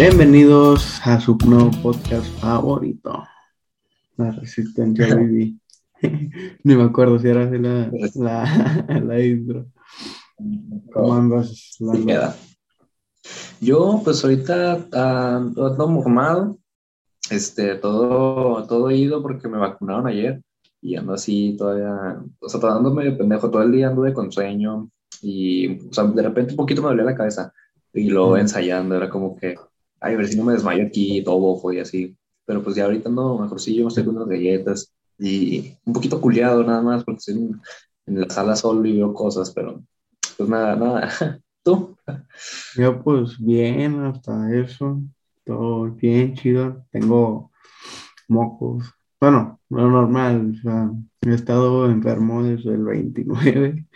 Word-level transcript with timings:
Bienvenidos 0.00 0.98
a 1.04 1.20
su 1.20 1.36
nuevo 1.44 1.70
podcast 1.82 2.24
favorito, 2.40 3.22
La 4.16 4.30
Resistencia 4.30 5.14
Vivi. 5.14 5.60
Ni 6.64 6.74
me 6.74 6.84
acuerdo 6.84 7.18
si 7.18 7.28
era 7.28 7.44
así 7.44 7.58
la, 7.58 7.90
la, 8.14 8.86
la 9.04 9.20
intro. 9.20 9.66
¿Cómo 10.90 11.12
andas? 11.12 11.76
Sí 11.76 12.06
queda. 12.06 12.34
Yo, 13.60 14.00
pues 14.02 14.24
ahorita 14.24 14.86
ando 14.90 15.66
ando 15.66 15.88
mormado, 15.88 16.58
este, 17.30 17.74
todo, 17.74 18.66
todo 18.66 18.90
ido 18.90 19.20
porque 19.20 19.48
me 19.48 19.58
vacunaron 19.58 20.06
ayer 20.06 20.40
y 20.80 20.96
ando 20.96 21.12
así 21.12 21.56
todavía, 21.58 22.22
o 22.38 22.48
sea, 22.48 22.58
todavía 22.58 22.78
ando 22.78 22.94
medio 22.94 23.18
pendejo, 23.18 23.50
todo 23.50 23.64
el 23.64 23.72
día 23.72 23.88
anduve 23.88 24.14
con 24.14 24.32
sueño 24.32 24.88
y, 25.20 25.78
o 25.90 25.92
sea, 25.92 26.04
de 26.04 26.22
repente 26.22 26.52
un 26.52 26.56
poquito 26.56 26.80
me 26.80 26.88
dolía 26.88 27.04
la 27.04 27.14
cabeza 27.14 27.52
y 27.92 28.08
luego 28.08 28.38
ensayando, 28.38 28.96
era 28.96 29.10
como 29.10 29.36
que, 29.36 29.56
ay, 30.00 30.14
a 30.14 30.16
ver 30.16 30.28
si 30.28 30.36
no 30.36 30.44
me 30.44 30.52
desmayo 30.52 30.86
aquí, 30.86 31.22
todo 31.24 31.38
bofo 31.38 31.72
y 31.72 31.80
así, 31.80 32.16
pero 32.44 32.62
pues 32.62 32.76
ya 32.76 32.84
ahorita 32.84 33.08
ando 33.08 33.38
mejorcillo, 33.38 33.84
me 33.84 33.88
estoy 33.88 34.04
con 34.04 34.16
unas 34.16 34.28
galletas 34.28 34.92
y 35.18 35.76
un 35.84 35.92
poquito 35.92 36.20
culiado 36.20 36.64
nada 36.64 36.82
más 36.82 37.04
porque 37.04 37.18
estoy 37.18 37.34
en, 37.34 37.60
en 38.06 38.20
la 38.22 38.30
sala 38.30 38.56
solo 38.56 38.86
y 38.86 38.96
veo 38.96 39.12
cosas, 39.14 39.52
pero 39.52 39.82
pues 40.36 40.48
nada, 40.48 40.76
nada, 40.76 41.40
¿tú? 41.62 41.96
Yo 42.76 43.02
pues 43.02 43.38
bien, 43.38 44.00
hasta 44.04 44.52
eso, 44.54 45.00
todo 45.44 45.90
bien, 45.92 46.34
chido. 46.34 46.84
Tengo 46.90 47.50
mocos. 48.28 48.92
Bueno, 49.20 49.60
lo 49.70 49.88
normal, 49.90 50.54
o 50.58 50.62
sea, 50.62 50.90
he 51.22 51.34
estado 51.34 51.90
enfermo 51.90 52.42
desde 52.42 52.70
el 52.74 52.84
29 52.84 53.86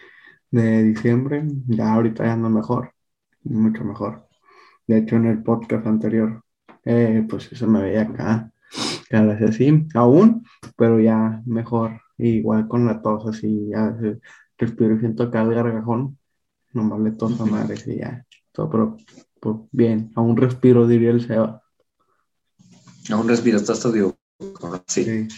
de 0.50 0.82
diciembre, 0.84 1.44
ya 1.68 1.94
ahorita 1.94 2.24
ya 2.26 2.34
ando 2.34 2.50
mejor, 2.50 2.92
mucho 3.44 3.84
mejor. 3.84 4.23
De 4.86 4.98
hecho, 4.98 5.16
en 5.16 5.26
el 5.26 5.42
podcast 5.42 5.86
anterior, 5.86 6.42
eh, 6.84 7.26
pues 7.28 7.50
eso 7.52 7.66
me 7.66 7.82
veía 7.82 8.02
acá, 8.02 8.52
cada 9.08 9.34
vez 9.34 9.50
así, 9.50 9.86
aún, 9.94 10.44
pero 10.76 11.00
ya 11.00 11.42
mejor, 11.46 12.00
igual 12.18 12.68
con 12.68 12.86
la 12.86 13.00
tos 13.00 13.26
así, 13.26 13.68
ya 13.70 13.96
respiro 14.58 14.94
y 14.94 15.00
siento 15.00 15.24
acá 15.24 15.42
el 15.42 15.54
gargajón, 15.54 16.18
nomás 16.72 17.00
le 17.00 17.12
toso 17.12 17.44
a 17.44 17.46
madres 17.46 17.86
y 17.86 17.96
ya, 17.96 18.24
todo, 18.52 18.70
pero 18.70 18.96
pues, 19.40 19.56
bien, 19.72 20.12
aún 20.14 20.36
respiro, 20.36 20.86
diría 20.86 21.10
el 21.10 21.26
Seba. 21.26 21.62
Aún 23.10 23.28
respiras, 23.28 23.62
estás 23.62 23.92
digo, 23.92 24.16
sí. 24.86 25.04
Sí. 25.04 25.28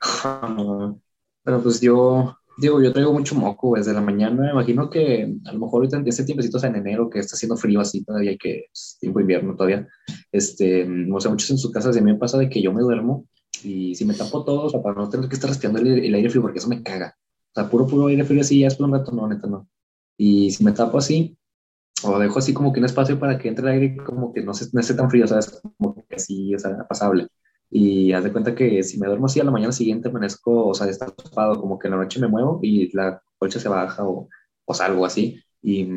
Pero 1.44 1.62
pues 1.62 1.80
yo, 1.80 2.38
digo, 2.58 2.82
yo 2.82 2.92
traigo 2.92 3.12
mucho 3.12 3.34
moco 3.34 3.76
desde 3.76 3.92
la 3.92 4.00
mañana. 4.00 4.42
Me 4.42 4.50
imagino 4.50 4.90
que 4.90 5.34
a 5.44 5.52
lo 5.52 5.58
mejor 5.58 5.80
ahorita 5.80 6.02
este 6.06 6.24
tiempecito, 6.24 6.56
o 6.56 6.60
sea, 6.60 6.70
en 6.70 6.76
enero, 6.76 7.10
que 7.10 7.18
está 7.18 7.34
haciendo 7.34 7.56
frío 7.56 7.80
así 7.80 8.04
todavía, 8.04 8.36
que 8.38 8.66
es 8.72 8.96
tiempo 9.00 9.20
invierno 9.20 9.54
todavía, 9.54 9.86
este, 10.32 10.86
o 11.12 11.20
sea, 11.20 11.30
muchos 11.30 11.50
en 11.50 11.58
sus 11.58 11.70
casas, 11.70 11.96
y 11.96 11.98
a 11.98 12.02
mí 12.02 12.12
me 12.12 12.18
pasa 12.18 12.38
de 12.38 12.48
que 12.48 12.62
yo 12.62 12.72
me 12.72 12.80
duermo 12.80 13.26
y 13.62 13.94
si 13.94 14.04
me 14.04 14.14
tapo 14.14 14.44
todo, 14.44 14.64
o 14.64 14.70
sea, 14.70 14.82
para 14.82 14.96
no 14.96 15.08
tener 15.08 15.28
que 15.28 15.34
estar 15.34 15.48
respirando 15.50 15.80
el, 15.80 16.04
el 16.04 16.14
aire 16.14 16.30
frío, 16.30 16.42
porque 16.42 16.58
eso 16.58 16.68
me 16.68 16.82
caga. 16.82 17.16
O 17.52 17.60
sea, 17.60 17.70
puro, 17.70 17.86
puro 17.86 18.06
aire 18.08 18.24
frío 18.24 18.40
así, 18.40 18.60
ya 18.60 18.66
después 18.66 18.90
de 18.90 18.92
un 18.92 18.98
rato, 18.98 19.12
no, 19.12 19.28
neta, 19.28 19.46
no. 19.46 19.68
Y 20.16 20.50
si 20.50 20.64
me 20.64 20.72
tapo 20.72 20.98
así, 20.98 21.36
o 22.02 22.18
dejo 22.18 22.38
así 22.38 22.52
como 22.52 22.72
que 22.72 22.80
un 22.80 22.86
espacio 22.86 23.18
para 23.18 23.38
que 23.38 23.48
entre 23.48 23.64
el 23.64 23.72
aire, 23.72 23.96
como 24.04 24.32
que 24.32 24.42
no, 24.42 24.54
se, 24.54 24.66
no 24.72 24.80
esté 24.80 24.94
tan 24.94 25.10
frío, 25.10 25.26
¿sabes? 25.26 25.60
Como 25.78 25.94
que 25.94 26.16
así, 26.16 26.54
o 26.54 26.58
sea, 26.58 26.86
pasable. 26.88 27.28
Y 27.76 28.12
haz 28.12 28.22
de 28.22 28.30
cuenta 28.30 28.54
que 28.54 28.84
si 28.84 29.00
me 29.00 29.08
duermo 29.08 29.26
así 29.26 29.40
a 29.40 29.44
la 29.44 29.50
mañana 29.50 29.72
siguiente 29.72 30.08
amanezco, 30.08 30.68
o 30.68 30.74
sea, 30.74 30.88
está 30.88 31.06
tapado, 31.06 31.60
como 31.60 31.76
que 31.76 31.88
en 31.88 31.92
la 31.94 31.96
noche 32.04 32.20
me 32.20 32.28
muevo 32.28 32.60
y 32.62 32.94
la 32.96 33.20
colcha 33.36 33.58
se 33.58 33.68
baja 33.68 34.06
o, 34.06 34.28
o 34.64 34.74
salgo 34.74 35.04
así. 35.04 35.42
Y, 35.60 35.88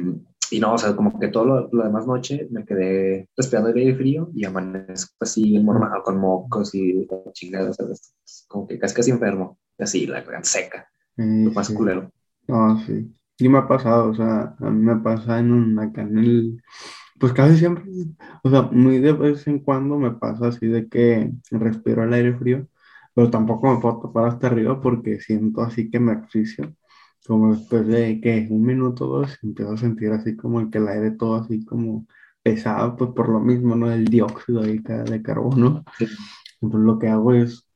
y 0.50 0.60
no, 0.60 0.74
o 0.74 0.78
sea, 0.80 0.96
como 0.96 1.20
que 1.20 1.28
todo 1.28 1.46
lo, 1.46 1.70
lo 1.72 1.84
demás 1.84 2.08
noche 2.08 2.48
me 2.50 2.66
quedé 2.66 3.30
respirando 3.38 3.70
el 3.70 3.78
aire 3.78 3.96
frío 3.96 4.32
y 4.34 4.46
amanezco 4.46 5.14
así 5.20 5.60
mormado 5.60 6.02
con 6.02 6.18
mocos 6.20 6.74
y 6.74 7.08
chingadas, 7.34 7.76
¿sabes? 7.76 8.16
Como 8.48 8.66
que 8.68 8.80
casi 8.80 8.96
casi 8.96 9.12
enfermo, 9.12 9.60
así, 9.78 10.08
la 10.08 10.22
garganta 10.22 10.50
seca, 10.50 10.90
Sí, 11.16 11.44
lo 11.44 11.52
más 11.52 11.68
sí. 11.68 11.74
culero. 11.76 12.12
No, 12.48 12.80
sí. 12.86 13.14
Y 13.40 13.50
me 13.50 13.60
ha 13.60 13.68
pasado, 13.68 14.10
o 14.10 14.16
sea, 14.16 14.56
a 14.60 14.70
mí 14.72 14.82
me 14.84 14.96
pasa 14.98 15.38
en 15.40 15.52
un, 15.52 15.78
acá 15.80 16.02
en 16.02 16.18
el, 16.18 16.64
pues 17.20 17.34
casi 17.34 17.58
siempre, 17.58 17.84
o 18.44 18.50
sea, 18.50 18.64
muy 18.64 19.00
de 19.00 19.14
vez 19.14 19.48
en 19.48 19.60
cuando 19.60 19.98
me 19.98 20.12
pasa 20.12 20.48
así 20.50 20.68
de 20.68 20.88
que 20.90 21.32
respiro 21.52 22.04
el 22.04 22.14
aire 22.14 22.38
frío, 22.38 22.68
pero 23.14 23.30
tampoco 23.32 23.74
me 23.74 23.82
puedo 23.82 24.00
tapar 24.02 24.26
hasta 24.26 24.48
arriba 24.48 24.80
porque 24.82 25.20
siento 25.20 25.62
así 25.62 25.90
que 25.90 26.00
me 26.00 26.14
asfixio, 26.14 26.76
como 27.28 27.56
después 27.56 27.88
de 27.88 28.22
que 28.22 28.48
un 28.50 28.64
minuto 28.64 29.10
o 29.10 29.20
dos 29.20 29.38
empiezo 29.44 29.74
a 29.74 29.78
sentir 29.78 30.12
así 30.12 30.36
como 30.36 30.60
el 30.62 30.70
que 30.70 30.78
el 30.80 30.88
aire 30.88 31.12
todo 31.12 31.36
así 31.36 31.66
como 31.66 32.08
pesado, 32.44 32.96
pues 32.96 33.12
por 33.12 33.30
lo 33.30 33.40
mismo, 33.40 33.76
¿no? 33.76 33.92
El 33.92 34.06
dióxido 34.06 34.62
ahí 34.62 34.80
de 34.80 35.22
carbono. 35.22 35.84
Sí. 35.98 36.06
Entonces 36.62 36.86
lo 36.86 37.00
que 37.00 37.08
hago 37.08 37.34
es, 37.34 37.68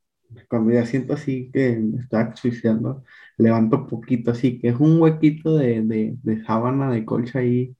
cuando 0.49 0.71
ya 0.73 0.85
siento 0.85 1.13
así 1.13 1.49
que 1.53 1.77
me 1.77 1.99
está 2.01 2.21
asfixiando, 2.21 3.03
levanto 3.37 3.87
poquito 3.87 4.31
así, 4.31 4.59
que 4.59 4.69
es 4.69 4.79
un 4.79 5.01
huequito 5.01 5.57
de, 5.57 5.81
de, 5.81 6.15
de 6.21 6.43
sábana, 6.45 6.91
de 6.91 7.05
colcha 7.05 7.39
ahí, 7.39 7.75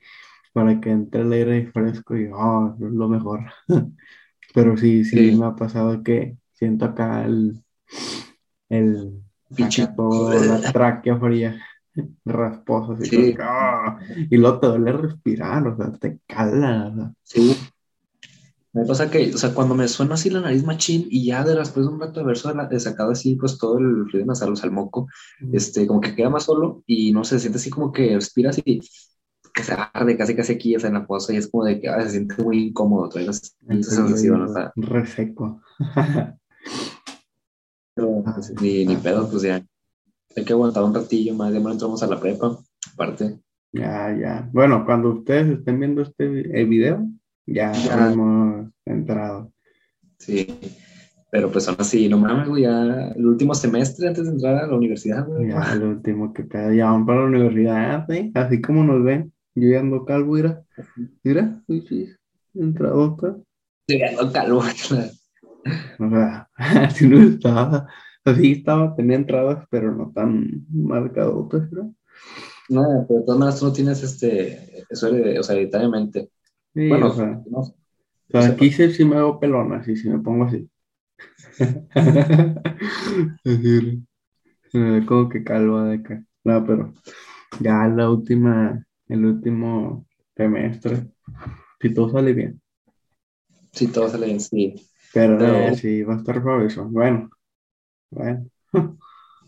para 0.53 0.79
que 0.81 0.91
entre 0.91 1.22
el 1.22 1.31
aire 1.34 1.72
fresco 1.72 2.16
y 2.16 2.29
oh, 2.34 2.75
lo 2.79 3.07
mejor. 3.07 3.41
Pero 4.53 4.75
sí, 4.78 5.03
sí, 5.06 5.31
Sí. 5.31 5.38
me 5.38 5.45
ha 5.45 5.56
pasado 5.56 6.03
que 6.03 6.38
siento 6.53 6.85
acá 6.85 7.25
el, 7.25 7.63
el, 8.69 9.22
acá 9.51 9.85
la 9.94 10.72
tráquea 10.72 11.17
fría, 11.17 11.61
rasposa, 12.25 12.94
así 12.94 13.06
Sí. 13.06 13.35
que, 13.35 13.38
ah, 13.41 13.97
y 14.29 14.38
luego 14.38 14.59
te 14.59 14.67
duele 14.67 14.91
respirar, 14.94 15.67
o 15.67 15.75
sea, 15.78 15.91
te 15.94 16.19
cala, 16.28 16.88
o 16.88 16.95
sea. 16.95 17.13
Sí. 17.23 17.56
Me 18.73 18.85
pasa 18.85 19.11
que, 19.11 19.34
o 19.34 19.38
sea, 19.38 19.53
cuando 19.53 19.75
me 19.75 19.85
suena 19.90 20.13
así 20.13 20.29
la 20.29 20.40
nariz 20.40 20.63
machín 20.63 21.06
y 21.09 21.25
ya 21.25 21.44
de 21.44 21.56
después 21.56 21.85
de 21.85 21.91
un 21.91 22.00
rato 22.00 22.22
de 22.22 22.22
haber 22.22 22.38
sacado 22.79 23.11
así, 23.11 23.35
pues 23.35 23.57
todo 23.57 23.78
el 23.78 24.06
fluido 24.09 24.25
nasal, 24.28 24.53
o 24.53 24.56
sea, 24.56 24.67
el 24.69 24.73
moco, 24.73 25.07
este, 25.51 25.85
como 25.85 26.00
que 26.00 26.16
queda 26.16 26.29
más 26.29 26.44
solo 26.44 26.81
y 26.88 27.11
no 27.11 27.25
sé, 27.25 27.35
se 27.35 27.40
siente 27.41 27.57
así 27.57 27.69
como 27.69 27.91
que 27.91 28.13
respiras 28.16 28.61
y 28.63 28.79
que 29.61 29.67
se 29.67 29.75
arde 29.94 30.17
casi 30.17 30.35
casi 30.35 30.53
aquí, 30.53 30.75
o 30.75 30.79
sea, 30.79 30.89
en 30.89 30.95
la 30.95 31.05
fosa 31.05 31.33
y 31.33 31.38
es 31.38 31.47
como 31.47 31.66
de 31.66 31.79
que 31.79 31.88
ah, 31.89 32.01
se 32.01 32.09
siente 32.11 32.41
muy 32.44 32.67
incómodo, 32.67 33.09
trae 33.09 33.25
esa 33.27 33.41
sensación, 33.67 34.41
o 34.41 34.53
sea, 34.53 34.72
reseco. 34.75 35.61
pero, 37.95 38.23
pues, 38.35 38.53
ni, 38.61 38.85
ni 38.85 38.95
pedo, 38.95 39.29
pues 39.29 39.44
ya, 39.44 39.63
hay 40.35 40.45
que 40.45 40.53
aguantar 40.53 40.83
un 40.83 40.94
ratillo 40.95 41.33
más, 41.35 41.53
ya 41.53 41.59
me 41.59 41.72
entramos 41.72 42.01
a 42.03 42.07
la 42.07 42.19
prepa, 42.19 42.57
aparte, 42.94 43.39
Ya, 43.73 44.16
ya. 44.19 44.49
Bueno, 44.51 44.85
cuando 44.85 45.09
ustedes 45.09 45.59
estén 45.59 45.79
viendo 45.79 46.01
este 46.01 46.25
el 46.59 46.67
video, 46.67 47.07
ya 47.45 47.72
Ya. 47.73 48.11
hemos 48.11 48.67
entrado. 48.85 49.51
sí, 50.17 50.47
pero 51.31 51.49
pues 51.49 51.66
aún 51.69 51.78
así, 51.79 52.09
no 52.09 52.17
mames, 52.17 52.49
güey, 52.49 52.63
ya 52.63 53.07
el 53.16 53.25
último 53.25 53.55
semestre 53.55 54.09
antes 54.09 54.25
de 54.25 54.31
entrar 54.31 54.57
a 54.57 54.67
la 54.67 54.75
universidad, 54.75 55.25
güey, 55.25 55.47
Ya, 55.49 55.61
el 55.73 55.83
último 55.83 56.33
que 56.33 56.43
pedo, 56.43 56.73
ya 56.73 56.91
van 56.91 57.05
para 57.05 57.22
la 57.22 57.28
universidad, 57.28 58.05
¿sí? 58.09 58.31
Así 58.35 58.61
como 58.61 58.83
nos 58.83 59.03
ven. 59.03 59.31
Yo 59.56 59.69
ya 59.69 59.79
ando 59.79 60.06
calvo, 60.06 60.34
mira. 60.34 60.63
Mira, 61.23 61.62
sí, 61.67 61.81
sí, 61.88 62.09
entradota. 62.53 63.38
estoy 63.88 64.07
ando 64.07 64.31
calvo, 64.31 64.63
O 66.00 66.09
sea, 66.09 66.50
así 66.56 67.07
no 67.07 67.22
estaba. 67.22 67.88
Así 68.23 68.51
estaba, 68.53 68.95
tenía 68.95 69.17
entradas, 69.17 69.66
pero 69.69 69.94
no 69.94 70.11
tan 70.13 70.66
marcadotas, 70.69 71.72
¿no? 71.72 71.95
No, 72.69 73.06
pero 73.07 73.19
de 73.19 73.25
todas 73.25 73.40
maneras 73.40 73.59
tú 73.59 73.66
no 73.66 73.73
tienes 73.73 74.03
este, 74.03 74.85
eso 74.90 75.07
o 75.07 75.44
sea, 75.44 75.56
hereditariamente. 75.56 76.29
Sí, 76.73 76.88
Bueno, 76.88 77.07
o 77.07 77.13
sea, 77.13 77.41
no, 77.50 77.59
o 77.59 77.75
sea, 78.31 78.47
aquí 78.47 78.72
sí, 78.72 78.91
sí 78.91 79.03
me 79.03 79.17
hago 79.17 79.40
pelón, 79.40 79.73
así, 79.73 79.95
si 79.95 80.09
me 80.09 80.19
pongo 80.19 80.45
así. 80.45 80.69
Así, 83.45 84.03
como 85.06 85.29
que 85.29 85.44
calva 85.44 85.85
de 85.85 85.96
acá. 85.96 86.23
No, 86.43 86.66
pero 86.66 86.93
ya 87.59 87.87
la 87.87 88.09
última, 88.09 88.85
el 89.11 89.25
último 89.25 90.05
semestre, 90.35 91.11
si 91.79 91.93
todo 91.93 92.09
sale 92.09 92.34
bien. 92.34 92.61
sí, 93.72 93.87
todo 93.87 94.09
sale 94.09 94.28
bien, 94.28 94.40
sí. 94.40 94.75
Pero 95.13 95.41
eh, 95.41 95.75
sí, 95.75 96.03
va 96.03 96.16
a 96.16 96.17
estar 96.17 96.41
eso. 96.66 96.85
Bueno, 96.85 97.29
bueno. 98.09 98.47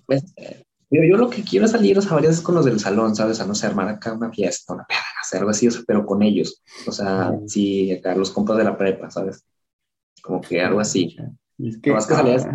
Pues, 0.05 0.35
digo, 0.89 1.05
yo 1.05 1.15
lo 1.15 1.29
que 1.29 1.43
quiero 1.43 1.65
salir, 1.65 1.97
o 1.97 2.01
sea, 2.01 2.11
varias 2.11 2.31
veces 2.31 2.43
con 2.43 2.55
los 2.55 2.65
del 2.65 2.77
salón, 2.77 3.15
¿sabes? 3.15 3.39
A 3.39 3.45
no 3.45 3.55
sé, 3.55 3.67
armar 3.67 3.87
acá 3.87 4.11
una 4.11 4.29
fiesta, 4.29 4.73
una 4.73 4.83
peda, 4.83 4.99
hacer 5.21 5.39
algo 5.39 5.51
así, 5.51 5.65
o 5.65 5.71
sea, 5.71 5.81
pero 5.87 6.05
con 6.05 6.21
ellos. 6.21 6.61
O 6.85 6.91
sea, 6.91 7.31
Ujú. 7.31 7.47
sí, 7.47 7.89
acá 7.93 8.13
los 8.13 8.31
compas 8.31 8.57
de 8.57 8.65
la 8.65 8.77
prepa, 8.77 9.09
¿sabes? 9.09 9.45
Como 10.21 10.41
que 10.41 10.61
algo 10.61 10.81
así. 10.81 11.15
Es 11.57 11.77
que, 11.79 11.89
No 11.89 11.95
más 11.95 12.05
que 12.05 12.15
salías 12.15 12.45
ah, 12.45 12.53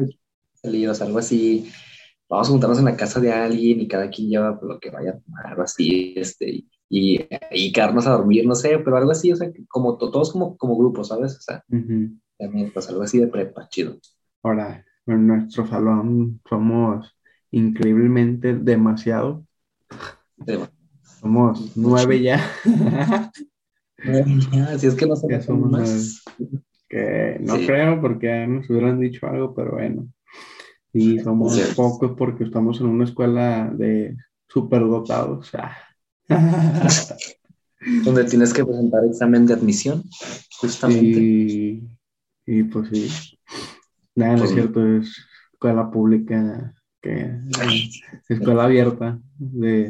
salidos, 0.60 1.00
algo 1.00 1.18
así. 1.18 1.72
Vamos 2.28 2.48
a 2.48 2.50
juntarnos 2.50 2.78
en 2.80 2.84
la 2.84 2.96
casa 2.98 3.18
de 3.18 3.32
alguien 3.32 3.80
y 3.80 3.88
cada 3.88 4.10
quien 4.10 4.28
lleva 4.28 4.60
lo 4.60 4.78
que 4.78 4.90
vaya 4.90 5.12
a 5.12 5.18
tomar, 5.18 5.46
algo 5.46 5.62
así, 5.62 6.12
este, 6.14 6.50
y, 6.50 6.68
y, 6.88 7.26
y 7.50 7.72
quedarnos 7.72 8.06
a 8.06 8.12
dormir, 8.12 8.46
no 8.46 8.54
sé, 8.54 8.78
pero 8.78 8.96
algo 8.96 9.10
así, 9.10 9.32
o 9.32 9.36
sea, 9.36 9.50
como 9.68 9.96
to- 9.98 10.10
todos 10.10 10.32
como, 10.32 10.56
como 10.56 10.76
grupos, 10.76 11.08
¿sabes? 11.08 11.36
O 11.36 11.40
sea, 11.40 11.62
también, 12.38 12.70
pues 12.72 12.88
algo 12.88 13.02
así 13.02 13.18
de 13.18 13.26
prepa, 13.26 13.68
chido. 13.68 13.98
Ahora, 14.42 14.84
en 15.06 15.26
nuestro 15.26 15.66
salón 15.66 16.40
somos 16.48 17.16
increíblemente 17.50 18.54
demasiado. 18.54 19.44
Somos 21.20 21.76
nueve 21.76 22.22
ya. 22.22 22.40
si 24.78 24.86
es 24.86 24.94
que 24.94 25.06
no 25.06 25.16
se 25.16 25.26
más. 25.54 26.22
Que 26.88 27.38
no 27.40 27.54
creo 27.66 28.00
porque 28.00 28.46
nos 28.46 28.70
hubieran 28.70 29.00
dicho 29.00 29.26
algo, 29.26 29.54
pero 29.54 29.72
bueno. 29.72 30.06
Y 30.92 31.18
somos 31.18 31.58
pocos 31.76 32.12
porque 32.16 32.44
estamos 32.44 32.80
en 32.80 32.86
una 32.86 33.04
escuela 33.04 33.70
de 33.74 34.16
superdotados. 34.48 35.50
Donde 38.04 38.24
tienes 38.24 38.52
que 38.52 38.64
presentar 38.64 39.04
examen 39.04 39.46
de 39.46 39.54
admisión, 39.54 40.02
justamente. 40.60 41.20
Y, 41.20 41.88
y 42.46 42.62
pues 42.64 42.88
sí. 42.90 43.08
Nada, 44.14 44.36
no 44.36 44.44
es 44.44 44.50
cierto, 44.50 44.84
es 44.96 45.16
escuela 45.52 45.90
pública, 45.90 46.74
que 47.00 47.38
escuela 48.28 48.64
abierta 48.64 49.20
de 49.38 49.88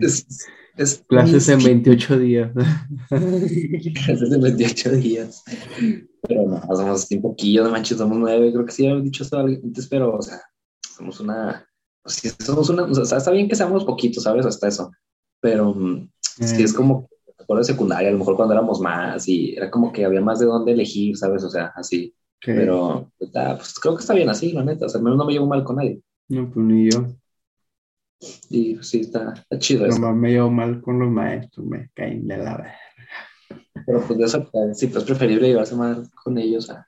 clases 1.09 1.49
en 1.49 1.63
28 1.63 2.19
días. 2.19 2.53
clases 3.11 4.33
en 4.33 4.41
28 4.41 4.93
días. 4.93 5.45
Pero 6.23 6.49
no, 6.49 6.61
somos 6.77 7.11
un 7.11 7.23
poquillo 7.23 7.65
de 7.65 7.71
manches, 7.71 7.99
somos 7.99 8.19
nueve, 8.19 8.53
creo 8.53 8.65
que 8.65 8.73
sí 8.73 8.87
había 8.87 9.03
dicho 9.03 9.25
esto 9.25 9.39
antes, 9.39 9.87
pero, 9.89 10.17
o 10.17 10.23
sea, 10.23 10.41
somos 10.97 11.21
una, 11.21 11.67
pues 12.03 12.17
sí, 12.17 12.31
somos 12.39 12.69
una, 12.71 12.85
o 12.85 13.05
sea, 13.05 13.19
está 13.19 13.31
bien 13.31 13.49
que 13.49 13.57
seamos 13.57 13.85
poquitos, 13.85 14.23
¿sabes? 14.23 14.47
Hasta 14.47 14.69
eso, 14.69 14.91
pero 15.41 15.75
mm, 15.75 16.11
sí 16.47 16.63
es 16.63 16.73
como, 16.73 17.09
de 17.49 17.65
secundaria, 17.65 18.09
a 18.09 18.13
lo 18.13 18.19
mejor 18.19 18.37
cuando 18.37 18.55
éramos 18.55 18.81
más 18.81 19.27
y 19.29 19.55
era 19.57 19.71
como 19.71 19.93
que 19.93 20.05
había 20.05 20.21
más 20.21 20.39
de 20.39 20.47
dónde 20.47 20.73
elegir, 20.73 21.17
¿sabes? 21.17 21.45
O 21.45 21.51
sea, 21.51 21.73
así. 21.77 22.15
Pero 22.45 23.11
pues, 23.19 23.31
pues, 23.33 23.75
creo 23.81 23.97
que 23.97 24.01
está 24.01 24.15
bien 24.15 24.29
así, 24.29 24.53
la 24.53 24.65
neta, 24.65 24.87
o 24.87 24.89
sea, 24.89 24.99
al 24.99 25.05
menos 25.05 25.19
no 25.19 25.25
me 25.25 25.33
llevo 25.33 25.47
mal 25.47 25.65
con 25.65 25.77
nadie. 25.77 26.01
No, 26.29 26.51
pues 26.51 26.65
ni 26.65 26.91
yo. 26.91 27.07
Y 28.51 28.75
pues, 28.75 28.89
sí, 28.89 29.01
está, 29.01 29.33
está 29.33 29.59
chido 29.59 29.87
eso. 29.87 29.99
Nomás 29.99 30.17
me 30.17 30.31
llevo 30.31 30.51
mal 30.51 30.81
con 30.83 30.99
los 30.99 31.11
maestros, 31.11 31.67
me 31.67 31.91
caen 31.95 32.29
de 32.29 32.37
la 32.37 32.57
verga. 32.57 32.75
Pero 33.87 34.03
pues 34.03 34.19
de 34.19 34.25
eso, 34.25 34.51
sí, 34.75 34.89
pues 34.89 34.99
es 34.99 35.05
preferible 35.05 35.49
llevarse 35.49 35.75
mal 35.75 36.09
con 36.23 36.37
ellos 36.37 36.69
a 36.71 36.87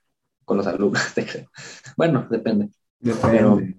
con 0.50 0.56
los 0.56 0.66
alumnos. 0.66 1.00
bueno, 1.96 2.26
depende. 2.28 2.70
Depende. 2.98 3.76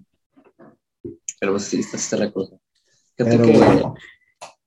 Pero, 1.38 1.52
pues 1.52 1.64
sí, 1.64 1.80
está, 1.80 1.98
está 1.98 2.16
la 2.16 2.32
cosa. 2.32 2.56
Fíjate 3.14 3.42
que 3.42 3.58
bueno. 3.58 3.94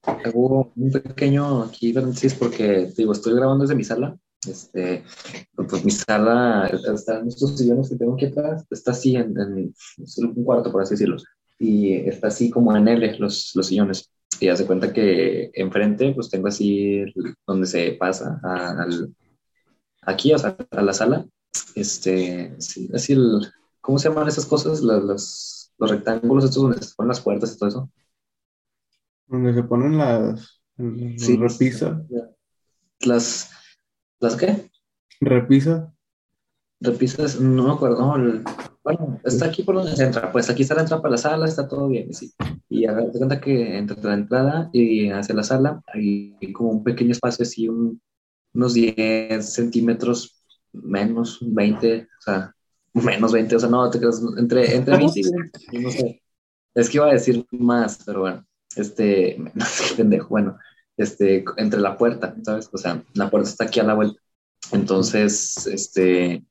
Hago 0.05 0.71
un 0.75 0.91
pequeño 0.91 1.63
aquí, 1.63 1.93
porque 2.37 2.91
digo, 2.95 3.13
estoy 3.13 3.35
grabando 3.35 3.63
desde 3.63 3.75
mi 3.75 3.83
sala. 3.83 4.17
Este, 4.47 5.03
pues 5.55 5.83
mi 5.83 5.91
sala, 5.91 6.67
está 6.67 7.19
en 7.19 7.27
estos 7.27 7.57
sillones 7.57 7.89
que 7.89 7.95
tengo 7.95 8.13
aquí 8.13 8.27
atrás, 8.27 8.63
está 8.69 8.91
así 8.91 9.15
en, 9.15 9.35
en 9.39 9.73
un 10.19 10.43
cuarto, 10.43 10.71
por 10.71 10.83
así 10.83 10.93
decirlo 10.93 11.17
y 11.59 11.93
está 11.93 12.27
así 12.27 12.49
como 12.49 12.75
en 12.75 12.87
L 12.87 13.17
los, 13.19 13.51
los 13.55 13.67
sillones. 13.67 14.11
Y 14.39 14.49
hace 14.49 14.65
cuenta 14.65 14.91
que 14.91 15.51
enfrente, 15.53 16.13
pues 16.13 16.29
tengo 16.29 16.47
así 16.47 17.05
donde 17.47 17.67
se 17.67 17.93
pasa 17.93 18.39
a, 18.43 18.83
al, 18.83 19.15
aquí, 20.01 20.33
o 20.33 20.37
sea, 20.37 20.57
a 20.71 20.81
la 20.81 20.93
sala. 20.93 21.25
Este, 21.73 22.53
sí, 22.59 22.89
así 22.93 23.13
el, 23.13 23.47
¿cómo 23.79 23.97
se 23.97 24.09
llaman 24.09 24.27
esas 24.27 24.45
cosas? 24.45 24.81
Los, 24.81 25.71
los, 25.77 25.89
rectángulos 25.89 26.45
estos 26.45 26.63
donde 26.63 26.81
se 26.81 26.95
ponen 26.95 27.09
las 27.09 27.21
puertas 27.21 27.53
y 27.53 27.57
todo 27.57 27.69
eso. 27.69 27.89
Donde 29.27 29.53
se 29.53 29.63
ponen 29.63 29.97
las, 29.97 30.61
sí, 31.17 31.37
repisas. 31.37 31.97
Las, 33.01 33.51
¿las 34.19 34.35
qué? 34.35 34.69
Repisa. 35.19 35.93
Repisas, 36.79 37.39
no 37.39 37.63
me 37.63 37.73
acuerdo, 37.73 38.43
bueno, 38.83 39.19
está 39.23 39.45
aquí 39.45 39.63
por 39.63 39.75
donde 39.75 39.95
se 39.95 40.03
entra, 40.03 40.31
pues 40.31 40.47
aquí 40.49 40.61
está 40.61 40.75
la 40.75 40.81
entrada 40.81 41.01
para 41.01 41.13
la 41.13 41.17
sala, 41.17 41.47
está 41.47 41.67
todo 41.67 41.87
bien, 41.87 42.13
sí. 42.13 42.33
Y 42.69 42.85
te 42.85 43.17
cuenta 43.17 43.41
que 43.41 43.77
entre 43.77 43.99
la 44.03 44.13
entrada 44.13 44.69
y 44.73 45.09
hacia 45.09 45.33
la 45.33 45.43
sala 45.43 45.81
hay 45.87 46.37
como 46.53 46.69
un 46.69 46.83
pequeño 46.83 47.11
espacio, 47.11 47.43
así, 47.43 47.67
unos 47.67 48.73
10 48.75 49.53
centímetros 49.53 50.43
menos, 50.71 51.39
20, 51.41 52.01
o 52.03 52.21
sea, 52.21 52.55
menos 52.93 53.31
20, 53.31 53.55
o 53.55 53.59
sea, 53.59 53.69
no, 53.69 53.89
te 53.89 53.99
quedas 53.99 54.21
entre, 54.37 54.75
entre 54.75 54.97
20 54.97 55.19
y 55.71 55.79
no 55.79 55.89
sé. 55.89 56.21
Es 56.75 56.89
que 56.89 56.97
iba 56.97 57.07
a 57.07 57.13
decir 57.13 57.45
más, 57.51 58.03
pero 58.05 58.19
bueno, 58.19 58.45
este, 58.75 59.37
no 59.53 59.65
sé, 59.65 59.95
pendejo, 59.95 60.29
bueno, 60.29 60.57
este, 60.97 61.43
entre 61.57 61.79
la 61.79 61.97
puerta, 61.97 62.35
¿sabes? 62.43 62.69
O 62.71 62.77
sea, 62.77 63.03
la 63.13 63.29
puerta 63.29 63.49
está 63.49 63.65
aquí 63.65 63.79
a 63.79 63.83
la 63.83 63.95
vuelta. 63.95 64.19
Entonces, 64.71 65.67
este, 65.67 66.43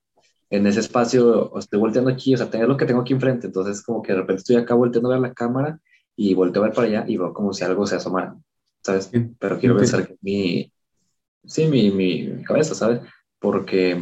en 0.51 0.67
ese 0.67 0.81
espacio, 0.81 1.57
estoy 1.59 1.79
volteando 1.81 2.11
aquí, 2.11 2.35
o 2.35 2.37
sea, 2.37 2.51
tengo 2.51 2.67
lo 2.67 2.77
que 2.77 2.87
tengo 2.87 3.01
aquí 3.01 3.13
enfrente, 3.13 3.47
entonces 3.47 3.83
como 3.83 4.03
que 4.03 4.13
de 4.13 4.19
repente 4.21 4.41
estoy 4.41 4.57
acá 4.57 4.75
volteando 4.75 5.11
a 5.11 5.15
ver 5.15 5.29
la 5.29 5.35
cámara 5.35 5.81
y 6.17 6.35
volteo 6.35 6.63
a 6.63 6.67
ver 6.67 6.75
para 6.75 6.87
allá 6.87 7.05
y 7.09 7.17
veo 7.17 7.33
como 7.33 7.53
si 7.53 7.65
algo 7.65 7.87
se 7.87 7.97
asomara, 7.97 8.37
¿sabes? 8.83 9.11
Pero 9.39 9.59
quiero 9.59 9.77
pensar 9.77 10.07
que 10.07 10.17
mi, 10.21 10.73
sí, 11.45 11.67
mi, 11.67 11.91
mi, 11.91 12.43
cabeza, 12.45 12.75
¿sabes? 12.75 13.01
Porque, 13.39 13.95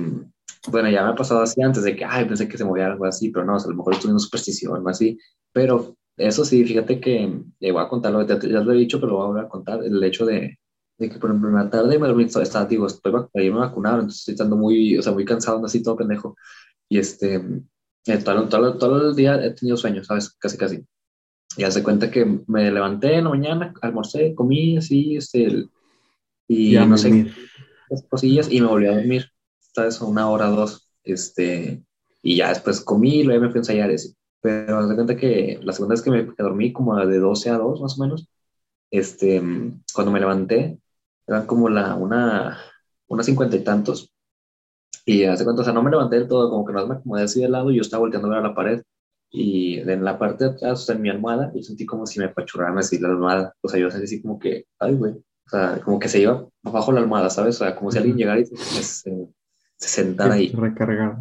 bueno, 0.68 0.90
ya 0.90 1.04
me 1.04 1.10
ha 1.10 1.14
pasado 1.14 1.42
así 1.42 1.62
antes 1.62 1.84
de 1.84 1.96
que, 1.96 2.04
ay, 2.04 2.26
pensé 2.26 2.48
que 2.48 2.58
se 2.58 2.64
movía 2.64 2.86
algo 2.86 3.06
así, 3.06 3.30
pero 3.30 3.44
no, 3.44 3.56
o 3.56 3.58
sea, 3.58 3.68
a 3.68 3.70
lo 3.70 3.76
mejor 3.76 3.94
estoy 3.94 4.10
en 4.10 4.18
superstición 4.18 4.86
o 4.86 4.88
así, 4.88 5.18
pero 5.52 5.96
eso 6.16 6.44
sí, 6.44 6.64
fíjate 6.64 7.00
que, 7.00 7.42
le 7.60 7.72
voy 7.72 7.82
a 7.82 7.88
contar, 7.88 8.12
lo, 8.12 8.26
ya 8.26 8.60
lo 8.60 8.72
he 8.72 8.76
dicho, 8.76 9.00
pero 9.00 9.12
lo 9.12 9.16
voy 9.16 9.24
a 9.24 9.28
volver 9.28 9.44
a 9.44 9.48
contar, 9.48 9.82
el 9.84 10.02
hecho 10.04 10.26
de, 10.26 10.58
de 10.98 11.10
que, 11.10 11.18
por 11.18 11.30
ejemplo, 11.30 11.48
en 11.48 11.56
la 11.56 11.70
tarde 11.70 11.98
me 11.98 12.06
dormí, 12.06 12.24
está, 12.24 12.64
digo, 12.64 12.86
estoy 12.86 13.12
me 13.34 13.50
vacunaron, 13.50 14.00
entonces 14.00 14.20
estoy 14.20 14.34
estando 14.34 14.56
muy, 14.56 14.98
o 14.98 15.02
sea, 15.02 15.12
muy 15.12 15.24
cansado, 15.24 15.64
así 15.64 15.82
todo 15.82 15.96
pendejo. 15.96 16.36
Y 16.88 16.98
este, 16.98 17.42
eh, 18.06 18.18
todo, 18.18 18.48
todo, 18.48 18.78
todo, 18.78 19.10
el 19.10 19.16
día 19.16 19.42
he 19.44 19.50
tenido 19.52 19.76
sueños, 19.76 20.06
¿sabes? 20.06 20.30
Casi, 20.38 20.56
casi. 20.56 20.84
Y 21.56 21.64
hace 21.64 21.82
cuenta 21.82 22.10
que 22.10 22.40
me 22.46 22.70
levanté 22.70 23.16
en 23.16 23.24
la 23.24 23.30
mañana, 23.30 23.74
almorcé, 23.82 24.34
comí, 24.34 24.78
así, 24.78 25.16
este, 25.16 25.66
y 26.48 26.76
no 26.76 26.96
sé, 26.96 27.32
cosillas, 28.08 28.50
y 28.50 28.60
me 28.60 28.66
volví 28.66 28.86
a 28.86 28.96
dormir, 28.96 29.26
¿sabes? 29.74 30.00
Una 30.00 30.28
hora, 30.30 30.46
dos, 30.46 30.88
este, 31.04 31.82
y 32.22 32.36
ya 32.36 32.48
después 32.50 32.80
comí, 32.80 33.22
luego 33.22 33.42
me 33.42 33.50
fui 33.50 33.58
a 33.58 33.60
ensayar, 33.60 33.90
ese. 33.90 34.14
Pero 34.42 34.78
hace 34.78 34.94
cuenta 34.94 35.16
que 35.16 35.58
la 35.62 35.72
segunda 35.72 35.94
vez 35.94 36.02
que 36.02 36.10
me 36.10 36.26
que 36.34 36.42
dormí, 36.42 36.72
como 36.72 36.96
de 36.96 37.18
12 37.18 37.50
a 37.50 37.58
2, 37.58 37.80
más 37.80 37.98
o 37.98 38.02
menos, 38.02 38.28
este, 38.90 39.40
cuando 39.94 40.12
me 40.12 40.20
levanté, 40.20 40.78
eran 41.26 41.46
como 41.46 41.68
la, 41.68 41.94
una, 41.94 42.58
una 43.08 43.22
cincuenta 43.22 43.56
y 43.56 43.64
tantos. 43.64 44.12
Y 45.04 45.24
hace 45.24 45.44
cuenta, 45.44 45.62
o 45.62 45.64
sea, 45.64 45.72
no 45.72 45.82
me 45.82 45.90
levanté 45.90 46.16
del 46.16 46.28
todo, 46.28 46.50
como 46.50 46.64
que 46.64 46.72
no 46.72 46.86
me 46.86 46.94
acomodé 46.96 47.22
así 47.24 47.40
de 47.40 47.48
lado 47.48 47.70
y 47.70 47.76
yo 47.76 47.82
estaba 47.82 48.00
volteando 48.00 48.28
a 48.28 48.30
ver 48.30 48.38
a 48.40 48.48
la 48.48 48.54
pared. 48.54 48.82
Y 49.30 49.78
en 49.78 50.04
la 50.04 50.18
parte 50.18 50.44
de 50.44 50.50
atrás, 50.50 50.82
o 50.82 50.84
sea, 50.84 50.94
en 50.94 51.02
mi 51.02 51.08
almohada, 51.08 51.50
yo 51.54 51.62
sentí 51.62 51.86
como 51.86 52.06
si 52.06 52.18
me 52.18 52.26
apachurraran 52.26 52.78
así 52.78 52.98
la 52.98 53.08
almohada. 53.08 53.54
O 53.62 53.68
sea, 53.68 53.80
yo 53.80 53.90
sentí 53.90 54.04
así 54.04 54.22
como 54.22 54.38
que, 54.38 54.66
ay, 54.78 54.94
güey. 54.94 55.12
O 55.12 55.50
sea, 55.50 55.80
como 55.82 55.98
que 55.98 56.08
se 56.08 56.20
iba 56.20 56.46
abajo 56.64 56.92
la 56.92 57.00
almohada, 57.00 57.30
¿sabes? 57.30 57.56
O 57.56 57.64
sea, 57.64 57.74
como 57.74 57.90
si 57.90 57.98
alguien 57.98 58.16
llegara 58.16 58.40
y 58.40 58.44
se, 58.44 58.56
se, 58.56 59.28
sentara 59.76 60.34
ahí. 60.34 60.48
Recargar. 60.50 61.18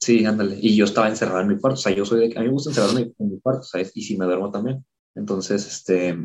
Sí, 0.00 0.24
ándale. 0.24 0.56
Y 0.60 0.76
yo 0.76 0.86
estaba 0.86 1.08
encerrado 1.08 1.40
en 1.40 1.48
mi 1.48 1.58
cuarto. 1.58 1.78
O 1.78 1.82
sea, 1.82 1.92
yo 1.92 2.04
soy 2.04 2.28
de... 2.28 2.36
A 2.36 2.40
mí 2.40 2.46
me 2.46 2.52
gusta 2.52 2.70
encerrarme 2.70 3.12
en 3.18 3.30
mi 3.30 3.40
cuarto, 3.40 3.62
¿sabes? 3.62 3.92
Y 3.94 4.02
si 4.02 4.16
me 4.16 4.24
duermo 4.24 4.50
también. 4.50 4.84
Entonces, 5.14 5.66
este 5.66 6.16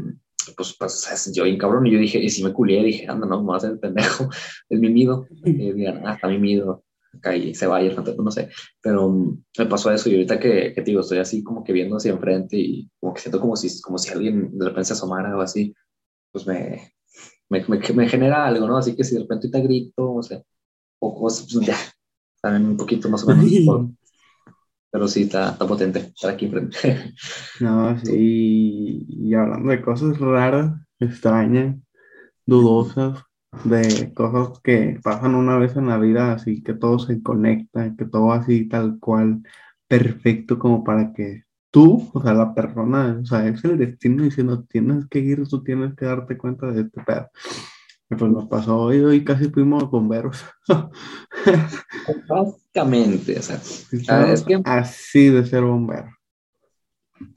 pues, 0.55 0.75
pues 0.77 1.31
yo 1.33 1.43
bien 1.43 1.57
cabrón, 1.57 1.87
y 1.87 1.91
yo 1.91 1.99
dije, 1.99 2.19
y 2.19 2.29
si 2.29 2.43
me 2.43 2.53
culié, 2.53 2.83
dije, 2.83 3.07
anda, 3.07 3.25
no, 3.25 3.39
me 3.39 3.45
voy 3.45 3.53
a 3.55 3.57
hacer 3.57 3.71
el 3.71 3.79
pendejo, 3.79 4.29
el 4.69 4.79
mimido, 4.79 5.27
y 5.43 5.71
digan, 5.73 6.05
ah, 6.05 6.13
está 6.13 6.27
mimido, 6.27 6.83
acá 7.13 7.35
y 7.35 7.55
se 7.55 7.67
vaya, 7.67 7.95
no 7.95 8.31
sé, 8.31 8.49
pero 8.81 9.07
um, 9.07 9.41
me 9.57 9.65
pasó 9.65 9.91
eso, 9.91 10.09
y 10.09 10.13
ahorita 10.13 10.39
que, 10.39 10.73
que 10.73 10.81
digo, 10.81 11.01
estoy 11.01 11.19
así 11.19 11.43
como 11.43 11.63
que 11.63 11.73
viendo 11.73 11.97
hacia 11.97 12.11
enfrente, 12.11 12.57
y 12.57 12.89
como 12.99 13.13
que 13.13 13.21
siento 13.21 13.39
como 13.39 13.55
si, 13.55 13.81
como 13.81 13.97
si 13.97 14.11
alguien 14.11 14.57
de 14.57 14.65
repente 14.65 14.85
se 14.85 14.93
asomara 14.93 15.35
o 15.35 15.41
así, 15.41 15.73
pues 16.31 16.45
me, 16.45 16.93
me, 17.49 17.65
me, 17.67 18.09
genera 18.09 18.45
algo, 18.45 18.67
¿no? 18.67 18.77
Así 18.77 18.95
que 18.95 19.03
si 19.03 19.15
de 19.15 19.21
repente 19.21 19.47
ahorita 19.47 19.59
grito, 19.59 20.13
o 20.13 20.23
sea, 20.23 20.41
o 20.99 21.19
cosas, 21.19 21.47
pues 21.51 21.65
ya, 21.65 21.77
también 22.45 22.69
un 22.69 22.77
poquito 22.77 23.09
más 23.09 23.23
o 23.23 23.35
menos, 23.35 23.45
pero 24.91 25.07
sí 25.07 25.23
está, 25.23 25.49
está 25.49 25.67
potente 25.67 25.99
estar 25.99 26.31
aquí 26.31 26.45
enfrente. 26.45 26.77
No, 27.59 27.97
sí, 27.99 29.05
y 29.09 29.33
hablando 29.33 29.71
de 29.71 29.81
cosas 29.81 30.19
raras, 30.19 30.73
extrañas, 30.99 31.75
dudosas, 32.45 33.23
de 33.63 34.13
cosas 34.13 34.59
que 34.61 34.99
pasan 35.01 35.33
una 35.33 35.57
vez 35.57 35.75
en 35.75 35.87
la 35.87 35.97
vida, 35.97 36.33
así 36.33 36.61
que 36.61 36.73
todo 36.73 36.99
se 36.99 37.23
conecta, 37.23 37.95
que 37.97 38.05
todo 38.05 38.31
así 38.31 38.67
tal 38.67 38.99
cual, 38.99 39.41
perfecto 39.87 40.59
como 40.59 40.83
para 40.83 41.13
que 41.13 41.45
tú, 41.71 42.11
o 42.13 42.21
sea, 42.21 42.33
la 42.35 42.53
persona, 42.53 43.17
o 43.21 43.25
sea, 43.25 43.47
es 43.47 43.63
el 43.65 43.79
destino 43.79 44.23
diciendo, 44.23 44.65
tienes 44.69 45.07
que 45.09 45.19
ir, 45.19 45.47
tú 45.47 45.63
tienes 45.63 45.95
que 45.95 46.05
darte 46.05 46.37
cuenta 46.37 46.67
de 46.67 46.81
este 46.81 47.01
pedo. 47.01 47.27
Pues 48.07 48.21
nos 48.21 48.47
pasó 48.47 48.77
hoy, 48.77 48.99
hoy 48.99 49.23
casi 49.23 49.49
fuimos 49.49 49.89
bomberos. 49.89 50.43
Básicamente, 52.27 53.39
o 53.39 53.41
sea, 53.41 53.59
es 54.31 54.43
que, 54.43 54.61
así 54.63 55.29
de 55.29 55.45
ser 55.45 55.63
bombero. 55.63 56.09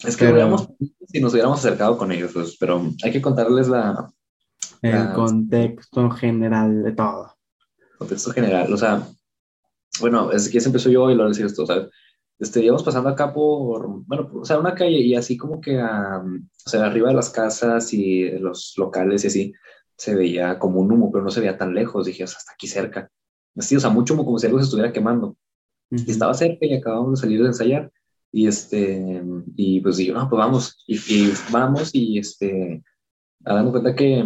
Es 0.05 0.17
que 0.17 0.27
pero, 0.27 0.77
si 1.07 1.21
nos 1.21 1.33
hubiéramos 1.33 1.61
acercado 1.61 1.97
con 1.97 2.13
ellos, 2.13 2.33
pues, 2.35 2.57
pero 2.59 2.83
hay 3.03 3.13
que 3.13 3.23
contarles 3.23 3.69
la, 3.69 4.13
el 4.83 5.13
contexto 5.13 6.11
general 6.11 6.83
de 6.83 6.93
todo. 6.93 7.35
Contexto 7.97 8.31
general, 8.33 8.73
o 8.73 8.77
sea, 8.77 9.07
bueno, 10.01 10.31
es 10.33 10.49
que 10.49 10.61
se 10.61 10.69
empezó 10.69 10.91
yo 10.91 11.11
y 11.11 11.15
lo 11.15 11.29
decía 11.29 11.47
esto, 11.47 11.65
¿sabes? 11.67 11.89
Este, 12.39 12.63
íbamos 12.63 12.85
pasando 12.85 13.09
acá 13.09 13.33
por, 13.33 14.05
bueno, 14.07 14.31
o 14.33 14.45
sea, 14.45 14.59
una 14.59 14.75
calle 14.75 14.99
y 14.99 15.15
así 15.15 15.37
como 15.37 15.61
que, 15.61 15.83
o 15.83 16.69
sea, 16.69 16.87
arriba 16.87 17.09
de 17.09 17.17
las 17.17 17.31
casas 17.31 17.93
y 17.93 18.31
los 18.39 18.75
locales 18.77 19.25
y 19.25 19.27
así, 19.27 19.55
se 19.99 20.15
veía 20.15 20.59
como 20.59 20.81
un 20.81 20.93
humo, 20.93 21.11
pero 21.11 21.25
no 21.25 21.31
se 21.31 21.41
veía 21.41 21.59
tan 21.59 21.75
lejos. 21.75 22.07
Dije, 22.07 22.25
hasta 22.25 22.53
aquí 22.53 22.69
cerca. 22.69 23.11
Así, 23.57 23.77
o 23.77 23.81
sea, 23.81 23.91
mucho 23.91 24.15
humo 24.15 24.25
como 24.25 24.39
si 24.39 24.47
algo 24.47 24.59
se 24.59 24.65
estuviera 24.65 24.93
quemando. 24.93 25.37
Y 25.91 26.11
estaba 26.11 26.33
cerca 26.35 26.65
y 26.65 26.75
acabamos 26.75 27.13
de 27.13 27.27
salir 27.27 27.43
de 27.43 27.49
ensayar. 27.49 27.93
Y 28.31 28.47
este, 28.47 29.23
y 29.57 29.81
pues 29.81 29.97
dije, 29.97 30.13
no, 30.13 30.29
pues 30.31 30.39
vamos. 30.39 30.85
Y, 30.87 31.33
vamos 31.51 31.91
y 31.93 32.19
este, 32.19 32.83
dando 33.41 33.73
cuenta 33.73 33.95
que 33.95 34.25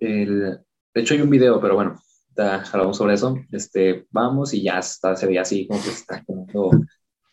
el, 0.00 0.60
de 0.94 1.00
hecho 1.00 1.14
hay 1.14 1.20
un 1.20 1.30
video, 1.30 1.60
pero 1.60 1.74
bueno, 1.74 2.00
hablamos 2.36 2.96
sobre 2.96 3.14
eso. 3.14 3.36
Este, 3.50 4.06
vamos 4.10 4.54
y 4.54 4.62
ya 4.62 4.78
está, 4.78 5.14
se 5.14 5.26
veía 5.26 5.42
así 5.42 5.66
como 5.66 5.82
que 5.82 5.90
está 5.90 6.24
como, 6.24 6.46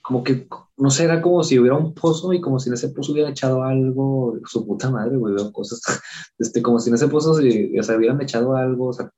como 0.10 0.24
que, 0.24 0.48
no 0.78 0.90
sé, 0.90 1.04
era 1.04 1.22
como 1.22 1.44
si 1.44 1.60
hubiera 1.60 1.78
un 1.78 1.94
pozo 1.94 2.34
y 2.34 2.42
como 2.42 2.60
si 2.60 2.70
en 2.70 2.74
ese 2.74 2.90
pozo 2.90 3.12
hubiera 3.12 3.30
echado 3.30 3.62
algo, 3.62 4.40
su 4.44 4.66
puta 4.66 4.90
madre, 4.90 5.18
güey, 5.18 5.36
veo 5.36 5.52
cosas, 5.52 5.80
este, 6.40 6.64
como 6.64 6.80
si 6.80 6.90
en 6.90 6.96
ese 6.96 7.08
pozo 7.08 7.36
se, 7.36 7.80
o 7.80 7.84
sea, 7.84 7.96
hubieran 7.96 8.20
echado 8.20 8.56
algo, 8.56 8.88
o 8.88 8.94
sea, 8.94 9.12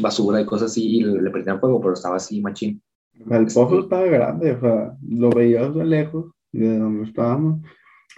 basura 0.00 0.40
y 0.40 0.46
cosas 0.46 0.70
así 0.70 0.98
y 0.98 1.02
le, 1.02 1.20
le 1.20 1.30
prendían 1.32 1.58
fuego, 1.58 1.80
pero 1.80 1.94
estaba 1.94 2.16
así, 2.16 2.40
machín. 2.40 2.80
El 3.28 3.46
pozo 3.46 3.80
estaba 3.80 4.04
grande, 4.04 4.52
o 4.52 4.60
sea, 4.60 4.96
lo 5.08 5.30
veías 5.30 5.74
de 5.74 5.84
lejos, 5.84 6.26
de 6.52 6.78
donde 6.78 7.08
estábamos, 7.08 7.60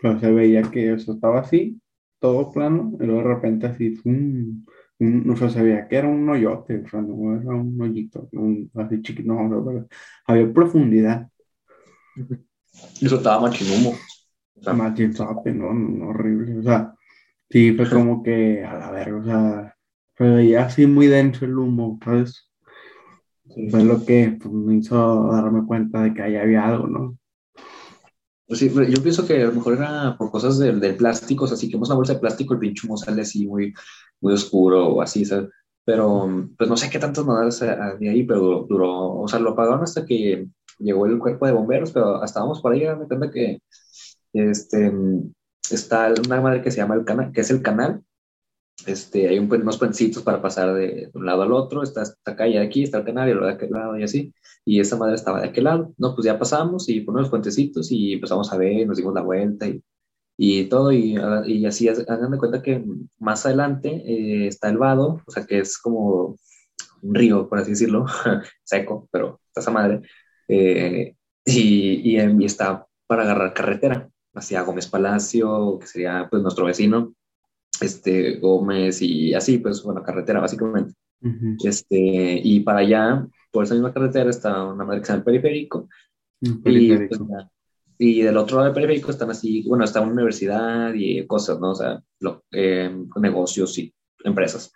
pero 0.02 0.20
se 0.20 0.30
veía 0.30 0.60
que 0.60 0.92
eso 0.92 1.12
estaba 1.14 1.40
así, 1.40 1.80
todo 2.20 2.52
plano, 2.52 2.92
y 3.00 3.06
luego 3.06 3.22
de 3.22 3.34
repente 3.34 3.66
así, 3.68 3.98
un, 4.04 4.66
un, 4.98 5.30
o 5.30 5.36
sea, 5.38 5.48
se 5.48 5.62
veía 5.62 5.88
que 5.88 5.96
era 5.96 6.08
un 6.08 6.28
hoyote, 6.28 6.82
o 6.84 6.86
sea, 6.86 7.00
no 7.00 7.34
era 7.40 7.54
un 7.54 7.80
hoyito, 7.80 8.28
un, 8.32 8.70
así 8.74 9.00
chiquito, 9.00 9.32
no, 9.32 9.48
no, 9.48 9.86
había 10.26 10.52
profundidad. 10.52 11.31
Y 13.00 13.06
eso 13.06 13.16
estaba 13.16 13.42
machinumo. 13.42 13.94
O 14.62 14.62
sea, 14.62 14.72
Machinzote, 14.74 15.52
no, 15.52 15.72
no, 15.72 16.08
horrible, 16.08 16.58
o 16.58 16.62
sea, 16.62 16.94
sí, 17.50 17.72
fue 17.72 17.88
como 17.90 18.22
que, 18.22 18.64
a 18.64 18.74
la 18.74 18.90
verga, 18.90 19.18
o 19.18 19.24
sea, 19.24 19.76
se 20.16 20.24
veía 20.24 20.66
así 20.66 20.86
muy 20.86 21.08
denso 21.08 21.44
el 21.44 21.58
humo, 21.58 21.98
¿sabes? 22.04 22.48
Fue 23.70 23.84
lo 23.84 24.04
que 24.04 24.38
pues, 24.40 24.54
me 24.54 24.76
hizo 24.76 25.28
darme 25.32 25.66
cuenta 25.66 26.02
de 26.02 26.14
que 26.14 26.22
ahí 26.22 26.36
había 26.36 26.64
algo, 26.64 26.86
¿no? 26.86 27.18
Pues 28.46 28.60
sí, 28.60 28.70
yo 28.70 29.02
pienso 29.02 29.26
que 29.26 29.42
a 29.42 29.46
lo 29.46 29.52
mejor 29.52 29.74
era 29.74 30.16
por 30.16 30.30
cosas 30.30 30.58
del, 30.58 30.78
del 30.78 30.96
plástico, 30.96 31.44
o 31.44 31.48
sea, 31.48 31.56
si 31.56 31.68
quemamos 31.68 31.88
una 31.88 31.96
bolsa 31.96 32.14
de 32.14 32.20
plástico, 32.20 32.54
el 32.54 32.60
pinche 32.60 32.86
humo 32.86 32.96
sale 32.96 33.22
así 33.22 33.46
muy, 33.46 33.74
muy 34.20 34.34
oscuro 34.34 34.88
o 34.88 35.02
así, 35.02 35.24
¿sabes? 35.24 35.48
Pero, 35.84 36.48
pues 36.56 36.70
no 36.70 36.76
sé 36.76 36.88
qué 36.88 36.98
tantos 36.98 37.26
modales 37.26 37.58
de 37.58 38.08
ahí, 38.08 38.22
pero 38.22 38.66
duró, 38.68 39.20
o 39.20 39.26
sea, 39.26 39.40
lo 39.40 39.50
apagaron 39.50 39.82
hasta 39.82 40.06
que 40.06 40.46
llegó 40.78 41.06
el 41.06 41.18
cuerpo 41.18 41.46
de 41.46 41.52
bomberos, 41.52 41.92
pero 41.92 42.22
hasta 42.22 42.40
vamos 42.40 42.60
por 42.60 42.72
ahí, 42.72 42.86
me 42.96 43.06
cuenta 43.06 43.30
que 43.30 43.60
este, 44.32 44.92
está 45.70 46.12
una 46.26 46.40
madre 46.40 46.62
que 46.62 46.70
se 46.70 46.78
llama 46.78 46.94
el 46.94 47.04
canal, 47.04 47.32
que 47.32 47.40
es 47.42 47.50
el 47.50 47.62
canal, 47.62 48.02
este, 48.86 49.28
hay 49.28 49.38
unos 49.38 49.78
puentecitos 49.78 50.22
para 50.22 50.42
pasar 50.42 50.74
de, 50.74 51.10
un 51.14 51.26
lado 51.26 51.42
al 51.42 51.52
otro, 51.52 51.82
está 51.82 52.02
esta 52.02 52.36
calle 52.36 52.58
de 52.58 52.66
aquí, 52.66 52.82
está 52.82 52.98
el 52.98 53.04
canal 53.04 53.28
y 53.28 53.34
lo 53.34 53.46
de 53.46 53.52
aquel 53.52 53.70
lado 53.70 53.98
y 53.98 54.02
así, 54.02 54.34
y 54.64 54.80
esa 54.80 54.96
madre 54.96 55.14
estaba 55.14 55.40
de 55.40 55.48
aquel 55.48 55.64
lado, 55.64 55.94
no, 55.98 56.14
pues 56.14 56.24
ya 56.24 56.38
pasamos 56.38 56.88
y 56.88 57.00
ponemos 57.00 57.30
puentecitos 57.30 57.90
y 57.92 58.14
empezamos 58.14 58.52
a 58.52 58.56
ver, 58.56 58.86
nos 58.86 58.96
dimos 58.96 59.14
la 59.14 59.22
vuelta 59.22 59.66
y, 59.68 59.82
y 60.36 60.64
todo, 60.64 60.92
y, 60.92 61.16
y 61.46 61.66
así 61.66 61.88
hagan 61.88 62.30
de 62.30 62.38
cuenta 62.38 62.62
que 62.62 62.84
más 63.18 63.46
adelante 63.46 63.88
eh, 64.06 64.46
está 64.48 64.68
el 64.68 64.78
vado, 64.78 65.22
o 65.26 65.30
sea 65.30 65.46
que 65.46 65.60
es 65.60 65.78
como 65.78 66.36
un 67.02 67.14
río, 67.14 67.48
por 67.48 67.58
así 67.58 67.70
decirlo, 67.70 68.06
seco, 68.64 69.08
pero 69.12 69.40
está 69.48 69.60
esa 69.60 69.70
madre, 69.70 70.02
eh, 70.48 71.14
y, 71.44 72.16
y, 72.16 72.44
está 72.44 72.86
para 73.06 73.22
agarrar 73.22 73.52
carretera 73.54 74.08
hacia 74.34 74.62
Gómez 74.62 74.86
Palacio, 74.88 75.78
que 75.78 75.86
sería 75.86 76.28
pues 76.30 76.42
nuestro 76.42 76.64
vecino, 76.66 77.14
este, 77.80 78.36
Gómez 78.36 79.02
y 79.02 79.34
así, 79.34 79.58
pues, 79.58 79.82
bueno, 79.82 80.02
carretera 80.02 80.40
básicamente. 80.40 80.94
este, 81.64 82.40
y 82.42 82.60
para 82.60 82.80
allá, 82.80 83.26
por 83.50 83.64
esa 83.64 83.74
misma 83.74 83.92
carretera, 83.92 84.30
está 84.30 84.64
una 84.64 84.84
madre 84.84 85.00
que 85.00 85.06
se 85.06 85.12
llama 85.12 85.20
el 85.20 85.24
periférico. 85.24 85.88
Y, 86.40 86.50
pues, 86.50 87.20
y, 87.98 88.22
del 88.22 88.36
otro 88.36 88.56
lado 88.56 88.66
del 88.66 88.74
periférico 88.74 89.10
están 89.10 89.30
así, 89.30 89.62
bueno, 89.68 89.84
está 89.84 90.00
una 90.00 90.12
universidad 90.12 90.92
y 90.94 91.24
cosas, 91.26 91.60
¿no? 91.60 91.70
O 91.70 91.74
sea, 91.74 92.02
eh, 92.50 92.90
negocios 93.16 93.78
y 93.78 93.94
empresas. 94.24 94.72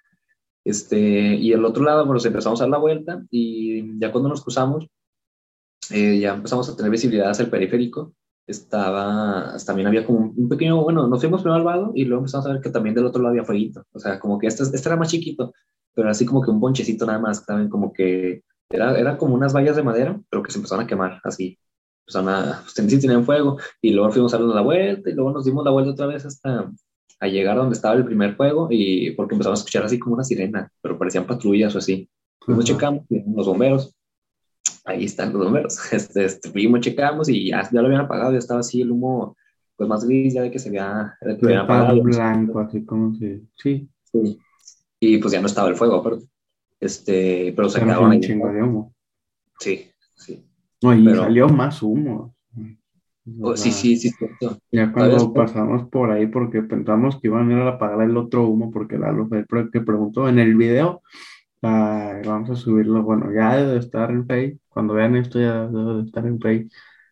Este, 0.65 1.35
y 1.35 1.53
el 1.53 1.65
otro 1.65 1.85
lado, 1.85 2.05
bueno, 2.07 2.21
empezamos 2.25 2.61
a 2.61 2.65
dar 2.65 2.71
la 2.71 2.79
vuelta 2.79 3.25
y 3.31 3.99
ya 4.01 4.11
cuando 4.11 4.29
nos 4.29 4.43
cruzamos, 4.43 4.87
eh, 5.91 6.19
ya 6.19 6.35
empezamos 6.35 6.69
a 6.69 6.77
tener 6.77 6.91
visibilidad 6.91 7.31
hacia 7.31 7.45
el 7.45 7.51
periférico. 7.51 8.15
Estaba, 8.47 9.57
también 9.67 9.89
había 9.89 10.07
como 10.07 10.33
un 10.37 10.49
pequeño, 10.49 10.81
bueno, 10.83 11.09
nos 11.09 11.21
fuimos 11.21 11.43
primero 11.43 11.59
al 11.59 11.65
vado 11.65 11.91
y 11.97 12.05
luego 12.05 12.21
empezamos 12.21 12.47
a 12.47 12.53
ver 12.53 12.61
que 12.61 12.71
también 12.71 12.95
del 12.95 13.07
otro 13.07 13.21
lado 13.21 13.33
había 13.33 13.45
fueguito, 13.45 13.83
o 13.93 13.99
sea, 13.99 14.21
como 14.21 14.39
que 14.39 14.47
este, 14.47 14.63
este 14.63 14.89
era 14.89 14.97
más 14.97 15.09
chiquito, 15.09 15.53
pero 15.93 16.09
así 16.09 16.25
como 16.25 16.43
que 16.43 16.53
un 16.53 16.61
bonchecito 16.61 17.07
nada 17.07 17.19
más, 17.19 17.45
también 17.45 17.69
como 17.69 17.93
que 17.93 18.45
era, 18.71 18.97
era 18.97 19.19
como 19.19 19.35
unas 19.35 19.53
vallas 19.53 19.75
de 19.75 19.83
madera, 19.83 20.21
pero 20.31 20.45
que 20.45 20.53
se 20.53 20.59
empezaron 20.59 20.85
a 20.85 20.87
quemar, 20.87 21.21
así, 21.25 21.59
empezaron 22.07 22.29
a, 22.29 22.63
pues 22.63 22.75
sí 22.89 23.01
tenían 23.01 23.25
fuego, 23.25 23.59
y 23.83 23.91
luego 23.91 24.13
fuimos 24.13 24.33
a 24.33 24.37
darnos 24.37 24.55
la 24.55 24.63
vuelta, 24.63 25.11
y 25.11 25.15
luego 25.15 25.33
nos 25.33 25.45
dimos 25.45 25.65
la 25.65 25.73
vuelta 25.73 25.91
otra 25.91 26.07
vez 26.07 26.25
hasta 26.25 26.71
a 27.19 27.27
llegar 27.27 27.57
donde 27.57 27.75
estaba 27.75 27.97
el 27.97 28.05
primer 28.05 28.37
fuego, 28.37 28.69
y 28.71 29.11
porque 29.13 29.35
empezamos 29.35 29.59
a 29.59 29.63
escuchar 29.63 29.85
así 29.85 29.99
como 29.99 30.15
una 30.15 30.23
sirena, 30.23 30.71
pero 30.81 30.97
parecían 30.97 31.27
patrullas 31.27 31.75
o 31.75 31.79
así. 31.79 32.09
Fuimos 32.41 32.65
checamos, 32.65 33.03
los 33.09 33.47
bomberos, 33.47 33.96
ahí 34.87 35.05
están 35.05 35.33
los 35.33 35.45
números. 35.45 35.79
Este, 35.93 36.25
este, 36.25 36.51
fuimos, 36.51 36.81
checamos 36.81 37.29
y 37.29 37.49
ya, 37.49 37.69
ya, 37.71 37.81
lo 37.81 37.89
habían 37.89 38.03
apagado, 38.03 38.33
ya 38.33 38.39
estaba 38.39 38.61
así 38.61 38.81
el 38.81 38.93
humo, 38.93 39.37
pues 39.77 39.89
más 39.89 40.05
gris, 40.05 40.35
ya 40.35 40.43
de 40.43 40.51
que 40.51 40.59
se 40.59 40.69
había, 40.69 41.17
que 41.21 41.55
apagado. 41.57 42.03
blanco, 42.03 42.61
así 42.61 42.85
como 42.85 43.15
si, 43.15 43.43
sí. 43.57 43.89
sí. 44.05 44.39
Y 44.99 45.19
pues 45.19 45.33
ya 45.33 45.41
no 45.41 45.47
estaba 45.47 45.69
el 45.69 45.77
fuego, 45.77 46.03
pero, 46.03 46.19
este, 46.81 47.53
pero 47.55 47.69
se 47.69 47.81
quedaron 47.81 48.13
ahí. 48.13 48.21
chingo 48.21 48.51
de 48.51 48.63
humo. 48.63 48.95
Sí, 49.59 49.91
sí. 50.15 50.43
No, 50.83 50.95
y 50.95 51.05
salió 51.15 51.49
más 51.49 51.83
humo. 51.83 52.35
Oh, 53.41 53.57
sí, 53.57 53.73
sí, 53.73 53.97
sí, 53.97 54.11
cierto. 54.11 54.57
Ya 54.71 54.93
cuando 54.93 55.33
pasamos 55.33 55.89
por 55.89 56.13
ahí, 56.13 56.29
porque 56.29 56.63
pensamos 56.63 57.21
que 57.21 57.27
iban 57.27 57.51
a 57.51 57.55
ir 57.55 57.59
a 57.59 57.69
apagar 57.71 58.09
el 58.09 58.17
otro 58.17 58.47
humo, 58.47 58.71
porque 58.71 58.99
la 58.99 59.11
luz 59.11 59.29
que 59.73 59.81
preguntó 59.81 60.29
en 60.29 60.39
el 60.39 60.55
video, 60.55 61.03
vamos 62.25 62.51
a 62.51 62.57
subirlo, 62.57 63.03
bueno, 63.03 63.33
ya 63.33 63.57
debe 63.57 63.79
estar 63.79 64.11
en 64.11 64.27
Face, 64.27 64.59
cuando 64.69 64.95
vean 64.95 65.17
esto 65.17 65.41
ya 65.41 65.67
debe 65.67 66.03
estar 66.03 66.27
en 66.27 66.41
Face, 66.41 66.69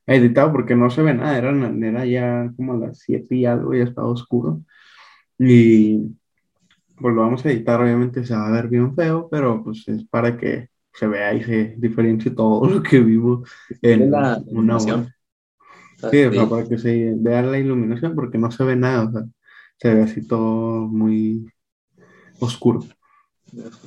editado 0.07 0.53
porque 0.53 0.75
no 0.77 0.91
se 0.91 1.03
ve 1.03 1.15
nada, 1.15 1.39
era, 1.39 1.51
era 1.51 2.07
ya 2.07 2.53
como 2.57 2.75
a 2.75 2.79
las 2.79 2.99
7 3.01 3.35
y 3.37 3.47
algo, 3.47 3.75
ya 3.75 3.85
estaba 3.85 4.09
oscuro, 4.09 4.63
y 5.39 6.17
pues 6.97 7.15
lo 7.15 7.23
vamos 7.23 7.45
a 7.45 7.51
editar, 7.51 7.81
obviamente 7.81 8.25
se 8.25 8.35
va 8.35 8.49
a 8.49 8.53
ver 8.53 8.69
bien 8.69 8.95
feo, 8.95 9.29
pero 9.31 9.63
pues 9.65 9.87
es 9.89 10.05
para 10.05 10.37
que 10.37 10.69
se 10.93 11.07
vea 11.07 11.35
y 11.35 11.43
se 11.43 11.75
diferencie 11.79 12.31
todo 12.31 12.69
lo 12.71 12.83
que 12.83 13.01
vimos 13.01 13.49
en 13.83 14.11
la 14.11 14.41
una 14.47 14.77
hora. 14.77 15.15
Sí, 16.11 16.25
para 16.51 16.69
que 16.69 16.79
se 16.79 17.15
vea 17.17 17.43
la 17.43 17.59
iluminación, 17.59 18.15
porque 18.15 18.37
no 18.39 18.51
se 18.51 18.63
ve 18.65 18.77
nada, 18.77 19.05
o 19.05 19.13
sea, 19.13 19.23
se 19.79 19.95
ve 19.95 20.03
así 20.03 20.27
todo 20.27 20.87
muy 20.87 21.47
oscuro. 22.41 22.81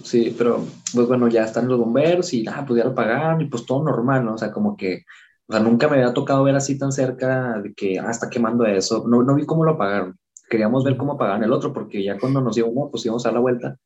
Sí, 0.03 0.33
pero 0.37 0.65
pues 0.93 1.07
bueno, 1.07 1.27
ya 1.27 1.43
están 1.43 1.67
los 1.67 1.79
bomberos 1.79 2.33
y 2.33 2.43
nada, 2.43 2.65
pues 2.65 2.77
ya 2.79 2.85
lo 2.85 2.95
pagaron 2.95 3.41
y 3.41 3.45
pues 3.45 3.65
todo 3.65 3.83
normal, 3.83 4.25
¿no? 4.25 4.35
O 4.35 4.37
sea, 4.37 4.51
como 4.51 4.77
que, 4.77 5.03
o 5.47 5.59
nunca 5.59 5.87
me 5.87 5.97
había 5.97 6.13
tocado 6.13 6.43
ver 6.43 6.55
así 6.55 6.77
tan 6.77 6.91
cerca 6.91 7.59
de 7.61 7.73
que, 7.73 7.99
ah, 7.99 8.11
está 8.11 8.29
quemando 8.29 8.65
eso. 8.65 9.05
No, 9.07 9.23
no 9.23 9.35
vi 9.35 9.45
cómo 9.45 9.63
lo 9.65 9.71
apagaron. 9.71 10.17
Queríamos 10.49 10.83
ver 10.83 10.97
cómo 10.97 11.13
apagaron 11.13 11.43
el 11.43 11.51
otro, 11.53 11.73
porque 11.73 12.03
ya 12.03 12.17
cuando 12.19 12.41
nos 12.41 12.57
uno, 12.57 12.89
pues 12.91 13.05
íbamos 13.05 13.25
a 13.25 13.31
la 13.31 13.39
vuelta 13.39 13.77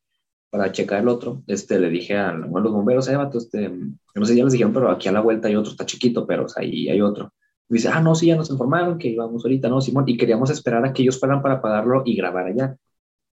para 0.52 0.72
checar 0.72 1.02
el 1.02 1.08
otro. 1.08 1.44
Este, 1.48 1.80
le 1.80 1.90
dije 1.90 2.18
a, 2.18 2.34
los 2.34 2.72
bomberos, 2.72 3.08
eh, 3.08 3.16
vato, 3.16 3.38
este, 3.40 3.70
no 3.70 4.26
sé, 4.26 4.36
ya 4.36 4.44
les 4.44 4.54
dijeron, 4.54 4.74
pero 4.74 4.92
aquí 4.92 5.08
a 5.10 5.12
la 5.12 5.22
vuelta 5.22 5.48
hay 5.48 5.56
otro, 5.56 5.72
está 5.72 5.86
chiquito, 5.86 6.28
pero 6.28 6.46
o 6.46 6.50
sea, 6.50 6.64
ahí 6.64 6.90
hay 6.90 7.02
otro. 7.02 7.34
Y 7.70 7.76
dice, 7.76 7.90
ah, 7.90 8.02
no, 8.02 8.16
sí, 8.16 8.28
ya 8.28 8.36
nos 8.36 8.52
informaron 8.52 8.98
que 8.98 9.10
íbamos 9.10 9.44
ahorita, 9.46 9.70
no, 9.70 9.82
Simón, 9.82 10.04
y 10.08 10.18
queríamos 10.18 10.50
esperar 10.50 10.86
a 10.86 10.94
que 10.94 11.04
ellos 11.04 11.20
fueran 11.20 11.42
para 11.42 11.56
apagarlo 11.56 12.04
y 12.06 12.16
grabar 12.16 12.48
allá. 12.48 12.76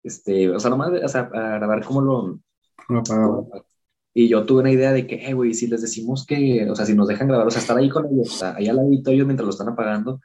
Este, 0.04 0.50
o 0.50 0.60
sea, 0.60 0.70
nomás, 0.70 0.92
o 1.02 1.08
sea, 1.08 1.28
para 1.30 1.56
grabar 1.56 1.84
cómo 1.84 2.02
lo... 2.02 2.40
y 4.12 4.28
yo 4.28 4.44
tuve 4.44 4.60
una 4.60 4.70
idea 4.70 4.92
de 4.92 5.06
que, 5.06 5.26
eh, 5.26 5.32
güey, 5.32 5.54
si 5.54 5.66
les 5.66 5.80
decimos 5.80 6.26
que, 6.26 6.70
o 6.70 6.76
sea, 6.76 6.84
si 6.84 6.94
nos 6.94 7.08
dejan 7.08 7.26
grabar, 7.26 7.46
o 7.46 7.50
sea, 7.50 7.62
estar 7.62 7.76
ahí 7.76 7.88
con 7.88 8.06
ellos, 8.06 8.34
o 8.34 8.36
sea, 8.36 8.54
ahí 8.54 8.68
al 8.68 8.76
ladito 8.76 9.10
ellos 9.10 9.26
mientras 9.26 9.46
lo 9.46 9.50
están 9.50 9.70
apagando, 9.70 10.20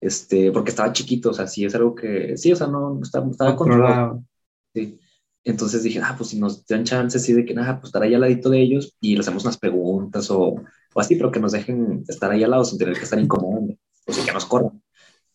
este, 0.00 0.52
porque 0.52 0.70
estaba 0.70 0.92
chiquito, 0.92 1.30
o 1.30 1.34
sea, 1.34 1.48
sí 1.48 1.64
es 1.64 1.74
algo 1.74 1.94
que, 1.96 2.36
sí, 2.36 2.52
o 2.52 2.56
sea, 2.56 2.68
no, 2.68 3.00
estaba, 3.02 3.28
estaba 3.28 3.56
controlado. 3.56 4.24
Sí. 4.72 4.98
Entonces 5.42 5.82
dije, 5.82 6.00
ah, 6.02 6.14
pues 6.16 6.30
si 6.30 6.38
nos 6.38 6.64
dan 6.66 6.84
chance, 6.84 7.18
sí, 7.18 7.32
de 7.32 7.44
que 7.44 7.54
nada, 7.54 7.80
pues 7.80 7.88
estar 7.88 8.02
ahí 8.02 8.14
al 8.14 8.20
ladito 8.22 8.48
de 8.50 8.62
ellos 8.62 8.96
y 9.00 9.16
les 9.16 9.26
hacemos 9.26 9.44
unas 9.44 9.58
preguntas 9.58 10.30
o, 10.30 10.54
o 10.94 11.00
así, 11.00 11.16
pero 11.16 11.30
que 11.30 11.40
nos 11.40 11.52
dejen 11.52 12.04
estar 12.08 12.30
ahí 12.30 12.44
al 12.44 12.52
lado 12.52 12.64
sin 12.64 12.78
tener 12.78 12.94
que 12.96 13.04
estar 13.04 13.18
incomodando, 13.18 13.74
o 14.06 14.12
sea, 14.12 14.24
que 14.24 14.32
nos 14.32 14.46
corran. 14.46 14.80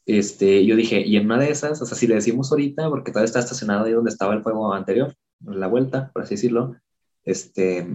Este, 0.10 0.66
yo 0.66 0.76
dije, 0.76 1.06
y 1.06 1.18
en 1.18 1.26
una 1.26 1.38
de 1.38 1.52
esas, 1.52 1.80
o 1.84 1.86
sea, 1.86 1.96
si 1.96 2.08
le 2.08 2.16
decimos 2.16 2.52
ahorita, 2.52 2.90
porque 2.90 3.12
todavía 3.12 3.28
está 3.28 3.40
estacionado 3.42 3.86
ahí 3.86 3.92
donde 3.92 4.10
estaba 4.10 4.34
el 4.34 4.42
fuego 4.42 4.74
anterior, 4.74 5.14
en 5.46 5.60
la 5.60 5.68
vuelta, 5.68 6.10
por 6.12 6.24
así 6.24 6.34
decirlo, 6.34 6.76
este, 7.24 7.88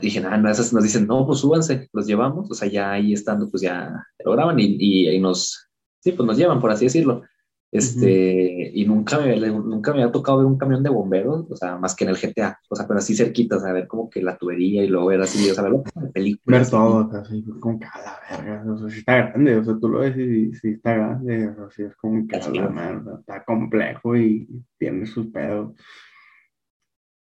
dije, 0.00 0.20
nada, 0.20 0.36
no, 0.36 0.48
esas 0.48 0.72
nos 0.72 0.84
dicen, 0.84 1.08
no, 1.08 1.26
pues 1.26 1.40
súbanse, 1.40 1.88
los 1.92 2.06
llevamos, 2.06 2.48
o 2.48 2.54
sea, 2.54 2.68
ya 2.68 2.92
ahí 2.92 3.12
estando, 3.12 3.50
pues 3.50 3.62
ya 3.62 4.06
lo 4.24 4.30
graban 4.30 4.60
y, 4.60 4.76
y, 5.08 5.18
nos, 5.18 5.68
sí, 5.98 6.12
pues 6.12 6.24
nos 6.24 6.36
llevan, 6.36 6.60
por 6.60 6.70
así 6.70 6.84
decirlo. 6.84 7.24
Este, 7.70 8.70
y 8.72 8.86
nunca 8.86 9.18
me, 9.20 9.36
nunca 9.36 9.92
me 9.92 10.02
había 10.02 10.12
tocado 10.12 10.38
ver 10.38 10.46
un 10.46 10.56
camión 10.56 10.82
de 10.82 10.88
bomberos, 10.88 11.50
o 11.50 11.56
sea, 11.56 11.76
más 11.76 11.94
que 11.94 12.04
en 12.04 12.10
el 12.10 12.16
GTA, 12.16 12.58
o 12.70 12.74
sea, 12.74 12.86
pero 12.86 12.98
así 12.98 13.14
cerquita, 13.14 13.56
o 13.56 13.60
sea, 13.60 13.74
ver 13.74 13.86
como 13.86 14.08
que 14.08 14.22
la 14.22 14.38
tubería 14.38 14.82
y 14.82 14.86
luego 14.86 15.08
ver 15.08 15.20
así, 15.20 15.50
o 15.50 15.54
sea, 15.54 15.64
verlo 15.64 15.82
como 15.82 16.06
en 16.06 16.12
películas. 16.12 16.60
Ver 16.62 16.70
todo, 16.70 17.10
así, 17.12 17.44
como 17.60 17.78
que 17.78 17.84
a 17.84 17.98
la 17.98 18.44
verga, 18.44 18.72
o 18.72 18.78
sea, 18.78 18.88
sí 18.88 18.98
está 19.00 19.16
grande, 19.16 19.56
o 19.56 19.64
sea, 19.64 19.78
tú 19.78 19.88
lo 19.88 19.98
ves 19.98 20.16
y 20.16 20.54
sí 20.54 20.68
está 20.70 20.94
grande, 20.94 21.48
o 21.48 21.70
sea, 21.70 21.88
es 21.88 21.96
como 21.96 22.26
que 22.26 22.36
a 22.36 22.48
la 22.48 23.16
está 23.20 23.44
complejo 23.44 24.16
y 24.16 24.48
tiene 24.78 25.04
sus 25.04 25.26
pedos. 25.26 25.74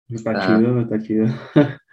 Está 0.08 0.46
chido, 0.46 0.80
está 0.80 0.98
chido. 0.98 1.26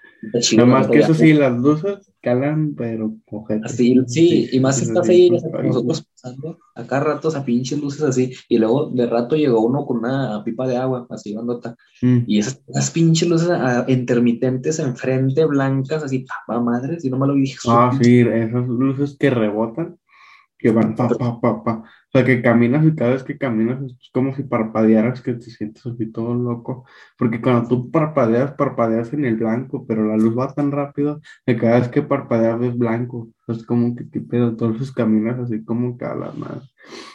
Nada 0.56 0.66
más 0.66 0.88
que 0.88 1.00
eso 1.00 1.14
sí, 1.14 1.34
las 1.34 1.58
luces 1.58 2.12
calan, 2.22 2.74
pero 2.76 3.16
Así, 3.64 3.96
sí, 4.08 4.50
y 4.52 4.60
más 4.60 4.82
estás 4.82 5.08
ahí, 5.08 5.30
nosotros 5.30 6.08
pasando, 6.12 6.58
acá 6.76 7.00
ratos 7.00 7.36
a 7.36 7.46
pinches 7.46 7.80
luces 7.80 8.02
así, 8.02 8.34
y 8.50 8.58
luego 8.58 8.90
de 8.90 9.06
rato 9.06 9.36
llegó 9.36 9.62
uno 9.62 9.86
con 9.86 10.00
una 10.00 10.44
pipa 10.44 10.68
de 10.68 10.78
agua, 10.78 11.08
así 11.10 11.34
bandota, 11.34 11.76
mm. 12.02 12.20
y 12.26 12.40
esas, 12.40 12.92
pinches 12.92 13.30
luces 13.30 13.50
ah, 13.52 13.86
intermitentes 13.88 14.80
enfrente, 14.80 15.46
blancas, 15.46 16.04
así, 16.04 16.26
pa, 16.48 16.60
madre, 16.60 17.00
si 17.00 17.10
no 17.10 17.18
me 17.18 17.28
lo 17.28 17.34
dije. 17.34 17.58
Ah, 17.68 17.98
sí, 18.02 18.20
esas 18.20 18.68
luces 18.68 19.16
que 19.18 19.30
rebotan, 19.30 19.98
que 20.58 20.72
van 20.72 20.96
pa, 20.96 21.08
pa, 21.08 21.40
pa, 21.40 21.64
pa. 21.64 21.74
O 21.74 22.12
sea, 22.12 22.26
que 22.26 22.42
caminas 22.42 22.86
y 22.86 22.96
cada 22.96 23.12
vez 23.12 23.24
que 23.24 23.38
caminas 23.38 23.82
es 23.84 24.10
como 24.12 24.36
si 24.36 24.44
parpadearas, 24.44 25.22
que 25.22 25.34
te 25.34 25.50
sientes 25.52 25.86
así 25.86 26.12
todo 26.12 26.34
loco. 26.34 26.86
Porque 27.18 27.42
cuando 27.42 27.68
tú 27.68 27.92
parpadeas, 27.92 28.54
parpadeas 28.54 29.14
en 29.14 29.26
el 29.26 29.36
blanco, 29.36 29.86
pero 29.86 30.06
la 30.06 30.18
luz 30.18 30.38
va 30.38 30.54
tan 30.54 30.72
rápido 30.72 31.22
que 31.46 31.58
cada 31.58 31.80
vez 31.80 31.90
que 31.90 32.02
parpadeas 32.02 32.62
es 32.62 32.78
blanco. 32.78 33.30
Es 33.48 33.66
como 33.66 33.96
que 33.96 34.10
qué 34.10 34.22
pedo, 34.22 34.50
entonces 34.50 34.92
caminas 34.92 35.40
así 35.40 35.64
como 35.64 35.98
que 35.98 36.06
a 36.06 36.16
la 36.16 36.32
más. 36.32 36.74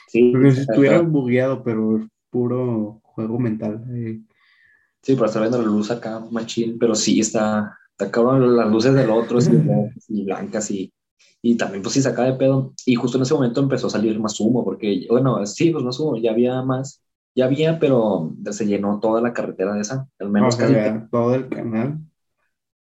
Sí, 0.09 0.31
Porque 0.33 0.53
si 0.53 0.61
estuvieras 0.61 1.09
bugueado, 1.09 1.63
pero 1.65 1.99
es 1.99 2.07
puro 2.31 3.01
juego 3.03 3.39
mental. 3.39 3.85
Eh. 3.91 4.21
Sí, 5.03 5.15
pero 5.15 5.27
está 5.27 5.41
viendo 5.41 5.59
la 5.59 5.65
luz 5.65 5.91
acá, 5.91 6.21
machín, 6.31 6.79
pero 6.79 6.95
sí 6.95 7.19
está, 7.19 7.77
está 7.91 8.11
cabrón 8.11 8.57
las 8.57 8.71
luces 8.71 8.95
del 8.95 9.11
otro, 9.11 9.39
y 10.09 10.25
blancas 10.25 10.71
y 10.71 10.93
y 11.41 11.57
también 11.57 11.83
pues 11.83 11.95
sí 11.95 12.02
sacaba 12.02 12.29
de 12.29 12.38
pedo. 12.38 12.73
Y 12.87 12.95
justo 12.95 13.19
en 13.19 13.23
ese 13.23 13.35
momento 13.35 13.61
empezó 13.61 13.88
a 13.88 13.91
salir 13.91 14.19
más 14.21 14.38
humo, 14.41 14.64
porque, 14.64 15.07
bueno, 15.11 15.45
sí, 15.47 15.71
pues 15.71 15.85
más 15.85 15.99
humo, 15.99 16.17
ya 16.17 16.31
había 16.31 16.62
más, 16.62 17.02
ya 17.35 17.47
había, 17.47 17.79
pero 17.79 18.33
se 18.50 18.67
llenó 18.67 19.00
toda 19.00 19.21
la 19.21 19.33
carretera 19.33 19.75
de 19.75 19.81
esa, 19.81 20.07
al 20.19 20.31
menos 20.31 20.57
todo 21.11 21.35
el 21.35 21.49
canal. 21.49 21.99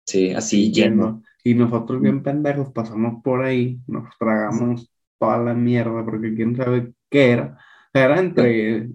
Sí, 0.05 0.31
así 0.31 0.72
lleno. 0.72 1.22
Y 1.43 1.53
nosotros 1.53 2.01
bien 2.01 2.24
pendejos 2.24 2.72
pasamos 2.72 3.22
por 3.24 3.43
ahí, 3.43 3.79
nos 3.88 4.05
tragamos 4.17 4.89
toda 5.19 5.38
la 5.38 5.53
mierda, 5.53 6.05
porque 6.05 6.34
quién 6.34 6.55
sabe 6.55 6.93
qué 7.10 7.31
era. 7.31 7.57
Era 7.93 8.19
entre 8.19 8.89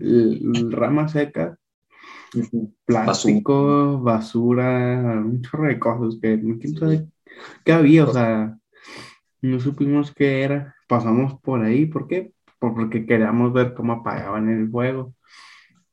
ramas 0.70 1.12
secas, 1.12 1.58
plástico, 2.84 4.00
basura, 4.00 5.22
un 5.24 5.42
chorro 5.42 5.68
de 5.68 5.78
cosas 5.78 6.18
que 6.20 6.40
quién 6.60 6.76
sabe 6.76 7.08
qué 7.64 7.72
había, 7.72 8.04
o 8.04 8.12
sea, 8.12 8.58
no 9.42 9.60
supimos 9.60 10.12
qué 10.12 10.42
era, 10.42 10.74
pasamos 10.88 11.38
por 11.40 11.62
ahí, 11.62 11.86
¿por 11.86 12.06
qué? 12.08 12.32
Porque 12.58 13.04
queríamos 13.06 13.52
ver 13.52 13.74
cómo 13.74 13.94
apagaban 13.94 14.48
el 14.48 14.70
fuego, 14.70 15.14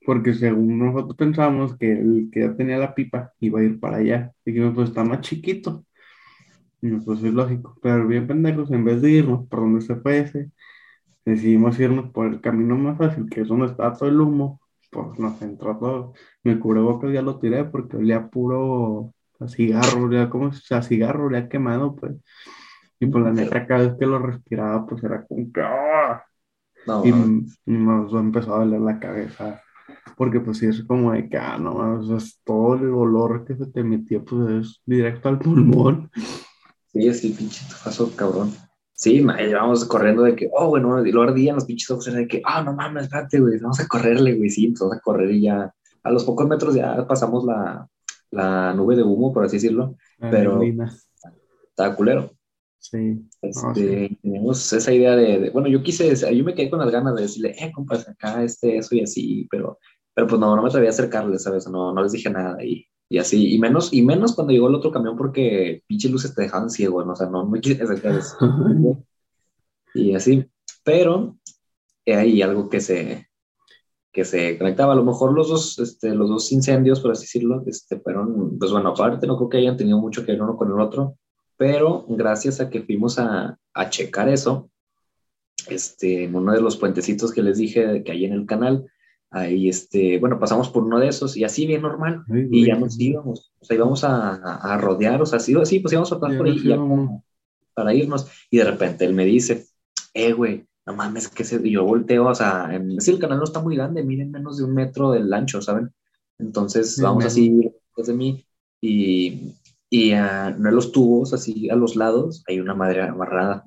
porque 0.05 0.33
según 0.33 0.79
nosotros 0.79 1.17
pensábamos 1.17 1.77
que 1.77 1.91
el 1.91 2.29
que 2.31 2.41
ya 2.41 2.55
tenía 2.55 2.77
la 2.77 2.95
pipa 2.95 3.33
iba 3.39 3.59
a 3.59 3.63
ir 3.63 3.79
para 3.79 3.97
allá, 3.97 4.31
dijimos, 4.45 4.73
pues 4.75 4.89
está 4.89 5.03
más 5.03 5.21
chiquito, 5.21 5.85
y 6.81 6.91
pues 6.91 7.23
es 7.23 7.33
lógico, 7.33 7.77
pero 7.81 8.07
bien 8.07 8.27
pendejos, 8.27 8.71
en 8.71 8.85
vez 8.85 9.01
de 9.01 9.11
irnos 9.11 9.47
por 9.47 9.61
donde 9.61 9.81
se 9.81 9.95
fue 9.95 10.19
ese, 10.19 10.51
decidimos 11.25 11.79
irnos 11.79 12.11
por 12.11 12.27
el 12.27 12.41
camino 12.41 12.77
más 12.77 12.97
fácil, 12.97 13.29
que 13.29 13.41
es 13.41 13.47
donde 13.47 13.67
está 13.67 13.93
todo 13.93 14.09
el 14.09 14.21
humo, 14.21 14.61
pues 14.91 15.19
nos 15.19 15.41
entró 15.41 15.77
todo, 15.77 16.13
mi 16.43 16.57
cubrebocas 16.57 17.11
ya 17.13 17.21
lo 17.21 17.39
tiré 17.39 17.65
porque 17.65 17.97
olía 17.97 18.29
puro 18.29 19.13
a 19.39 19.47
cigarro, 19.47 20.03
olía 20.03 20.29
como 20.29 20.51
si 20.53 20.73
a 20.73 20.81
cigarro, 20.81 21.25
olía 21.25 21.49
quemado, 21.49 21.95
pues, 21.95 22.15
y 22.99 23.07
por 23.07 23.21
la 23.21 23.31
neta, 23.31 23.65
cada 23.65 23.87
vez 23.87 23.93
que 23.97 24.05
lo 24.05 24.19
respiraba, 24.19 24.85
pues 24.85 25.03
era 25.03 25.25
como 25.25 25.51
que. 25.51 25.61
¡ah! 25.61 26.23
y 27.03 27.71
nos 27.71 28.13
empezó 28.13 28.55
a 28.55 28.59
doler 28.59 28.81
la 28.81 28.99
cabeza. 28.99 29.61
Porque, 30.17 30.39
pues 30.39 30.57
sí, 30.57 30.67
es 30.67 30.83
como 30.83 31.11
de 31.13 31.29
que, 31.29 31.37
ah, 31.37 31.57
no, 31.57 31.73
o 31.73 32.17
es 32.17 32.41
todo 32.43 32.75
el 32.75 32.89
olor 32.89 33.45
que 33.45 33.55
se 33.55 33.67
te 33.67 33.83
metió, 33.83 34.23
pues 34.23 34.49
es 34.49 34.81
directo 34.85 35.29
al 35.29 35.39
pulmón. 35.39 36.11
Sí, 36.91 37.07
es 37.07 37.23
el 37.23 37.33
pinche 37.33 37.65
paso, 37.83 38.11
cabrón. 38.15 38.51
Sí, 38.93 39.21
vamos 39.21 39.85
corriendo 39.85 40.23
de 40.23 40.35
que, 40.35 40.49
oh, 40.51 40.67
bueno, 40.69 41.05
y 41.05 41.11
lo 41.11 41.21
ardían 41.21 41.55
los 41.55 41.65
pinches 41.65 41.89
ojos, 41.91 42.07
era 42.07 42.17
de 42.17 42.27
que, 42.27 42.41
ah, 42.43 42.63
no 42.63 42.73
mames, 42.73 43.03
espérate, 43.03 43.39
güey, 43.39 43.57
vamos 43.59 43.79
a 43.79 43.87
correrle, 43.87 44.35
güey, 44.35 44.49
sí, 44.49 44.73
vamos 44.77 44.97
a 44.97 44.99
correr 44.99 45.31
y 45.31 45.41
ya. 45.43 45.73
A 46.03 46.11
los 46.11 46.23
pocos 46.23 46.47
metros 46.47 46.75
ya 46.75 47.05
pasamos 47.07 47.45
la, 47.45 47.87
la 48.31 48.73
nube 48.73 48.95
de 48.95 49.03
humo, 49.03 49.33
por 49.33 49.45
así 49.45 49.57
decirlo, 49.57 49.95
pero 50.19 50.61
estaba 50.61 51.95
culero. 51.95 52.31
Sí. 52.79 53.21
Este, 53.41 54.17
Tenemos 54.21 54.73
esa 54.73 54.93
idea 54.93 55.15
de, 55.15 55.49
bueno, 55.51 55.67
yo 55.67 55.83
quise, 55.83 56.15
yo 56.15 56.43
me 56.43 56.55
quedé 56.55 56.69
con 56.69 56.79
las 56.79 56.91
ganas 56.91 57.15
de 57.15 57.21
decirle, 57.23 57.55
eh, 57.59 57.71
compas, 57.73 58.07
acá 58.07 58.43
este, 58.43 58.77
eso 58.77 58.95
y 58.95 59.01
así, 59.01 59.47
pero, 59.51 59.79
pero 60.13 60.27
pues 60.27 60.39
no, 60.39 60.55
no 60.55 60.61
me 60.61 60.69
atreví 60.69 60.87
a 60.87 60.91
acercarles, 60.91 61.43
¿sabes? 61.43 61.67
No, 61.67 61.93
no 61.93 62.01
les 62.01 62.13
dije 62.13 62.29
nada 62.29 62.63
y, 62.63 62.87
y 63.09 63.17
así, 63.17 63.53
y 63.53 63.59
menos, 63.59 63.91
y 63.93 64.01
menos 64.01 64.33
cuando 64.33 64.53
llegó 64.53 64.69
el 64.69 64.75
otro 64.75 64.91
camión 64.91 65.17
porque 65.17 65.83
pinches 65.87 66.11
luces 66.11 66.33
te 66.33 66.43
dejaban 66.43 66.69
ciego, 66.69 67.03
¿no? 67.03 67.13
O 67.13 67.15
sea, 67.15 67.27
no, 67.27 67.43
no 67.43 67.49
me 67.49 67.59
quise 67.59 67.83
acercarles. 67.83 68.35
y 69.93 70.15
así, 70.15 70.45
pero 70.83 71.37
hay 72.05 72.41
algo 72.41 72.69
que 72.69 72.79
se, 72.79 73.27
que 74.11 74.25
se 74.25 74.57
conectaba. 74.57 74.93
A 74.93 74.95
lo 74.95 75.03
mejor 75.03 75.33
los 75.33 75.49
dos, 75.49 75.79
este, 75.79 76.15
los 76.15 76.29
dos 76.29 76.51
incendios, 76.51 76.99
por 76.99 77.11
así 77.11 77.23
decirlo, 77.23 77.63
este, 77.65 77.99
fueron, 77.99 78.57
pues 78.57 78.71
bueno, 78.71 78.89
aparte, 78.89 79.27
no 79.27 79.37
creo 79.37 79.49
que 79.49 79.57
hayan 79.57 79.77
tenido 79.77 79.99
mucho 79.99 80.25
que 80.25 80.31
ver 80.31 80.41
uno 80.41 80.55
con 80.55 80.71
el 80.71 80.79
otro, 80.79 81.17
pero 81.59 82.05
gracias 82.07 82.61
a 82.61 82.69
que 82.69 82.83
fuimos 82.83 83.19
a, 83.19 83.59
a 83.73 83.89
checar 83.89 84.29
eso, 84.29 84.71
este, 85.67 86.23
en 86.23 86.33
uno 86.33 86.53
de 86.53 86.61
los 86.61 86.77
puentecitos 86.77 87.33
que 87.33 87.43
les 87.43 87.57
dije 87.57 88.01
que 88.01 88.13
hay 88.13 88.23
en 88.23 88.31
el 88.31 88.45
canal, 88.45 88.89
ahí, 89.29 89.67
este, 89.67 90.19
bueno, 90.19 90.39
pasamos 90.39 90.69
por 90.69 90.83
uno 90.83 90.99
de 90.99 91.09
esos 91.09 91.35
y 91.35 91.43
así 91.43 91.67
bien 91.67 91.81
normal, 91.81 92.23
y 92.29 92.65
ya 92.65 92.77
nos 92.77 92.97
íbamos, 92.97 93.51
o 93.59 93.65
sea, 93.65 93.75
íbamos 93.75 94.05
a, 94.05 94.35
a, 94.35 94.77
rodear, 94.77 95.21
o 95.21 95.25
sea, 95.25 95.35
así, 95.35 95.53
así 95.61 95.81
pues 95.81 95.91
íbamos 95.91 96.13
a 96.13 96.19
pasar 96.21 96.37
por 96.37 96.47
ahí 96.47 96.63
ya 96.63 96.79
para 97.73 97.93
irnos, 97.93 98.31
y 98.49 98.59
de 98.59 98.63
repente 98.63 99.03
él 99.03 99.13
me 99.13 99.25
dice, 99.25 99.65
eh, 100.13 100.31
güey, 100.31 100.65
no 100.85 100.95
mames, 100.95 101.27
que 101.27 101.43
se, 101.43 101.69
yo 101.69 101.83
volteo, 101.83 102.27
o 102.27 102.35
sea, 102.35 102.73
en, 102.73 103.01
sí, 103.01 103.11
el 103.11 103.19
canal 103.19 103.37
no 103.37 103.43
está 103.43 103.59
muy 103.59 103.75
grande, 103.75 104.01
miren 104.01 104.31
menos 104.31 104.59
de 104.59 104.63
un 104.63 104.73
metro 104.73 105.11
del 105.11 105.33
ancho, 105.33 105.61
¿saben? 105.61 105.91
Entonces, 106.37 107.01
vamos 107.01 107.25
así 107.25 107.69
desde 107.97 108.13
mí, 108.13 108.45
y 108.79 109.55
y 109.89 110.13
uh, 110.13 110.55
no 110.57 110.69
en 110.69 110.75
los 110.75 110.91
tubos, 110.91 111.33
así 111.33 111.69
a 111.69 111.75
los 111.75 111.95
lados, 111.95 112.43
hay 112.47 112.59
una 112.59 112.75
madre 112.75 113.01
amarrada. 113.01 113.65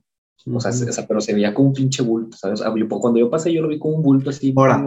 O 0.52 0.60
sea, 0.60 1.06
pero 1.06 1.20
se 1.20 1.34
veía 1.34 1.54
como 1.54 1.68
un 1.68 1.74
pinche 1.74 2.02
bulto, 2.02 2.36
¿sabes? 2.36 2.62
Ah, 2.62 2.74
cuando 2.88 3.20
yo 3.20 3.30
pasé, 3.30 3.52
yo 3.52 3.62
lo 3.62 3.68
vi 3.68 3.78
como 3.78 3.96
un 3.96 4.02
bulto 4.02 4.30
así. 4.30 4.52
Ahora, 4.56 4.84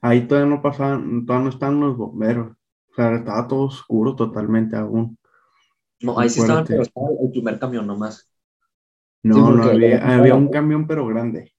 ahí 0.00 0.28
todavía 0.28 0.50
no 0.50 0.62
pasaban, 0.62 1.26
todavía 1.26 1.44
no 1.44 1.50
están 1.50 1.80
los 1.80 1.96
bomberos. 1.96 2.52
O 2.90 2.94
sea, 2.94 3.16
estaba 3.16 3.48
todo 3.48 3.62
oscuro 3.62 4.14
totalmente 4.14 4.76
aún. 4.76 5.18
No, 6.00 6.18
ahí 6.18 6.28
sí 6.28 6.40
estaban, 6.40 6.64
pero 6.64 6.82
estaba 6.82 7.08
el 7.20 7.30
primer 7.30 7.58
camión 7.58 7.86
nomás. 7.86 8.30
No, 9.24 9.50
no 9.52 9.64
había, 9.64 10.14
había 10.14 10.34
un 10.34 10.48
camión, 10.48 10.86
pero 10.86 11.06
grande. 11.06 11.52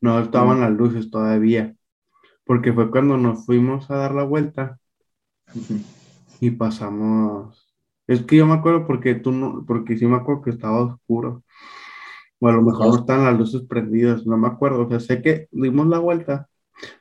No 0.00 0.20
estaban 0.20 0.60
las 0.60 0.70
luces 0.70 1.10
todavía. 1.10 1.74
Porque 2.44 2.72
fue 2.72 2.90
cuando 2.90 3.16
nos 3.16 3.44
fuimos 3.44 3.90
a 3.90 3.96
dar 3.96 4.14
la 4.14 4.24
vuelta 4.24 4.78
y 6.40 6.50
pasamos 6.50 7.59
es 8.10 8.22
que 8.24 8.36
yo 8.36 8.46
me 8.46 8.54
acuerdo 8.54 8.86
porque 8.86 9.14
tú 9.14 9.30
no, 9.30 9.64
porque 9.66 9.96
sí 9.96 10.06
me 10.06 10.16
acuerdo 10.16 10.42
que 10.42 10.50
estaba 10.50 10.82
oscuro. 10.82 11.44
O 12.40 12.48
a 12.48 12.52
lo 12.52 12.62
mejor 12.62 12.88
no 12.88 12.96
estaban 12.96 13.24
las 13.26 13.38
luces 13.38 13.62
prendidas, 13.68 14.26
no 14.26 14.36
me 14.36 14.48
acuerdo. 14.48 14.86
O 14.86 14.88
sea, 14.88 14.98
sé 15.00 15.22
que 15.22 15.48
dimos 15.52 15.86
la 15.86 15.98
vuelta, 16.00 16.48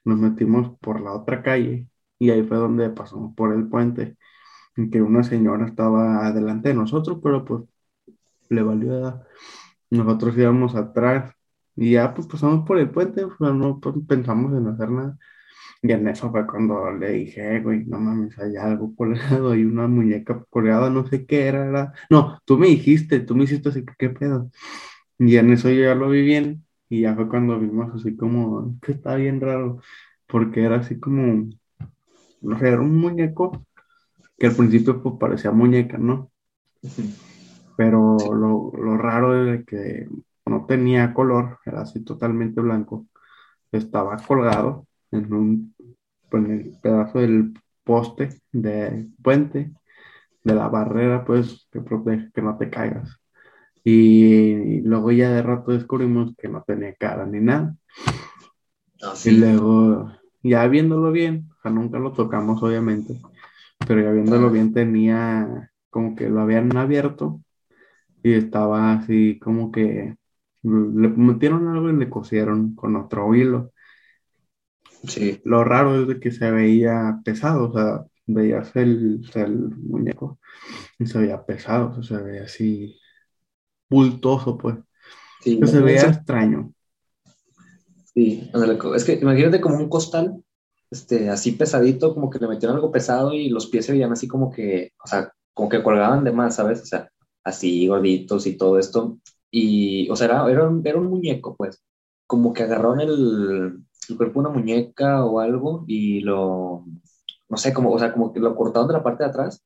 nos 0.05 0.19
metimos 0.19 0.77
por 0.79 1.01
la 1.01 1.13
otra 1.13 1.41
calle 1.41 1.87
y 2.19 2.29
ahí 2.29 2.43
fue 2.43 2.57
donde 2.57 2.89
pasamos 2.91 3.33
por 3.35 3.53
el 3.53 3.67
puente, 3.69 4.17
en 4.75 4.91
que 4.91 5.01
una 5.01 5.23
señora 5.23 5.65
estaba 5.65 6.27
adelante 6.27 6.69
de 6.69 6.75
nosotros, 6.75 7.19
pero 7.23 7.45
pues 7.45 7.63
le 8.49 8.63
valió 8.63 8.93
edad. 8.93 9.23
Nosotros 9.89 10.37
íbamos 10.37 10.75
atrás 10.75 11.33
y 11.75 11.93
ya 11.93 12.13
pues 12.13 12.27
pasamos 12.27 12.67
por 12.67 12.79
el 12.79 12.91
puente, 12.91 13.25
pues, 13.25 13.53
no 13.53 13.79
pues, 13.79 13.95
pensamos 14.07 14.53
en 14.57 14.67
hacer 14.67 14.91
nada. 14.91 15.17
Y 15.81 15.91
en 15.93 16.07
eso 16.09 16.29
fue 16.31 16.45
cuando 16.45 16.91
le 16.91 17.11
dije, 17.11 17.61
güey, 17.61 17.85
no 17.85 17.99
mames, 17.99 18.37
hay 18.37 18.57
algo 18.57 18.93
colgado 18.95 19.55
y 19.55 19.63
una 19.63 19.87
muñeca 19.87 20.43
colgada, 20.49 20.89
no 20.89 21.07
sé 21.07 21.25
qué 21.25 21.47
era, 21.47 21.93
No, 22.09 22.39
tú 22.45 22.57
me 22.57 22.67
dijiste, 22.67 23.21
tú 23.21 23.35
me 23.35 23.45
hiciste 23.45 23.69
así, 23.69 23.85
¿qué 23.97 24.09
pedo? 24.09 24.51
Y 25.19 25.37
en 25.37 25.51
eso 25.53 25.69
yo 25.69 25.83
ya 25.83 25.95
lo 25.95 26.09
vi 26.09 26.21
bien 26.23 26.65
y 26.89 27.01
ya 27.01 27.15
fue 27.15 27.29
cuando 27.29 27.59
vimos 27.59 27.93
así 27.95 28.15
como, 28.17 28.77
que 28.81 28.93
está 28.93 29.15
bien 29.15 29.41
raro, 29.41 29.81
porque 30.27 30.63
era 30.63 30.77
así 30.77 30.99
como, 30.99 31.49
no 32.41 32.59
sé, 32.59 32.67
era 32.67 32.81
un 32.81 32.97
muñeco 32.97 33.65
que 34.37 34.47
al 34.47 34.55
principio 34.55 35.01
pues 35.03 35.15
parecía 35.19 35.51
muñeca, 35.51 35.97
¿no? 35.97 36.31
Pero 37.77 38.17
lo, 38.35 38.71
lo 38.77 38.97
raro 38.97 39.53
es 39.53 39.65
que 39.65 40.07
no 40.45 40.65
tenía 40.65 41.13
color, 41.13 41.59
era 41.65 41.81
así 41.81 42.03
totalmente 42.03 42.61
blanco 42.61 43.07
estaba 43.71 44.17
colgado 44.17 44.87
en 45.11 45.33
un 45.33 45.75
en 46.31 46.51
el 46.51 46.77
pedazo 46.81 47.19
del 47.19 47.53
poste 47.83 48.29
de 48.51 49.07
puente 49.23 49.71
de 50.43 50.55
la 50.55 50.69
barrera, 50.69 51.25
pues, 51.25 51.67
que 51.71 51.81
protege 51.81 52.31
que 52.33 52.41
no 52.41 52.57
te 52.57 52.69
caigas. 52.69 53.19
Y 53.83 54.81
luego 54.81 55.11
ya 55.11 55.31
de 55.31 55.41
rato 55.43 55.71
descubrimos 55.71 56.35
que 56.37 56.49
no 56.49 56.63
tenía 56.67 56.93
cara 56.95 57.25
ni 57.25 57.39
nada. 57.41 57.75
Ah, 59.01 59.13
Y 59.25 59.31
luego, 59.31 60.11
ya 60.43 60.67
viéndolo 60.67 61.11
bien, 61.11 61.49
o 61.57 61.61
sea, 61.61 61.71
nunca 61.71 61.99
lo 61.99 62.11
tocamos 62.13 62.61
obviamente, 62.63 63.15
pero 63.87 64.01
ya 64.01 64.11
viéndolo 64.11 64.47
Ah. 64.47 64.51
bien 64.51 64.73
tenía 64.73 65.71
como 65.89 66.15
que 66.15 66.29
lo 66.29 66.41
habían 66.41 66.75
abierto 66.77 67.41
y 68.23 68.33
estaba 68.33 68.93
así 68.93 69.39
como 69.39 69.71
que 69.71 70.17
le 70.63 71.09
metieron 71.09 71.67
algo 71.69 71.89
y 71.89 71.95
le 71.97 72.09
cosieron 72.09 72.75
con 72.75 72.95
otro 72.95 73.33
hilo. 73.35 73.71
Sí, 75.07 75.41
Lo 75.45 75.63
raro 75.63 76.01
es 76.01 76.07
de 76.07 76.19
que 76.19 76.31
se 76.31 76.51
veía 76.51 77.19
pesado, 77.23 77.69
o 77.69 77.73
sea, 77.73 78.05
veías 78.25 78.75
el, 78.75 79.21
o 79.23 79.31
sea, 79.31 79.43
el 79.43 79.69
muñeco 79.75 80.39
y 80.97 81.05
se 81.05 81.19
veía 81.19 81.45
pesado, 81.45 81.95
o 81.97 82.03
sea, 82.03 82.17
se 82.17 82.23
veía 82.23 82.43
así 82.43 82.99
bultoso, 83.89 84.57
pues. 84.57 84.75
sí, 85.41 85.59
se 85.65 85.79
veía 85.79 86.03
extraño. 86.03 86.73
sí, 88.13 88.51
es 88.95 89.03
que 89.03 89.13
imagínate 89.13 89.61
como 89.61 89.77
un 89.77 89.89
costal, 89.89 90.43
este, 90.91 91.29
así 91.29 91.53
pesadito, 91.53 92.13
como 92.13 92.29
que 92.29 92.39
le 92.39 92.47
metieron 92.47 92.75
algo 92.75 92.91
pesado 92.91 93.33
y 93.33 93.49
los 93.49 93.67
pies 93.67 93.85
se 93.85 93.93
veían 93.93 94.11
así 94.11 94.27
como 94.27 94.51
que, 94.51 94.91
o 95.03 95.07
sea, 95.07 95.31
como 95.53 95.69
que 95.69 95.83
colgaban 95.83 96.23
de 96.23 96.31
más, 96.31 96.55
¿sabes? 96.55 96.81
O 96.81 96.85
sea, 96.85 97.09
así 97.43 97.87
gorditos 97.87 98.45
y 98.47 98.57
todo 98.57 98.77
esto. 98.79 99.17
Y, 99.51 100.09
o 100.09 100.15
sea, 100.15 100.27
era, 100.27 100.51
era, 100.51 100.67
un, 100.67 100.85
era 100.85 100.99
un 100.99 101.07
muñeco, 101.07 101.55
pues, 101.55 101.83
como 102.27 102.53
que 102.53 102.63
agarraron 102.63 103.01
el, 103.01 103.79
el 104.09 104.17
cuerpo 104.17 104.39
una 104.39 104.49
muñeca 104.49 105.25
o 105.25 105.39
algo 105.39 105.83
y 105.87 106.21
lo, 106.21 106.85
no 107.49 107.57
sé, 107.57 107.73
como, 107.73 107.91
o 107.91 107.99
sea, 107.99 108.13
como 108.13 108.33
que 108.33 108.39
lo 108.39 108.55
cortaron 108.55 108.87
de 108.87 108.93
la 108.95 109.03
parte 109.03 109.23
de 109.23 109.29
atrás 109.29 109.63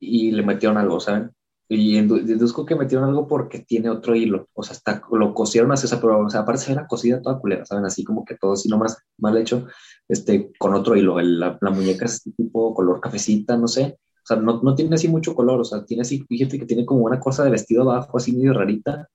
y 0.00 0.30
le 0.32 0.42
metieron 0.42 0.78
algo, 0.78 1.00
¿saben? 1.00 1.30
Y 1.68 2.00
deduzco 2.02 2.64
que 2.64 2.76
metieron 2.76 3.08
algo 3.08 3.26
porque 3.26 3.60
tiene 3.60 3.90
otro 3.90 4.14
hilo, 4.14 4.48
o 4.54 4.62
sea, 4.62 4.74
hasta 4.76 5.02
lo 5.12 5.34
cosieron 5.34 5.72
así, 5.72 5.86
o 5.86 5.88
sea, 5.88 6.00
pero, 6.00 6.20
o 6.20 6.30
sea, 6.30 6.40
aparte 6.42 6.62
se 6.62 6.70
ve 6.72 6.76
la 6.76 6.86
cosida 6.86 7.20
toda 7.22 7.40
culera, 7.40 7.64
¿saben? 7.66 7.84
Así 7.86 8.04
como 8.04 8.24
que 8.24 8.36
todo 8.36 8.52
así 8.52 8.68
nomás 8.68 8.98
mal 9.18 9.36
hecho, 9.36 9.66
este, 10.08 10.52
con 10.58 10.74
otro 10.74 10.96
hilo, 10.96 11.18
el- 11.20 11.40
la, 11.40 11.58
la 11.60 11.70
muñeca 11.70 12.04
es 12.06 12.22
tipo 12.36 12.72
color 12.74 13.00
cafecita, 13.00 13.56
no 13.56 13.66
sé, 13.68 13.98
o 14.24 14.26
sea, 14.26 14.36
no, 14.36 14.62
no 14.62 14.74
tiene 14.76 14.94
así 14.94 15.08
mucho 15.08 15.34
color, 15.34 15.60
o 15.60 15.64
sea, 15.64 15.84
tiene 15.84 16.02
así, 16.02 16.20
fíjate 16.28 16.58
que 16.58 16.66
tiene 16.66 16.86
como 16.86 17.04
una 17.04 17.18
cosa 17.20 17.44
de 17.44 17.50
vestido 17.50 17.82
abajo, 17.82 18.16
así 18.18 18.32
medio 18.36 18.52
rarita, 18.54 19.08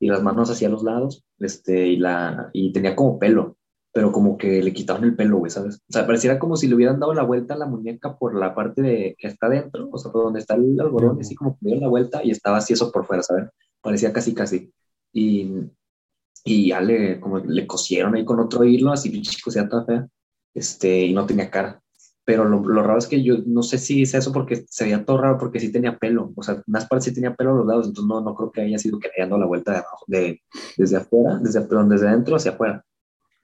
y 0.00 0.08
las 0.08 0.22
manos 0.22 0.50
hacia 0.50 0.68
los 0.68 0.82
lados, 0.82 1.24
este, 1.38 1.88
y 1.88 1.96
la, 1.96 2.50
y 2.52 2.72
tenía 2.72 2.96
como 2.96 3.18
pelo, 3.18 3.56
pero 3.92 4.10
como 4.10 4.38
que 4.38 4.62
le 4.62 4.72
quitaron 4.72 5.04
el 5.04 5.14
pelo, 5.14 5.36
güey, 5.36 5.50
¿sabes? 5.50 5.76
O 5.88 5.92
sea, 5.92 6.06
pareciera 6.06 6.38
como 6.38 6.56
si 6.56 6.66
le 6.66 6.74
hubieran 6.74 6.98
dado 6.98 7.12
la 7.12 7.22
vuelta 7.24 7.54
a 7.54 7.58
la 7.58 7.66
muñeca 7.66 8.16
por 8.16 8.34
la 8.34 8.54
parte 8.54 8.80
de 8.80 9.14
que 9.18 9.28
está 9.28 9.50
dentro, 9.50 9.88
o 9.92 9.98
sea, 9.98 10.10
por 10.10 10.24
donde 10.24 10.40
está 10.40 10.54
el 10.54 10.80
algodón, 10.80 11.18
así 11.20 11.34
como 11.34 11.52
que 11.52 11.66
dieron 11.66 11.82
la 11.82 11.88
vuelta 11.88 12.24
y 12.24 12.30
estaba 12.30 12.56
así 12.56 12.72
eso 12.72 12.90
por 12.90 13.04
fuera, 13.04 13.22
¿saben? 13.22 13.50
Parecía 13.82 14.12
casi, 14.12 14.34
casi. 14.34 14.72
Y, 15.12 15.52
y 16.44 16.68
ya 16.68 16.80
le, 16.80 17.20
como 17.20 17.38
le 17.38 17.66
cosieron 17.66 18.14
ahí 18.14 18.24
con 18.24 18.40
otro 18.40 18.64
hilo, 18.64 18.92
así 18.92 19.10
pinche 19.10 19.38
cosida 19.44 19.68
toda 19.68 19.84
fea, 19.84 20.08
este, 20.54 21.02
y 21.06 21.12
no 21.12 21.26
tenía 21.26 21.50
cara. 21.50 21.82
Pero 22.24 22.44
lo, 22.44 22.60
lo 22.60 22.82
raro 22.82 22.98
es 22.98 23.08
que 23.08 23.22
yo 23.22 23.38
no 23.46 23.62
sé 23.62 23.78
si 23.78 24.02
es 24.02 24.14
eso 24.14 24.32
porque 24.32 24.64
se 24.68 24.84
veía 24.84 25.04
todo 25.04 25.18
raro 25.18 25.38
porque 25.38 25.60
sí 25.60 25.70
tenía 25.70 25.98
pelo, 25.98 26.32
o 26.34 26.42
sea, 26.42 26.62
unas 26.66 26.86
partes 26.86 27.06
sí 27.06 27.14
tenía 27.14 27.34
pelo 27.34 27.50
a 27.52 27.56
los 27.56 27.66
lados, 27.66 27.88
entonces 27.88 28.08
no, 28.08 28.20
no 28.22 28.34
creo 28.34 28.50
que 28.52 28.62
haya 28.62 28.78
sido 28.78 28.98
que 28.98 29.08
le 29.08 29.14
hayan 29.18 29.30
dado 29.30 29.40
la 29.40 29.48
vuelta 29.48 29.72
de 29.72 29.78
abajo, 29.78 30.04
de, 30.06 30.40
desde 30.78 30.96
afuera, 30.96 31.38
desde, 31.42 31.60
perdón, 31.62 31.88
desde 31.90 32.08
adentro 32.08 32.36
hacia 32.36 32.52
afuera. 32.52 32.84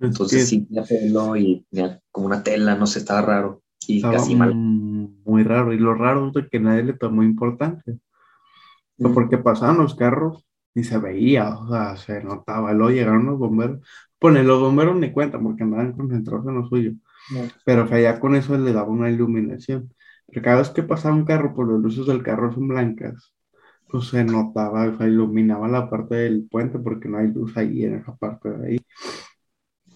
Es 0.00 0.08
Entonces 0.10 0.48
sí 0.48 0.66
tenía 0.66 0.84
pelo 0.84 1.36
y 1.36 1.66
tenía 1.70 2.00
como 2.10 2.26
una 2.26 2.42
tela, 2.42 2.74
no 2.76 2.86
sé, 2.86 3.00
estaba 3.00 3.22
raro 3.22 3.62
y 3.86 3.96
estaba 3.96 4.12
casi 4.12 4.34
mal. 4.36 4.54
mm, 4.54 5.22
muy 5.24 5.42
raro. 5.44 5.72
Y 5.72 5.78
lo 5.78 5.94
raro 5.94 6.32
es 6.34 6.48
que 6.50 6.60
nadie 6.60 6.84
le 6.84 6.94
tomó 6.94 7.22
importancia. 7.22 7.94
O 7.94 9.02
sea, 9.02 9.10
Mm. 9.10 9.14
porque 9.14 9.38
pasaban 9.38 9.78
los 9.78 9.94
carros 9.94 10.46
y 10.74 10.84
se 10.84 10.98
veía, 10.98 11.50
o 11.58 11.68
sea, 11.70 11.96
se 11.96 12.22
notaba. 12.22 12.72
Luego 12.72 12.92
llegaron 12.92 13.26
los 13.26 13.38
bomberos. 13.38 13.80
Y 14.38 14.42
los 14.44 14.60
bomberos 14.60 14.96
ni 14.96 15.12
cuenta 15.12 15.38
porque 15.40 15.62
andaban 15.64 15.92
concentrados 15.92 16.46
en 16.48 16.54
lo 16.56 16.68
suyo. 16.68 16.92
No. 17.28 17.52
Pero 17.64 17.84
o 17.84 17.88
sea, 17.88 18.00
ya 18.00 18.20
con 18.20 18.34
eso 18.34 18.56
le 18.58 18.72
daba 18.72 18.88
una 18.90 19.10
iluminación. 19.10 19.94
Pero 20.26 20.42
cada 20.42 20.58
vez 20.58 20.70
que 20.70 20.82
pasaba 20.82 21.14
un 21.16 21.24
carro, 21.24 21.54
por 21.54 21.70
las 21.72 21.80
luces 21.82 22.06
del 22.06 22.22
carro 22.22 22.52
son 22.54 22.68
blancas, 22.68 23.34
pues 23.88 24.08
se 24.08 24.24
notaba, 24.24 24.86
o 24.88 24.98
sea, 24.98 25.06
iluminaba 25.08 25.68
la 25.68 25.90
parte 25.90 26.16
del 26.16 26.48
puente 26.50 26.78
porque 26.80 27.08
no 27.08 27.18
hay 27.18 27.28
luz 27.28 27.56
ahí 27.56 27.84
en 27.84 27.96
esa 27.96 28.16
parte 28.16 28.50
de 28.50 28.66
ahí. 28.68 28.78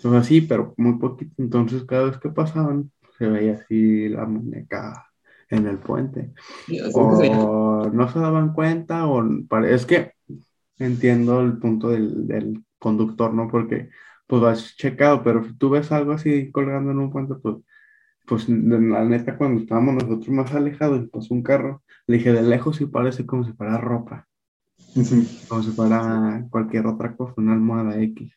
Entonces 0.02 0.22
así, 0.22 0.40
pero 0.42 0.74
muy 0.78 0.98
poquito. 0.98 1.32
Entonces 1.42 1.84
cada 1.84 2.04
vez 2.06 2.18
que 2.18 2.30
pasaban, 2.30 2.90
se 3.18 3.26
veía 3.28 3.54
así 3.54 4.08
la 4.08 4.26
muñeca 4.26 5.06
en 5.50 5.66
el 5.66 5.78
puente. 5.78 6.32
O 6.92 7.90
no 7.92 8.08
se 8.10 8.18
daban 8.20 8.52
cuenta, 8.54 9.06
o 9.06 9.24
pare- 9.48 9.74
es 9.74 9.86
que 9.86 10.12
entiendo 10.78 11.40
el 11.42 11.58
punto 11.58 11.90
del, 11.90 12.26
del 12.28 12.64
conductor, 12.78 13.32
¿no? 13.34 13.48
Porque 13.48 13.90
pues 14.26 14.42
vas 14.42 14.76
checado, 14.76 15.22
pero 15.24 15.44
si 15.44 15.54
tú 15.58 15.70
ves 15.70 15.92
algo 15.92 16.12
así 16.12 16.50
colgando 16.52 16.92
en 16.92 16.98
un 16.98 17.10
puente, 17.12 17.34
pues, 17.42 17.56
pues 18.26 18.48
la 18.48 19.04
neta, 19.04 19.36
cuando 19.38 19.60
estábamos 19.62 19.94
nosotros 19.96 20.28
más 20.30 20.52
alejados, 20.54 21.08
pues 21.12 21.30
un 21.30 21.42
carro, 21.42 21.82
le 22.06 22.18
dije 22.18 22.32
de 22.32 22.42
lejos 22.42 22.80
y 22.80 22.86
parece 22.86 23.26
como 23.26 23.44
si 23.44 23.52
fuera 23.54 23.78
ropa, 23.78 24.28
como 25.46 25.62
si 25.62 25.70
fuera 25.72 26.46
cualquier 26.50 26.86
otra 26.86 27.16
cosa, 27.16 27.34
una 27.36 27.52
almohada 27.52 28.00
X. 28.02 28.32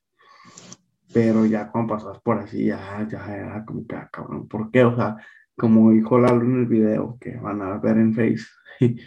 Pero 1.16 1.46
ya 1.46 1.72
cuando 1.72 1.94
pasas 1.96 2.20
por 2.22 2.40
así, 2.40 2.66
ya, 2.66 3.08
ya 3.10 3.26
era 3.34 3.64
como 3.64 3.88
que, 3.88 3.96
ah, 3.96 4.10
cabrón, 4.12 4.50
¿por 4.50 4.70
qué? 4.70 4.84
O 4.84 4.98
sea, 4.98 5.16
como 5.56 5.92
dijo 5.92 6.20
Lalo 6.20 6.42
en 6.42 6.60
el 6.60 6.66
video 6.66 7.18
que 7.22 7.38
van 7.38 7.62
a 7.62 7.78
ver 7.78 7.96
en 8.00 8.14
Face, 8.14 8.44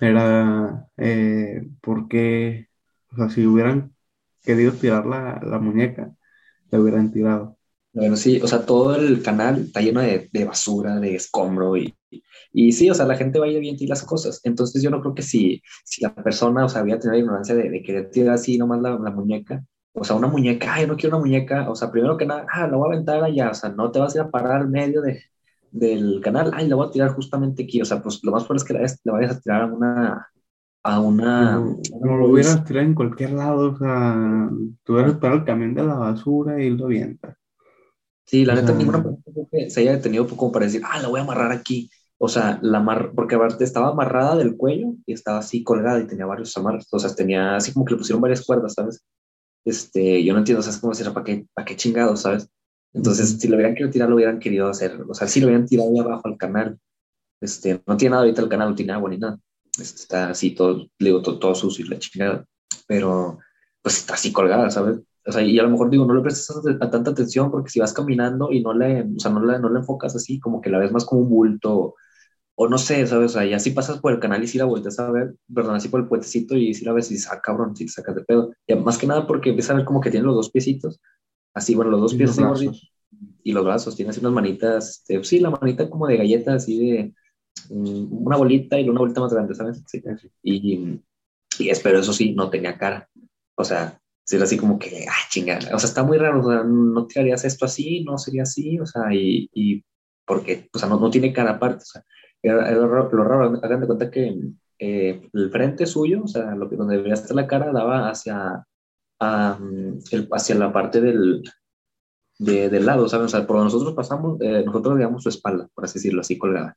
era 0.00 0.84
eh, 0.96 1.64
porque, 1.80 2.66
o 3.12 3.16
sea, 3.16 3.28
si 3.30 3.46
hubieran 3.46 3.94
querido 4.42 4.72
tirar 4.72 5.06
la, 5.06 5.40
la 5.44 5.60
muñeca, 5.60 6.12
la 6.72 6.80
hubieran 6.80 7.12
tirado. 7.12 7.56
Bueno, 7.92 8.16
sí, 8.16 8.40
o 8.42 8.48
sea, 8.48 8.66
todo 8.66 8.96
el 8.96 9.22
canal 9.22 9.60
está 9.66 9.80
lleno 9.80 10.00
de, 10.00 10.28
de 10.32 10.44
basura, 10.44 10.98
de 10.98 11.14
escombro 11.14 11.76
y, 11.76 11.94
y 12.52 12.72
sí, 12.72 12.90
o 12.90 12.94
sea, 12.94 13.06
la 13.06 13.16
gente 13.16 13.38
va 13.38 13.46
a 13.46 13.48
ir 13.50 13.60
bien 13.60 13.76
y 13.78 13.86
las 13.86 14.02
cosas. 14.02 14.40
Entonces 14.42 14.82
yo 14.82 14.90
no 14.90 15.00
creo 15.00 15.14
que 15.14 15.22
si, 15.22 15.62
si 15.84 16.02
la 16.02 16.12
persona, 16.12 16.64
o 16.64 16.68
sea, 16.68 16.80
había 16.80 16.98
tenido 16.98 17.12
la 17.12 17.20
ignorancia 17.20 17.54
de, 17.54 17.70
de 17.70 17.80
querer 17.80 18.10
tirar 18.10 18.34
así 18.34 18.58
nomás 18.58 18.82
la, 18.82 18.98
la 18.98 19.12
muñeca, 19.12 19.64
o 19.94 20.04
sea, 20.04 20.16
una 20.16 20.28
muñeca, 20.28 20.74
ay, 20.74 20.86
no 20.86 20.96
quiero 20.96 21.16
una 21.16 21.24
muñeca, 21.26 21.70
o 21.70 21.74
sea, 21.76 21.90
primero 21.90 22.16
que 22.16 22.26
nada, 22.26 22.46
ah, 22.52 22.66
la 22.68 22.76
voy 22.76 22.90
a 22.90 22.94
aventar 22.94 23.22
allá, 23.24 23.50
o 23.50 23.54
sea, 23.54 23.70
no 23.70 23.90
te 23.92 24.00
vas 24.00 24.14
a 24.14 24.18
ir 24.18 24.24
a 24.24 24.30
parar 24.30 24.62
al 24.62 24.68
medio 24.70 25.02
de, 25.02 25.22
del 25.70 26.20
canal, 26.22 26.50
ay, 26.54 26.68
la 26.68 26.76
voy 26.76 26.88
a 26.88 26.90
tirar 26.90 27.10
justamente 27.14 27.64
aquí, 27.64 27.80
o 27.82 27.84
sea, 27.84 28.02
pues 28.02 28.20
lo 28.24 28.32
más 28.32 28.44
probable 28.44 28.62
es 28.62 28.64
que 28.68 28.74
la, 28.74 29.12
la 29.12 29.12
vayas 29.20 29.36
a 29.36 29.40
tirar 29.40 29.62
a 29.62 29.66
una, 29.66 30.28
a 30.84 31.00
una, 31.00 31.60
No, 31.60 32.16
lo 32.16 32.28
hubieras 32.30 32.64
tirado 32.64 32.86
en 32.86 32.94
cualquier 32.94 33.32
lado, 33.32 33.72
o 33.72 33.76
sea, 33.78 34.50
tú 34.84 34.94
hubieras 34.94 35.12
esperado 35.12 35.40
el 35.40 35.44
camión 35.46 35.74
de 35.74 35.84
la 35.84 35.94
basura 35.94 36.62
y 36.62 36.70
lo 36.70 36.86
avientas. 36.86 37.36
Sí, 38.26 38.44
la 38.44 38.54
O 38.54 38.56
neta, 38.56 38.68
sea- 38.68 38.76
ninguna 38.76 39.02
persona 39.02 39.48
que 39.50 39.70
se 39.70 39.80
haya 39.80 39.92
detenido 39.92 40.26
como 40.28 40.50
para 40.52 40.66
decir, 40.66 40.82
ah, 40.84 41.00
la 41.00 41.08
voy 41.08 41.20
a 41.20 41.22
amarrar 41.24 41.52
aquí. 41.52 41.90
O 42.18 42.28
sea, 42.28 42.58
la 42.62 42.78
amar 42.78 43.12
porque 43.14 43.34
aparte 43.34 43.64
estaba 43.64 43.88
amarrada 43.90 44.36
del 44.36 44.56
cuello 44.56 44.94
y 45.06 45.12
estaba 45.12 45.38
así 45.38 45.62
colgada 45.64 46.00
y 46.00 46.06
tenía 46.06 46.24
varios 46.26 46.56
amarres. 46.56 46.86
O 46.92 46.98
sea, 46.98 47.14
tenía 47.14 47.56
así 47.56 47.72
como 47.72 47.84
que 47.84 47.92
le 47.94 47.98
pusieron 47.98 48.22
varias 48.22 48.44
cuerdas, 48.46 48.74
¿sabes? 48.74 49.04
Este, 49.64 50.22
yo 50.24 50.32
no 50.32 50.40
entiendo, 50.40 50.60
o 50.60 50.62
sea, 50.62 50.72
es 50.72 50.78
como 50.78 50.92
decir, 50.92 51.12
¿para 51.12 51.24
qué, 51.24 51.46
para 51.54 51.64
qué 51.64 51.76
chingados, 51.76 52.22
¿sabes? 52.22 52.48
Entonces, 52.92 53.38
si 53.40 53.48
lo 53.48 53.56
hubieran 53.56 53.74
querido 53.74 53.90
tirar, 53.90 54.08
lo 54.08 54.16
hubieran 54.16 54.38
querido 54.38 54.68
hacer. 54.68 55.02
O 55.08 55.14
sea, 55.14 55.26
si 55.26 55.40
lo 55.40 55.46
hubieran 55.46 55.66
tirado 55.66 55.90
ahí 55.90 55.98
abajo 55.98 56.28
al 56.28 56.38
canal. 56.38 56.78
Este, 57.40 57.82
no 57.86 57.96
tiene 57.96 58.12
nada 58.12 58.22
ahorita 58.22 58.42
el 58.42 58.48
canal, 58.48 58.70
no 58.70 58.74
tiene 58.74 58.92
agua 58.92 59.10
ni 59.10 59.18
nada. 59.18 59.38
Está 59.78 60.30
así 60.30 60.54
todo, 60.54 60.86
digo, 60.98 61.20
todo, 61.20 61.38
todo 61.38 61.54
sucio 61.54 61.84
y 61.84 61.88
la 61.88 61.98
chingada. 61.98 62.44
Pero, 62.86 63.38
pues 63.82 63.98
está 63.98 64.14
así 64.14 64.32
colgada, 64.32 64.70
¿sabes? 64.70 65.00
O 65.26 65.32
sea, 65.32 65.42
y 65.42 65.58
a 65.58 65.62
lo 65.62 65.70
mejor 65.70 65.90
digo, 65.90 66.06
no 66.06 66.14
le 66.14 66.22
prestas 66.22 66.56
a, 66.56 66.84
a 66.84 66.90
tanta 66.90 67.10
atención 67.10 67.50
porque 67.50 67.70
si 67.70 67.80
vas 67.80 67.92
caminando 67.92 68.52
y 68.52 68.62
no 68.62 68.74
le, 68.74 69.02
o 69.02 69.18
sea, 69.18 69.30
no 69.32 69.44
le, 69.44 69.58
no 69.58 69.70
le 69.70 69.80
enfocas 69.80 70.14
así, 70.14 70.38
como 70.38 70.60
que 70.60 70.70
la 70.70 70.78
ves 70.78 70.92
más 70.92 71.04
como 71.04 71.22
un 71.22 71.28
bulto, 71.28 71.94
o 72.56 72.68
no 72.68 72.78
sé, 72.78 73.06
¿sabes? 73.06 73.32
O 73.32 73.34
sea, 73.34 73.46
y 73.46 73.52
así 73.52 73.70
pasas 73.70 73.98
por 73.98 74.12
el 74.12 74.20
canal 74.20 74.42
y 74.42 74.46
si 74.46 74.58
la 74.58 74.64
vueltas 74.64 74.98
a 74.98 75.10
ver, 75.10 75.34
perdón, 75.52 75.76
así 75.76 75.88
por 75.88 76.00
el 76.00 76.08
puentecito 76.08 76.56
y 76.56 76.74
si 76.74 76.84
la 76.84 76.92
ves 76.92 77.10
y 77.10 77.14
dices, 77.14 77.30
ah, 77.32 77.40
cabrón, 77.42 77.74
si 77.76 77.86
te 77.86 77.92
sacas 77.92 78.14
de 78.14 78.24
pedo. 78.24 78.52
Y 78.66 78.74
más 78.76 78.98
que 78.98 79.06
nada 79.06 79.26
porque 79.26 79.50
empiezas 79.50 79.72
a 79.72 79.74
ver 79.74 79.84
como 79.84 80.00
que 80.00 80.10
tiene 80.10 80.26
los 80.26 80.36
dos 80.36 80.50
piecitos, 80.50 81.00
así, 81.52 81.74
bueno, 81.74 81.90
los 81.90 82.00
dos 82.00 82.14
pies 82.14 82.36
los 82.36 82.62
así 82.62 82.70
y 83.42 83.52
los 83.52 83.64
brazos, 83.64 83.94
tiene 83.94 84.10
así 84.10 84.20
unas 84.20 84.32
manitas, 84.32 84.90
este, 84.90 85.22
sí, 85.24 85.38
la 85.38 85.50
manita 85.50 85.88
como 85.88 86.06
de 86.06 86.16
galleta, 86.16 86.54
así 86.54 86.90
de 86.90 87.14
mm, 87.70 88.26
una 88.26 88.36
bolita 88.36 88.80
y 88.80 88.88
una 88.88 89.00
bolita 89.00 89.20
más 89.20 89.32
grande, 89.32 89.54
¿sabes? 89.54 89.82
Sí. 89.86 90.02
Y, 90.42 91.00
y 91.58 91.68
es, 91.68 91.80
pero 91.80 91.98
eso 91.98 92.12
sí, 92.12 92.34
no 92.34 92.50
tenía 92.50 92.78
cara. 92.78 93.08
O 93.56 93.64
sea, 93.64 94.00
si 94.24 94.36
era 94.36 94.46
así 94.46 94.56
como 94.56 94.78
que, 94.78 95.06
ah, 95.08 95.28
chinga. 95.30 95.58
O 95.72 95.78
sea, 95.78 95.88
está 95.88 96.02
muy 96.02 96.18
raro. 96.18 96.40
O 96.44 96.50
sea, 96.50 96.64
no 96.64 97.06
tirarías 97.06 97.44
esto 97.44 97.66
así, 97.66 98.02
no 98.04 98.18
sería 98.18 98.42
así. 98.42 98.80
O 98.80 98.86
sea, 98.86 99.12
y, 99.12 99.48
y 99.52 99.84
porque, 100.26 100.68
o 100.72 100.78
sea, 100.78 100.88
no, 100.88 100.98
no 100.98 101.10
tiene 101.10 101.32
cara 101.32 101.52
aparte. 101.52 101.82
O 101.82 101.86
sea, 101.86 102.04
lo, 102.52 103.10
lo 103.10 103.24
raro. 103.24 103.60
Hagan 103.62 103.80
de 103.80 103.86
cuenta 103.86 104.10
que 104.10 104.38
eh, 104.78 105.28
el 105.32 105.50
frente 105.50 105.86
suyo, 105.86 106.22
o 106.24 106.28
sea, 106.28 106.54
lo 106.54 106.68
que, 106.68 106.76
donde 106.76 106.96
debería 106.96 107.14
estar 107.14 107.34
la 107.34 107.46
cara, 107.46 107.72
daba 107.72 108.10
hacia, 108.10 108.64
ah, 109.20 109.58
el- 110.10 110.28
hacia 110.32 110.54
la 110.56 110.72
parte 110.72 111.00
del, 111.00 111.42
de, 112.38 112.68
del 112.68 112.86
lado, 112.86 113.08
¿sabes? 113.08 113.26
O 113.26 113.28
sea, 113.36 113.46
por 113.46 113.56
nosotros 113.62 113.94
pasamos, 113.94 114.40
eh, 114.40 114.62
nosotros 114.64 114.96
digamos 114.96 115.22
su 115.22 115.28
espalda, 115.28 115.68
por 115.74 115.84
así 115.84 115.94
decirlo, 115.94 116.20
así 116.20 116.36
colgada, 116.38 116.76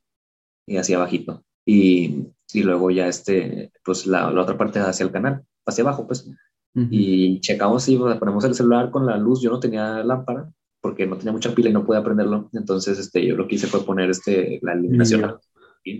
y 0.66 0.76
hacia 0.76 0.96
abajito. 0.96 1.42
Y, 1.66 2.26
y 2.52 2.62
luego 2.62 2.90
ya 2.90 3.08
este, 3.08 3.72
pues 3.84 4.06
la, 4.06 4.30
la, 4.30 4.42
otra 4.42 4.56
parte 4.56 4.78
hacia 4.78 5.04
el 5.04 5.12
canal, 5.12 5.42
hacia 5.66 5.84
abajo, 5.84 6.06
pues. 6.06 6.30
Y 6.90 7.40
checamos 7.40 7.88
y 7.88 7.96
ponemos 7.96 8.44
el 8.44 8.54
celular 8.54 8.90
con 8.92 9.04
la 9.04 9.16
luz. 9.16 9.40
Yo 9.42 9.50
no 9.50 9.58
tenía 9.58 10.04
lámpara 10.04 10.48
porque 10.80 11.06
no 11.06 11.16
tenía 11.16 11.32
mucha 11.32 11.52
pila 11.52 11.70
y 11.70 11.72
no 11.72 11.84
podía 11.84 12.04
prenderlo. 12.04 12.48
Entonces, 12.52 12.98
este, 13.00 13.26
yo 13.26 13.34
lo 13.34 13.48
que 13.48 13.56
hice 13.56 13.66
fue 13.66 13.84
poner 13.84 14.10
este, 14.10 14.60
la 14.62 14.74
iluminación 14.76 15.22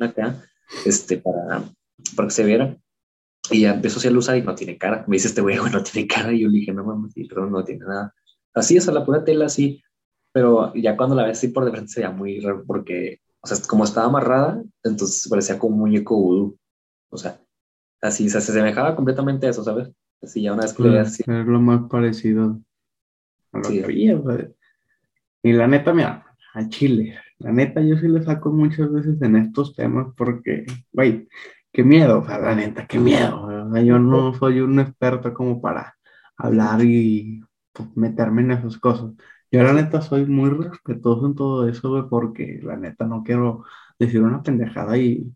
acá, 0.01 0.43
este, 0.85 1.19
para, 1.19 1.65
para 2.17 2.29
que 2.29 2.35
se 2.35 2.45
viera. 2.45 2.77
Y 3.51 3.63
ya 3.63 3.75
empezó 3.75 4.07
a 4.07 4.11
luz 4.11 4.29
y 4.29 4.43
no 4.43 4.55
tiene 4.55 4.77
cara. 4.77 5.05
Me 5.07 5.17
dice 5.17 5.29
este 5.29 5.41
güey, 5.43 5.59
no 5.59 5.83
tiene 5.83 6.07
cara. 6.07 6.33
Y 6.33 6.41
yo 6.41 6.49
le 6.49 6.59
dije, 6.59 6.73
no 6.73 6.85
mames, 6.85 7.15
perdón, 7.29 7.53
no 7.53 7.65
tiene 7.65 7.85
nada. 7.87 8.15
Así 8.55 8.77
es, 8.77 8.89
a 8.89 8.93
la 8.93 9.05
pura 9.05 9.25
tela, 9.25 9.47
así. 9.47 9.83
Pero 10.33 10.75
ya 10.75 10.97
cuando 10.97 11.15
la 11.15 11.25
ves 11.25 11.39
así 11.39 11.49
por 11.49 11.65
de 11.65 11.71
frente 11.71 11.91
se 11.91 12.01
veía 12.01 12.13
muy 12.13 12.41
raro 12.41 12.65
porque, 12.67 13.21
o 13.41 13.47
sea, 13.47 13.57
como 13.67 13.85
estaba 13.85 14.07
amarrada, 14.07 14.63
entonces 14.83 15.27
parecía 15.29 15.59
como 15.59 15.75
un 15.75 15.81
muñeco 15.81 16.17
vudú. 16.17 16.59
O 17.11 17.17
sea, 17.17 17.41
así, 18.03 18.27
o 18.27 18.31
sea, 18.31 18.41
se 18.41 18.53
semejaba 18.53 18.95
completamente 18.95 19.47
a 19.47 19.51
eso, 19.51 19.65
¿sabes? 19.65 19.91
Así 20.23 20.43
ya 20.43 20.53
una 20.53 20.63
vez 20.63 20.75
que 20.75 20.83
le 20.83 21.01
así. 21.01 21.23
Es 21.27 21.47
lo 21.47 21.61
más 21.61 21.89
parecido 21.89 22.61
a 23.53 23.59
lo 23.59 23.69
que 23.69 23.85
había, 23.85 24.21
Y 25.43 25.53
la 25.53 25.67
neta, 25.67 25.95
mira, 25.95 26.27
a 26.55 26.69
Chile, 26.69 27.19
la 27.39 27.53
neta 27.53 27.81
yo 27.81 27.97
sí 27.99 28.09
le 28.09 28.23
saco 28.23 28.51
muchas 28.51 28.93
veces 28.93 29.21
en 29.23 29.37
estos 29.37 29.75
temas 29.75 30.09
porque, 30.17 30.67
güey, 30.93 31.29
qué 31.73 31.85
miedo, 31.85 32.21
o 32.21 32.27
sea, 32.27 32.39
la 32.39 32.55
neta, 32.55 32.87
qué 32.87 32.99
miedo. 32.99 33.43
O 33.45 33.73
sea, 33.73 33.83
yo 33.83 33.99
no 33.99 34.35
soy 34.35 34.61
un 34.61 34.81
experto 34.81 35.33
como 35.35 35.61
para 35.61 35.97
hablar 36.37 36.81
y 36.83 37.41
pues, 37.73 37.97
meterme 37.97 38.43
en 38.43 38.53
esas 38.53 38.79
cosas. 38.79 39.13
Yo 39.51 39.63
la 39.63 39.73
neta 39.73 40.01
soy 40.03 40.27
muy 40.27 40.51
respetuoso 40.51 41.27
en 41.27 41.35
todo 41.35 41.69
eso, 41.69 41.91
güey, 41.91 42.05
porque 42.09 42.61
la 42.63 42.77
neta 42.77 43.07
no 43.07 43.23
quiero 43.25 43.65
decir 43.99 44.23
una 44.23 44.43
pendejada 44.43 44.99
y, 44.99 45.33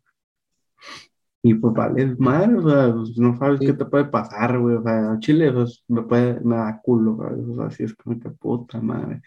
y 1.42 1.54
pues 1.54 1.74
vale, 1.74 2.14
madre, 2.18 2.56
o 2.56 2.68
sea, 2.68 2.92
pues, 2.94 3.18
no 3.18 3.36
sabes 3.38 3.60
qué 3.60 3.72
te 3.72 3.84
puede 3.84 4.04
pasar, 4.06 4.58
güey, 4.58 4.76
o 4.76 4.82
sea, 4.82 5.18
Chile, 5.20 5.52
pues, 5.52 5.84
me 5.88 6.02
puede, 6.02 6.40
me 6.40 6.56
da 6.56 6.80
culo, 6.82 7.14
güey, 7.14 7.40
o 7.50 7.56
sea, 7.56 7.66
así 7.66 7.84
es 7.84 7.94
como 7.94 8.18
que 8.20 8.30
puta 8.30 8.80
madre. 8.80 9.22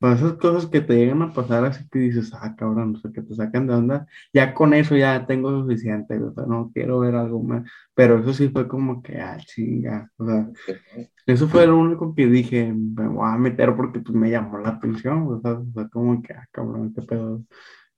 Esas 0.00 0.32
cosas 0.34 0.66
que 0.66 0.80
te 0.80 0.94
llegan 0.96 1.20
a 1.20 1.32
pasar 1.32 1.64
así 1.66 1.86
que 1.90 1.98
dices, 1.98 2.32
ah, 2.34 2.54
cabrón, 2.56 2.96
o 2.96 2.98
sea, 2.98 3.10
que 3.12 3.20
te 3.20 3.34
sacan 3.34 3.66
de 3.66 3.74
onda, 3.74 4.06
ya 4.32 4.54
con 4.54 4.72
eso 4.72 4.96
ya 4.96 5.26
tengo 5.26 5.50
suficiente, 5.60 6.18
o 6.18 6.32
sea, 6.32 6.46
no 6.46 6.70
quiero 6.72 7.00
ver 7.00 7.14
algo 7.14 7.42
más, 7.42 7.70
pero 7.94 8.18
eso 8.18 8.32
sí 8.32 8.48
fue 8.48 8.66
como 8.66 9.02
que, 9.02 9.20
ah, 9.20 9.36
chinga, 9.38 10.10
o 10.16 10.24
sea, 10.26 10.48
eso 11.26 11.48
fue 11.48 11.66
lo 11.66 11.78
único 11.78 12.14
que 12.14 12.26
dije, 12.26 12.72
me 12.72 13.08
voy 13.08 13.28
a 13.28 13.36
meter 13.36 13.76
porque 13.76 14.00
pues 14.00 14.16
me 14.16 14.30
llamó 14.30 14.58
la 14.58 14.70
atención, 14.70 15.26
o 15.28 15.40
sea, 15.40 15.52
o 15.52 15.66
sea 15.74 15.88
como 15.88 16.22
que, 16.22 16.32
ah, 16.32 16.46
cabrón, 16.50 16.94
qué 16.94 17.02
pedo. 17.02 17.44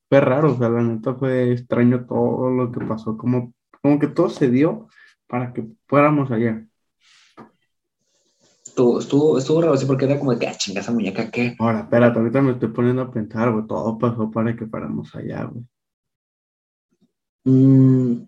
Fue 0.08 0.20
raro, 0.20 0.52
o 0.54 0.58
sea, 0.58 0.68
la 0.68 0.82
neta 0.82 1.14
fue 1.14 1.52
extraño 1.52 2.06
todo 2.06 2.50
lo 2.50 2.72
que 2.72 2.84
pasó, 2.84 3.16
como, 3.16 3.54
como 3.82 3.98
que 4.00 4.08
todo 4.08 4.28
se 4.28 4.50
dio 4.50 4.88
para 5.28 5.52
que 5.52 5.66
fuéramos 5.86 6.30
allá 6.32 6.66
estuvo, 8.72 8.98
estuvo, 8.98 9.38
estuvo 9.38 9.60
raro 9.60 9.74
así 9.74 9.84
porque 9.84 10.06
era 10.06 10.18
como 10.18 10.32
de 10.32 10.38
que, 10.38 10.48
ah, 10.48 10.54
chinga 10.56 10.80
esa 10.80 10.92
muñeca, 10.92 11.30
¿qué? 11.30 11.54
Ahora, 11.58 11.80
espérate, 11.80 12.18
ahorita 12.18 12.40
me 12.40 12.52
estoy 12.52 12.68
poniendo 12.70 13.02
a 13.02 13.10
pensar, 13.10 13.52
güey, 13.52 13.66
todo 13.66 13.98
pasó 13.98 14.30
para 14.30 14.56
que 14.56 14.66
fuéramos 14.66 15.14
allá, 15.14 15.44
güey. 15.44 15.64
Mm, 17.44 18.24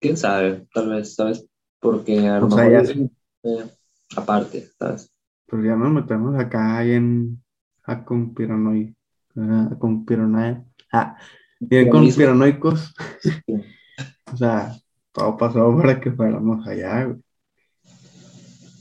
quién 0.00 0.16
sabe, 0.16 0.68
tal 0.72 0.90
vez, 0.90 1.14
¿sabes? 1.14 1.44
Porque 1.80 2.28
a 2.28 2.38
lo 2.38 2.48
mejor 2.48 3.08
eh, 3.42 3.70
aparte, 4.16 4.68
¿sabes? 4.78 5.10
Pues 5.46 5.64
ya 5.64 5.74
nos 5.74 5.90
metemos 5.90 6.38
acá 6.38 6.84
en 6.84 7.42
a 7.82 8.04
conspiranoia, 8.04 8.92
a 9.34 9.76
conspiranoia, 9.78 10.64
ah, 10.92 11.16
bien 11.58 11.88
conspiranoicos. 11.88 12.94
o 14.32 14.36
sea, 14.36 14.76
todo 15.10 15.36
pasó 15.36 15.76
para 15.76 16.00
que 16.00 16.12
fuéramos 16.12 16.64
allá, 16.66 17.04
güey. 17.04 17.18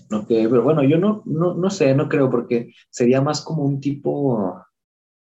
Ok, 0.09 0.27
pero 0.27 0.63
bueno, 0.63 0.83
yo 0.83 0.97
no, 0.97 1.21
no, 1.25 1.53
no 1.55 1.69
sé, 1.69 1.93
no 1.93 2.07
creo, 2.07 2.29
porque 2.29 2.73
sería 2.89 3.21
más 3.21 3.41
como 3.41 3.63
un 3.63 3.81
tipo, 3.81 4.57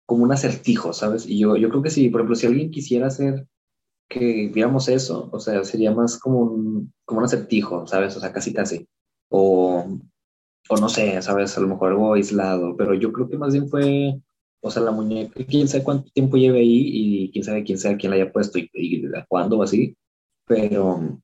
como 0.06 0.24
un 0.24 0.33
acertijo, 0.33 0.92
¿sabes? 0.92 1.26
Y 1.26 1.38
yo, 1.40 1.56
yo 1.56 1.68
creo 1.70 1.83
que 1.83 1.90
sí, 1.90 2.09
por 2.09 2.20
ejemplo, 2.20 2.37
si 2.37 2.46
alguien 2.46 2.70
quisiera 2.70 3.09
hacer 3.09 3.46
que 4.09 4.50
viéramos 4.52 4.88
eso, 4.88 5.28
o 5.33 5.40
sea, 5.40 5.64
sería 5.64 5.92
más 5.92 6.18
como 6.18 6.40
un, 6.40 6.92
como 7.04 7.20
un 7.20 7.26
acertijo, 7.26 7.87
¿sabes? 7.87 8.16
O 8.16 8.20
sea, 8.20 8.33
casi 8.33 8.52
casi. 8.52 8.88
O, 9.28 9.87
o 10.68 10.76
no 10.76 10.88
sé, 10.88 11.20
¿sabes? 11.22 11.56
A 11.56 11.61
lo 11.61 11.68
mejor 11.68 11.90
algo 11.90 12.14
aislado, 12.14 12.76
pero 12.76 12.94
yo 12.94 13.12
creo 13.12 13.28
que 13.28 13.38
más 13.38 13.52
bien 13.52 13.68
fue, 13.68 14.20
o 14.61 14.70
sea, 14.70 14.83
la 14.83 14.92
muñeca, 14.92 15.44
quién 15.48 15.68
sabe 15.68 15.85
cuánto 15.85 16.11
tiempo 16.12 16.37
lleve 16.37 16.61
ahí 16.61 16.83
y 17.26 17.33
quién 17.33 17.44
sabe 17.44 17.64
quién 17.64 17.78
sea 17.78 17.96
quién 17.96 18.11
la 18.11 18.16
haya 18.16 18.33
puesto 18.33 18.59
y, 18.59 18.70
y 18.74 19.02
cuándo 19.28 19.59
o 19.59 19.62
así, 19.62 19.96
pero 20.46 21.20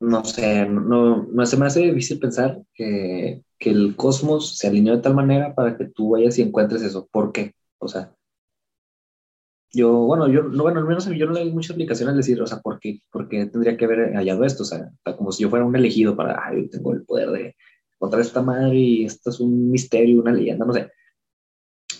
no 0.00 0.24
sé, 0.24 0.66
no, 0.66 1.24
no 1.24 1.46
se 1.46 1.56
me 1.56 1.66
hace 1.66 1.80
difícil 1.80 2.18
pensar 2.18 2.62
que, 2.74 3.42
que, 3.58 3.70
el 3.70 3.96
cosmos 3.96 4.58
se 4.58 4.68
alineó 4.68 4.96
de 4.96 5.02
tal 5.02 5.14
manera 5.14 5.54
para 5.54 5.76
que 5.76 5.86
tú 5.86 6.10
vayas 6.10 6.38
y 6.38 6.42
encuentres 6.42 6.82
eso. 6.82 7.08
¿Por 7.10 7.32
qué? 7.32 7.54
O 7.78 7.88
sea, 7.88 8.14
yo, 9.72 9.92
bueno, 9.92 10.28
yo, 10.28 10.42
no, 10.44 10.62
bueno, 10.62 10.80
al 10.80 10.86
menos 10.86 11.06
yo 11.06 11.26
no 11.26 11.32
le 11.32 11.40
doy 11.40 11.52
muchas 11.52 11.70
explicaciones 11.70 12.16
decir, 12.16 12.40
o 12.40 12.46
sea, 12.46 12.60
¿por 12.60 12.80
qué, 12.80 13.00
¿por 13.10 13.28
qué, 13.28 13.46
tendría 13.46 13.76
que 13.76 13.84
haber 13.84 14.14
hallado 14.14 14.44
esto? 14.44 14.62
O 14.62 14.66
sea, 14.66 14.90
como 15.16 15.32
si 15.32 15.42
yo 15.42 15.50
fuera 15.50 15.64
un 15.64 15.76
elegido 15.76 16.16
para, 16.16 16.42
ay, 16.46 16.68
tengo 16.68 16.92
el 16.94 17.04
poder 17.04 17.30
de 17.30 17.56
encontrar 17.94 18.22
esta 18.22 18.42
madre 18.42 18.76
y 18.76 19.04
esto 19.04 19.30
es 19.30 19.40
un 19.40 19.70
misterio, 19.70 20.20
una 20.20 20.32
leyenda, 20.32 20.64
no 20.64 20.72
sé. 20.72 20.90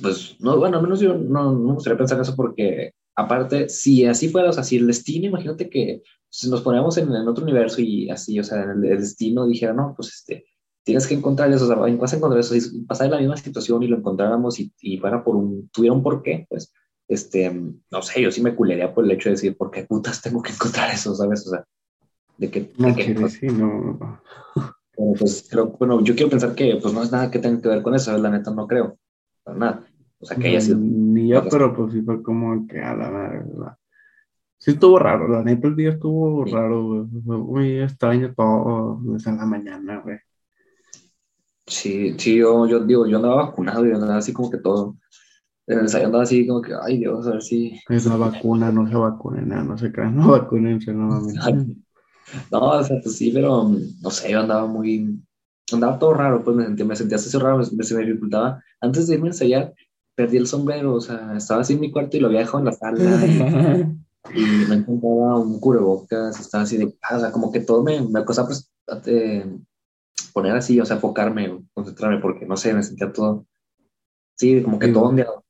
Pues, 0.00 0.36
no, 0.40 0.58
bueno, 0.58 0.78
al 0.78 0.82
menos 0.82 1.00
yo 1.00 1.14
no, 1.14 1.52
no 1.52 1.68
me 1.68 1.74
gustaría 1.74 1.98
pensar 1.98 2.20
eso 2.20 2.34
porque, 2.36 2.92
aparte, 3.14 3.68
si 3.68 4.04
así 4.06 4.28
fuera, 4.28 4.50
o 4.50 4.52
sea, 4.52 4.62
si 4.62 4.76
el 4.76 4.86
destino, 4.86 5.26
imagínate 5.26 5.68
que 5.68 6.02
si 6.28 6.50
nos 6.50 6.62
ponemos 6.62 6.96
en, 6.98 7.14
en, 7.14 7.28
otro 7.28 7.44
universo 7.44 7.80
y 7.80 8.10
así, 8.10 8.38
o 8.38 8.44
sea, 8.44 8.62
en 8.62 8.70
el, 8.70 8.80
destino 8.82 9.46
dijera, 9.46 9.72
no, 9.72 9.94
pues 9.96 10.08
este, 10.08 10.44
tienes 10.82 11.06
que 11.06 11.14
encontrar 11.14 11.50
eso, 11.52 11.64
o 11.64 11.68
sea, 11.68 11.76
vas 11.76 12.12
a 12.12 12.16
encontrar 12.16 12.40
eso, 12.40 12.54
si 12.54 12.80
pasara 12.82 13.10
la 13.10 13.18
misma 13.18 13.36
situación 13.36 13.82
y 13.82 13.88
lo 13.88 13.96
encontráramos 13.96 14.60
y, 14.60 14.72
y 14.80 14.98
fuera 14.98 15.24
por 15.24 15.36
un, 15.36 15.68
tuviera 15.70 15.94
un 15.94 16.02
porqué, 16.02 16.46
pues, 16.48 16.72
este, 17.08 17.50
no 17.50 18.02
sé, 18.02 18.20
yo 18.20 18.30
sí 18.30 18.42
me 18.42 18.54
culería 18.54 18.92
por 18.92 19.04
el 19.04 19.12
hecho 19.12 19.28
de 19.28 19.36
decir, 19.36 19.56
¿por 19.56 19.70
qué 19.70 19.84
putas 19.84 20.20
tengo 20.20 20.42
que 20.42 20.52
encontrar 20.52 20.90
eso, 20.92 21.14
sabes? 21.14 21.46
O 21.46 21.50
sea, 21.50 21.64
de 22.36 22.50
que... 22.50 22.72
No, 22.78 22.94
que, 22.94 23.14
pues, 23.14 23.34
sí, 23.34 23.46
no. 23.46 24.20
Pues 25.18 25.46
creo, 25.50 25.68
bueno, 25.78 26.02
yo 26.02 26.14
quiero 26.14 26.30
pensar 26.30 26.54
que 26.54 26.78
pues 26.80 26.92
no 26.94 27.02
es 27.02 27.12
nada 27.12 27.30
que 27.30 27.38
tenga 27.38 27.60
que 27.60 27.68
ver 27.68 27.82
con 27.82 27.94
eso, 27.94 28.16
la 28.16 28.30
neta 28.30 28.50
no 28.50 28.66
creo, 28.66 28.98
para 29.44 29.58
nada. 29.58 29.86
O 30.18 30.26
sea, 30.26 30.36
que 30.36 30.48
haya 30.48 30.60
sido... 30.60 30.78
Ni 30.78 31.28
yo, 31.28 31.46
pero 31.48 31.74
pues 31.76 31.92
sí 31.92 32.00
fue 32.00 32.22
como 32.22 32.66
que 32.66 32.80
a 32.80 32.94
la 32.94 33.10
verdad 33.10 33.76
Sí 34.58 34.72
estuvo 34.72 34.98
raro, 34.98 35.28
la 35.28 35.42
neta 35.42 35.68
el 35.68 35.76
día 35.76 35.90
estuvo 35.90 36.44
raro, 36.44 37.08
Fue 37.24 37.38
muy 37.38 37.78
extraño 37.80 38.34
todo 38.34 38.98
desde 39.02 39.32
la 39.32 39.44
mañana, 39.44 40.00
güey. 40.00 40.18
Sí, 41.66 42.14
sí, 42.18 42.36
yo, 42.36 42.66
yo 42.66 42.80
digo, 42.80 43.06
yo 43.06 43.16
andaba 43.16 43.46
vacunado 43.46 43.86
y 43.86 43.92
andaba 43.92 44.16
así 44.16 44.32
como 44.32 44.50
que 44.50 44.58
todo. 44.58 44.96
En 45.66 45.78
el 45.78 45.84
ensayo 45.84 46.06
andaba 46.06 46.22
así 46.22 46.46
como 46.46 46.62
que, 46.62 46.72
ay 46.80 46.98
Dios, 46.98 47.26
a 47.26 47.32
ver 47.32 47.42
si. 47.42 47.78
Es 47.88 48.06
una 48.06 48.16
vacuna, 48.16 48.70
no 48.70 48.88
se 48.88 48.94
vacunen, 48.94 49.48
nada, 49.48 49.64
no 49.64 49.76
se 49.76 49.90
crean, 49.90 50.16
no 50.16 50.28
vacunense 50.32 50.92
nuevamente. 50.92 51.76
No, 52.50 52.58
o 52.58 52.82
sea, 52.82 52.96
pues 53.00 53.16
sí, 53.16 53.30
pero 53.32 53.70
no 54.02 54.10
sé, 54.10 54.32
yo 54.32 54.40
andaba 54.40 54.66
muy. 54.66 55.16
Andaba 55.72 55.96
todo 55.96 56.12
raro, 56.12 56.42
pues 56.42 56.56
me 56.56 56.64
sentía, 56.64 56.84
me 56.84 56.96
sentía 56.96 57.16
así 57.16 57.38
raro, 57.38 57.58
me, 57.58 57.84
se 57.84 57.94
me 57.94 58.04
dificultaba. 58.04 58.60
Antes 58.80 59.06
de 59.06 59.14
irme 59.14 59.28
a 59.28 59.30
ensayar, 59.30 59.74
perdí 60.16 60.36
el 60.36 60.48
sombrero, 60.48 60.94
o 60.94 61.00
sea, 61.00 61.36
estaba 61.36 61.60
así 61.60 61.74
en 61.74 61.80
mi 61.80 61.92
cuarto 61.92 62.16
y 62.16 62.20
lo 62.20 62.26
había 62.26 62.40
dejado 62.40 62.58
en 62.58 62.64
la 62.64 62.72
sala. 62.72 62.98
y 64.34 64.40
me 64.68 64.76
encontraba 64.76 65.38
un 65.38 65.60
cubrebocas, 65.60 66.38
estaba 66.40 66.64
así 66.64 66.76
de, 66.76 66.96
ah, 67.02 67.16
o 67.16 67.20
sea, 67.20 67.32
como 67.32 67.52
que 67.52 67.60
todo 67.60 67.82
me, 67.82 68.00
me 68.00 68.24
costaba 68.24 68.48
pues, 68.48 68.70
poner 70.32 70.52
así, 70.56 70.80
o 70.80 70.84
sea, 70.84 70.96
enfocarme, 70.96 71.64
concentrarme, 71.74 72.20
porque 72.20 72.46
no 72.46 72.56
sé, 72.56 72.74
me 72.74 72.82
sentía 72.82 73.12
todo, 73.12 73.46
sí, 74.36 74.62
como 74.62 74.78
que 74.78 74.88
todo 74.88 75.04
ondeado, 75.04 75.44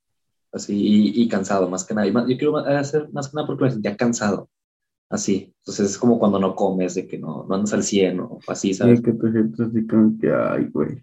así, 0.53 1.13
y, 1.15 1.29
cansado, 1.29 1.69
más 1.69 1.85
que 1.85 1.95
nada. 1.95 2.07
Y 2.07 2.13
más, 2.13 2.29
yo 2.29 2.37
quiero 2.37 2.57
hacer 2.59 3.09
más 3.13 3.29
que 3.29 3.37
nada 3.37 3.47
porque 3.47 3.65
me 3.65 3.71
sentía 3.71 3.97
cansado, 3.97 4.49
así. 5.11 5.55
Entonces 5.59 5.91
es 5.91 5.99
como 5.99 6.19
cuando 6.19 6.39
no 6.39 6.55
comes, 6.55 6.95
de 6.95 7.07
que 7.07 7.19
no, 7.19 7.45
no 7.49 7.55
andas 7.55 7.73
al 7.73 7.83
100 7.83 8.21
o 8.21 8.39
así, 8.49 8.75
¿sabes? 8.75 8.99
Sí, 8.99 9.05
que 9.05 9.13
te 9.13 9.33
sientes 9.33 9.61
así 9.61 9.87
como 9.87 10.19
que, 10.19 10.33
ay, 10.33 10.69
güey. 10.73 11.03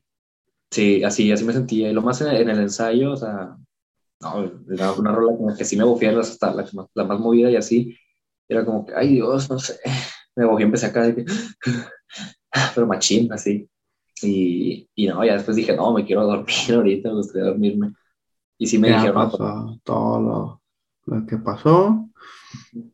Sí, 0.72 1.04
así, 1.04 1.32
así 1.32 1.44
me 1.44 1.54
sentía. 1.54 1.90
Y 1.90 1.94
lo 1.94 2.02
más 2.02 2.20
en, 2.22 2.30
en 2.30 2.50
el 2.50 2.60
ensayo, 2.62 3.12
o 3.12 3.18
sea, 3.18 3.56
no, 4.24 4.52
era 4.74 4.94
una 4.94 5.12
rola 5.12 5.38
como 5.38 5.56
que 5.56 5.66
sí 5.66 5.78
me 5.78 5.84
bofía 5.84 6.18
hasta 6.20 6.54
la, 6.54 6.66
la, 6.94 7.04
más 7.04 7.20
movida 7.20 7.52
y 7.52 7.56
así. 7.56 7.98
Era 8.48 8.66
como 8.66 8.86
que, 8.86 8.94
ay 8.96 9.16
Dios, 9.16 9.50
no 9.50 9.60
sé. 9.60 9.80
Me 10.36 10.46
bofía, 10.46 10.66
empecé 10.66 10.88
acá 10.88 11.04
de 11.04 11.16
que, 11.16 11.26
pero 12.74 12.88
machín, 12.88 13.32
así. 13.32 13.70
Y, 14.24 14.90
y 14.96 15.08
no, 15.08 15.24
ya 15.24 15.34
después 15.34 15.56
dije, 15.56 15.76
no, 15.76 15.94
me 15.94 16.06
quiero 16.06 16.26
dormir 16.26 16.48
ahorita, 16.74 17.10
me 17.10 17.16
gustaría 17.16 17.50
dormirme. 17.50 17.94
Y 18.58 18.66
sí 18.66 18.80
me 18.80 18.90
ya 18.90 18.96
dijeron, 18.96 19.30
pasó 19.30 19.38
no, 19.38 19.80
todo 19.84 20.22
lo, 20.22 20.62
lo, 21.06 21.26
que 21.28 21.38
pasó. 21.38 22.10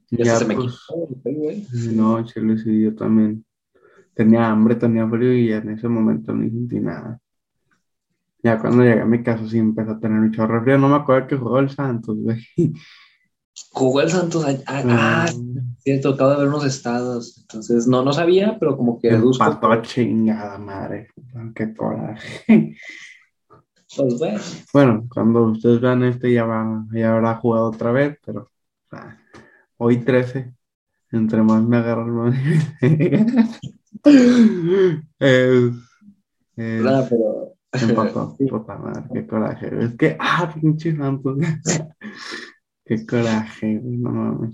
Ya, 0.09 0.25
ya 0.25 0.35
se 0.35 0.45
me 0.45 0.55
pues, 0.55 0.85
quitó, 0.87 1.91
No, 1.93 2.25
chile, 2.25 2.57
sí, 2.57 2.81
yo 2.81 2.95
también 2.95 3.45
tenía 4.13 4.49
hambre, 4.49 4.75
tenía 4.75 5.07
frío 5.07 5.33
y 5.33 5.53
en 5.53 5.69
ese 5.69 5.87
momento 5.87 6.33
no 6.33 6.43
sentí 6.49 6.79
nada. 6.79 7.21
Ya 8.41 8.59
cuando 8.59 8.83
llegué 8.83 9.01
a 9.01 9.05
mi 9.05 9.21
casa 9.21 9.47
sí 9.47 9.57
empezó 9.57 9.91
a 9.91 9.99
tener 9.99 10.19
un 10.19 10.31
chorro 10.31 10.63
frío. 10.63 10.77
No 10.77 10.89
me 10.89 10.95
acuerdo 10.95 11.27
que 11.27 11.35
jugó 11.35 11.59
el 11.59 11.69
Santos, 11.69 12.17
güey. 12.17 12.39
Jugó 13.71 14.01
el 14.01 14.09
Santos. 14.09 14.45
Ah, 14.45 14.83
ah, 14.87 15.27
sí, 15.79 16.01
tocado 16.01 16.31
de 16.31 16.37
ver 16.37 16.47
unos 16.47 16.65
estados. 16.65 17.37
Entonces, 17.41 17.87
no, 17.87 18.03
no 18.03 18.13
sabía, 18.13 18.57
pero 18.59 18.77
como 18.77 18.99
que 18.99 19.09
deduzco. 19.09 19.43
Empató 19.43 19.81
chingada 19.81 20.57
madre. 20.57 21.09
Qué 21.53 21.73
coraje. 21.73 22.77
Pues 23.95 24.19
bueno. 24.19 24.39
Bueno, 24.71 25.07
cuando 25.11 25.43
ustedes 25.45 25.81
vean 25.81 26.03
este 26.03 26.31
ya, 26.31 26.45
va, 26.45 26.85
ya 26.93 27.13
habrá 27.13 27.35
jugado 27.35 27.65
otra 27.65 27.91
vez, 27.91 28.17
pero 28.25 28.51
hoy 29.77 29.97
13. 29.97 30.53
Entre 31.11 31.41
más 31.41 31.63
me 31.63 31.77
agarran 31.77 32.11
más. 32.11 32.35
es, 35.19 35.73
es, 36.55 36.83
pero 37.09 37.38
Empató, 37.71 38.35
puta 38.37 38.77
madre, 38.77 39.03
qué 39.13 39.27
coraje. 39.27 39.69
Es 39.83 39.95
que, 39.95 40.17
ah, 40.19 40.53
pinche 40.59 40.95
santos. 40.95 41.37
qué 42.85 43.05
coraje, 43.05 43.79
no 43.83 44.09
mames. 44.09 44.51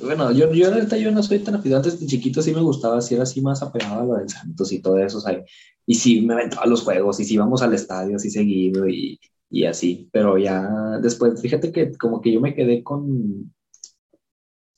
Bueno, 0.00 0.32
yo, 0.32 0.52
yo 0.52 0.72
ahorita 0.72 0.96
yo 0.96 1.12
no 1.12 1.22
soy 1.22 1.38
tan 1.40 1.54
aficionado, 1.54 1.84
antes 1.84 2.00
de 2.00 2.06
chiquito 2.06 2.42
sí 2.42 2.52
me 2.52 2.60
gustaba, 2.60 3.00
sí 3.00 3.14
era 3.14 3.22
así 3.22 3.40
más 3.40 3.62
apegado 3.62 4.00
a 4.00 4.04
lo 4.04 4.14
del 4.14 4.28
Santos 4.28 4.72
y 4.72 4.80
todo 4.80 4.98
eso, 4.98 5.18
o 5.18 5.20
sea, 5.20 5.44
y 5.86 5.94
sí 5.94 6.22
me 6.22 6.34
aventaba 6.34 6.62
a 6.62 6.66
los 6.66 6.82
juegos, 6.82 7.20
y 7.20 7.24
sí 7.24 7.34
íbamos 7.34 7.62
al 7.62 7.74
estadio 7.74 8.16
así 8.16 8.30
seguido 8.30 8.88
y, 8.88 9.20
y 9.48 9.64
así, 9.64 10.08
pero 10.12 10.38
ya 10.38 10.98
después, 11.00 11.40
fíjate 11.40 11.70
que 11.70 11.92
como 11.96 12.20
que 12.20 12.32
yo 12.32 12.40
me 12.40 12.54
quedé 12.54 12.82
con, 12.82 13.52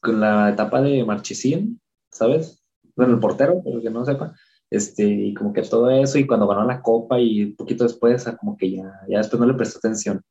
con 0.01 0.21
la 0.21 0.51
etapa 0.51 0.83
de 0.83 1.05
Marchesín, 1.05 1.81
¿sabes? 2.11 2.63
Bueno, 2.95 3.15
el 3.15 3.21
portero, 3.21 3.63
pero 3.65 3.81
que 3.81 3.91
no 3.91 4.05
sepa, 4.05 4.35
este, 4.75 5.05
y 5.05 5.35
como 5.35 5.53
que 5.53 5.63
todo 5.63 5.91
eso, 5.91 6.19
y 6.19 6.27
cuando 6.27 6.47
ganó 6.49 6.65
la 6.65 6.83
copa 6.83 7.21
y 7.21 7.45
un 7.45 7.57
poquito 7.57 7.85
después, 7.85 8.25
como 8.41 8.57
que 8.57 8.73
ya, 8.73 9.01
ya 9.09 9.19
después 9.19 9.41
no 9.41 9.47
le 9.47 9.55
prestó 9.55 9.79
atención, 9.79 10.23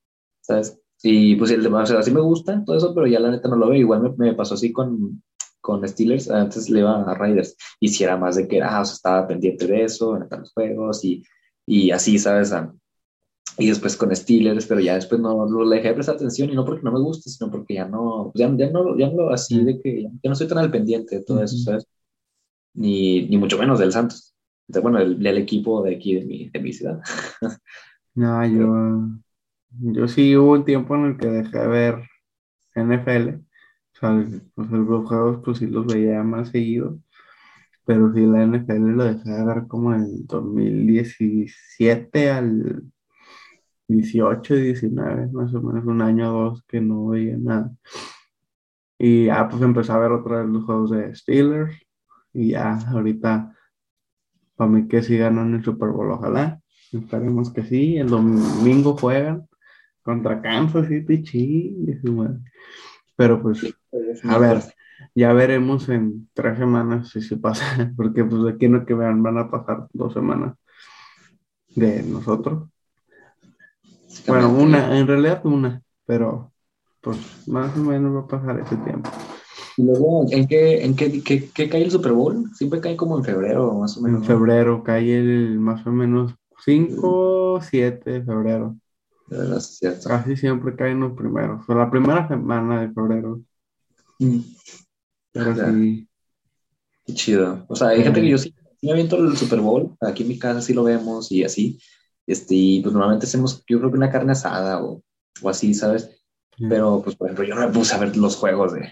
¿sabes? 0.41 0.79
Y 1.03 1.35
pues 1.35 1.51
el 1.51 1.65
o 1.67 1.85
sea, 1.85 1.99
así 1.99 2.11
me 2.11 2.21
gusta 2.21 2.63
todo 2.65 2.77
eso, 2.77 2.93
pero 2.93 3.07
ya 3.07 3.19
la 3.19 3.31
neta 3.31 3.49
no 3.49 3.57
lo 3.57 3.69
veo. 3.69 3.79
Igual 3.79 4.01
me, 4.01 4.27
me 4.29 4.33
pasó 4.35 4.55
así 4.55 4.71
con, 4.71 5.21
con 5.61 5.87
Steelers, 5.87 6.29
antes 6.29 6.69
le 6.69 6.79
iba 6.79 7.01
a 7.03 7.13
Raiders, 7.15 7.55
y 7.79 7.89
si 7.89 8.03
era 8.03 8.17
más 8.17 8.35
de 8.35 8.47
que, 8.47 8.61
ah, 8.61 8.81
o 8.81 8.85
sea, 8.85 8.93
estaba 8.95 9.27
pendiente 9.27 9.67
de 9.67 9.83
eso, 9.85 10.17
en 10.17 10.27
los 10.29 10.53
juegos, 10.53 11.03
y, 11.05 11.23
y 11.65 11.91
así, 11.91 12.19
¿sabes? 12.19 12.51
Ah, 12.53 12.73
y 13.57 13.67
después 13.69 13.95
con 13.97 14.15
Steelers, 14.15 14.65
pero 14.65 14.81
ya 14.81 14.95
después 14.95 15.21
no, 15.21 15.45
le 15.65 15.75
dejé 15.77 15.89
de 15.89 15.93
prestar 15.95 16.15
atención, 16.15 16.49
y 16.49 16.55
no 16.55 16.65
porque 16.65 16.83
no 16.83 16.91
me 16.91 16.99
guste, 16.99 17.29
sino 17.29 17.51
porque 17.51 17.75
ya 17.75 17.87
no, 17.87 18.31
ya, 18.35 18.53
ya 18.57 18.69
no, 18.71 18.97
ya 18.97 19.09
no, 19.09 19.29
así 19.29 19.63
de 19.63 19.79
que, 19.81 20.03
ya 20.03 20.09
no 20.25 20.33
estoy 20.33 20.47
tan 20.47 20.57
al 20.59 20.71
pendiente 20.71 21.17
de 21.19 21.23
todo 21.23 21.43
eso, 21.43 21.57
¿sabes? 21.57 21.87
Ni, 22.73 23.27
ni 23.27 23.37
mucho 23.37 23.57
menos 23.57 23.79
del 23.79 23.91
Santos 23.91 24.32
bueno, 24.67 24.99
el, 24.99 25.25
equipo 25.37 25.83
de 25.83 25.95
aquí, 25.95 26.15
de 26.15 26.25
mi, 26.25 26.49
de 26.49 26.59
mi 26.59 26.73
ciudad. 26.73 27.01
no, 28.15 28.45
yo, 28.47 29.09
yo 29.69 30.07
sí 30.07 30.35
hubo 30.37 30.53
un 30.53 30.65
tiempo 30.65 30.95
en 30.95 31.05
el 31.05 31.17
que 31.17 31.27
dejé 31.27 31.59
de 31.59 31.67
ver 31.67 32.03
NFL. 32.75 33.39
O 33.95 33.99
sea, 33.99 34.25
pues 34.55 34.69
los 34.69 35.07
juegos 35.07 35.41
pues 35.43 35.59
sí 35.59 35.67
los 35.67 35.85
veía 35.87 36.23
más 36.23 36.49
seguido. 36.49 36.99
Pero 37.85 38.13
sí 38.13 38.25
la 38.25 38.45
NFL 38.45 38.95
lo 38.95 39.03
dejé 39.05 39.29
de 39.29 39.45
ver 39.45 39.67
como 39.67 39.93
en 39.93 40.25
2017 40.25 42.31
al 42.31 42.83
18, 43.87 44.55
19, 44.55 45.31
más 45.31 45.53
o 45.53 45.61
menos 45.61 45.85
un 45.85 46.01
año 46.01 46.35
o 46.35 46.43
dos 46.49 46.63
que 46.67 46.81
no 46.81 47.07
veía 47.07 47.37
nada. 47.37 47.71
Y 48.97 49.25
ya 49.25 49.47
pues 49.49 49.61
empecé 49.61 49.91
a 49.91 49.97
ver 49.97 50.11
otra 50.11 50.41
vez 50.41 50.49
los 50.49 50.63
juegos 50.65 50.91
de 50.91 51.13
Steelers. 51.15 51.75
Y 52.33 52.51
ya 52.51 52.79
ahorita 52.89 53.55
para 54.55 54.69
mí 54.69 54.87
que 54.87 55.01
sí 55.01 55.17
ganan 55.17 55.53
el 55.55 55.63
Super 55.63 55.89
Bowl, 55.89 56.11
ojalá. 56.11 56.59
Esperemos 56.91 57.51
que 57.51 57.63
sí. 57.63 57.97
El 57.97 58.09
domingo 58.09 58.95
juegan 58.97 59.47
contra 60.03 60.41
Kansas 60.41 60.87
City, 60.87 61.25
sí, 61.25 61.85
Pero 63.15 63.41
pues, 63.41 63.73
a 64.23 64.37
ver, 64.37 64.61
ya 65.15 65.33
veremos 65.33 65.89
en 65.89 66.29
tres 66.33 66.57
semanas 66.57 67.09
si 67.09 67.21
se 67.21 67.37
pasa, 67.37 67.91
porque 67.95 68.23
pues 68.23 68.53
aquí 68.53 68.67
no 68.67 68.85
que 68.85 68.93
vean, 68.93 69.23
van 69.23 69.37
a 69.37 69.49
pasar 69.49 69.87
dos 69.93 70.13
semanas 70.13 70.55
de 71.69 72.03
nosotros. 72.03 72.69
Bueno, 74.27 74.49
una, 74.49 74.97
en 74.97 75.07
realidad 75.07 75.43
una, 75.45 75.81
pero 76.05 76.51
pues 77.01 77.47
más 77.47 77.75
o 77.75 77.81
menos 77.81 78.15
va 78.15 78.19
a 78.21 78.27
pasar 78.27 78.59
ese 78.59 78.77
tiempo. 78.77 79.09
Y 79.77 79.83
luego, 79.83 80.25
¿en 80.29 80.47
qué, 80.47 80.83
en 80.83 80.95
qué, 80.95 81.21
qué, 81.21 81.69
cae 81.69 81.83
el 81.83 81.91
Super 81.91 82.11
Bowl? 82.11 82.51
Siempre 82.55 82.79
cae 82.79 82.95
como 82.95 83.17
en 83.17 83.23
febrero, 83.23 83.73
más 83.73 83.97
o 83.97 84.01
menos. 84.01 84.21
En 84.21 84.27
febrero, 84.27 84.83
cae 84.83 85.17
el 85.17 85.59
más 85.59 85.85
o 85.87 85.91
menos 85.91 86.33
5, 86.63 87.59
7 87.61 88.09
de 88.09 88.23
febrero. 88.23 88.77
Casi 89.29 90.35
siempre 90.35 90.75
caen 90.75 90.99
los 90.99 91.13
primeros. 91.13 91.67
O 91.67 91.73
la 91.73 91.89
primera 91.89 92.27
semana 92.27 92.81
de 92.81 92.93
febrero. 92.93 93.41
Mm. 94.19 94.39
Pero 95.31 95.55
sí. 95.55 96.07
Qué 97.05 97.13
chido. 97.13 97.65
O 97.67 97.75
sea, 97.75 97.89
hay 97.89 98.03
gente 98.03 98.21
que 98.21 98.29
yo 98.29 98.37
sí, 98.37 98.53
me 98.81 98.91
aviento 98.91 99.17
el 99.17 99.35
Super 99.35 99.59
Bowl. 99.59 99.95
Aquí 100.01 100.23
en 100.23 100.29
mi 100.29 100.37
casa 100.37 100.61
sí 100.61 100.73
lo 100.73 100.83
vemos 100.83 101.31
y 101.31 101.43
así. 101.43 101.79
Este, 102.27 102.55
y 102.55 102.81
pues 102.81 102.93
normalmente 102.93 103.25
hacemos, 103.25 103.63
yo 103.67 103.79
creo 103.79 103.91
que 103.91 103.97
una 103.97 104.11
carne 104.11 104.31
asada 104.33 104.83
o, 104.83 105.01
o 105.41 105.49
así, 105.49 105.73
¿sabes? 105.73 106.09
Pero, 106.69 107.01
pues, 107.03 107.15
por 107.15 107.27
ejemplo, 107.27 107.45
yo 107.45 107.55
no 107.55 107.61
me 107.61 107.73
puse 107.73 107.95
a 107.95 107.97
ver 107.97 108.15
los 108.15 108.35
juegos 108.35 108.73
de, 108.73 108.91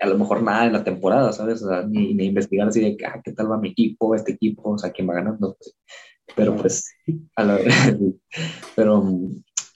a 0.00 0.06
lo 0.06 0.18
mejor 0.18 0.42
nada 0.42 0.66
en 0.66 0.72
la 0.72 0.84
temporada, 0.84 1.32
¿sabes? 1.32 1.62
O 1.62 1.68
sea, 1.68 1.82
ni, 1.82 2.14
ni, 2.14 2.26
investigar 2.26 2.68
así 2.68 2.80
de 2.80 2.96
ah, 3.06 3.20
qué 3.22 3.32
tal 3.32 3.50
va 3.50 3.58
mi 3.58 3.70
equipo, 3.70 4.14
este 4.14 4.32
equipo, 4.32 4.70
o 4.70 4.78
sea, 4.78 4.90
quién 4.90 5.08
va 5.08 5.14
ganando. 5.14 5.56
Pero 6.36 6.56
pues, 6.56 6.92
a 7.36 7.44
la 7.44 7.58
pero 8.76 9.02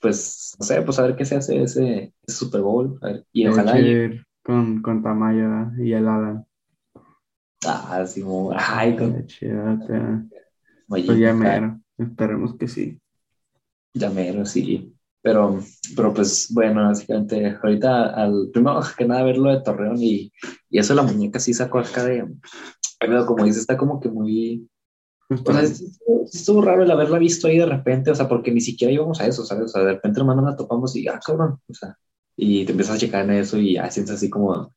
pues, 0.01 0.55
no 0.59 0.65
sé, 0.65 0.81
pues 0.81 0.99
a 0.99 1.03
ver 1.03 1.15
qué 1.15 1.25
se 1.25 1.35
hace 1.35 1.63
ese, 1.63 2.13
Super 2.27 2.61
Bowl. 2.61 2.99
y 3.31 3.47
ojalá. 3.47 3.75
Con, 4.43 4.81
con 4.81 5.01
Tamaya 5.01 5.71
y 5.79 5.93
el 5.93 6.07
Adam. 6.07 6.43
Ah, 7.65 8.05
sí, 8.05 8.23
ay, 8.55 8.95
con. 8.97 9.25
Pues 10.87 11.07
ya 11.17 11.33
mero, 11.33 11.79
esperemos 11.97 12.55
que 12.57 12.67
sí. 12.67 12.99
Ya 13.93 14.09
mero, 14.09 14.45
sí. 14.45 14.92
Pero, 15.23 15.59
pero 15.95 16.13
pues 16.13 16.49
bueno, 16.53 16.83
básicamente 16.83 17.57
ahorita 17.63 18.13
al 18.13 18.49
primero 18.51 18.81
que 18.97 19.05
nada 19.05 19.23
verlo 19.23 19.49
de 19.49 19.61
Torreón 19.61 19.97
y, 19.99 20.31
y 20.69 20.79
eso 20.79 20.93
la 20.93 21.01
muñeca 21.01 21.39
sí 21.39 21.53
sacó 21.53 21.79
acá 21.79 22.03
de, 22.03 22.27
como 23.25 23.45
dice, 23.45 23.59
está 23.59 23.77
como 23.77 23.99
que 23.99 24.09
muy... 24.09 24.67
O 25.29 25.53
sea, 25.53 25.63
estuvo 26.31 26.61
raro 26.61 26.83
el 26.83 26.91
haberla 26.91 27.17
visto 27.17 27.47
ahí 27.47 27.57
de 27.57 27.65
repente, 27.65 28.11
o 28.11 28.15
sea, 28.15 28.27
porque 28.27 28.51
ni 28.51 28.61
siquiera 28.61 28.93
íbamos 28.93 29.19
a 29.21 29.25
eso, 29.25 29.45
¿sabes? 29.45 29.65
O 29.65 29.67
sea, 29.69 29.83
de 29.83 29.93
repente 29.93 30.19
hermano 30.19 30.41
la 30.41 30.55
topamos 30.55 30.95
y, 30.95 31.07
ah, 31.07 31.19
cabrón, 31.25 31.57
o 31.67 31.73
sea, 31.73 31.97
y 32.35 32.65
te 32.65 32.71
empiezas 32.71 32.97
a 32.97 32.99
checar 32.99 33.23
en 33.23 33.31
eso 33.31 33.57
y 33.57 33.77
así 33.77 34.01
así 34.01 34.29
como, 34.29 34.49
o 34.49 34.71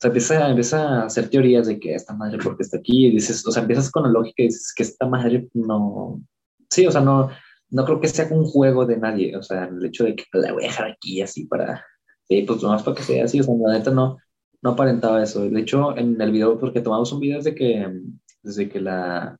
sea, 0.00 0.08
empieza, 0.08 0.48
empieza 0.48 1.02
a 1.02 1.06
hacer 1.06 1.28
teorías 1.28 1.66
de 1.66 1.78
que 1.78 1.94
esta 1.94 2.14
madre 2.14 2.38
porque 2.42 2.62
está 2.62 2.78
aquí 2.78 3.06
y 3.06 3.10
dices, 3.10 3.46
o 3.46 3.52
sea, 3.52 3.62
empiezas 3.62 3.90
con 3.90 4.04
la 4.04 4.08
lógica 4.08 4.42
y 4.42 4.46
dices 4.46 4.72
que 4.74 4.82
esta 4.82 5.06
madre 5.06 5.48
no, 5.52 6.22
sí, 6.70 6.86
o 6.86 6.90
sea, 6.90 7.02
no, 7.02 7.30
no 7.70 7.84
creo 7.84 8.00
que 8.00 8.08
sea 8.08 8.28
un 8.30 8.44
juego 8.44 8.86
de 8.86 8.96
nadie, 8.96 9.36
o 9.36 9.42
sea, 9.42 9.64
el 9.64 9.84
hecho 9.84 10.04
de 10.04 10.16
que 10.16 10.24
la 10.32 10.52
voy 10.52 10.64
a 10.64 10.68
dejar 10.68 10.90
aquí 10.90 11.22
así 11.22 11.46
para, 11.46 11.84
sí, 12.28 12.42
pues 12.42 12.62
nomás 12.62 12.82
para 12.82 12.96
que 12.96 13.02
sea 13.02 13.24
así, 13.24 13.40
o 13.40 13.42
sea, 13.42 13.54
la 13.54 13.78
neta 13.78 13.90
no, 13.90 14.18
no 14.62 14.70
aparentaba 14.70 15.22
eso. 15.22 15.48
De 15.48 15.60
hecho, 15.60 15.96
en 15.96 16.20
el 16.20 16.32
video, 16.32 16.58
porque 16.58 16.80
tomamos 16.80 17.12
un 17.12 17.20
video 17.20 17.38
desde 17.38 17.54
que, 17.54 18.00
desde 18.42 18.68
que 18.68 18.80
la, 18.80 19.36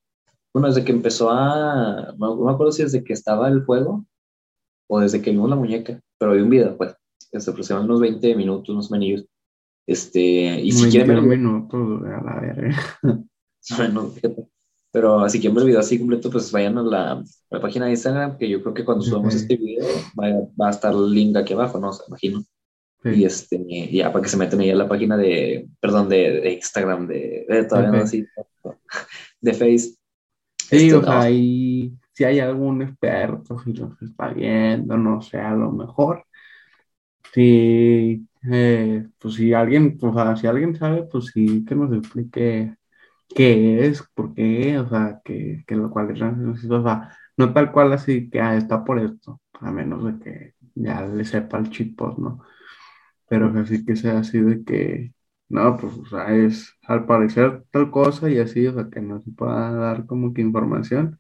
bueno, 0.53 0.69
desde 0.69 0.85
que 0.85 0.93
empezó 0.93 1.31
a, 1.31 2.14
no, 2.19 2.37
me 2.37 2.53
acuerdo 2.53 2.73
si 2.73 2.83
desde 2.83 3.05
que 3.05 3.12
estaba 3.12 3.49
el 3.49 3.64
juego 3.64 4.07
o 4.88 5.01
desde 5.01 5.23
que 5.23 5.31
vimos 5.31 5.51
la 5.51 5.57
muñeca, 5.57 6.01
pero 6.19 6.33
vi 6.33 6.40
un 6.40 6.51
video, 6.51 6.77
pues, 6.77 6.95
se 7.19 7.51
aproximadamente 7.51 7.93
unos 7.93 8.01
20 8.01 8.35
minutos, 8.35 8.69
unos 8.71 8.90
menillos. 8.90 9.25
Este, 9.87 10.61
y 10.61 10.73
si 10.73 10.90
quieren 10.90 11.29
ver... 11.29 11.38
minutos, 11.38 12.03
a 12.05 12.23
la 12.23 12.40
verga. 12.40 12.77
Bueno, 13.77 14.09
fíjate. 14.09 14.49
Pero 14.93 15.28
si 15.28 15.38
quieren 15.38 15.55
ver 15.55 15.62
el 15.62 15.68
video 15.68 15.80
así 15.80 15.99
completo, 15.99 16.30
pues 16.30 16.51
vayan 16.51 16.78
a 16.78 16.82
la, 16.82 17.22
página 17.61 17.86
de 17.86 17.93
Instagram, 17.93 18.36
que 18.36 18.49
yo 18.49 18.61
creo 18.61 18.74
que 18.74 18.84
cuando 18.84 19.05
subamos 19.05 19.34
este 19.34 19.57
video 19.57 19.86
va, 20.18 20.66
a 20.66 20.70
estar 20.70 20.93
el 20.93 21.11
link 21.11 21.36
aquí 21.36 21.53
abajo, 21.53 21.78
¿no? 21.78 21.93
Se 21.93 22.03
imagino. 22.09 22.45
Y 23.05 23.24
este, 23.24 23.59
ya 23.91 24.12
para 24.12 24.22
que 24.22 24.28
se 24.28 24.36
metan 24.36 24.61
ahí 24.61 24.70
a 24.70 24.74
la 24.74 24.88
página 24.88 25.16
de, 25.16 25.68
perdón, 25.80 26.09
de, 26.09 26.53
Instagram, 26.53 27.07
de, 27.07 27.47
de 27.49 27.64
todavía 27.64 27.93
no 27.93 27.99
así, 27.99 28.26
de 29.41 29.53
Face. 29.55 29.95
Sí, 30.59 30.86
este, 30.86 30.95
o 30.95 31.03
sea, 31.03 31.22
ahí, 31.22 31.93
si 32.12 32.24
hay 32.24 32.41
algún 32.41 32.82
experto, 32.82 33.59
si 33.61 33.72
los 33.72 34.01
está 34.03 34.28
viendo, 34.28 34.97
no 34.99 35.22
sé, 35.22 35.38
a 35.38 35.55
lo 35.55 35.72
mejor. 35.72 36.26
Si, 37.32 38.26
eh, 38.51 39.07
pues 39.18 39.34
si 39.34 39.53
alguien, 39.55 39.99
o 40.01 40.12
sea, 40.12 40.36
si 40.36 40.47
alguien 40.47 40.74
sabe, 40.76 41.05
pues 41.05 41.26
sí, 41.26 41.64
que 41.64 41.74
nos 41.74 41.93
explique 41.97 42.76
qué 43.35 43.87
es, 43.87 44.03
por 44.14 44.35
qué, 44.35 44.78
o 44.78 44.89
sea, 44.89 45.20
que, 45.24 45.64
que 45.66 45.76
lo 45.76 45.91
cual 45.91 46.11
es 46.11 46.20
o 46.22 46.83
sea, 46.83 47.16
no 47.37 47.53
tal 47.53 47.72
cual 47.72 47.93
así 47.93 48.31
que 48.31 48.41
ah, 48.41 48.57
está 48.57 48.85
por 48.85 48.99
esto, 48.99 49.41
a 49.61 49.70
menos 49.70 50.05
de 50.05 50.18
que 50.18 50.55
ya 50.74 51.03
le 51.07 51.24
sepa 51.24 51.59
el 51.59 51.70
chipos, 51.70 52.18
¿no? 52.18 52.41
Pero 53.28 53.53
que 53.53 53.66
sí 53.66 53.85
que 53.85 53.97
sea 53.97 54.20
así 54.20 54.41
de 54.41 54.64
que, 54.64 55.14
no, 55.49 55.76
pues, 55.76 55.95
o 55.95 56.07
sea, 56.07 56.35
es 56.35 56.76
al 56.87 57.07
parecer 57.07 57.64
tal 57.70 57.91
cosa 57.91 58.31
y 58.31 58.39
así, 58.39 58.66
o 58.66 58.74
sea, 58.74 58.89
que 58.91 59.01
no 59.01 59.20
se 59.20 59.31
pueda 59.33 59.72
dar 59.72 60.07
como 60.07 60.35
que 60.35 60.43
información. 60.43 61.18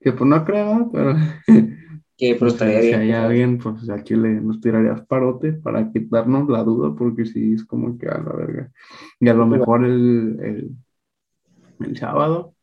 Que 0.00 0.12
pues 0.12 0.28
no 0.28 0.44
creo, 0.44 0.90
pero. 0.92 1.14
Que 2.18 2.34
pues, 2.34 2.54
si 2.54 2.64
bien. 2.64 3.00
hay 3.00 3.10
pues, 3.10 3.14
alguien, 3.14 3.58
pues 3.58 3.90
aquí 3.90 4.16
le, 4.16 4.40
nos 4.40 4.60
tirarías 4.60 5.06
parote 5.06 5.52
para 5.52 5.92
quitarnos 5.92 6.48
la 6.48 6.64
duda, 6.64 6.92
porque 6.96 7.24
sí 7.24 7.52
es 7.54 7.64
como 7.64 7.96
que 7.96 8.08
a 8.08 8.18
la 8.18 8.32
verga. 8.32 8.72
Y 9.20 9.28
a 9.28 9.34
lo 9.34 9.46
mejor 9.46 9.84
el, 9.84 10.36
el, 10.42 10.76
el 11.80 11.96
sábado 11.96 12.54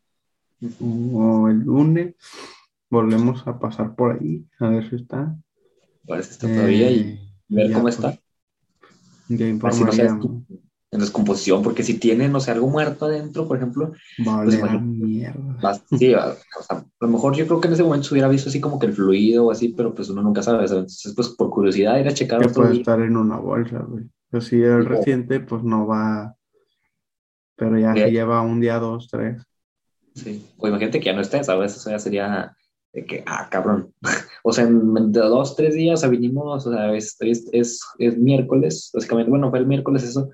o 0.81 1.47
el 1.49 1.59
lunes 1.59 2.15
volvemos 2.89 3.45
a 3.47 3.59
pasar 3.59 3.95
por 3.95 4.17
ahí, 4.17 4.45
a 4.59 4.69
ver 4.69 4.89
si 4.89 4.95
está. 4.95 5.35
Parece 6.07 6.29
que 6.29 6.33
está 6.33 6.47
todavía 6.47 6.91
y 6.91 6.99
Eh, 6.99 7.19
ver 7.49 7.67
ya, 7.67 7.73
cómo 7.73 7.83
pues, 7.83 7.95
está. 7.95 8.19
Ya 9.29 9.45
no 9.51 10.45
en 10.91 11.01
descomposición, 11.01 11.61
porque 11.61 11.83
si 11.83 11.95
tiene, 11.99 12.29
no 12.29 12.39
sé, 12.39 12.51
algo 12.51 12.67
muerto 12.69 13.05
adentro, 13.05 13.47
por 13.47 13.57
ejemplo, 13.57 13.91
Vale, 14.17 14.45
Pues, 14.45 14.55
a 14.57 14.59
bueno. 14.61 14.79
mierda. 14.81 15.57
más, 15.61 15.83
sí, 15.97 16.13
a, 16.13 16.27
o 16.27 16.63
sea, 16.63 16.77
a 16.77 16.85
lo 17.01 17.07
mejor 17.09 17.35
yo 17.35 17.45
creo 17.47 17.59
que 17.59 17.67
en 17.67 17.73
ese 17.73 17.83
momento 17.83 18.07
se 18.07 18.13
hubiera 18.13 18.29
visto 18.29 18.49
así 18.49 18.61
como 18.61 18.79
que 18.79 18.85
el 18.85 18.93
fluido 18.93 19.45
o 19.47 19.51
así, 19.51 19.69
pero 19.69 19.93
pues 19.93 20.09
uno 20.09 20.21
nunca 20.21 20.41
sabe, 20.41 20.59
¿sabes? 20.67 20.71
Entonces, 20.83 21.13
pues 21.13 21.29
por 21.29 21.49
curiosidad 21.49 21.99
ir 21.99 22.07
a 22.07 22.13
checar 22.13 22.41
Que 22.41 22.47
puede 22.53 22.71
día. 22.71 22.79
estar 22.79 23.01
en 23.01 23.17
una 23.17 23.37
bolsa, 23.37 23.79
güey. 23.79 24.05
Pero 24.29 24.41
si 24.41 24.61
es 24.61 24.83
Sí, 24.83 24.87
reciente, 24.87 25.39
pues 25.41 25.63
no 25.63 25.85
va. 25.85 26.35
Pero 27.55 27.79
ya 27.79 27.93
si 27.93 28.11
lleva 28.11 28.41
un 28.41 28.59
día, 28.59 28.79
dos, 28.79 29.07
tres. 29.09 29.43
Sí. 30.13 30.45
O 30.57 30.67
imagínate 30.67 30.99
que 30.99 31.05
ya 31.05 31.13
no 31.13 31.21
esté, 31.21 31.43
¿sabes? 31.43 31.75
Eso 31.75 31.89
ya 31.89 31.99
sería 31.99 32.55
de 32.93 33.05
que, 33.05 33.23
ah, 33.25 33.47
cabrón. 33.51 33.93
o 34.43 34.53
sea, 34.53 34.63
en 34.63 35.11
dos, 35.11 35.55
tres 35.55 35.75
días, 35.75 35.99
o 35.99 36.01
sea, 36.01 36.09
vinimos, 36.09 36.65
o 36.65 36.71
sea, 36.71 36.95
es, 36.95 37.17
es, 37.19 37.47
es, 37.51 37.81
es 37.99 38.17
miércoles, 38.17 38.89
básicamente, 38.93 39.29
bueno, 39.29 39.49
fue 39.49 39.59
el 39.59 39.67
miércoles 39.67 40.03
eso, 40.03 40.29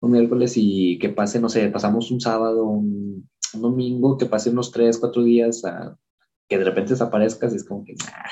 un 0.00 0.12
miércoles 0.12 0.52
y 0.56 0.98
que 0.98 1.08
pase, 1.08 1.40
no 1.40 1.48
sé, 1.48 1.68
pasamos 1.70 2.10
un 2.10 2.20
sábado, 2.20 2.64
un, 2.64 3.28
un 3.54 3.62
domingo, 3.62 4.18
que 4.18 4.26
pase 4.26 4.50
unos 4.50 4.70
tres, 4.70 4.98
cuatro 4.98 5.22
días, 5.22 5.64
a, 5.64 5.96
que 6.48 6.58
de 6.58 6.64
repente 6.64 6.90
desaparezcas, 6.90 7.52
y 7.52 7.56
es 7.56 7.64
como 7.64 7.84
que, 7.84 7.94
ah, 8.12 8.26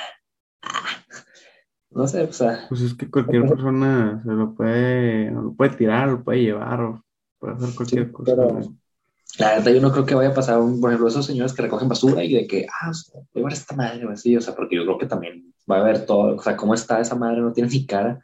ah. 0.63 0.85
no 1.91 2.07
sé, 2.07 2.23
o 2.23 2.33
sea, 2.33 2.67
Pues 2.69 2.83
es 2.83 2.95
que 2.95 3.11
cualquier 3.11 3.47
persona 3.49 4.21
se 4.23 4.33
lo 4.33 4.55
puede, 4.55 5.31
lo 5.31 5.55
puede 5.55 5.77
tirar, 5.77 6.09
lo 6.09 6.23
puede 6.23 6.43
llevar, 6.43 6.83
o 6.83 7.05
puede 7.41 7.55
hacer 7.57 7.75
cualquier 7.77 8.07
Sí, 8.07 8.13
cosa. 8.13 8.37
pero-. 8.37 8.77
La 9.39 9.55
verdad, 9.57 9.73
yo 9.73 9.81
no 9.81 9.93
creo 9.93 10.07
que 10.07 10.15
vaya 10.15 10.31
a 10.31 10.35
pasar, 10.35 10.59
un, 10.61 10.81
por 10.81 10.91
ejemplo, 10.91 11.09
esos 11.09 11.27
señores 11.27 11.53
que 11.55 11.63
recogen 11.63 11.89
basura 11.89 12.25
y 12.25 12.35
de 12.35 12.47
que, 12.47 12.67
ah, 12.83 12.91
voy 13.15 13.23
a 13.23 13.27
llevar 13.39 13.53
esta 13.53 13.77
madre 13.77 14.07
o 14.07 14.11
así, 14.11 14.37
o 14.37 14.41
sea, 14.41 14.55
porque 14.57 14.77
yo 14.77 14.85
creo 14.85 14.99
que 14.99 15.07
también 15.07 15.55
va 15.71 15.79
a 15.79 15.81
haber 15.83 16.07
todo, 16.07 16.37
o 16.37 16.43
sea, 16.43 16.57
cómo 16.57 16.75
está 16.75 17.01
esa 17.01 17.15
madre, 17.17 17.41
no 17.41 17.53
tiene 17.53 17.71
ni 17.71 17.87
cara 17.87 18.21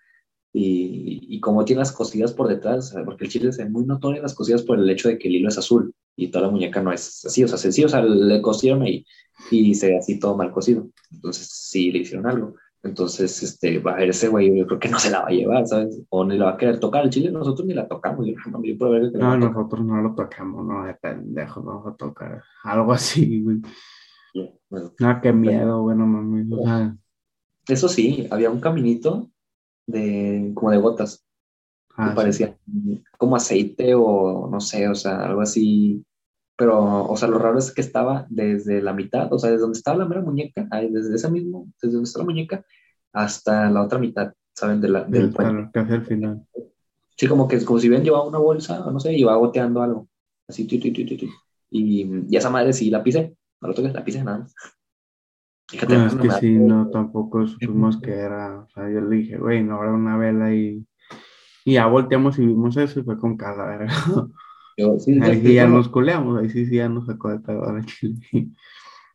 y, 0.53 1.21
y 1.37 1.41
cómo 1.41 1.65
tiene 1.65 1.81
las 1.81 1.93
cosillas 1.93 2.33
por 2.33 2.49
detrás, 2.49 2.91
o 2.91 2.95
sea, 2.95 3.05
porque 3.05 3.25
el 3.25 3.31
chile 3.31 3.51
es 3.51 3.71
muy 3.71 3.85
notorio 3.87 4.23
las 4.23 4.35
cosillas 4.35 4.63
por 4.63 4.79
el 4.79 4.91
hecho 4.91 5.09
de 5.09 5.19
que 5.19 5.29
el 5.29 5.37
hilo 5.37 5.49
es 5.49 5.59
azul 5.59 5.95
y 6.17 6.29
toda 6.31 6.47
la 6.47 6.51
muñeca 6.53 6.83
no 6.83 6.93
es 6.93 7.25
así, 7.27 7.45
o 7.45 7.49
sea, 7.49 7.59
sencillo, 7.59 7.87
o 7.89 7.91
sea, 7.91 8.03
le 8.03 8.43
cosieron 8.43 8.83
ahí 8.83 9.05
y 9.51 9.75
se 9.75 9.89
ve 9.89 9.99
así 9.99 10.19
todo 10.19 10.37
mal 10.37 10.51
cosido, 10.53 10.89
entonces 11.13 11.49
sí 11.49 11.93
le 11.93 12.01
hicieron 12.01 12.27
algo. 12.27 12.57
Entonces, 12.87 13.43
este, 13.43 13.79
va 13.79 13.93
a 13.93 13.97
ver 13.97 14.11
ese 14.11 14.29
güey, 14.29 14.57
yo 14.57 14.67
creo 14.67 14.79
que 14.79 14.89
no 14.89 14.99
se 14.99 15.11
la 15.11 15.21
va 15.21 15.29
a 15.29 15.33
llevar, 15.33 15.67
¿sabes? 15.67 16.01
O 16.09 16.25
ni 16.25 16.39
la 16.39 16.47
va 16.47 16.51
a 16.53 16.57
querer 16.57 16.81
tocar. 16.81 17.05
El 17.05 17.11
chile 17.11 17.31
nosotros 17.31 17.67
ni 17.67 17.75
la 17.75 17.87
tocamos. 17.87 18.27
Yo, 18.27 18.35
no, 18.51 18.63
yo 18.63 18.79
puedo 18.79 18.93
ver 18.93 19.13
que 19.13 19.19
No, 19.19 19.37
nosotros 19.37 19.85
no 19.85 20.01
lo 20.01 20.15
tocamos, 20.15 20.65
no, 20.65 20.85
de 20.85 20.95
pendejo, 20.95 21.61
no 21.61 21.67
vamos 21.67 21.95
a 21.95 21.97
tocar. 21.97 22.43
Algo 22.65 22.93
así, 22.93 23.43
güey. 23.43 23.61
Bueno, 24.69 24.93
No, 24.99 25.21
qué 25.21 25.33
miedo, 25.33 25.83
bueno, 25.83 26.07
mami. 26.07 26.53
O 26.55 26.65
sea, 26.65 26.97
Eso 27.69 27.89
sí, 27.89 28.27
había 28.31 28.51
un 28.51 28.61
caminito 28.61 29.31
de 29.87 30.53
como 30.55 30.71
de 30.71 30.79
gotas, 30.79 31.25
que 31.89 32.03
ah, 32.03 32.11
sí. 32.11 32.17
parecía 32.17 32.59
como 33.17 33.37
aceite 33.37 33.95
o 33.95 34.49
no 34.51 34.61
sé, 34.61 34.89
o 34.89 34.95
sea, 34.95 35.25
algo 35.25 35.41
así. 35.41 36.05
Pero, 36.59 37.05
o 37.05 37.17
sea, 37.17 37.29
lo 37.29 37.39
raro 37.39 37.59
es 37.59 37.71
que 37.73 37.83
estaba 37.83 38.27
desde 38.31 38.81
la 38.81 38.95
mitad, 38.95 39.31
o 39.33 39.39
sea, 39.39 39.51
desde 39.51 39.63
donde 39.63 39.77
estaba 39.77 39.99
la 39.99 40.07
mera 40.07 40.23
muñeca, 40.23 40.67
ahí, 40.71 40.91
desde 40.91 41.15
esa 41.15 41.29
mismo, 41.29 41.69
desde 41.83 41.95
donde 41.95 42.09
está 42.09 42.21
la 42.21 42.25
muñeca, 42.25 42.65
hasta 43.17 43.71
la 43.71 43.83
otra 43.83 43.99
mitad, 43.99 44.33
¿saben? 44.55 44.81
De 44.81 44.89
la, 44.89 45.05
del 45.05 45.13
Del 45.13 45.33
puente. 45.33 45.73
casi 45.73 45.93
al 45.95 46.05
final. 46.07 46.47
Sí, 47.17 47.27
como 47.29 47.49
que 47.49 47.65
como 47.65 47.79
si 47.81 47.89
bien 47.89 48.05
llevaba 48.05 48.25
una 48.27 48.39
bolsa, 48.39 48.81
no 48.91 49.01
sé, 49.01 49.13
y 49.15 49.21
iba 49.21 49.35
goteando 49.37 49.83
algo. 49.83 50.09
Así, 50.49 50.67
tu, 50.67 50.79
tu, 50.79 50.93
tu. 50.93 51.27
Y, 51.71 52.07
y 52.29 52.37
esa 52.37 52.51
madre 52.51 52.73
sí 52.73 52.91
la 52.91 53.03
pisé, 53.03 53.35
no 53.61 53.69
lo 53.69 53.75
toques, 53.75 53.93
la 53.95 54.05
pisé 54.05 54.23
nada 54.23 54.39
más. 54.41 54.55
Fíjate, 55.69 55.95
No, 55.95 56.07
es 56.07 56.15
que 56.15 56.31
sí, 56.31 56.51
no, 56.53 56.91
tampoco 56.91 57.47
supimos 57.47 57.97
que 58.01 58.11
era. 58.13 58.61
O 58.61 58.69
sea, 58.69 58.91
yo 58.91 59.01
le 59.01 59.17
dije, 59.17 59.39
güey, 59.39 59.63
no 59.65 59.77
habrá 59.77 59.93
una 59.93 60.17
vela 60.17 60.55
y. 60.55 60.87
Y 61.65 61.75
ya 61.75 61.87
volteamos 61.87 62.39
y 62.39 62.47
vimos 62.47 62.77
eso 62.77 63.01
y 63.01 63.05
fue 63.05 63.19
con 63.19 63.37
cara, 63.37 63.67
verga. 63.67 63.93
yo- 64.77 64.99
sí, 64.99 65.21
Ahí 65.23 65.41
sí, 65.43 65.55
ya 65.55 65.67
nos 65.67 65.89
culeamos, 65.89 66.41
ahí 66.41 66.51
sí, 66.51 66.67
sí 66.67 66.77
ya 66.77 66.89
nos 66.89 67.07
sacó 67.07 67.31
de 67.31 67.41
pedo 67.41 67.65
chile. 67.87 68.51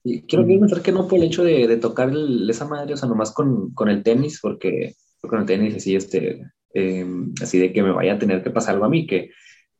Y 0.03 0.21
quiero 0.23 0.45
quiero 0.45 0.61
pensar 0.61 0.81
que 0.81 0.91
no 0.91 1.07
por 1.07 1.19
el 1.19 1.25
hecho 1.25 1.43
de, 1.43 1.67
de 1.67 1.77
tocar 1.77 2.09
el- 2.09 2.49
esa 2.49 2.67
madre, 2.67 2.93
o 2.93 2.97
sea, 2.97 3.07
nomás 3.09 3.31
con, 3.33 3.71
con 3.73 3.89
el 3.89 4.03
tenis, 4.03 4.39
porque 4.41 4.93
con 5.21 5.39
el 5.41 5.45
tenis 5.45 5.75
así, 5.75 5.95
este, 5.95 6.41
eh, 6.73 7.05
así 7.41 7.59
de 7.59 7.71
que 7.73 7.83
me 7.83 7.91
vaya 7.91 8.13
a 8.13 8.19
tener 8.19 8.43
que 8.43 8.49
pasar 8.51 8.73
algo 8.75 8.85
a 8.85 8.89
mí, 8.89 9.05
que, 9.07 9.29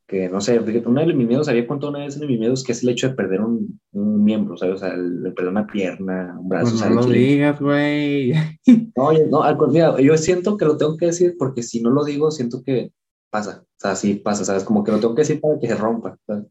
que 0.08 0.28
no 0.28 0.40
sé, 0.40 0.58
uno 0.60 1.00
de 1.00 1.14
mis 1.14 1.26
miedos, 1.28 1.48
había 1.48 1.66
contado 1.66 1.90
una 1.92 2.00
vez 2.00 2.16
en 2.20 2.26
mis 2.28 2.38
miedos 2.40 2.64
que 2.64 2.72
es 2.72 2.82
el 2.82 2.90
hecho 2.90 3.08
de 3.10 3.14
perder 3.16 3.40
un, 3.42 3.80
un 3.92 4.24
miembro, 4.24 4.56
¿sabes? 4.56 4.76
O 4.76 4.78
sea, 4.78 4.94
el, 4.94 5.24
el 5.26 5.34
perder 5.34 5.52
una 5.52 5.66
pierna, 5.66 6.36
un 6.40 6.48
brazo, 6.48 6.70
Pues 6.70 6.80
no 6.80 6.90
lo 6.90 7.08
digas, 7.08 7.60
güey. 7.60 8.32
No, 8.96 9.12
yo- 9.12 9.26
no, 9.30 9.42
al 9.42 9.56
contrario, 9.56 9.98
yo 10.00 10.16
siento 10.18 10.56
que 10.56 10.64
lo 10.66 10.76
tengo 10.76 10.96
que 10.96 11.06
decir 11.06 11.36
porque 11.38 11.62
si 11.62 11.80
no 11.82 11.90
lo 11.90 12.04
digo, 12.04 12.30
siento 12.30 12.62
que 12.62 12.92
pasa, 13.30 13.62
o 13.64 13.80
sea, 13.80 13.96
sí 13.96 14.16
pasa, 14.16 14.44
¿sabes? 14.44 14.64
Como 14.64 14.84
que 14.84 14.92
lo 14.92 15.00
tengo 15.00 15.14
que 15.14 15.22
decir 15.22 15.40
para 15.40 15.58
que 15.58 15.66
se 15.66 15.74
rompa, 15.76 16.18
¿sabes? 16.26 16.44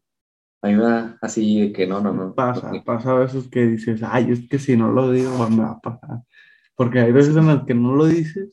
A 0.62 0.68
mí 0.68 0.74
me 0.74 0.82
da 0.82 1.18
así 1.20 1.60
de 1.60 1.72
que 1.72 1.86
no, 1.86 2.00
no, 2.00 2.12
no. 2.14 2.34
Pasa, 2.34 2.72
no, 2.72 2.84
pasa 2.84 3.10
a 3.10 3.18
veces 3.18 3.48
que 3.48 3.66
dices, 3.66 4.00
ay, 4.04 4.30
es 4.30 4.48
que 4.48 4.60
si 4.60 4.76
no 4.76 4.92
lo 4.92 5.10
digo, 5.10 5.32
pues 5.36 5.50
me 5.50 5.64
va 5.64 5.72
a 5.72 5.80
pasar. 5.80 6.22
Porque 6.76 7.00
hay 7.00 7.10
veces 7.10 7.36
en 7.36 7.48
las 7.48 7.64
que 7.64 7.74
no 7.74 7.94
lo 7.94 8.06
dices 8.06 8.50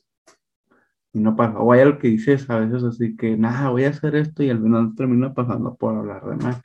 y 1.12 1.20
no 1.20 1.36
pasa. 1.36 1.58
O 1.60 1.72
hay 1.72 1.80
algo 1.80 1.98
que 1.98 2.08
dices 2.08 2.50
a 2.50 2.58
veces 2.58 2.82
así 2.82 3.16
que, 3.16 3.36
nada, 3.36 3.70
voy 3.70 3.84
a 3.84 3.90
hacer 3.90 4.16
esto 4.16 4.42
y 4.42 4.50
al 4.50 4.60
final 4.60 4.92
termina 4.96 5.32
pasando 5.32 5.76
por 5.76 5.96
hablar 5.96 6.24
de 6.26 6.36
más. 6.36 6.60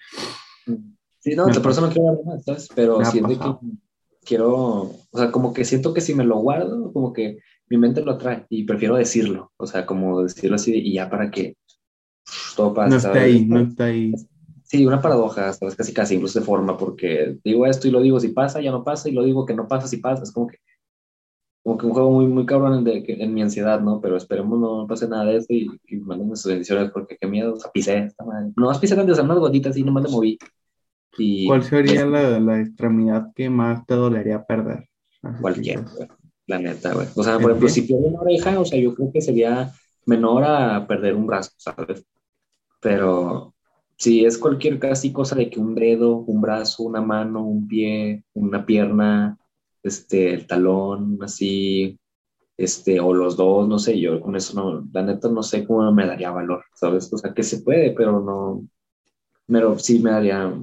Sí, 1.20 1.36
no, 1.36 1.46
por 1.46 1.72
eso 1.72 1.82
no 1.82 1.90
quiero 1.90 2.10
hablar 2.10 2.26
más, 2.26 2.44
¿sabes? 2.44 2.70
Pero 2.76 2.98
de 2.98 3.06
que 3.12 3.24
quiero, 4.26 4.52
o 4.52 5.18
sea, 5.18 5.32
como 5.32 5.54
que 5.54 5.64
siento 5.64 5.94
que 5.94 6.02
si 6.02 6.16
me 6.16 6.26
lo 6.26 6.38
guardo, 6.38 6.92
como 6.92 7.14
que 7.14 7.38
mi 7.70 7.78
mente 7.78 8.04
lo 8.04 8.14
atrae 8.14 8.46
y 8.50 8.64
prefiero 8.64 8.96
decirlo, 8.96 9.52
o 9.58 9.68
sea, 9.68 9.86
como 9.86 10.24
decirlo 10.24 10.56
así 10.56 10.74
y 10.76 10.94
ya 10.94 11.10
para 11.10 11.32
que 11.32 11.56
todo 12.56 12.74
pase, 12.74 12.90
No 12.90 12.96
está 12.98 13.14
ahí, 13.14 13.46
no 13.46 13.60
está 13.60 13.86
ahí. 13.86 14.14
Sí, 14.66 14.86
una 14.86 15.02
paradoja, 15.02 15.54
¿sabes? 15.54 15.76
Casi, 15.76 15.94
casi, 15.94 16.16
incluso 16.16 16.40
de 16.40 16.46
forma, 16.46 16.78
porque 16.78 17.38
digo 17.44 17.66
esto 17.68 17.88
y 17.88 17.92
lo 17.92 18.02
digo 18.02 18.20
si 18.20 18.30
pasa, 18.30 18.62
ya 18.62 18.72
no 18.72 18.84
pasa, 18.84 19.10
y 19.10 19.14
lo 19.14 19.24
digo 19.24 19.46
que 19.46 19.54
no 19.54 19.68
pasa 19.68 19.88
si 19.88 19.98
pasa, 19.98 20.24
es 20.24 20.32
como 20.32 20.48
que, 20.48 20.58
como 21.64 21.78
que 21.78 21.86
un 21.88 21.94
juego 21.94 22.12
muy, 22.12 22.28
muy 22.28 22.46
cabrón 22.46 22.84
de, 22.84 23.04
que- 23.04 23.14
en 23.14 23.34
mi 23.34 23.42
ansiedad, 23.42 23.80
¿no? 23.82 24.00
Pero 24.02 24.18
esperemos 24.18 24.60
no 24.60 24.86
pase 24.88 25.08
nada 25.08 25.26
de 25.26 25.38
eso 25.38 25.48
y, 25.50 25.68
y 25.88 25.98
manden 25.98 26.36
sus 26.38 26.52
bendiciones, 26.52 26.92
porque 26.92 27.18
qué 27.20 27.28
miedo, 27.28 27.54
o 27.56 27.60
sea, 27.60 27.72
pisé 27.72 27.98
esta 28.00 28.24
madre. 28.26 28.52
No 28.56 28.68
más 28.68 28.80
pisé 28.80 28.96
tanto, 28.96 29.14
o 29.14 29.16
sea, 29.16 29.24
unas 29.24 29.40
gotitas 29.40 29.76
y 29.78 29.84
nomás 29.84 30.04
le 30.04 30.10
moví. 30.12 30.38
Y 31.18 31.48
¿Cuál 31.48 31.64
sería 31.64 32.06
pues, 32.06 32.06
la, 32.06 32.40
la 32.42 32.60
extremidad 32.60 33.32
que 33.36 33.50
más 33.50 33.86
te 33.86 33.94
dolería 33.96 34.44
perder? 34.46 34.90
Así 35.24 35.42
cualquier, 35.42 35.82
güey, 35.84 36.08
la 36.48 36.60
neta, 36.60 36.94
güey. 36.94 37.08
O 37.16 37.24
sea, 37.24 37.36
¿El 37.38 37.42
por 37.42 37.52
ejemplo, 37.52 37.70
si 37.70 37.82
pierdo 37.84 38.06
una 38.08 38.22
oreja, 38.22 38.60
o 38.60 38.66
sea, 38.66 38.80
yo 38.80 38.94
creo 38.96 39.12
que 39.12 39.22
sería 39.22 39.72
menor 40.06 40.44
a 40.44 40.86
perder 40.88 41.16
un 41.16 41.28
brazo, 41.28 41.52
¿sabes? 41.58 42.06
Pero 42.82 43.55
si 43.98 44.26
es 44.26 44.38
cualquier 44.38 44.80
casi 44.80 45.12
cosa 45.14 45.36
de 45.36 45.50
que 45.50 45.60
un 45.60 45.76
dedo, 45.76 46.18
un 46.18 46.42
brazo, 46.42 46.84
una 46.84 47.02
mano, 47.02 47.46
un 47.46 47.68
pie, 47.68 48.24
una 48.34 48.66
pierna, 48.66 49.38
este, 49.84 50.34
el 50.34 50.48
talón, 50.48 51.20
así, 51.22 52.00
este, 52.58 53.00
o 53.00 53.14
los 53.14 53.38
dos, 53.38 53.68
no 53.68 53.80
sé, 53.80 54.00
yo 54.00 54.22
con 54.22 54.36
eso 54.36 54.54
no, 54.56 54.88
la 54.94 55.04
neta 55.04 55.30
no 55.30 55.44
sé 55.44 55.66
cómo 55.66 55.92
me 55.92 56.08
daría 56.08 56.32
valor, 56.32 56.64
¿sabes? 56.76 57.12
O 57.14 57.18
sea, 57.18 57.34
que 57.34 57.44
se 57.44 57.60
puede, 57.62 57.92
pero 57.92 58.22
no, 58.22 58.68
pero 59.48 59.78
sí 59.80 60.00
me 60.00 60.12
daría, 60.12 60.54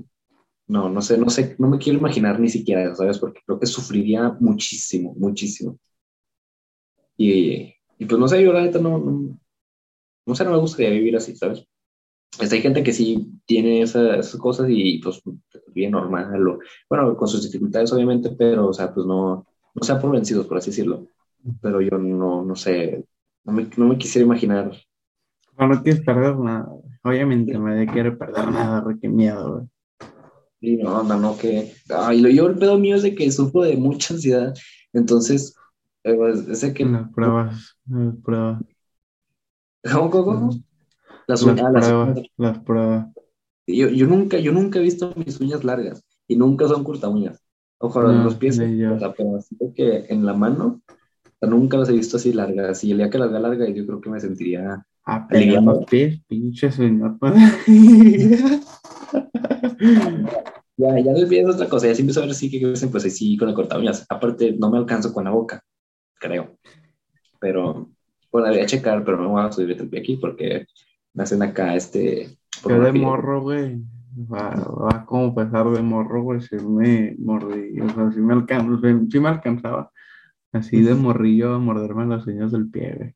no, 0.67 0.89
no 0.91 1.03
sé, 1.03 1.19
no 1.19 1.31
sé, 1.31 1.57
no 1.59 1.69
me 1.69 1.79
quiero 1.79 1.99
imaginar 1.99 2.41
ni 2.41 2.49
siquiera 2.49 2.85
eso, 2.85 2.97
¿sabes? 2.97 3.19
Porque 3.19 3.41
creo 3.47 3.59
que 3.61 3.67
sufriría 3.67 4.37
muchísimo, 4.41 5.15
muchísimo. 5.17 5.79
Y, 7.17 7.75
y 7.99 8.07
pues 8.07 8.19
no 8.19 8.29
sé, 8.29 8.43
yo 8.43 8.53
la 8.53 8.63
neta 8.63 8.79
no, 8.79 8.99
no, 8.99 9.39
no 10.27 10.35
sé, 10.35 10.45
no 10.45 10.53
me 10.53 10.59
gustaría 10.59 10.91
vivir 10.91 11.17
así, 11.17 11.37
¿sabes? 11.37 11.67
Este, 12.41 12.57
hay 12.57 12.63
gente 12.63 12.83
que 12.83 12.93
sí 12.93 13.41
tiene 13.47 13.83
esa- 13.83 14.17
esas 14.17 14.41
cosas 14.41 14.67
y 14.71 14.99
pues 15.01 15.21
bien 15.75 15.93
normal, 15.93 16.49
o, 16.49 16.59
bueno, 16.89 17.17
con 17.17 17.29
sus 17.29 17.43
dificultades 17.45 17.93
obviamente, 17.93 18.31
pero 18.31 18.69
o 18.69 18.73
sea, 18.73 18.93
pues 18.93 19.07
no, 19.07 19.47
no 19.75 19.83
sean 19.83 20.01
por 20.01 20.11
vencidos, 20.11 20.47
por 20.47 20.59
así 20.59 20.71
decirlo. 20.71 21.07
Pero 21.61 21.81
yo 21.81 21.99
no, 21.99 22.45
no 22.45 22.57
sé, 22.57 23.05
no 23.45 23.53
me, 23.53 23.69
no 23.77 23.87
me 23.87 23.99
quisiera 23.99 24.25
imaginar. 24.25 24.73
No, 25.59 25.69
no 25.69 25.83
quieres 25.83 26.03
perder 26.03 26.37
nada. 26.37 26.69
Obviamente 27.03 27.59
nadie 27.59 27.87
quiere 27.87 28.13
perder 28.13 28.51
nada, 28.51 28.97
qué 29.01 29.09
miedo, 29.09 29.55
güey. 29.55 29.67
Y 30.61 30.77
no, 30.77 31.03
no, 31.03 31.19
no, 31.19 31.37
que, 31.37 31.73
ay, 31.95 32.21
lo 32.21 32.29
yo 32.29 32.47
el 32.47 32.57
pedo 32.57 32.79
mío 32.79 32.95
es 32.95 33.03
de 33.03 33.15
que 33.17 33.31
sufro 33.33 33.63
de 33.63 33.77
mucha 33.77 34.15
ansiedad, 34.15 34.55
entonces, 34.93 35.57
eh, 36.05 36.15
pues, 36.15 36.47
es 36.49 36.61
de 36.61 36.73
que, 36.73 36.85
Las 36.85 37.11
pruebas, 37.13 37.77
las 37.91 38.17
pruebas, 38.19 38.63
¿cómo, 39.93 40.11
cómo, 40.11 40.25
cómo? 40.25 40.51
Las 41.27 41.43
las 41.43 41.43
uñas, 41.43 41.73
las 41.73 41.87
pruebas, 41.87 42.09
uñas. 42.17 42.27
las 42.37 42.59
pruebas. 42.61 43.07
Yo, 43.67 43.89
yo 43.89 44.07
nunca, 44.07 44.39
yo 44.39 44.53
nunca 44.53 44.79
he 44.79 44.83
visto 44.83 45.13
mis 45.17 45.41
uñas 45.41 45.65
largas 45.65 46.05
y 46.27 46.37
nunca 46.37 46.69
son 46.69 46.85
corta 46.85 47.09
uñas. 47.09 47.43
Ojo, 47.79 48.11
en 48.11 48.23
los 48.23 48.37
pies, 48.37 48.59
o 48.59 48.99
sea, 48.99 49.13
pero 49.13 49.37
así 49.37 49.57
que 49.75 50.07
en 50.09 50.25
la 50.25 50.35
mano, 50.35 50.83
nunca 51.41 51.77
las 51.77 51.89
he 51.89 51.93
visto 51.93 52.17
así 52.17 52.33
largas. 52.33 52.85
Y 52.85 52.93
el 52.93 52.99
día 52.99 53.11
que 53.11 53.19
las 53.19 53.31
vea 53.31 53.41
largas, 53.41 53.69
yo 53.75 53.87
creo 53.87 54.01
que 54.01 54.11
me 54.11 54.21
sentiría 54.21 54.87
Ah, 55.05 55.27
pero 55.29 55.61
los 55.61 55.85
pies, 55.87 56.21
pinche 56.29 56.71
señor. 56.71 57.19
ya, 60.77 60.99
ya 61.01 61.13
no 61.13 61.19
es 61.19 61.55
otra 61.55 61.69
cosa, 61.69 61.89
ya 61.89 61.95
siempre 61.95 62.15
saber 62.15 62.33
si 62.35 62.49
que 62.51 62.65
dicen, 62.65 62.91
pues 62.91 63.03
sí, 63.13 63.37
con 63.37 63.49
el 63.49 63.55
cortaviñas. 63.55 64.07
Aparte, 64.09 64.53
no 64.53 64.71
me 64.71 64.79
alcanzo 64.79 65.13
con 65.13 65.25
la 65.25 65.31
boca, 65.31 65.61
creo. 66.15 66.57
Pero, 67.41 67.91
bueno, 68.31 68.47
debería 68.47 68.67
checar, 68.67 69.05
pero 69.05 69.17
no 69.17 69.25
me 69.25 69.31
voy 69.31 69.43
a 69.43 69.51
subir 69.51 69.73
el 69.73 69.89
pie 69.89 70.01
aquí 70.01 70.17
porque 70.17 70.67
me 71.15 71.23
hacen 71.23 71.43
acá 71.43 71.75
este. 71.75 72.37
De 72.65 72.93
morro, 72.93 73.43
güey. 73.43 73.83
Va, 74.31 74.51
va 74.51 75.07
como 75.07 75.35
pesar 75.35 75.71
de 75.71 75.81
morro, 75.81 76.23
güey, 76.23 76.41
si 76.43 76.57
me 76.57 77.17
mordí, 77.19 77.81
o 77.81 77.89
sea, 77.89 78.13
si 78.13 78.21
me, 78.21 78.35
alcanzaba, 78.35 78.79
si 79.11 79.21
me 79.21 79.29
alcanzaba, 79.29 79.91
así 80.53 80.83
de 80.83 80.95
morrillo 80.95 81.55
a 81.55 81.59
morderme 81.59 82.05
las 82.07 82.27
uñas 82.27 82.53
del 82.53 82.69
pie, 82.69 82.95
güey 82.95 83.15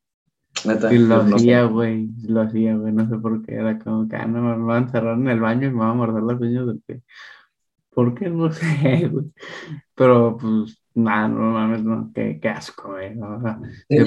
y 0.91 0.99
lo 0.99 1.17
hacía, 1.17 1.65
güey, 1.65 2.09
lo 2.27 2.41
hacía, 2.41 2.77
güey, 2.77 2.93
no 2.93 3.09
sé 3.09 3.17
por 3.19 3.45
qué, 3.45 3.55
era 3.55 3.79
como 3.79 4.09
que, 4.09 4.17
ah, 4.17 4.27
no, 4.27 4.41
me 4.43 4.65
van 4.65 4.85
a 4.85 4.87
encerrar 4.87 5.19
en 5.19 5.29
el 5.29 5.41
baño 5.41 5.69
y 5.69 5.71
me 5.71 5.79
van 5.79 5.91
a 5.91 5.95
morder 5.95 6.23
las 6.23 6.41
uñas 6.41 6.67
del 6.67 6.81
pie. 6.81 7.03
¿Por 7.91 8.15
qué? 8.15 8.29
No 8.29 8.53
sé, 8.53 9.09
güey. 9.09 9.27
Pero, 9.95 10.37
pues, 10.39 10.83
nada, 10.97 11.29
no 11.29 11.53
mames, 11.53 11.85
no, 11.85 12.11
qué, 12.15 12.39
qué 12.41 12.49
asco, 12.49 12.93
güey. 12.93 13.17
O 13.19 13.41
sea, 13.41 13.61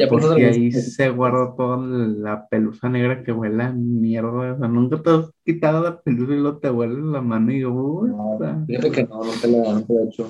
porque 0.09 0.45
ahí 0.45 0.71
se 0.71 1.09
guardó 1.09 1.53
toda 1.55 1.77
la 1.77 2.47
pelusa 2.47 2.89
negra 2.89 3.23
que 3.23 3.31
huele 3.31 3.63
a 3.63 3.71
mierda, 3.71 4.53
o 4.53 4.57
sea, 4.57 4.67
nunca 4.67 5.01
te 5.01 5.09
has 5.11 5.31
quitado 5.45 5.83
la 5.83 6.01
pelusa 6.01 6.33
y 6.33 6.37
luego 6.37 6.57
te 6.57 6.69
huele 6.69 6.99
la 7.01 7.21
mano 7.21 7.51
y 7.51 7.61
yo, 7.61 7.71
uy, 7.71 8.09
no, 8.09 8.39
fíjate 8.65 8.91
que 8.91 9.03
no, 9.03 9.23
no 9.23 9.31
te 9.39 9.47
la, 9.47 9.73
no 9.73 9.83
te 9.83 9.93
he 9.93 10.03
hecho. 10.03 10.29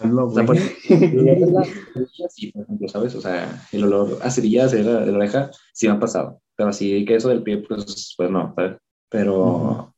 Hazlo, 0.00 0.26
o 0.26 0.30
sea, 0.30 0.44
por, 0.44 0.56
sí, 0.58 2.52
por 2.52 2.62
ejemplo, 2.64 2.88
¿sabes? 2.88 3.14
O 3.14 3.20
sea, 3.20 3.62
el 3.72 3.84
olor 3.84 4.18
a 4.22 4.30
cerillas 4.30 4.72
de 4.72 4.82
la, 4.82 5.00
de 5.00 5.10
la 5.10 5.18
oreja 5.18 5.50
sí 5.72 5.86
me 5.86 5.94
ha 5.94 6.00
pasado, 6.00 6.40
pero 6.56 6.68
así 6.68 7.04
que 7.04 7.14
eso 7.14 7.30
del 7.30 7.42
pie, 7.42 7.64
pues, 7.66 8.14
pues 8.16 8.30
no, 8.30 8.52
¿sabes? 8.54 8.76
Pero, 9.08 9.94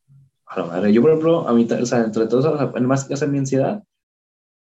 a 0.46 0.60
la 0.60 0.66
madre, 0.66 0.92
yo 0.92 1.00
por 1.00 1.10
ejemplo, 1.10 1.48
a 1.48 1.52
mí, 1.52 1.66
o 1.68 1.86
sea, 1.86 2.04
entre 2.04 2.26
todos, 2.26 2.44
o 2.44 2.56
sea, 2.56 2.80
más 2.82 3.04
que 3.04 3.14
hacer 3.14 3.28
mi 3.28 3.38
ansiedad, 3.38 3.82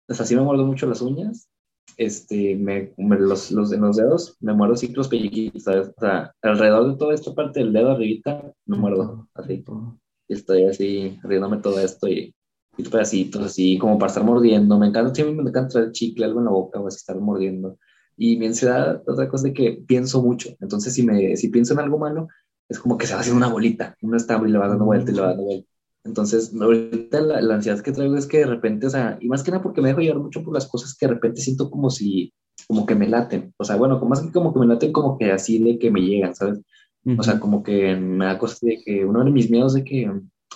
o 0.08 0.14
sea, 0.14 0.26
sí 0.26 0.36
me 0.36 0.42
muerdo 0.42 0.66
mucho 0.66 0.88
las 0.88 1.02
uñas, 1.02 1.50
este, 1.98 2.56
me, 2.56 2.94
me 2.98 3.20
los, 3.20 3.52
los, 3.52 3.72
en 3.72 3.82
los 3.82 3.98
dedos, 3.98 4.38
me 4.40 4.54
muerdo 4.54 4.74
así 4.76 4.88
los 4.88 5.08
pelliquitos, 5.08 5.64
¿sabes? 5.64 5.90
O 5.96 6.02
sea, 6.02 6.34
alrededor 6.42 6.92
de 6.92 6.98
toda 6.98 7.14
esta 7.14 7.34
parte 7.34 7.60
del 7.60 7.74
dedo 7.74 7.92
arribita, 7.92 8.54
me 8.66 8.78
muerdo, 8.78 9.28
así. 9.34 9.64
Y 10.28 10.34
estoy 10.34 10.66
así, 10.66 11.20
riéndome 11.24 11.58
todo 11.58 11.80
esto 11.80 12.08
y 12.08 12.34
y 12.78 12.84
pedacitos 12.84 13.42
así, 13.44 13.78
como 13.78 13.98
para 13.98 14.10
estar 14.10 14.24
mordiendo. 14.24 14.78
Me 14.80 14.88
encanta, 14.88 15.14
siempre 15.14 15.36
me 15.36 15.50
encanta 15.50 15.70
traer 15.70 15.92
chicle, 15.92 16.26
algo 16.26 16.40
en 16.40 16.46
la 16.46 16.52
boca 16.52 16.80
o 16.80 16.88
así 16.88 16.98
estar 16.98 17.20
mordiendo. 17.20 17.78
Y 18.18 18.38
mi 18.38 18.48
ansiedad, 18.48 19.02
otra 19.08 19.28
cosa 19.30 19.48
es 19.48 19.54
que 19.54 19.84
pienso 19.88 20.22
mucho. 20.22 20.50
Entonces, 20.60 20.94
si, 20.94 21.04
me, 21.04 21.36
si 21.38 21.50
pienso 21.50 21.74
en 21.74 21.80
algo 21.80 21.98
malo, 21.98 22.28
es 22.70 22.80
como 22.80 22.98
que 22.98 23.08
se 23.08 23.14
va 23.14 23.22
haciendo 23.22 23.38
una 23.38 23.54
bolita. 23.54 23.96
Uno 24.02 24.18
está 24.18 24.42
y 24.46 24.52
le 24.52 24.58
va 24.58 24.68
dando 24.68 24.86
vuelta 24.86 25.12
y 25.12 25.16
le 25.16 25.22
va 25.22 25.28
dando 25.30 25.44
vuelta. 25.44 25.70
Entonces, 26.06 26.54
ahorita 26.60 27.22
la, 27.22 27.42
la, 27.42 27.56
ansiedad 27.56 27.82
que 27.82 27.92
traigo 27.92 28.18
es 28.18 28.28
que 28.28 28.40
de 28.40 28.46
repente, 28.46 28.88
o 28.88 28.90
sea, 28.90 29.18
y 29.22 29.28
más 29.28 29.44
que 29.44 29.52
nada 29.52 29.64
porque 29.64 29.82
me 29.82 29.88
dejo 29.88 30.02
llevar 30.02 30.20
mucho 30.20 30.44
por 30.44 30.54
las 30.54 30.68
cosas 30.68 30.96
que 30.96 31.08
de 31.08 31.14
repente 31.14 31.42
siento 31.42 31.70
como 31.72 31.90
si, 31.90 32.34
como 32.68 32.86
que 32.86 32.96
me 32.96 33.08
laten. 33.08 33.54
O 33.58 33.64
sea, 33.64 33.78
bueno, 33.78 34.00
más 34.06 34.22
que 34.22 34.32
como 34.32 34.54
que 34.54 34.60
me 34.60 34.68
laten, 34.68 34.92
como 34.92 35.18
que 35.18 35.32
así 35.32 35.60
de 35.60 35.80
que 35.80 35.92
me 35.92 36.02
llegan, 36.02 36.36
¿sabes? 36.36 36.60
O 37.18 37.24
sea, 37.24 37.40
como 37.40 37.64
que 37.64 37.96
me 37.96 38.26
da 38.26 38.38
cosas 38.38 38.62
de 38.62 38.82
que 38.84 39.04
uno 39.06 39.24
de 39.24 39.32
mis 39.32 39.50
miedos 39.50 39.74
de 39.74 39.84
que, 39.84 40.10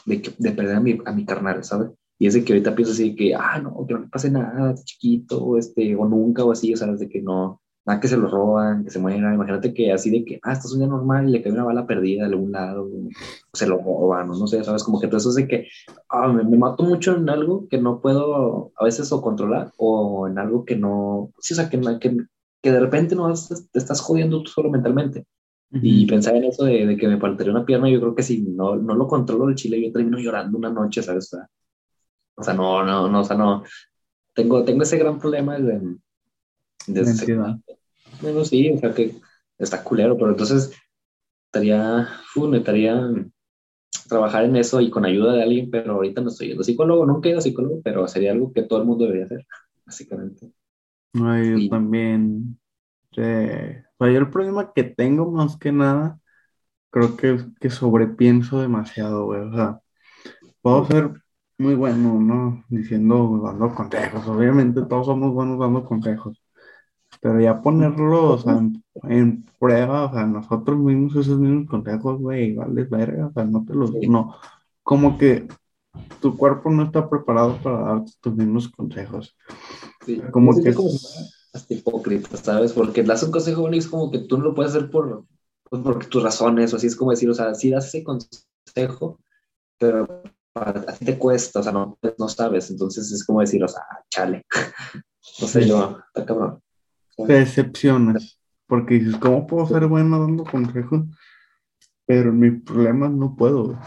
de, 0.05 0.21
que, 0.21 0.31
de 0.37 0.51
perder 0.51 0.77
a 0.77 0.79
mi, 0.79 0.97
a 1.05 1.11
mi 1.11 1.25
carnal, 1.25 1.63
¿sabes? 1.63 1.89
Y 2.19 2.27
es 2.27 2.33
de 2.33 2.43
que 2.43 2.53
ahorita 2.53 2.75
pienso 2.75 2.93
así 2.93 3.09
de 3.09 3.15
que, 3.15 3.35
ah, 3.35 3.59
no, 3.61 3.85
que 3.85 3.93
no 3.93 3.99
le 4.01 4.07
pase 4.07 4.31
nada, 4.31 4.75
chiquito, 4.75 5.57
este, 5.57 5.95
o 5.95 6.05
nunca, 6.05 6.43
o 6.43 6.51
así, 6.51 6.73
o 6.73 6.77
sea, 6.77 6.87
de 6.87 7.09
que 7.09 7.21
no, 7.21 7.61
nada 7.87 7.99
que 8.01 8.07
se 8.09 8.17
lo 8.17 8.27
roban, 8.27 8.83
que 8.83 8.91
se 8.91 8.99
muera. 8.99 9.33
Imagínate 9.33 9.73
que 9.73 9.93
así 9.93 10.09
de 10.11 10.25
que, 10.25 10.39
ah, 10.43 10.51
esto 10.51 10.67
es 10.67 10.73
un 10.73 10.79
día 10.79 10.87
normal 10.87 11.27
y 11.27 11.31
le 11.31 11.41
cae 11.41 11.53
una 11.53 11.63
bala 11.63 11.87
perdida 11.87 12.27
de 12.27 12.33
algún 12.33 12.51
lado, 12.51 12.89
se 13.53 13.65
lo 13.65 13.77
roban, 13.77 14.29
o 14.29 14.37
no 14.37 14.45
sé, 14.45 14.63
sabes, 14.63 14.83
como 14.83 14.99
que 14.99 15.07
todo 15.07 15.17
eso 15.17 15.29
es 15.29 15.35
de 15.35 15.47
que, 15.47 15.67
ah, 16.09 16.27
me, 16.27 16.43
mato 16.57 16.83
mucho 16.83 17.15
en 17.15 17.29
algo 17.29 17.67
que 17.69 17.77
no 17.79 18.01
puedo 18.01 18.71
a 18.77 18.83
veces 18.83 19.11
o 19.11 19.21
controlar, 19.21 19.71
o 19.77 20.27
en 20.27 20.37
algo 20.37 20.65
que 20.65 20.75
no, 20.75 21.31
sí, 21.39 21.53
o 21.53 21.55
sea, 21.55 21.69
que, 21.69 21.79
que, 21.99 22.17
que 22.61 22.71
de 22.71 22.79
repente 22.79 23.15
no 23.15 23.33
te 23.33 23.79
estás 23.79 24.01
jodiendo 24.01 24.43
tú 24.43 24.49
solo 24.49 24.69
mentalmente. 24.69 25.25
Y 25.69 26.05
pensar 26.05 26.33
en 26.37 26.45
eso 26.45 26.63
de, 26.63 26.85
de, 26.85 26.95
que 26.95 27.09
me 27.09 27.19
faltaría 27.19 27.51
una 27.51 27.65
pierna, 27.65 27.89
yo 27.89 27.99
creo 27.99 28.15
que 28.15 28.23
si 28.23 28.41
no, 28.41 28.77
no 28.77 28.95
lo 28.95 29.05
controlo 29.05 29.49
el 29.49 29.55
chile, 29.55 29.81
yo 29.81 29.91
termino 29.91 30.17
llorando 30.17 30.57
una 30.57 30.69
noche, 30.69 31.03
¿sabes? 31.03 31.25
O 31.33 31.37
sea, 31.37 31.49
o 32.35 32.43
sea, 32.43 32.53
no, 32.53 32.85
no, 32.85 33.09
no, 33.09 33.19
o 33.19 33.23
sea, 33.25 33.35
no. 33.35 33.63
Tengo, 34.33 34.63
tengo 34.63 34.83
ese 34.83 34.97
gran 34.97 35.19
problema 35.19 35.59
de, 35.59 35.97
de 36.87 37.76
Bueno, 38.19 38.43
sí, 38.45 38.71
o 38.71 38.77
sea 38.79 38.93
que 38.93 39.15
está 39.57 39.83
culero, 39.83 40.17
pero 40.17 40.31
entonces 40.31 40.71
estaría, 41.47 42.07
fu, 42.33 42.53
estaría 42.55 43.01
trabajar 44.09 44.45
en 44.45 44.55
eso 44.55 44.81
y 44.81 44.89
con 44.89 45.05
ayuda 45.05 45.33
de 45.33 45.43
alguien, 45.43 45.69
pero 45.71 45.93
ahorita 45.95 46.21
no 46.21 46.29
estoy 46.29 46.49
yendo 46.49 46.63
psicólogo, 46.63 47.05
nunca 47.05 47.29
he 47.29 47.31
ido 47.33 47.41
psicólogo, 47.41 47.81
pero 47.83 48.07
sería 48.07 48.31
algo 48.31 48.53
que 48.53 48.63
todo 48.63 48.79
el 48.79 48.85
mundo 48.85 49.05
debería 49.05 49.25
hacer, 49.25 49.45
básicamente. 49.85 50.51
No, 51.13 51.43
yo 51.43 51.67
también. 51.69 52.59
Eh, 53.17 53.83
o 53.97 54.05
sea, 54.05 54.13
yo 54.13 54.19
el 54.19 54.29
problema 54.31 54.73
que 54.73 54.83
tengo 54.83 55.31
más 55.31 55.57
que 55.57 55.71
nada, 55.71 56.19
creo 56.91 57.17
que, 57.17 57.39
que 57.61 57.69
sobrepienso 57.71 58.61
demasiado, 58.61 59.25
güey. 59.25 59.41
O 59.41 59.53
sea, 59.53 59.81
puedo 60.61 60.85
ser 60.87 61.11
muy 61.57 61.75
bueno, 61.75 62.19
¿no? 62.21 62.65
Diciendo, 62.69 63.41
dando 63.43 63.75
consejos. 63.75 64.27
Obviamente 64.27 64.83
todos 64.83 65.07
somos 65.07 65.33
buenos 65.33 65.59
dando 65.59 65.85
consejos. 65.85 66.41
Pero 67.21 67.41
ya 67.41 67.61
ponerlos 67.61 68.45
en, 69.03 69.43
prueba, 69.59 70.05
o 70.05 70.13
sea, 70.13 70.25
nosotros 70.25 70.77
mismos 70.77 71.15
esos 71.15 71.39
mismos 71.39 71.67
consejos, 71.67 72.19
güey, 72.19 72.53
vale 72.53 72.83
verga, 72.83 73.27
o 73.27 73.33
sea, 73.33 73.45
no 73.45 73.65
te 73.65 73.73
los, 73.73 73.91
no, 74.07 74.35
como 74.83 75.17
que 75.17 75.47
tu 76.21 76.37
cuerpo 76.37 76.69
no 76.69 76.83
está 76.83 77.09
preparado 77.09 77.57
para 77.61 77.79
darte 77.79 78.11
tus 78.21 78.35
mismos 78.35 78.69
consejos. 78.69 79.35
Sí. 80.05 80.21
Como 80.31 80.55
que... 80.61 80.73
Como 80.73 80.89
hasta 81.53 81.73
hipócrita, 81.73 82.37
¿sabes? 82.37 82.73
Porque 82.73 83.03
das 83.03 83.23
un 83.23 83.31
consejo 83.31 83.69
y 83.73 83.77
es 83.79 83.87
como 83.87 84.11
que 84.11 84.19
tú 84.19 84.37
no 84.37 84.45
lo 84.45 84.55
puedes 84.55 84.73
hacer 84.73 84.89
por, 84.89 85.25
pues, 85.69 85.81
por 85.81 86.05
tus 86.05 86.23
razones, 86.23 86.73
o 86.73 86.77
así 86.77 86.87
es 86.87 86.95
como 86.95 87.11
decir, 87.11 87.29
o 87.29 87.33
sea, 87.33 87.53
sí 87.55 87.69
das 87.69 87.87
ese 87.87 88.03
consejo, 88.03 89.19
pero 89.77 90.23
a 90.53 90.93
ti 90.93 91.05
te 91.05 91.17
cuesta, 91.17 91.59
o 91.59 91.63
sea, 91.63 91.71
no, 91.71 91.97
no 92.17 92.29
sabes, 92.29 92.69
entonces 92.69 93.11
es 93.11 93.25
como 93.25 93.41
decir, 93.41 93.63
o 93.63 93.67
sea, 93.67 93.81
chale. 94.09 94.45
no 95.41 95.47
sé, 95.47 95.67
yo, 95.67 95.99
está 96.07 96.25
cabrón. 96.25 96.61
Te 97.25 97.33
decepcionas, 97.33 98.39
porque 98.67 98.95
dices, 98.95 99.17
¿cómo 99.17 99.47
puedo 99.47 99.65
ser 99.67 99.87
bueno 99.87 100.19
dando 100.19 100.43
consejos? 100.43 101.03
Pero 102.05 102.31
mis 102.31 102.61
problemas 102.61 103.11
no 103.11 103.35
puedo. 103.35 103.79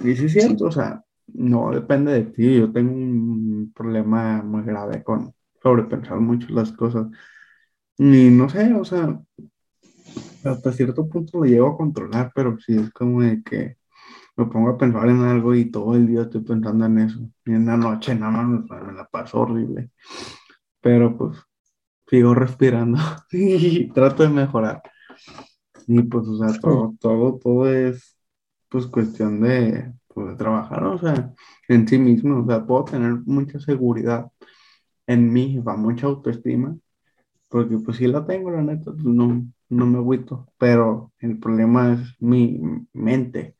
Y 0.00 0.16
sí 0.16 0.26
es 0.26 0.32
cierto, 0.32 0.66
o 0.66 0.72
sea, 0.72 1.02
no 1.28 1.70
depende 1.70 2.12
de 2.12 2.24
ti. 2.24 2.58
Yo 2.58 2.72
tengo 2.72 2.92
un 2.92 3.72
problema 3.74 4.42
muy 4.42 4.62
grave 4.62 5.02
con 5.02 5.32
sobrepensar 5.62 6.18
mucho 6.20 6.48
las 6.50 6.72
cosas. 6.72 7.06
Y 7.98 8.30
no 8.30 8.48
sé, 8.48 8.72
o 8.74 8.84
sea, 8.84 9.20
hasta 10.44 10.72
cierto 10.72 11.08
punto 11.08 11.38
lo 11.38 11.44
llevo 11.44 11.68
a 11.68 11.76
controlar, 11.76 12.32
pero 12.34 12.58
sí 12.58 12.76
es 12.76 12.90
como 12.90 13.22
de 13.22 13.42
que 13.42 13.76
me 14.36 14.46
pongo 14.46 14.70
a 14.70 14.78
pensar 14.78 15.08
en 15.08 15.22
algo 15.22 15.54
y 15.54 15.70
todo 15.70 15.94
el 15.94 16.06
día 16.06 16.22
estoy 16.22 16.42
pensando 16.42 16.86
en 16.86 16.98
eso. 16.98 17.20
Y 17.44 17.52
en 17.52 17.66
la 17.66 17.76
noche 17.76 18.14
nada 18.14 18.32
más 18.32 18.66
me, 18.68 18.92
la 18.92 19.06
paso 19.06 19.40
horrible. 19.40 19.90
Pero 20.80 21.16
pues 21.16 21.38
sigo 22.08 22.34
respirando 22.34 22.98
y 23.32 23.88
trato 23.90 24.22
de 24.22 24.28
mejorar. 24.28 24.82
Y 25.86 26.02
pues, 26.02 26.26
o 26.26 26.38
sea, 26.38 26.58
todo, 26.60 26.94
todo, 27.00 27.38
todo 27.38 27.70
es 27.70 28.16
pues 28.68 28.86
cuestión 28.86 29.40
de, 29.40 29.92
pues, 30.08 30.28
de 30.28 30.36
trabajar, 30.36 30.84
o 30.84 30.98
sea, 30.98 31.32
en 31.68 31.86
sí 31.88 31.98
mismo. 31.98 32.42
O 32.42 32.46
sea, 32.46 32.66
puedo 32.66 32.84
tener 32.84 33.12
mucha 33.26 33.60
seguridad 33.60 34.30
en 35.06 35.32
mí, 35.32 35.58
va 35.58 35.76
mucha 35.76 36.06
autoestima, 36.06 36.76
porque 37.48 37.78
pues 37.78 37.98
si 37.98 38.06
la 38.08 38.26
tengo, 38.26 38.50
la 38.50 38.62
neta, 38.62 38.92
pues, 38.92 39.04
no, 39.04 39.46
no 39.68 39.86
me 39.86 39.98
agüito. 39.98 40.48
Pero 40.58 41.12
el 41.20 41.38
problema 41.38 41.94
es 41.94 42.00
mi 42.20 42.60
mente 42.92 43.56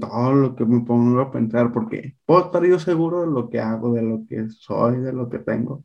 todo 0.00 0.34
lo 0.34 0.54
que 0.56 0.64
me 0.64 0.80
pongo 0.80 1.20
a 1.20 1.30
pensar, 1.30 1.72
porque 1.72 2.16
puedo 2.24 2.46
estar 2.46 2.64
yo 2.64 2.78
seguro 2.78 3.22
de 3.22 3.28
lo 3.28 3.48
que 3.48 3.60
hago, 3.60 3.92
de 3.94 4.02
lo 4.02 4.24
que 4.28 4.48
soy, 4.50 4.98
de 4.98 5.12
lo 5.12 5.28
que 5.28 5.38
tengo. 5.38 5.84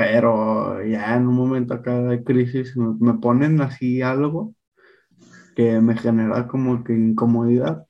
Pero 0.00 0.82
ya 0.82 1.14
en 1.14 1.28
un 1.28 1.34
momento 1.34 1.74
acá 1.74 2.00
de 2.00 2.24
crisis 2.24 2.74
me, 2.74 3.12
ponen 3.18 3.60
así 3.60 4.00
algo 4.00 4.54
que 5.54 5.78
me 5.82 5.94
genera 5.94 6.48
como 6.48 6.82
que 6.84 6.94
incomodidad. 6.94 7.84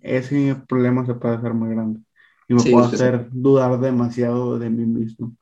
Ese 0.00 0.56
problema 0.66 1.06
se 1.06 1.14
puede 1.14 1.36
hacer 1.36 1.54
muy 1.54 1.70
grande 1.70 2.00
y 2.48 2.54
me 2.54 2.64
puede 2.64 2.86
hacer 2.86 3.28
dudar 3.30 3.78
demasiado 3.78 4.58
de 4.58 4.70
mí 4.70 4.84
mismo. 4.86 5.36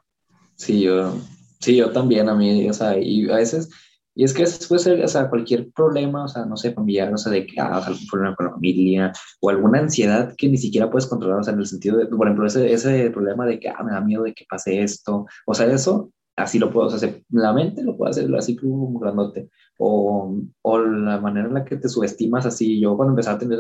Sí, 0.57 0.83
yo, 0.83 1.17
sí, 1.59 1.77
yo 1.77 1.91
también, 1.91 2.29
a 2.29 2.35
mí, 2.35 2.69
o 2.69 2.75
sea, 2.75 2.99
y 2.99 3.31
a 3.31 3.37
veces 3.37 3.71
Y 4.15 4.25
es 4.25 4.35
que 4.35 4.43
eso 4.43 4.67
puede 4.69 4.81
ser, 4.83 5.05
o 5.05 5.09
sea, 5.09 5.31
cualquier 5.31 5.71
problema, 5.71 6.25
o 6.25 6.29
sea, 6.29 6.45
no 6.45 6.57
sé, 6.57 6.73
familiar, 6.73 7.13
o 7.13 7.17
sea, 7.17 7.31
de 7.33 7.47
que 7.47 7.61
hagas 7.61 7.87
algún 7.87 8.07
problema 8.07 8.35
con 8.37 8.47
la 8.47 8.53
familia, 8.53 9.13
o 9.41 9.51
alguna 9.51 9.79
ansiedad 9.79 10.35
que 10.37 10.49
ni 10.49 10.57
siquiera 10.57 10.91
puedes 10.91 11.07
controlar, 11.07 11.41
o 11.41 11.45
sea, 11.45 11.55
en 11.55 11.61
el 11.61 11.67
sentido 11.67 11.97
de, 11.97 12.07
por 12.07 12.27
ejemplo, 12.27 12.47
ese, 12.47 12.73
ese 12.73 13.11
problema 13.11 13.47
de 13.47 13.61
que, 13.61 13.69
ah, 13.69 13.83
me 13.85 13.93
da 13.93 14.01
miedo 14.01 14.25
de 14.25 14.35
que 14.35 14.45
pase 14.49 14.83
esto, 14.83 15.27
o 15.47 15.55
sea, 15.55 15.67
eso, 15.73 16.11
así 16.37 16.59
lo 16.59 16.73
puedo 16.73 16.89
hacer, 16.89 17.23
la 17.31 17.53
mente 17.53 17.83
lo 17.83 17.97
puedo 17.97 18.11
hacer 18.11 18.35
así 18.35 18.57
como 18.57 18.99
grandote, 18.99 19.49
o, 19.79 20.37
o 20.63 20.79
la 20.79 21.21
manera 21.21 21.47
en 21.47 21.55
la 21.55 21.65
que 21.65 21.77
te 21.77 21.89
subestimas, 21.89 22.47
así, 22.47 22.81
yo 22.81 22.97
cuando 22.97 23.13
empecé 23.13 23.31
a 23.31 23.39
tener 23.39 23.59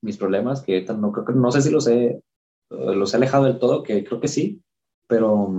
mis 0.00 0.16
problemas, 0.16 0.62
que 0.62 0.84
no 0.96 1.12
creo 1.12 1.26
no 1.36 1.52
sé 1.52 1.60
si 1.62 1.70
los 1.70 1.86
he, 1.86 2.22
los 2.70 3.12
he 3.12 3.16
alejado 3.16 3.44
del 3.44 3.58
todo, 3.58 3.82
que 3.82 4.02
creo 4.04 4.20
que 4.20 4.28
sí, 4.28 4.62
pero, 5.06 5.52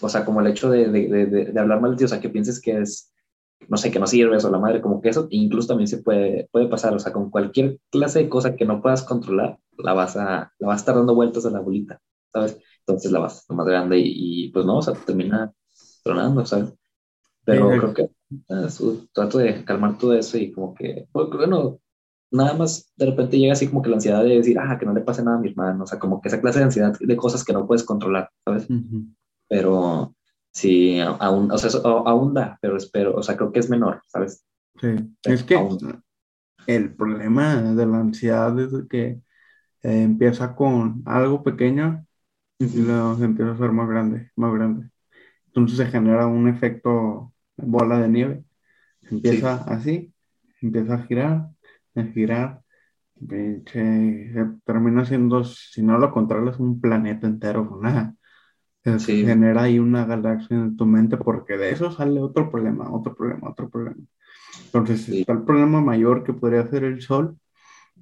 o 0.00 0.08
sea, 0.08 0.24
como 0.24 0.40
el 0.40 0.46
hecho 0.46 0.70
de, 0.70 0.88
de, 0.88 1.08
de, 1.08 1.26
de 1.26 1.60
hablar 1.60 1.80
mal 1.80 1.90
de 1.92 1.96
ti, 1.98 2.04
o 2.04 2.08
sea, 2.08 2.20
que 2.20 2.30
pienses 2.30 2.60
que 2.60 2.78
es 2.78 3.09
no 3.68 3.76
sé, 3.76 3.90
que 3.90 3.98
no 3.98 4.06
sirves 4.06 4.44
o 4.44 4.50
la 4.50 4.58
madre, 4.58 4.80
como 4.80 5.00
que 5.00 5.08
eso 5.10 5.26
incluso 5.30 5.68
también 5.68 5.88
se 5.88 5.98
puede, 5.98 6.48
puede 6.50 6.68
pasar, 6.68 6.94
o 6.94 6.98
sea, 6.98 7.12
con 7.12 7.30
cualquier 7.30 7.78
clase 7.90 8.20
de 8.20 8.28
cosa 8.28 8.56
que 8.56 8.64
no 8.64 8.82
puedas 8.82 9.02
controlar, 9.02 9.58
la 9.78 9.92
vas 9.92 10.16
a, 10.16 10.52
la 10.58 10.68
vas 10.68 10.78
a 10.78 10.80
estar 10.80 10.94
dando 10.94 11.14
vueltas 11.14 11.46
a 11.46 11.50
la 11.50 11.60
bolita, 11.60 12.00
¿sabes? 12.32 12.58
Entonces 12.80 13.12
la 13.12 13.20
vas 13.20 13.48
a 13.48 13.54
más 13.54 13.66
grande 13.66 14.00
y, 14.02 14.50
pues 14.50 14.66
no, 14.66 14.78
o 14.78 14.82
sea, 14.82 14.94
termina 14.94 15.52
tronando, 16.02 16.44
¿sabes? 16.44 16.72
Pero 17.44 17.68
creo 17.70 17.94
que 17.94 18.10
trato 19.12 19.38
de 19.38 19.64
calmar 19.64 19.98
todo 19.98 20.14
eso 20.14 20.38
y 20.38 20.52
como 20.52 20.74
que, 20.74 21.06
pues, 21.12 21.28
bueno, 21.30 21.80
nada 22.30 22.54
más 22.54 22.92
de 22.96 23.06
repente 23.06 23.38
llega 23.38 23.52
así 23.52 23.68
como 23.68 23.82
que 23.82 23.90
la 23.90 23.96
ansiedad 23.96 24.22
de 24.22 24.36
decir, 24.36 24.58
ah, 24.58 24.78
que 24.78 24.86
no 24.86 24.92
le 24.92 25.00
pase 25.00 25.22
nada 25.22 25.36
a 25.36 25.40
mi 25.40 25.48
hermano, 25.48 25.84
o 25.84 25.86
sea, 25.86 25.98
como 25.98 26.20
que 26.20 26.28
esa 26.28 26.40
clase 26.40 26.58
de 26.60 26.66
ansiedad 26.66 26.96
de 26.98 27.16
cosas 27.16 27.44
que 27.44 27.52
no 27.52 27.66
puedes 27.66 27.84
controlar, 27.84 28.30
¿sabes? 28.44 28.68
Pero 29.48 30.14
Sí, 30.52 31.00
aún, 31.00 31.50
o 31.50 31.58
sea, 31.58 31.70
aún 31.82 32.34
da, 32.34 32.58
pero 32.60 32.76
espero, 32.76 33.14
o 33.14 33.22
sea, 33.22 33.36
creo 33.36 33.52
que 33.52 33.60
es 33.60 33.70
menor, 33.70 34.02
¿sabes? 34.06 34.44
Sí, 34.80 34.88
es 35.24 35.42
que 35.44 35.58
el 36.66 36.94
problema 36.94 37.56
de 37.56 37.86
la 37.86 37.98
ansiedad 37.98 38.58
es 38.58 38.72
que 38.88 39.20
eh, 39.82 40.02
empieza 40.02 40.54
con 40.54 41.02
algo 41.06 41.42
pequeño 41.42 42.06
y 42.58 42.66
luego 42.82 43.16
se 43.16 43.24
empieza 43.24 43.52
a 43.52 43.58
ser 43.58 43.72
más 43.72 43.88
grande, 43.88 44.30
más 44.36 44.52
grande. 44.54 44.90
Entonces 45.46 45.78
se 45.78 45.86
genera 45.86 46.26
un 46.26 46.48
efecto 46.48 47.32
bola 47.56 47.98
de 47.98 48.08
nieve. 48.08 48.44
Empieza 49.10 49.54
así, 49.64 50.12
empieza 50.60 50.94
a 50.94 51.02
girar, 51.04 51.48
a 51.94 52.02
girar, 52.04 52.62
se 53.28 54.46
termina 54.64 55.04
siendo, 55.04 55.44
si 55.44 55.82
no 55.82 55.98
lo 55.98 56.12
controlas, 56.12 56.58
un 56.58 56.80
planeta 56.80 57.26
entero 57.26 57.78
nada 57.80 58.14
se 58.84 59.24
genera 59.24 59.62
ahí 59.62 59.78
una 59.78 60.06
galaxia 60.06 60.56
en 60.56 60.76
tu 60.76 60.86
mente 60.86 61.16
porque 61.16 61.56
de 61.56 61.70
eso 61.70 61.92
sale 61.92 62.20
otro 62.20 62.50
problema, 62.50 62.90
otro 62.92 63.14
problema, 63.14 63.50
otro 63.50 63.68
problema. 63.68 64.02
Entonces 64.66 65.08
está 65.08 65.32
el 65.32 65.42
problema 65.42 65.80
mayor 65.80 66.24
que 66.24 66.32
podría 66.32 66.66
ser 66.68 66.84
el 66.84 67.02
Sol, 67.02 67.36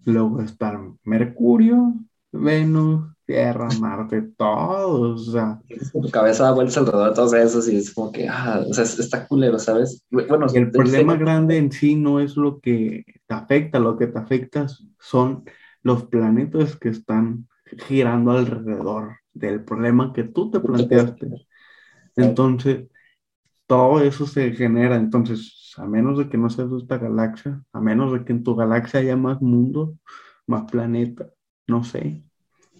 luego 0.04 0.40
está 0.40 0.80
Mercurio, 1.04 1.94
Venus, 2.30 3.08
Tierra, 3.26 3.68
Marte, 3.80 4.22
todos, 4.36 5.28
o 5.28 5.32
sea. 5.32 5.60
Tu 5.92 6.10
cabeza 6.10 6.44
da 6.44 6.52
vueltas 6.52 6.78
alrededor 6.78 7.10
de 7.10 7.14
todos 7.14 7.34
esos 7.34 7.68
y 7.68 7.76
es 7.76 7.92
como 7.92 8.12
que, 8.12 8.28
ah, 8.28 8.64
o 8.68 8.72
sea, 8.72 8.84
está 8.84 9.26
culero, 9.26 9.58
¿sabes? 9.58 10.04
Bueno, 10.10 10.46
el 10.54 10.70
problema 10.70 11.16
grande 11.16 11.58
en 11.58 11.72
sí 11.72 11.94
no 11.94 12.20
es 12.20 12.36
lo 12.36 12.60
que 12.60 13.04
te 13.26 13.34
afecta, 13.34 13.78
lo 13.78 13.98
que 13.98 14.06
te 14.06 14.18
afecta 14.18 14.66
son 14.98 15.44
los 15.82 16.04
planetas 16.04 16.76
que 16.76 16.88
están 16.88 17.48
girando 17.86 18.30
alrededor 18.30 19.16
del 19.38 19.64
problema 19.64 20.12
que 20.12 20.24
tú 20.24 20.50
te 20.50 20.60
planteaste. 20.60 21.28
Entonces, 22.16 22.88
todo 23.66 24.00
eso 24.00 24.26
se 24.26 24.52
genera. 24.52 24.96
Entonces, 24.96 25.74
a 25.76 25.86
menos 25.86 26.18
de 26.18 26.28
que 26.28 26.38
no 26.38 26.50
seas 26.50 26.70
esta 26.72 26.98
galaxia, 26.98 27.62
a 27.72 27.80
menos 27.80 28.12
de 28.12 28.24
que 28.24 28.32
en 28.32 28.42
tu 28.42 28.56
galaxia 28.56 29.00
haya 29.00 29.16
más 29.16 29.40
mundo, 29.40 29.96
más 30.46 30.70
planeta, 30.70 31.28
no 31.66 31.84
sé. 31.84 32.24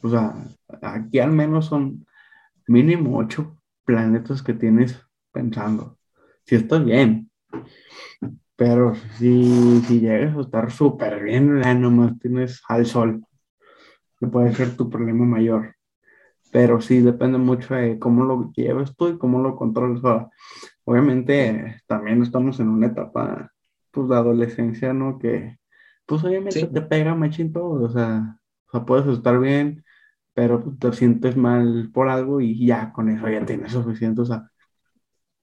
O 0.03 0.09
sea, 0.09 0.35
aquí 0.83 1.19
al 1.19 1.33
menos 1.33 1.67
son 1.67 2.07
mínimo 2.67 3.19
ocho 3.19 3.59
planetas 3.85 4.43
que 4.43 4.55
tienes 4.55 5.01
pensando. 5.33 5.99
Si 6.45 6.57
estás 6.57 6.85
bien. 6.85 7.31
Pero 8.57 8.95
si, 9.19 9.81
si 9.83 10.01
llegas 10.01 10.37
a 10.37 10.41
estar 10.41 10.71
súper 10.73 11.23
bien, 11.23 11.63
ya 11.63 11.75
nomás 11.75 12.19
tienes 12.19 12.61
al 12.69 12.87
sol, 12.87 13.25
que 14.19 14.27
puede 14.27 14.53
ser 14.55 14.77
tu 14.77 14.91
problema 14.91 15.25
mayor 15.25 15.78
pero 16.59 16.81
sí 16.81 16.99
depende 16.99 17.39
mucho 17.39 17.73
de 17.77 18.01
cómo 18.01 18.25
lo 18.25 18.51
lleves 18.53 18.97
tú 18.97 19.07
y 19.07 19.17
cómo 19.17 19.41
lo 19.41 19.55
controles. 19.55 20.03
obviamente 20.83 21.81
también 21.87 22.21
estamos 22.21 22.59
en 22.59 22.69
una 22.69 22.89
etapa 22.89 23.53
pues 23.93 24.09
de 24.09 24.17
adolescencia, 24.17 24.93
¿no? 24.93 25.21
Que 25.21 25.57
pues 26.05 26.25
obviamente 26.25 26.67
te 26.67 26.83
pega 26.83 27.15
machín 27.15 27.53
todo, 27.53 27.85
o 27.85 27.89
sea, 27.89 28.41
o 28.67 28.71
sea, 28.73 28.85
puedes 28.85 29.07
estar 29.07 29.39
bien, 29.39 29.85
pero 30.35 30.61
pues, 30.65 30.77
te 30.81 30.93
sientes 30.95 31.37
mal 31.37 31.93
por 31.95 32.09
algo 32.09 32.41
y 32.41 32.67
ya 32.67 32.93
con 32.93 33.09
eso 33.09 33.29
ya 33.29 33.47
tienes 33.47 33.71
suficiente, 33.71 34.23
o 34.23 34.25
sea. 34.25 34.51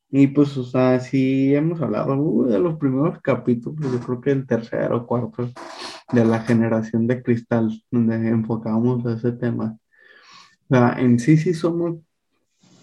Y 0.10 0.28
pues, 0.28 0.58
o 0.58 0.66
sea, 0.66 1.00
sí 1.00 1.56
hemos 1.56 1.82
hablado 1.82 2.18
uh, 2.18 2.46
de 2.46 2.60
los 2.60 2.76
primeros 2.78 3.22
capítulos, 3.22 3.90
yo 3.90 4.00
creo 4.02 4.20
que 4.20 4.32
el 4.32 4.46
tercero 4.46 4.98
o 4.98 5.08
cuarto 5.08 5.50
de 6.12 6.26
la 6.26 6.42
generación 6.42 7.08
de 7.08 7.24
cristal, 7.24 7.72
donde 7.90 8.16
enfocamos 8.28 9.06
ese 9.06 9.32
tema 9.32 9.78
o 10.70 10.76
sea, 10.76 10.96
en 11.00 11.20
sí 11.20 11.38
sí 11.38 11.54
somos 11.54 11.98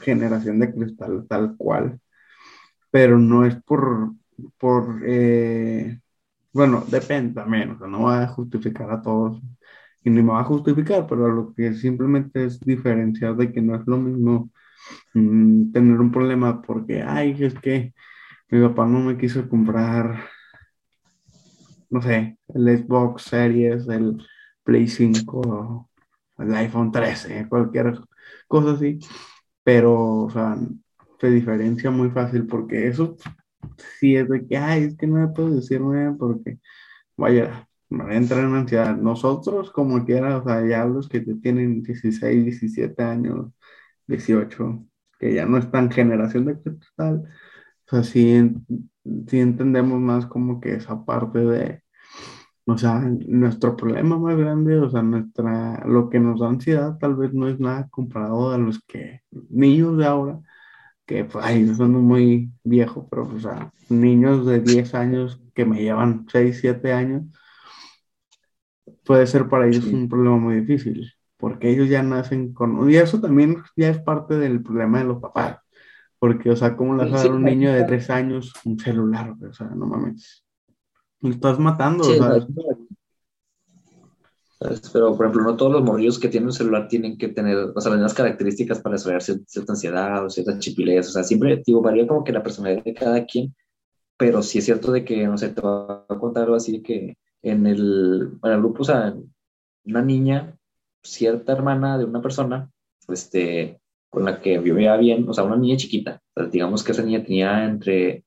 generación 0.01 0.61
de 0.61 0.72
cristal 0.72 1.26
tal 1.28 1.57
cual, 1.57 2.01
pero 2.91 3.18
no 3.18 3.45
es 3.47 3.57
por, 3.62 4.12
por 4.59 5.03
eh, 5.07 6.01
bueno, 6.53 6.85
depende 6.89 7.35
también, 7.35 7.70
o 7.72 7.78
sea, 7.78 7.89
no 7.89 8.03
va 8.05 8.22
a 8.24 8.28
justificar 8.28 8.91
a 8.91 9.03
todos 9.03 9.41
y 10.05 10.11
ni 10.11 10.22
me 10.22 10.33
va 10.33 10.41
a 10.41 10.45
justificar, 10.45 11.07
pero 11.09 11.28
lo 11.28 11.55
que 11.55 11.74
simplemente 11.74 12.45
es 12.45 12.61
diferenciar 12.61 13.37
de 13.37 13.53
que 13.53 13.62
no 13.62 13.76
es 13.76 13.87
lo 13.87 13.97
mismo 13.99 14.51
mm, 15.14 15.72
tener 15.72 16.01
un 16.01 16.12
problema 16.12 16.62
porque, 16.62 17.03
ay, 17.03 17.37
es 17.41 17.55
que 17.55 17.95
mi 18.51 18.61
papá 18.62 18.87
no 18.87 19.01
me 19.01 19.16
quiso 19.18 19.49
comprar, 19.49 20.24
no 21.91 22.03
sé, 22.03 22.39
el 22.55 22.78
Xbox 22.78 23.22
Series, 23.24 23.89
el 23.89 24.18
Play 24.64 24.89
5 24.89 25.91
el 26.43 26.55
iPhone 26.55 26.93
13, 26.93 27.49
cualquier 27.49 27.99
cosa 28.49 28.72
así, 28.72 28.99
pero, 29.62 30.24
o 30.24 30.30
sea, 30.30 30.57
se 31.20 31.30
diferencia 31.30 31.90
muy 31.90 32.11
fácil 32.11 32.47
porque 32.47 32.88
eso 32.88 33.16
sí 34.01 34.16
es 34.16 34.28
de 34.28 34.47
que, 34.47 34.57
ay, 34.57 34.84
es 34.84 34.97
que 34.97 35.07
no 35.07 35.16
me 35.16 35.28
puedo 35.28 35.51
decir 35.51 35.80
nada 35.80 36.14
porque, 36.18 36.59
vaya, 37.16 37.68
me 37.90 38.05
voy 38.05 38.14
a 38.14 38.16
entrar 38.18 38.45
en 38.45 38.55
ansiedad. 38.55 38.97
Nosotros, 38.97 39.70
como 39.70 40.05
quiera, 40.05 40.38
o 40.38 40.45
sea, 40.45 40.66
ya 40.66 40.84
los 40.84 41.09
que 41.09 41.20
tienen 41.20 41.82
16, 41.82 42.45
17 42.45 43.03
años, 43.03 43.53
18, 44.07 44.86
que 45.18 45.34
ya 45.34 45.47
no 45.47 45.59
están 45.59 45.90
generación 45.90 46.47
de 46.47 46.61
cristal, 46.61 47.24
o 47.86 47.90
sea, 47.90 48.03
sí, 48.05 48.55
sí 49.28 49.40
entendemos 49.40 50.01
más 50.01 50.26
como 50.26 50.61
que 50.61 50.74
esa 50.74 51.05
parte 51.05 51.40
de, 51.40 51.82
o 52.64 52.78
sea, 52.78 53.00
nuestro 53.00 53.76
problema 53.76 54.18
más 54.18 54.36
grande, 54.36 54.78
o 54.78 54.88
sea, 54.88 55.02
nuestra, 55.02 55.84
lo 55.86 56.08
que 56.08 56.20
nos 56.20 56.40
da 56.40 56.48
ansiedad 56.48 56.96
tal 56.98 57.16
vez 57.16 57.32
no 57.32 57.48
es 57.48 57.58
nada 57.58 57.88
comparado 57.90 58.52
a 58.52 58.58
los 58.58 58.80
que, 58.84 59.22
niños 59.50 59.98
de 59.98 60.06
ahora, 60.06 60.40
que 61.06 61.24
pues, 61.24 61.44
ay, 61.44 61.66
son 61.74 61.92
muy 61.92 62.50
viejos, 62.62 63.06
pero 63.10 63.24
o 63.24 63.40
sea, 63.40 63.72
niños 63.88 64.46
de 64.46 64.60
10 64.60 64.94
años 64.94 65.40
que 65.54 65.64
me 65.64 65.82
llevan 65.82 66.26
6, 66.30 66.58
7 66.60 66.92
años, 66.92 67.24
puede 69.04 69.26
ser 69.26 69.48
para 69.48 69.66
ellos 69.66 69.84
un 69.86 70.08
problema 70.08 70.36
muy 70.36 70.60
difícil, 70.60 71.12
porque 71.36 71.70
ellos 71.70 71.88
ya 71.88 72.02
nacen 72.04 72.54
con, 72.54 72.88
y 72.88 72.96
eso 72.96 73.20
también 73.20 73.56
ya 73.76 73.88
es 73.88 73.98
parte 73.98 74.38
del 74.38 74.62
problema 74.62 74.98
de 74.98 75.04
los 75.04 75.20
papás, 75.20 75.58
porque, 76.20 76.50
o 76.50 76.56
sea, 76.56 76.76
¿cómo 76.76 76.94
le 76.94 77.10
vas 77.10 77.20
a 77.20 77.24
dar 77.24 77.32
a 77.32 77.34
un 77.34 77.42
niño 77.42 77.72
de 77.72 77.82
3 77.82 78.08
años 78.10 78.52
un 78.64 78.78
celular? 78.78 79.34
O 79.48 79.52
sea, 79.52 79.66
no 79.66 79.86
mames. 79.86 80.41
Me 81.23 81.31
estás 81.31 81.59
matando, 81.59 82.05
¿sabes? 82.05 82.47
Pero, 84.93 85.16
por 85.16 85.27
ejemplo, 85.27 85.43
no 85.43 85.57
todos 85.57 85.73
los 85.73 85.83
morrillos 85.83 86.18
que 86.18 86.29
tienen 86.29 86.49
un 86.49 86.53
celular 86.53 86.87
tienen 86.89 87.16
que 87.16 87.29
tener, 87.29 87.57
o 87.57 87.81
sea, 87.81 87.91
las 87.91 87.99
mismas 87.99 88.14
características 88.14 88.81
para 88.81 88.95
desarrollar 88.95 89.23
cierta 89.23 89.73
ansiedad 89.73 90.25
o 90.25 90.31
cierta 90.31 90.59
chipilez. 90.59 91.09
O 91.09 91.12
sea, 91.12 91.25
siempre, 91.25 91.62
digo, 91.64 91.81
varía 91.81 92.07
como 92.07 92.23
que 92.25 92.33
la 92.33 92.43
personalidad 92.43 92.85
de 92.85 92.95
cada 92.95 93.25
quien, 93.25 93.55
pero 94.16 94.43
sí 94.43 94.59
es 94.59 94.64
cierto 94.64 94.93
de 94.93 95.05
que, 95.05 95.27
no 95.27 95.39
sé, 95.39 95.49
te 95.51 95.61
voy 95.61 95.97
a 96.09 96.18
contar 96.18 96.45
algo 96.45 96.57
así 96.57 96.83
que 96.83 97.16
en 97.43 97.66
el, 97.66 98.39
en 98.43 98.53
el 98.53 98.59
grupo, 98.59 98.83
o 98.83 98.85
sea, 98.85 99.14
una 99.85 100.03
niña, 100.03 100.57
cierta 101.03 101.53
hermana 101.53 101.99
de 101.99 102.05
una 102.05 102.23
persona, 102.23 102.70
este, 103.09 103.81
con 104.11 104.25
la 104.25 104.41
que 104.41 104.59
vivía 104.59 104.97
bien, 104.97 105.29
o 105.29 105.35
sea, 105.35 105.45
una 105.45 105.57
niña 105.57 105.77
chiquita, 105.77 106.20
digamos 106.51 106.85
que 106.85 106.93
esa 106.93 107.03
niña 107.03 107.25
tenía 107.25 107.64
entre 107.64 108.25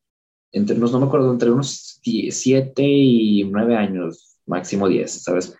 entre 0.56 0.78
no 0.78 1.00
me 1.00 1.06
acuerdo, 1.06 1.32
entre 1.32 1.52
unos 1.52 2.00
7 2.04 2.84
y 2.86 3.44
9 3.44 3.76
años, 3.76 4.38
máximo 4.46 4.88
10, 4.88 5.24
¿sabes? 5.24 5.56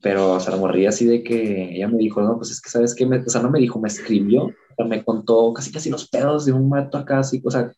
Pero, 0.00 0.34
o 0.34 0.40
sea, 0.40 0.54
la 0.54 0.60
morría 0.60 0.90
así 0.90 1.06
de 1.06 1.22
que 1.22 1.74
ella 1.76 1.88
me 1.88 1.98
dijo, 1.98 2.22
no, 2.22 2.36
pues 2.36 2.50
es 2.52 2.60
que, 2.60 2.70
¿sabes 2.70 2.94
qué? 2.94 3.06
Me, 3.06 3.18
o 3.18 3.28
sea, 3.28 3.42
no 3.42 3.50
me 3.50 3.58
dijo, 3.60 3.80
me 3.80 3.88
escribió, 3.88 4.50
o 4.76 4.84
me 4.84 5.04
contó 5.04 5.52
casi 5.52 5.72
casi 5.72 5.90
los 5.90 6.08
pedos 6.08 6.46
de 6.46 6.52
un 6.52 6.68
mato 6.68 6.98
acá, 6.98 7.18
así, 7.20 7.42
o 7.44 7.50
sea, 7.50 7.72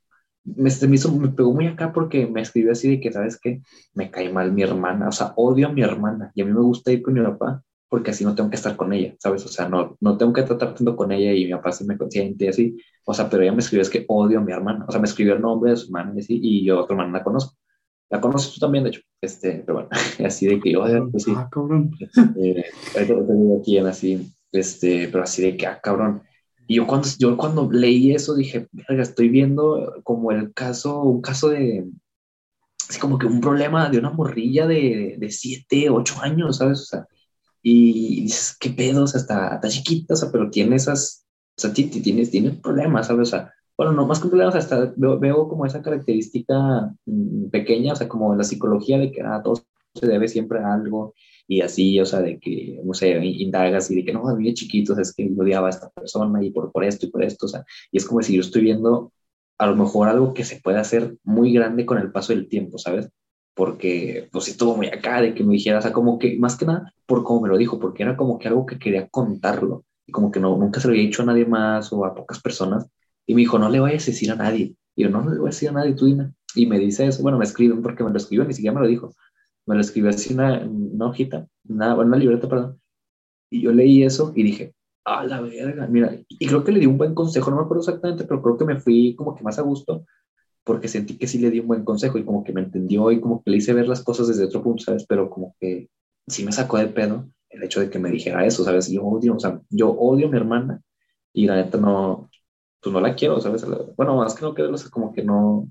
me, 0.44 0.70
me, 0.88 0.94
hizo, 0.94 1.12
me 1.12 1.28
pegó 1.28 1.52
muy 1.52 1.66
acá 1.66 1.92
porque 1.92 2.26
me 2.26 2.42
escribió 2.42 2.72
así 2.72 2.88
de 2.90 3.00
que, 3.00 3.12
¿sabes 3.12 3.38
qué? 3.40 3.62
Me 3.94 4.10
cae 4.10 4.32
mal 4.32 4.52
mi 4.52 4.62
hermana, 4.62 5.08
o 5.08 5.12
sea, 5.12 5.32
odio 5.36 5.68
a 5.68 5.72
mi 5.72 5.82
hermana 5.82 6.30
y 6.34 6.42
a 6.42 6.44
mí 6.46 6.52
me 6.52 6.60
gusta 6.60 6.92
ir 6.92 7.02
con 7.02 7.14
mi 7.14 7.22
papá 7.22 7.62
porque 7.90 8.12
así 8.12 8.24
no 8.24 8.36
tengo 8.36 8.48
que 8.48 8.56
estar 8.56 8.76
con 8.76 8.92
ella, 8.92 9.16
¿sabes? 9.18 9.44
O 9.44 9.48
sea, 9.48 9.68
no, 9.68 9.96
no 10.00 10.16
tengo 10.16 10.32
que 10.32 10.44
tratar 10.44 10.74
tanto 10.74 10.94
con 10.94 11.10
ella 11.10 11.32
y 11.32 11.44
mi 11.44 11.50
papá 11.50 11.72
sí 11.72 11.84
me 11.84 11.98
consiente 11.98 12.44
y 12.44 12.48
así, 12.48 12.76
o 13.04 13.12
sea, 13.12 13.28
pero 13.28 13.42
ella 13.42 13.52
me 13.52 13.58
escribió 13.58 13.82
es 13.82 13.90
que 13.90 14.04
odio 14.06 14.38
a 14.38 14.42
mi 14.42 14.52
hermana, 14.52 14.86
o 14.88 14.92
sea, 14.92 15.00
me 15.00 15.08
escribió 15.08 15.34
el 15.34 15.42
nombre 15.42 15.72
de 15.72 15.76
su 15.76 15.86
hermana 15.86 16.12
y 16.14 16.20
así, 16.20 16.38
y 16.40 16.64
yo 16.64 16.78
a 16.78 16.82
otra 16.82 16.94
hermana 16.94 17.18
la 17.18 17.24
conozco. 17.24 17.56
La 18.08 18.20
conoces 18.20 18.52
tú 18.54 18.60
también, 18.60 18.84
de 18.84 18.90
hecho, 18.90 19.00
este, 19.20 19.62
pero 19.66 19.74
bueno, 19.74 19.88
así 20.24 20.46
de 20.46 20.60
que, 20.60 20.76
odio, 20.76 21.10
pues 21.10 21.24
sí. 21.24 21.32
Ah, 21.36 21.48
cabrón. 21.50 21.90
Tengo 22.94 23.58
aquí 23.60 23.76
en 23.76 23.86
así, 23.86 24.32
este, 24.52 25.08
pero 25.08 25.24
así 25.24 25.42
de 25.42 25.56
que, 25.56 25.66
ah, 25.66 25.80
cabrón, 25.82 26.22
y 26.68 26.76
yo 26.76 26.86
cuando, 26.86 27.08
yo 27.18 27.36
cuando 27.36 27.68
leí 27.72 28.14
eso 28.14 28.36
dije, 28.36 28.68
estoy 28.88 29.28
viendo 29.28 30.00
como 30.04 30.30
el 30.30 30.54
caso, 30.54 31.02
un 31.02 31.20
caso 31.20 31.48
de, 31.48 31.88
así 32.88 33.00
como 33.00 33.18
que 33.18 33.26
un 33.26 33.40
problema 33.40 33.90
de 33.90 33.98
una 33.98 34.10
morrilla 34.10 34.68
de, 34.68 35.16
de 35.18 35.30
siete, 35.30 35.90
ocho 35.90 36.20
años, 36.22 36.58
¿sabes? 36.58 36.82
O 36.82 36.84
sea, 36.84 37.06
y 37.62 38.22
dices, 38.22 38.56
¿qué 38.58 38.70
pedo? 38.70 39.04
O 39.04 39.06
sea, 39.06 39.20
está, 39.20 39.54
está 39.54 39.68
chiquita, 39.68 40.14
o 40.14 40.16
sea, 40.16 40.30
pero 40.32 40.50
tiene 40.50 40.76
esas, 40.76 41.26
o 41.56 41.60
sea, 41.60 41.72
tiene, 41.72 42.26
tiene 42.26 42.50
problemas, 42.52 43.06
¿sabes? 43.08 43.28
O 43.28 43.30
sea, 43.30 43.52
bueno, 43.76 43.92
no 43.92 44.06
más 44.06 44.20
que 44.20 44.28
problemas, 44.28 44.54
hasta 44.54 44.92
veo, 44.96 45.18
veo, 45.18 45.48
como 45.48 45.66
esa 45.66 45.82
característica 45.82 46.92
mm, 47.06 47.50
pequeña, 47.50 47.92
o 47.94 47.96
sea, 47.96 48.08
como 48.08 48.34
la 48.34 48.44
psicología 48.44 48.98
de 48.98 49.12
que 49.12 49.22
a 49.22 49.36
ah, 49.36 49.42
todos 49.42 49.64
se 49.94 50.06
debe 50.06 50.28
siempre 50.28 50.60
a 50.60 50.74
algo 50.74 51.14
y 51.48 51.62
así, 51.62 51.98
o 52.00 52.06
sea, 52.06 52.20
de 52.20 52.38
que, 52.38 52.80
no 52.84 52.94
sé, 52.94 53.18
indagas 53.24 53.90
y 53.90 53.96
de 53.96 54.04
que 54.04 54.12
no, 54.12 54.28
a 54.28 54.36
mí 54.36 54.46
de 54.46 54.54
chiquitos 54.54 54.98
es 54.98 55.14
que 55.14 55.30
odiaba 55.36 55.66
a 55.66 55.70
esta 55.70 55.90
persona 55.90 56.42
y 56.44 56.50
por, 56.50 56.70
por 56.72 56.84
esto 56.84 57.06
y 57.06 57.10
por 57.10 57.24
esto, 57.24 57.46
o 57.46 57.48
sea, 57.48 57.64
y 57.90 57.98
es 57.98 58.06
como 58.06 58.22
si 58.22 58.34
yo 58.34 58.40
estoy 58.40 58.62
viendo 58.62 59.12
a 59.58 59.66
lo 59.66 59.76
mejor 59.76 60.08
algo 60.08 60.32
que 60.32 60.44
se 60.44 60.60
puede 60.60 60.78
hacer 60.78 61.16
muy 61.24 61.52
grande 61.52 61.84
con 61.84 61.98
el 61.98 62.12
paso 62.12 62.32
del 62.32 62.48
tiempo, 62.48 62.78
¿sabes? 62.78 63.10
Porque, 63.60 64.26
pues, 64.32 64.48
estuvo 64.48 64.74
muy 64.74 64.86
acá 64.86 65.20
de 65.20 65.34
que 65.34 65.44
me 65.44 65.52
dijera, 65.52 65.80
o 65.80 65.82
sea, 65.82 65.92
como 65.92 66.18
que, 66.18 66.38
más 66.38 66.56
que 66.56 66.64
nada, 66.64 66.94
por 67.04 67.22
cómo 67.22 67.42
me 67.42 67.50
lo 67.50 67.58
dijo, 67.58 67.78
porque 67.78 68.02
era 68.02 68.16
como 68.16 68.38
que 68.38 68.48
algo 68.48 68.64
que 68.64 68.78
quería 68.78 69.06
contarlo, 69.08 69.84
y 70.06 70.12
como 70.12 70.30
que 70.30 70.40
no, 70.40 70.56
nunca 70.56 70.80
se 70.80 70.88
lo 70.88 70.92
había 70.92 71.02
dicho 71.02 71.22
a 71.22 71.26
nadie 71.26 71.44
más 71.44 71.92
o 71.92 72.06
a 72.06 72.14
pocas 72.14 72.40
personas, 72.40 72.88
y 73.26 73.34
me 73.34 73.40
dijo, 73.40 73.58
no 73.58 73.68
le 73.68 73.78
vayas 73.78 74.04
a 74.04 74.12
decir 74.12 74.32
a 74.32 74.34
nadie, 74.34 74.76
y 74.96 75.02
yo, 75.02 75.10
no, 75.10 75.20
no 75.20 75.30
le 75.34 75.40
voy 75.40 75.48
a 75.48 75.50
decir 75.50 75.68
a 75.68 75.72
nadie, 75.72 75.92
tú 75.92 76.06
dime, 76.06 76.32
y 76.54 76.64
me 76.64 76.78
dice 76.78 77.06
eso, 77.06 77.22
bueno, 77.22 77.36
me 77.36 77.44
escriben 77.44 77.82
porque 77.82 78.02
me 78.02 78.08
lo 78.08 78.16
escribió, 78.16 78.46
ni 78.46 78.54
siquiera 78.54 78.74
me 78.74 78.80
lo 78.80 78.88
dijo, 78.88 79.14
me 79.66 79.74
lo 79.74 79.82
escribió 79.82 80.08
así 80.08 80.32
una, 80.32 80.66
una 80.66 81.08
hojita, 81.08 81.46
una, 81.68 81.94
una 81.96 82.16
libreta, 82.16 82.48
perdón. 82.48 82.80
Y 83.50 83.60
yo 83.60 83.72
leí 83.72 84.04
eso 84.04 84.32
y 84.34 84.42
dije, 84.42 84.72
a 85.04 85.22
la 85.26 85.42
verga, 85.42 85.86
mira, 85.86 86.16
y 86.30 86.46
creo 86.46 86.64
que 86.64 86.72
le 86.72 86.80
di 86.80 86.86
un 86.86 86.96
buen 86.96 87.14
consejo, 87.14 87.50
no 87.50 87.58
me 87.58 87.62
acuerdo 87.64 87.82
exactamente, 87.82 88.24
pero 88.24 88.40
creo 88.40 88.56
que 88.56 88.64
me 88.64 88.80
fui 88.80 89.14
como 89.14 89.34
que 89.34 89.44
más 89.44 89.58
a 89.58 89.62
gusto 89.62 90.06
porque 90.64 90.88
sentí 90.88 91.18
que 91.18 91.26
sí 91.26 91.38
le 91.38 91.50
di 91.50 91.60
un 91.60 91.68
buen 91.68 91.84
consejo 91.84 92.18
y 92.18 92.24
como 92.24 92.44
que 92.44 92.52
me 92.52 92.60
entendió 92.62 93.10
y 93.10 93.20
como 93.20 93.42
que 93.42 93.50
le 93.50 93.58
hice 93.58 93.72
ver 93.74 93.88
las 93.88 94.02
cosas 94.02 94.28
desde 94.28 94.44
otro 94.44 94.62
punto, 94.62 94.84
¿sabes? 94.84 95.06
Pero 95.06 95.30
como 95.30 95.56
que 95.60 95.88
sí 96.26 96.44
me 96.44 96.52
sacó 96.52 96.78
de 96.78 96.88
pedo 96.88 97.28
el 97.50 97.62
hecho 97.64 97.80
de 97.80 97.90
que 97.90 97.98
me 97.98 98.10
dijera 98.10 98.46
eso, 98.46 98.64
¿sabes? 98.64 98.90
Yo 98.90 99.04
odio, 99.04 99.34
o 99.36 99.40
sea, 99.40 99.60
yo 99.70 99.90
odio 99.90 100.28
a 100.28 100.30
mi 100.30 100.36
hermana 100.36 100.80
y 101.32 101.46
la 101.46 101.56
neta 101.56 101.78
no, 101.78 102.30
pues 102.80 102.92
no 102.92 103.00
la 103.00 103.14
quiero, 103.14 103.40
¿sabes? 103.40 103.64
Bueno, 103.96 104.16
más 104.16 104.34
que 104.34 104.42
no 104.42 104.54
quiero, 104.54 104.72
o 104.72 104.76
sea, 104.78 104.90
como 104.90 105.12
que 105.12 105.22
no, 105.24 105.68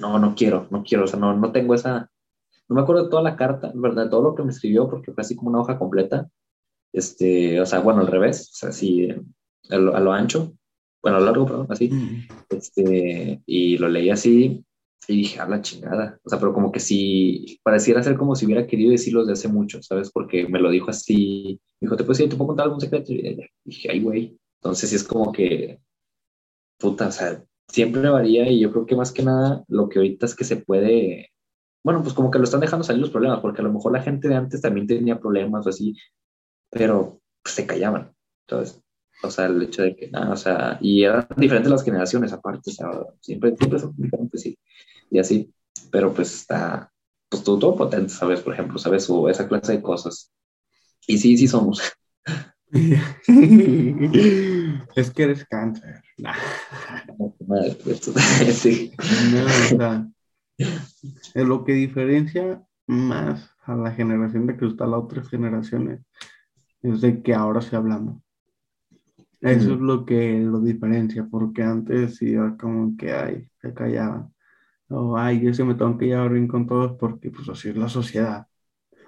no, 0.00 0.18
no 0.18 0.34
quiero, 0.34 0.66
no 0.70 0.82
quiero, 0.82 1.04
o 1.04 1.06
sea, 1.06 1.18
no, 1.18 1.34
no 1.36 1.52
tengo 1.52 1.74
esa, 1.74 2.10
no 2.68 2.76
me 2.76 2.82
acuerdo 2.82 3.04
de 3.04 3.10
toda 3.10 3.22
la 3.22 3.36
carta, 3.36 3.72
¿verdad? 3.74 4.10
Todo 4.10 4.22
lo 4.22 4.34
que 4.34 4.42
me 4.42 4.50
escribió, 4.50 4.88
porque 4.88 5.12
fue 5.12 5.22
así 5.22 5.36
como 5.36 5.50
una 5.50 5.60
hoja 5.60 5.78
completa. 5.78 6.28
Este, 6.92 7.60
o 7.60 7.66
sea, 7.66 7.80
bueno, 7.80 8.00
al 8.02 8.08
revés, 8.08 8.50
o 8.52 8.54
sea, 8.54 8.68
así 8.70 9.08
a 9.70 9.76
lo, 9.76 9.96
a 9.96 10.00
lo 10.00 10.12
ancho, 10.12 10.54
bueno, 11.04 11.18
a 11.18 11.20
lo 11.20 11.26
largo, 11.26 11.44
perdón, 11.44 11.66
así. 11.68 11.90
Mm. 11.90 12.28
Este, 12.48 13.42
y 13.44 13.76
lo 13.76 13.88
leí 13.90 14.08
así 14.08 14.64
y 15.06 15.16
dije, 15.18 15.38
a 15.38 15.46
la 15.46 15.60
chingada. 15.60 16.18
O 16.24 16.30
sea, 16.30 16.38
pero 16.38 16.54
como 16.54 16.72
que 16.72 16.80
si 16.80 17.60
pareciera 17.62 18.02
ser 18.02 18.16
como 18.16 18.34
si 18.34 18.46
hubiera 18.46 18.66
querido 18.66 18.90
decirlo 18.90 19.20
desde 19.20 19.34
hace 19.34 19.48
mucho, 19.48 19.82
¿sabes? 19.82 20.10
Porque 20.10 20.48
me 20.48 20.58
lo 20.58 20.70
dijo 20.70 20.88
así. 20.88 21.60
Me 21.78 21.86
dijo, 21.86 21.96
¿te 21.96 22.04
puedo, 22.04 22.18
¿te 22.26 22.36
puedo 22.36 22.46
contar 22.48 22.64
algún 22.64 22.80
secreto? 22.80 23.12
Y 23.12 23.36
dije, 23.66 23.90
ay, 23.90 24.00
güey. 24.00 24.38
Entonces, 24.62 24.88
sí 24.88 24.96
es 24.96 25.04
como 25.04 25.30
que, 25.30 25.78
puta, 26.78 27.08
o 27.08 27.12
sea, 27.12 27.44
siempre 27.68 28.08
varía 28.08 28.50
y 28.50 28.60
yo 28.60 28.72
creo 28.72 28.86
que 28.86 28.96
más 28.96 29.12
que 29.12 29.22
nada 29.22 29.62
lo 29.68 29.90
que 29.90 29.98
ahorita 29.98 30.24
es 30.24 30.34
que 30.34 30.44
se 30.44 30.56
puede 30.56 31.28
bueno, 31.84 32.02
pues 32.02 32.14
como 32.14 32.30
que 32.30 32.38
lo 32.38 32.44
están 32.44 32.60
dejando 32.60 32.82
salir 32.82 33.02
los 33.02 33.10
problemas, 33.10 33.40
porque 33.40 33.60
a 33.60 33.64
lo 33.64 33.72
mejor 33.72 33.92
la 33.92 34.02
gente 34.02 34.26
de 34.26 34.36
antes 34.36 34.62
también 34.62 34.86
tenía 34.86 35.20
problemas 35.20 35.66
o 35.66 35.68
así, 35.68 35.94
pero 36.70 37.20
pues, 37.42 37.54
se 37.54 37.66
callaban. 37.66 38.14
Entonces, 38.48 38.82
o 39.26 39.30
sea, 39.30 39.46
el 39.46 39.62
hecho 39.62 39.82
de 39.82 39.96
que 39.96 40.10
nada, 40.10 40.32
o 40.32 40.36
sea, 40.36 40.78
y 40.80 41.04
eran 41.04 41.26
diferentes 41.36 41.70
las 41.70 41.84
generaciones 41.84 42.32
aparte, 42.32 42.70
o 42.70 42.74
sea, 42.74 42.90
siempre, 43.20 43.56
siempre 43.56 43.78
son 43.78 43.94
diferentes, 43.96 44.40
sí, 44.40 44.58
y 45.10 45.18
así, 45.18 45.52
pero 45.90 46.12
pues 46.12 46.34
está, 46.34 46.90
pues 47.28 47.42
todo, 47.42 47.58
todo 47.58 47.76
potente, 47.76 48.10
¿sabes? 48.10 48.40
Por 48.40 48.54
ejemplo, 48.54 48.78
¿sabes? 48.78 49.08
O 49.10 49.28
esa 49.28 49.48
clase 49.48 49.72
de 49.72 49.82
cosas. 49.82 50.32
Y 51.06 51.18
sí, 51.18 51.36
sí 51.36 51.46
somos. 51.48 51.82
es 54.96 55.10
que 55.10 55.22
eres 55.22 55.44
cáncer. 55.44 56.02
Pues, 57.84 58.00
sí. 58.58 58.92
No, 59.32 59.44
o 59.44 59.48
sea, 59.78 60.08
lo 61.34 61.64
que 61.64 61.72
diferencia 61.72 62.64
más 62.86 63.50
a 63.62 63.76
la 63.76 63.92
generación 63.92 64.46
de 64.46 64.56
que 64.56 64.66
está 64.66 64.86
las 64.86 65.00
otras 65.00 65.28
generaciones 65.28 66.00
es 66.82 67.00
de 67.00 67.22
que 67.22 67.34
ahora 67.34 67.60
sí 67.62 67.76
hablamos. 67.76 68.23
Eso 69.44 69.74
es 69.74 69.80
lo 69.80 70.06
que 70.06 70.40
lo 70.40 70.60
diferencia, 70.60 71.28
porque 71.30 71.62
antes 71.62 72.20
iba 72.22 72.56
como 72.56 72.96
que, 72.96 73.12
ay, 73.12 73.48
se 73.60 73.74
callaban. 73.74 74.32
O, 74.88 75.18
ay, 75.18 75.40
yo 75.40 75.52
se 75.52 75.64
me 75.64 75.74
tengo 75.74 75.98
que 75.98 76.06
llevar 76.06 76.32
bien 76.32 76.48
con 76.48 76.66
todos 76.66 76.92
porque, 76.98 77.30
pues, 77.30 77.48
así 77.50 77.68
es 77.68 77.76
la 77.76 77.88
sociedad. 77.88 78.46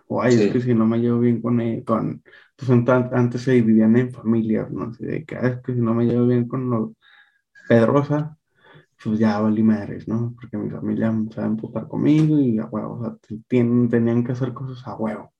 O, 0.08 0.20
ay, 0.20 0.34
es 0.34 0.52
que 0.52 0.60
si 0.60 0.74
no 0.74 0.86
me 0.86 0.98
llevo 0.98 1.20
bien 1.20 1.40
con, 1.40 1.60
él, 1.60 1.84
con 1.84 2.22
pues, 2.54 2.70
antes 2.70 3.40
se 3.40 3.54
vivían 3.54 3.96
en 3.96 4.12
familias, 4.12 4.70
¿no? 4.70 4.84
Así 4.84 5.06
de 5.06 5.24
que, 5.24 5.36
es 5.36 5.56
que 5.62 5.74
si 5.74 5.80
no 5.80 5.94
me 5.94 6.04
llevo 6.04 6.26
bien 6.26 6.46
con 6.46 6.68
los 6.68 6.90
Pedrosa, 7.66 8.36
pues 9.02 9.18
ya 9.18 9.40
valí 9.40 9.62
madres, 9.62 10.06
¿no? 10.06 10.34
Porque 10.34 10.56
mi 10.58 10.70
familia 10.70 11.12
se 11.30 11.40
va 11.40 11.46
a 11.46 11.50
empujar 11.50 11.88
conmigo 11.88 12.38
y 12.38 12.58
a 12.58 12.66
huevo, 12.66 12.94
o 12.94 13.02
sea, 13.02 13.16
tenían 13.48 14.22
que 14.22 14.32
hacer 14.32 14.52
cosas 14.52 14.86
a 14.86 14.96
huevo. 14.96 15.32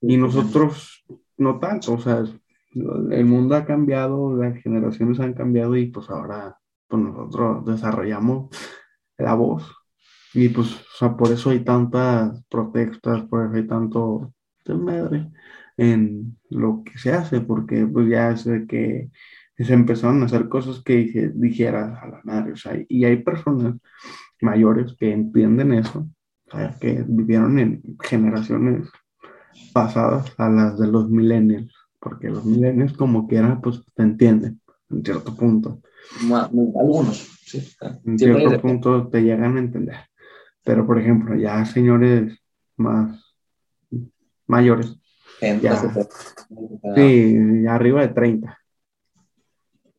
Y 0.00 0.16
nosotros 0.16 1.04
no 1.36 1.58
tanto, 1.58 1.94
o 1.94 1.98
sea, 1.98 2.24
el 2.72 3.24
mundo 3.24 3.56
ha 3.56 3.64
cambiado, 3.64 4.36
las 4.36 4.56
generaciones 4.62 5.20
han 5.20 5.34
cambiado 5.34 5.76
y 5.76 5.86
pues 5.86 6.08
ahora 6.10 6.56
pues 6.88 7.02
nosotros 7.02 7.64
desarrollamos 7.66 8.50
la 9.18 9.34
voz. 9.34 9.70
Y 10.34 10.48
pues, 10.48 10.74
o 10.74 10.96
sea, 10.98 11.16
por 11.16 11.32
eso 11.32 11.50
hay 11.50 11.60
tantas 11.60 12.44
protestas, 12.48 13.22
por 13.22 13.46
eso 13.46 13.56
hay 13.56 13.66
tanto 13.66 14.32
de 14.64 14.74
madre 14.74 15.30
en 15.76 16.38
lo 16.50 16.82
que 16.84 16.98
se 16.98 17.12
hace, 17.12 17.40
porque 17.40 17.86
pues 17.86 18.08
ya 18.08 18.30
es 18.30 18.44
de 18.44 18.66
que 18.66 19.10
se 19.58 19.74
empezaron 19.74 20.22
a 20.22 20.26
hacer 20.26 20.48
cosas 20.48 20.82
que 20.82 20.96
dije, 20.96 21.30
dijera 21.34 21.98
a 22.00 22.08
la 22.08 22.20
madre, 22.24 22.52
o 22.52 22.56
sea, 22.56 22.78
y 22.88 23.04
hay 23.04 23.22
personas 23.22 23.74
mayores 24.40 24.94
que 24.98 25.12
entienden 25.12 25.72
eso, 25.72 26.08
o 26.46 26.50
sea, 26.50 26.76
que 26.80 27.04
vivieron 27.06 27.58
en 27.58 27.82
generaciones 28.02 28.88
pasadas 29.72 30.32
a 30.38 30.48
las 30.48 30.78
de 30.78 30.86
los 30.86 31.10
millennials, 31.10 31.74
porque 32.00 32.28
los 32.28 32.44
millennials 32.44 32.94
como 32.94 33.28
quiera, 33.28 33.60
pues 33.60 33.82
te 33.94 34.02
entienden 34.02 34.60
en 34.90 35.04
cierto 35.04 35.36
punto. 35.36 35.80
Algunos, 36.32 37.18
sí. 37.44 37.62
En 38.04 38.18
cierto 38.18 38.60
punto 38.60 39.08
te 39.08 39.22
llegan 39.22 39.56
a 39.56 39.60
entender. 39.60 39.96
Pero, 40.64 40.86
por 40.86 40.98
ejemplo, 40.98 41.36
ya 41.36 41.64
señores 41.64 42.38
más 42.76 43.22
mayores, 44.46 44.96
ya, 45.40 45.80
sí, 46.96 47.66
arriba 47.66 48.02
de 48.02 48.08
30, 48.08 48.60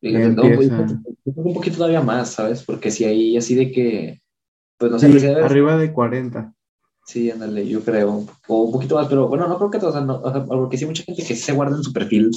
un, 0.02 1.54
poquito, 1.54 1.78
todavía 1.78 2.02
más, 2.02 2.32
¿sabes? 2.32 2.64
Porque 2.64 2.90
si 2.90 3.06
hay 3.06 3.38
así 3.38 3.54
de 3.56 3.72
que, 3.72 4.22
pues 4.78 4.92
no 4.92 5.00
sé, 5.00 5.36
arriba 5.36 5.78
de 5.78 5.94
40. 5.94 6.54
Sí, 7.06 7.30
ándale, 7.32 7.68
yo 7.68 7.84
creo, 7.84 8.26
o 8.48 8.64
un 8.64 8.72
poquito 8.72 8.96
más, 8.96 9.08
pero 9.08 9.28
bueno, 9.28 9.48
no 9.48 9.58
creo 9.58 9.72
que 9.72 9.80
todos, 9.80 10.06
no, 10.06 10.22
porque 10.48 10.78
sí 10.78 10.86
hay 10.86 10.90
mucha 10.90 11.04
gente 11.04 11.24
que 11.24 11.36
se 11.36 11.52
guarda 11.52 11.76
en 11.76 11.84
su 11.84 11.92
perfil 11.92 12.30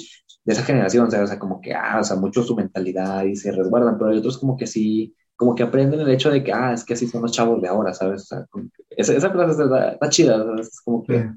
de 0.44 0.52
esa 0.52 0.64
generación, 0.64 1.06
o 1.06 1.10
sea, 1.10 1.22
o 1.22 1.26
sea, 1.26 1.38
como 1.38 1.60
que, 1.60 1.74
ah, 1.74 1.98
o 2.00 2.04
sea, 2.04 2.16
mucho 2.16 2.42
su 2.42 2.56
mentalidad 2.56 3.24
y 3.24 3.36
se 3.36 3.52
resguardan, 3.52 3.98
pero 3.98 4.10
hay 4.10 4.18
otros 4.18 4.38
como 4.38 4.56
que 4.56 4.66
sí, 4.66 5.14
como 5.36 5.54
que 5.54 5.62
aprenden 5.62 6.00
el 6.00 6.10
hecho 6.10 6.30
de 6.30 6.42
que, 6.42 6.52
ah, 6.52 6.72
es 6.72 6.84
que 6.84 6.94
así 6.94 7.06
son 7.06 7.22
los 7.22 7.32
chavos 7.32 7.60
de 7.60 7.68
ahora, 7.68 7.92
¿sabes? 7.92 8.22
O 8.22 8.26
sea, 8.26 8.46
esa, 8.90 9.14
esa 9.14 9.30
frase 9.30 9.62
está, 9.62 10.08
chida, 10.08 10.44
es 10.58 10.80
como 10.80 11.04
que 11.04 11.30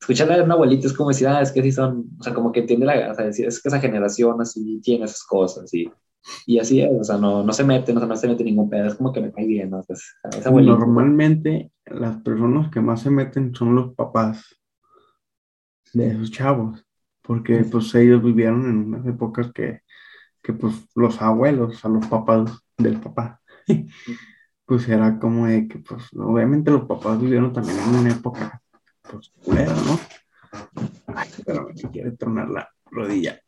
escucharle 0.00 0.34
a 0.34 0.42
un 0.42 0.52
abuelito 0.52 0.86
es 0.86 0.92
como 0.92 1.10
decir, 1.10 1.28
ah, 1.28 1.40
es 1.40 1.52
que 1.52 1.62
sí 1.62 1.72
son, 1.72 2.10
o 2.18 2.22
sea, 2.22 2.34
como 2.34 2.52
que 2.52 2.60
entiende 2.60 2.86
la, 2.86 3.12
o 3.12 3.14
sea, 3.14 3.28
es 3.28 3.62
que 3.62 3.68
esa 3.68 3.80
generación 3.80 4.40
así 4.40 4.80
tiene 4.82 5.04
esas 5.04 5.22
cosas, 5.24 5.72
y, 5.72 5.90
y 6.46 6.58
así 6.58 6.80
es, 6.80 6.90
o 6.92 7.04
sea, 7.04 7.18
no, 7.18 7.42
no 7.42 7.52
se 7.52 7.64
mete, 7.64 7.92
no, 7.92 8.04
no 8.04 8.16
se 8.16 8.28
mete 8.28 8.44
ningún 8.44 8.70
pedo, 8.70 8.86
es 8.86 8.94
como 8.94 9.12
que 9.12 9.20
me 9.20 9.32
cae 9.32 9.46
bien, 9.46 9.70
¿no? 9.70 9.82
Pues, 9.82 10.14
Normalmente 10.44 11.70
las 11.86 12.16
personas 12.22 12.70
que 12.70 12.80
más 12.80 13.02
se 13.02 13.10
meten 13.10 13.54
son 13.54 13.74
los 13.74 13.94
papás 13.94 14.56
de 15.92 16.08
esos 16.10 16.30
chavos, 16.30 16.84
porque 17.22 17.64
pues 17.64 17.94
ellos 17.94 18.22
vivieron 18.22 18.68
en 18.68 18.76
unas 18.78 19.06
épocas 19.06 19.52
que, 19.52 19.80
que 20.42 20.52
pues 20.52 20.74
los 20.94 21.20
abuelos, 21.20 21.76
o 21.76 21.78
sea, 21.78 21.90
los 21.90 22.06
papás 22.06 22.50
del 22.76 23.00
papá, 23.00 23.40
pues 24.66 24.88
era 24.88 25.18
como 25.18 25.46
de 25.46 25.68
que, 25.68 25.78
pues, 25.78 26.04
obviamente 26.16 26.70
los 26.70 26.86
papás 26.86 27.20
vivieron 27.20 27.52
también 27.52 27.78
en 27.78 27.94
una 27.94 28.10
época, 28.10 28.62
pues, 29.02 29.30
culera, 29.44 29.74
¿no? 29.74 29.98
Ay, 31.14 31.28
pero 31.44 31.68
me 31.68 31.90
quiere 31.90 32.12
tronar 32.12 32.48
la 32.48 32.68
rodilla. 32.90 33.40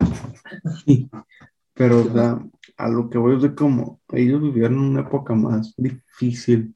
Pero, 1.78 2.00
o 2.00 2.12
sea, 2.12 2.44
a 2.76 2.88
lo 2.88 3.08
que 3.08 3.18
voy 3.18 3.36
es 3.36 3.42
de 3.42 3.54
como 3.54 4.00
ellos 4.12 4.42
vivieron 4.42 4.80
una 4.80 5.02
época 5.02 5.32
más 5.34 5.74
difícil. 5.76 6.74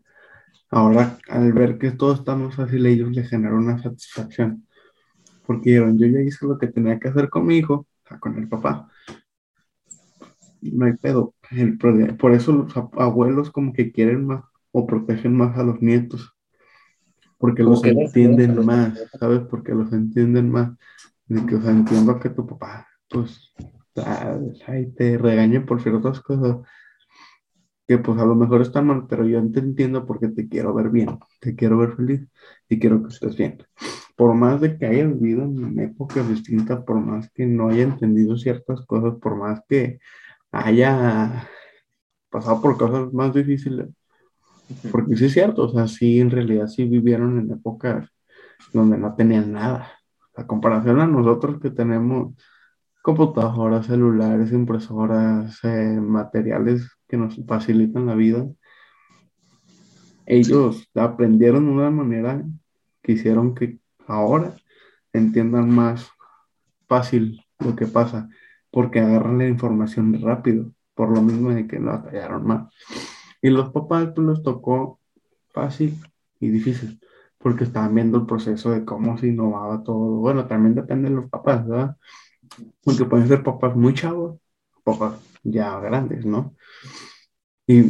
Ahora, 0.70 1.18
al 1.28 1.52
ver 1.52 1.76
que 1.76 1.90
todo 1.90 2.14
está 2.14 2.36
más 2.36 2.54
fácil, 2.54 2.86
ellos 2.86 3.10
les 3.10 3.28
generó 3.28 3.56
una 3.56 3.82
satisfacción. 3.82 4.64
Porque 5.44 5.70
dijeron, 5.70 5.98
yo 5.98 6.06
ya 6.06 6.20
hice 6.20 6.46
lo 6.46 6.56
que 6.56 6.68
tenía 6.68 7.00
que 7.00 7.08
hacer 7.08 7.28
con 7.28 7.44
mi 7.46 7.58
hijo, 7.58 7.74
o 7.74 8.08
sea, 8.08 8.20
con 8.20 8.38
el 8.38 8.48
papá. 8.48 8.88
No 10.60 10.86
hay 10.86 10.92
pedo. 10.92 11.34
El, 11.50 11.76
por 12.16 12.32
eso 12.32 12.52
los 12.52 12.72
abuelos 12.76 13.50
como 13.50 13.72
que 13.72 13.90
quieren 13.90 14.24
más 14.24 14.44
o 14.70 14.86
protegen 14.86 15.36
más 15.36 15.58
a 15.58 15.64
los 15.64 15.82
nietos. 15.82 16.32
Porque 17.38 17.64
los 17.64 17.84
entienden 17.84 18.64
más, 18.64 18.96
¿sabes? 19.18 19.40
Porque 19.50 19.72
los 19.72 19.92
entienden 19.92 20.48
más. 20.48 20.70
De 21.26 21.44
que, 21.44 21.56
o 21.56 21.60
sea, 21.60 21.72
entiendo 21.72 22.20
que 22.20 22.30
tu 22.30 22.46
papá, 22.46 22.86
pues, 23.08 23.52
ahí 24.66 24.90
te 24.92 25.18
regañe 25.18 25.60
por 25.60 25.82
ciertas 25.82 26.20
cosas 26.20 26.58
que 27.86 27.98
pues 27.98 28.18
a 28.18 28.24
lo 28.24 28.34
mejor 28.34 28.62
está 28.62 28.80
mal, 28.80 29.06
pero 29.08 29.26
yo 29.26 29.40
te 29.50 29.60
entiendo 29.60 30.06
porque 30.06 30.28
te 30.28 30.48
quiero 30.48 30.72
ver 30.74 30.90
bien, 30.90 31.18
te 31.40 31.54
quiero 31.54 31.78
ver 31.78 31.96
feliz 31.96 32.26
y 32.68 32.78
quiero 32.78 33.02
que 33.02 33.08
estés 33.08 33.36
bien. 33.36 33.58
Por 34.16 34.34
más 34.34 34.60
de 34.60 34.78
que 34.78 34.86
haya 34.86 35.06
vivido 35.06 35.44
en 35.44 35.78
épocas 35.80 36.28
distintas, 36.28 36.84
por 36.84 37.00
más 37.00 37.30
que 37.32 37.46
no 37.46 37.68
haya 37.68 37.82
entendido 37.82 38.36
ciertas 38.36 38.84
cosas, 38.86 39.18
por 39.20 39.36
más 39.36 39.62
que 39.68 39.98
haya 40.52 41.48
pasado 42.30 42.60
por 42.62 42.78
cosas 42.78 43.12
más 43.12 43.34
difíciles, 43.34 43.88
porque 44.90 45.16
sí 45.16 45.26
es 45.26 45.32
cierto, 45.32 45.64
o 45.64 45.68
sea, 45.68 45.88
sí, 45.88 46.20
en 46.20 46.30
realidad 46.30 46.66
sí 46.68 46.84
vivieron 46.84 47.38
en 47.38 47.50
épocas 47.50 48.08
donde 48.72 48.96
no 48.96 49.14
tenían 49.14 49.52
nada. 49.52 49.92
La 50.36 50.46
comparación 50.46 51.00
a 51.00 51.06
nosotros 51.06 51.60
que 51.60 51.70
tenemos 51.70 52.34
computadoras, 53.02 53.86
celulares, 53.86 54.52
impresoras, 54.52 55.58
eh, 55.64 55.98
materiales 56.00 56.88
que 57.08 57.16
nos 57.16 57.36
facilitan 57.46 58.06
la 58.06 58.14
vida, 58.14 58.46
ellos 60.24 60.88
aprendieron 60.94 61.66
de 61.66 61.72
una 61.72 61.90
manera 61.90 62.42
que 63.02 63.12
hicieron 63.12 63.54
que 63.54 63.78
ahora 64.06 64.54
entiendan 65.12 65.68
más 65.68 66.10
fácil 66.88 67.44
lo 67.58 67.74
que 67.76 67.86
pasa, 67.86 68.28
porque 68.70 69.00
agarran 69.00 69.38
la 69.38 69.48
información 69.48 70.20
rápido, 70.22 70.72
por 70.94 71.10
lo 71.10 71.22
mismo 71.22 71.50
de 71.50 71.66
que 71.66 71.78
lo 71.78 71.92
atallaron 71.92 72.46
más. 72.46 72.72
Y 73.42 73.50
los 73.50 73.70
papás 73.70 74.12
pues 74.14 74.26
los 74.26 74.42
tocó 74.42 75.00
fácil 75.52 75.98
y 76.38 76.48
difícil, 76.48 77.00
porque 77.38 77.64
estaban 77.64 77.94
viendo 77.94 78.18
el 78.18 78.26
proceso 78.26 78.70
de 78.70 78.84
cómo 78.84 79.18
se 79.18 79.28
innovaba 79.28 79.82
todo. 79.82 80.20
Bueno, 80.20 80.46
también 80.46 80.74
depende 80.74 81.08
de 81.08 81.16
los 81.16 81.28
papás, 81.28 81.66
¿verdad? 81.66 81.96
Porque 82.82 83.04
pueden 83.04 83.28
ser 83.28 83.42
papás 83.42 83.76
muy 83.76 83.94
chavos, 83.94 84.38
papás 84.84 85.14
ya 85.42 85.78
grandes, 85.80 86.24
¿no? 86.24 86.54
Y 87.66 87.82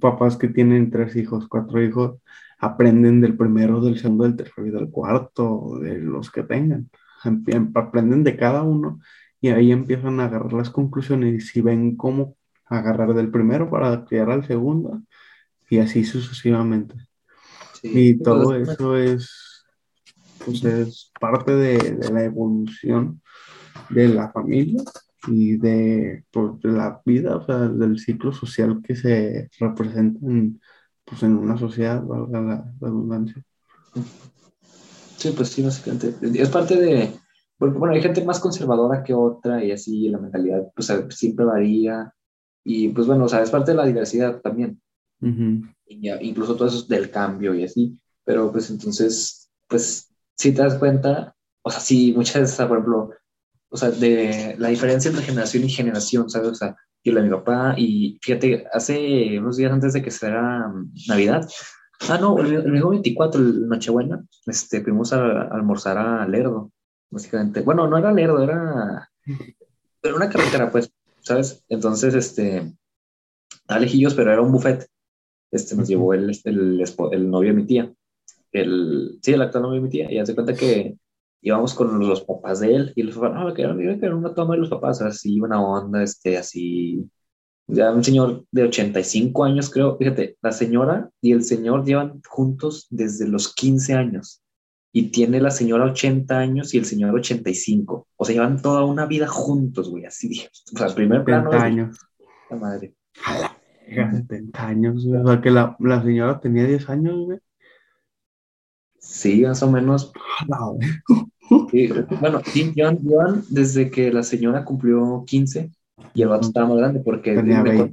papás 0.00 0.36
que 0.36 0.48
tienen 0.48 0.90
tres 0.90 1.16
hijos, 1.16 1.48
cuatro 1.48 1.82
hijos, 1.82 2.18
aprenden 2.58 3.20
del 3.20 3.36
primero, 3.36 3.80
del 3.80 3.98
segundo, 3.98 4.24
del 4.24 4.36
tercero 4.36 4.66
y 4.66 4.70
del 4.70 4.90
cuarto, 4.90 5.78
de 5.80 5.98
los 5.98 6.30
que 6.30 6.42
tengan. 6.42 6.90
Aprenden 7.74 8.22
de 8.22 8.36
cada 8.36 8.62
uno 8.62 9.00
y 9.40 9.48
ahí 9.48 9.72
empiezan 9.72 10.20
a 10.20 10.26
agarrar 10.26 10.52
las 10.52 10.70
conclusiones 10.70 11.34
y 11.34 11.40
si 11.40 11.60
ven 11.60 11.96
cómo 11.96 12.36
agarrar 12.66 13.14
del 13.14 13.30
primero 13.30 13.70
para 13.70 14.04
criar 14.04 14.30
al 14.30 14.46
segundo 14.46 15.02
y 15.68 15.78
así 15.78 16.04
sucesivamente. 16.04 16.94
y 17.82 18.18
todo 18.18 18.54
eso 18.54 18.96
es, 18.96 19.64
pues 20.44 20.64
es 20.64 21.12
parte 21.20 21.54
de, 21.54 21.78
de 21.78 22.12
la 22.12 22.24
evolución 22.24 23.22
de 23.90 24.08
la 24.08 24.30
familia 24.30 24.82
y 25.26 25.56
de, 25.56 26.24
pues, 26.30 26.60
de 26.60 26.72
la 26.72 27.00
vida, 27.04 27.36
o 27.36 27.44
sea, 27.44 27.58
del 27.68 27.98
ciclo 27.98 28.32
social 28.32 28.82
que 28.82 28.94
se 28.94 29.50
representa 29.58 30.26
en, 30.26 30.60
pues, 31.04 31.22
en 31.22 31.36
una 31.36 31.56
sociedad, 31.56 32.02
valga 32.02 32.40
la 32.40 32.74
redundancia. 32.80 33.42
Sí, 35.16 35.32
pues 35.36 35.48
sí, 35.48 35.62
básicamente. 35.62 36.14
Es 36.34 36.50
parte 36.50 36.76
de, 36.76 37.12
bueno, 37.58 37.94
hay 37.94 38.02
gente 38.02 38.24
más 38.24 38.40
conservadora 38.40 39.02
que 39.02 39.14
otra 39.14 39.64
y 39.64 39.70
así 39.72 40.08
la 40.08 40.18
mentalidad 40.18 40.70
pues 40.74 40.92
siempre 41.10 41.44
varía 41.44 42.12
y 42.64 42.88
pues 42.88 43.06
bueno, 43.06 43.24
o 43.24 43.28
sea, 43.28 43.42
es 43.42 43.50
parte 43.50 43.70
de 43.70 43.76
la 43.76 43.86
diversidad 43.86 44.40
también. 44.40 44.80
incluso 45.20 46.56
todo 46.56 46.68
eso 46.68 46.78
es 46.78 46.88
del 46.88 47.10
cambio 47.10 47.54
y 47.54 47.64
así, 47.64 47.98
pero 48.24 48.50
pues 48.50 48.70
entonces, 48.70 49.50
pues 49.68 50.10
si 50.34 50.52
te 50.52 50.62
das 50.62 50.76
cuenta, 50.76 51.34
o 51.62 51.70
sea, 51.70 51.80
sí, 51.80 52.12
muchas 52.16 52.42
veces, 52.42 52.56
por 52.66 52.78
ejemplo, 52.78 53.10
o 53.74 53.76
sea, 53.76 53.90
de 53.90 54.54
la 54.56 54.68
diferencia 54.68 55.08
entre 55.08 55.24
generación 55.24 55.64
y 55.64 55.68
generación, 55.68 56.30
¿sabes? 56.30 56.48
O 56.48 56.54
sea, 56.54 56.76
yo 57.02 57.12
la 57.12 57.22
de 57.22 57.28
mi 57.28 57.34
papá 57.34 57.74
y 57.76 58.20
fíjate, 58.22 58.68
hace 58.72 59.36
unos 59.40 59.56
días 59.56 59.72
antes 59.72 59.92
de 59.92 60.00
que 60.00 60.12
fuera 60.12 60.72
Navidad, 61.08 61.44
ah, 62.08 62.18
no, 62.18 62.38
el, 62.38 62.54
el 62.54 62.84
24, 62.84 63.40
el 63.40 63.66
Nochebuena, 63.66 64.24
este, 64.46 64.80
fuimos 64.80 65.12
a, 65.12 65.48
almorzar 65.48 65.98
a 65.98 66.24
Lerdo, 66.28 66.70
básicamente. 67.10 67.62
Bueno, 67.62 67.88
no 67.88 67.98
era 67.98 68.12
Lerdo, 68.12 68.44
era, 68.44 69.10
era 70.00 70.14
una 70.14 70.28
carretera, 70.28 70.70
pues, 70.70 70.92
¿sabes? 71.22 71.64
Entonces, 71.68 72.14
este, 72.14 72.72
a 73.66 73.80
pero 74.14 74.32
era 74.32 74.40
un 74.40 74.52
buffet. 74.52 74.86
Este, 75.50 75.74
nos 75.74 75.88
llevó 75.88 76.14
el, 76.14 76.30
el, 76.44 76.84
el, 77.10 77.30
novio 77.30 77.50
de 77.50 77.56
mi 77.56 77.66
tía, 77.66 77.92
el, 78.52 79.18
sí, 79.20 79.32
el 79.32 79.42
actual 79.42 79.64
novio 79.64 79.80
de 79.80 79.82
mi 79.82 79.90
tía, 79.90 80.12
y 80.12 80.18
hace 80.20 80.36
cuenta 80.36 80.54
que 80.54 80.96
íbamos 81.44 81.74
con 81.74 81.98
los 82.00 82.22
papás 82.22 82.60
de 82.60 82.74
él 82.74 82.92
y 82.96 83.02
los 83.02 83.16
papás, 83.16 83.44
no, 83.44 83.54
que 83.54 83.62
era 83.62 84.16
una 84.16 84.34
toma 84.34 84.54
de 84.54 84.60
los 84.60 84.70
papás, 84.70 85.02
así, 85.02 85.38
buena 85.38 85.62
onda, 85.62 86.02
este, 86.02 86.38
así, 86.38 87.06
ya 87.66 87.92
un 87.92 88.02
señor 88.02 88.46
de 88.50 88.62
85 88.62 89.44
años, 89.44 89.70
creo, 89.70 89.96
fíjate, 89.98 90.38
la 90.40 90.52
señora 90.52 91.10
y 91.20 91.32
el 91.32 91.44
señor 91.44 91.84
llevan 91.84 92.22
juntos 92.26 92.86
desde 92.88 93.28
los 93.28 93.54
15 93.54 93.92
años 93.92 94.42
y 94.90 95.10
tiene 95.10 95.38
la 95.38 95.50
señora 95.50 95.84
80 95.84 96.38
años 96.38 96.72
y 96.72 96.78
el 96.78 96.86
señor 96.86 97.14
85, 97.14 98.08
o 98.16 98.24
sea, 98.24 98.34
llevan 98.34 98.62
toda 98.62 98.84
una 98.84 99.04
vida 99.04 99.26
juntos, 99.28 99.90
güey, 99.90 100.06
así 100.06 100.46
o 100.74 100.78
sea, 100.78 100.86
el 100.86 100.94
primer 100.94 101.24
plano. 101.24 101.50
70 101.50 101.66
años. 101.66 101.98
La 102.48 102.56
madre. 102.56 102.94
70 103.86 104.66
años, 104.66 105.06
o 105.06 105.26
sea, 105.26 105.40
que 105.42 105.50
la, 105.50 105.76
la 105.78 106.02
señora 106.02 106.40
tenía 106.40 106.64
10 106.64 106.88
años, 106.88 107.16
güey. 107.26 107.38
Sí, 109.04 109.42
más 109.42 109.62
o 109.62 109.70
menos. 109.70 110.12
bueno, 112.20 112.40
llevan, 112.74 113.42
desde 113.50 113.90
que 113.90 114.10
la 114.10 114.22
señora 114.22 114.64
cumplió 114.64 115.24
15 115.26 115.70
y 116.14 116.22
el 116.22 116.28
vato 116.28 116.48
estaba 116.48 116.68
más 116.68 116.78
grande 116.78 117.00
porque 117.00 117.40
me 117.42 117.90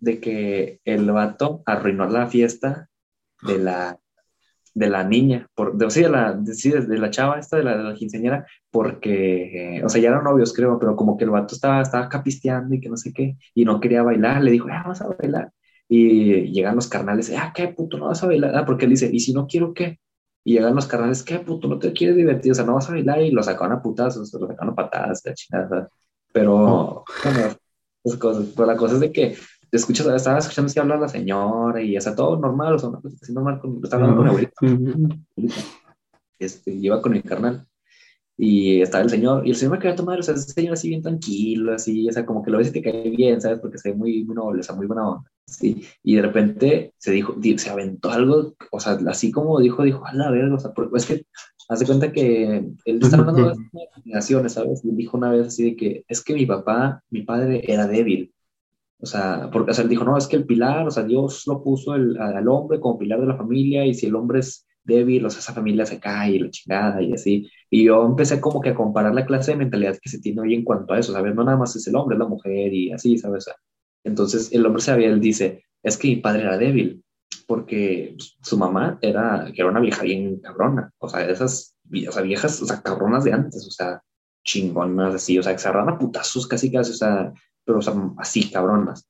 de 0.00 0.20
que 0.20 0.80
el 0.84 1.10
vato 1.10 1.62
arruinó 1.66 2.08
la 2.08 2.28
fiesta 2.28 2.88
de 3.42 3.58
la, 3.58 3.98
de 4.74 4.88
la 4.88 5.04
niña, 5.04 5.48
por, 5.54 5.76
de, 5.76 5.86
de, 5.86 6.08
la, 6.08 6.32
de, 6.34 6.98
la 6.98 7.10
chava 7.10 7.38
esta, 7.38 7.56
de 7.56 7.64
la, 7.64 7.76
de 7.76 7.84
la 7.84 7.94
quinceañera, 7.94 8.46
porque, 8.70 9.82
o 9.84 9.88
sea, 9.88 10.00
ya 10.00 10.10
eran 10.10 10.24
novios, 10.24 10.52
creo, 10.52 10.78
pero 10.78 10.96
como 10.96 11.16
que 11.16 11.24
el 11.24 11.30
vato 11.30 11.54
estaba, 11.54 11.82
estaba 11.82 12.08
capisteando 12.08 12.74
y 12.74 12.80
que 12.80 12.88
no 12.88 12.96
sé 12.96 13.12
qué, 13.12 13.36
y 13.54 13.64
no 13.64 13.80
quería 13.80 14.02
bailar, 14.02 14.42
le 14.42 14.52
dijo, 14.52 14.68
ah, 14.70 14.82
vamos 14.84 15.02
a 15.02 15.08
bailar. 15.08 15.52
Y 15.88 16.52
llegan 16.52 16.76
los 16.76 16.88
carnales, 16.88 17.32
ah, 17.36 17.52
qué 17.54 17.68
puto, 17.68 17.98
no 17.98 18.06
vas 18.06 18.22
a 18.22 18.26
bailar, 18.26 18.54
ah, 18.54 18.64
porque 18.64 18.84
él 18.84 18.92
dice, 18.92 19.10
¿y 19.12 19.20
si 19.20 19.32
no 19.32 19.46
quiero 19.46 19.74
qué? 19.74 19.98
Y 20.48 20.54
llegan 20.54 20.74
los 20.74 20.86
carnales, 20.86 21.22
¿qué 21.22 21.38
puto? 21.40 21.68
¿No 21.68 21.78
te 21.78 21.92
quieres 21.92 22.16
divertir? 22.16 22.52
O 22.52 22.54
sea, 22.54 22.64
no 22.64 22.72
vas 22.72 22.88
a 22.88 22.92
bailar 22.92 23.20
y 23.20 23.30
lo 23.30 23.42
sacaban 23.42 23.76
a 23.76 23.82
putazos, 23.82 24.32
lo 24.32 24.46
sacaban 24.46 24.70
a 24.70 24.74
patadas, 24.74 25.20
la 25.22 25.34
chingada. 25.34 25.90
Pero, 26.32 27.04
bueno, 27.24 27.54
pues 28.02 28.16
cosas. 28.16 28.46
Pero 28.56 28.66
la 28.66 28.74
cosa 28.78 28.94
es 28.94 29.00
de 29.00 29.12
que 29.12 29.36
escuchas, 29.70 30.06
estaba 30.06 30.38
escuchando 30.38 30.70
si 30.70 30.80
habla 30.80 30.96
la 30.96 31.06
señora 31.06 31.82
y, 31.82 32.00
sea, 32.00 32.16
todo 32.16 32.38
normal, 32.38 32.72
o 32.72 32.78
sea, 32.78 32.88
una 32.88 32.98
así 33.20 33.30
normal, 33.30 33.60
con, 33.60 33.78
estaba 33.84 34.04
hablando 34.04 34.16
con 34.16 34.24
mi 34.24 34.30
abuelita. 34.30 35.58
Este, 36.38 36.70
iba 36.70 37.02
con 37.02 37.12
mi 37.12 37.20
carnal 37.20 37.66
y 38.38 38.80
estaba 38.80 39.04
el 39.04 39.10
señor, 39.10 39.46
y 39.46 39.50
el 39.50 39.56
señor 39.56 39.72
me 39.72 39.78
quería 39.80 39.96
tomar, 39.96 40.18
o 40.18 40.22
sea, 40.22 40.32
ese 40.32 40.50
señor 40.50 40.72
así 40.72 40.88
bien 40.88 41.02
tranquilo, 41.02 41.74
así, 41.74 42.08
o 42.08 42.12
sea, 42.12 42.24
como 42.24 42.42
que 42.42 42.50
lo 42.50 42.56
ves 42.56 42.68
y 42.68 42.72
te 42.72 42.80
cae 42.80 43.10
bien, 43.10 43.38
¿sabes? 43.38 43.58
Porque 43.58 43.76
se 43.76 43.90
ve 43.90 43.96
muy, 43.96 44.24
muy 44.24 44.34
noble, 44.34 44.60
o 44.60 44.62
sea, 44.62 44.74
muy 44.74 44.86
buena 44.86 45.10
onda, 45.10 45.30
¿sí? 45.48 45.84
Y 46.02 46.16
de 46.16 46.22
repente 46.22 46.94
se 46.98 47.12
dijo, 47.12 47.36
se 47.56 47.70
aventó 47.70 48.10
algo, 48.10 48.54
o 48.70 48.80
sea, 48.80 48.98
así 49.08 49.30
como 49.32 49.58
dijo, 49.60 49.82
dijo, 49.82 50.06
a 50.06 50.14
la 50.14 50.30
verga, 50.30 50.54
o 50.54 50.58
sea, 50.58 50.72
es 50.94 51.06
que 51.06 51.26
hace 51.68 51.86
cuenta 51.86 52.12
que 52.12 52.56
él 52.84 52.98
está 53.02 53.16
hablando 53.16 53.50
de 53.50 53.88
generaciones, 54.02 54.52
¿sabes? 54.52 54.84
Y 54.84 54.90
dijo 54.92 55.16
una 55.16 55.30
vez 55.30 55.48
así 55.48 55.70
de 55.70 55.76
que, 55.76 56.04
es 56.08 56.22
que 56.22 56.34
mi 56.34 56.46
papá, 56.46 57.02
mi 57.10 57.22
padre 57.22 57.62
era 57.66 57.86
débil, 57.86 58.32
o 59.00 59.06
sea, 59.06 59.48
porque, 59.52 59.70
o 59.70 59.74
sea, 59.74 59.84
él 59.84 59.90
dijo, 59.90 60.04
no, 60.04 60.16
es 60.16 60.26
que 60.26 60.36
el 60.36 60.46
pilar, 60.46 60.86
o 60.86 60.90
sea, 60.90 61.04
Dios 61.04 61.44
lo 61.46 61.62
puso 61.62 61.94
el, 61.94 62.18
al 62.18 62.48
hombre 62.48 62.80
como 62.80 62.98
pilar 62.98 63.20
de 63.20 63.26
la 63.26 63.36
familia, 63.36 63.86
y 63.86 63.94
si 63.94 64.06
el 64.06 64.16
hombre 64.16 64.40
es 64.40 64.66
débil, 64.84 65.24
o 65.24 65.30
sea, 65.30 65.40
esa 65.40 65.52
familia 65.52 65.86
se 65.86 66.00
cae 66.00 66.32
y 66.32 66.38
la 66.40 66.50
chingada 66.50 67.02
y 67.02 67.12
así. 67.12 67.48
Y 67.70 67.84
yo 67.84 68.04
empecé 68.06 68.40
como 68.40 68.60
que 68.60 68.70
a 68.70 68.74
comparar 68.74 69.14
la 69.14 69.26
clase 69.26 69.52
de 69.52 69.58
mentalidad 69.58 69.98
que 70.00 70.08
se 70.08 70.20
tiene 70.20 70.40
hoy 70.40 70.54
en 70.54 70.64
cuanto 70.64 70.94
a 70.94 70.98
eso, 70.98 71.12
¿sabes? 71.12 71.34
No 71.34 71.44
nada 71.44 71.58
más 71.58 71.76
es 71.76 71.86
el 71.86 71.96
hombre, 71.96 72.16
es 72.16 72.18
la 72.20 72.26
mujer 72.26 72.72
y 72.74 72.90
así, 72.92 73.18
¿sabes? 73.18 73.46
Entonces 74.08 74.50
el 74.52 74.66
hombre 74.66 74.82
sabía, 74.82 75.08
él 75.08 75.20
dice, 75.20 75.64
es 75.82 75.96
que 75.96 76.08
mi 76.08 76.16
padre 76.16 76.42
era 76.42 76.58
débil, 76.58 77.04
porque 77.46 78.16
su 78.42 78.58
mamá 78.58 78.98
era, 79.00 79.50
era 79.54 79.68
una 79.68 79.80
vieja 79.80 80.02
bien 80.02 80.40
cabrona, 80.40 80.92
o 80.98 81.08
sea, 81.08 81.28
esas 81.28 81.76
o 82.08 82.12
sea, 82.12 82.22
viejas, 82.22 82.60
o 82.60 82.66
sea, 82.66 82.82
cabronas 82.82 83.24
de 83.24 83.32
antes, 83.32 83.66
o 83.66 83.70
sea, 83.70 84.02
chingonas 84.44 85.14
así, 85.14 85.38
o 85.38 85.42
sea, 85.42 85.52
que 85.52 85.58
se 85.58 85.68
agarran 85.68 85.94
a 85.94 85.98
putazos 85.98 86.46
casi 86.46 86.70
casi, 86.70 86.92
o 86.92 86.94
sea, 86.94 87.32
pero 87.64 87.78
o 87.78 87.82
sea, 87.82 87.94
así 88.18 88.50
cabronas. 88.50 89.06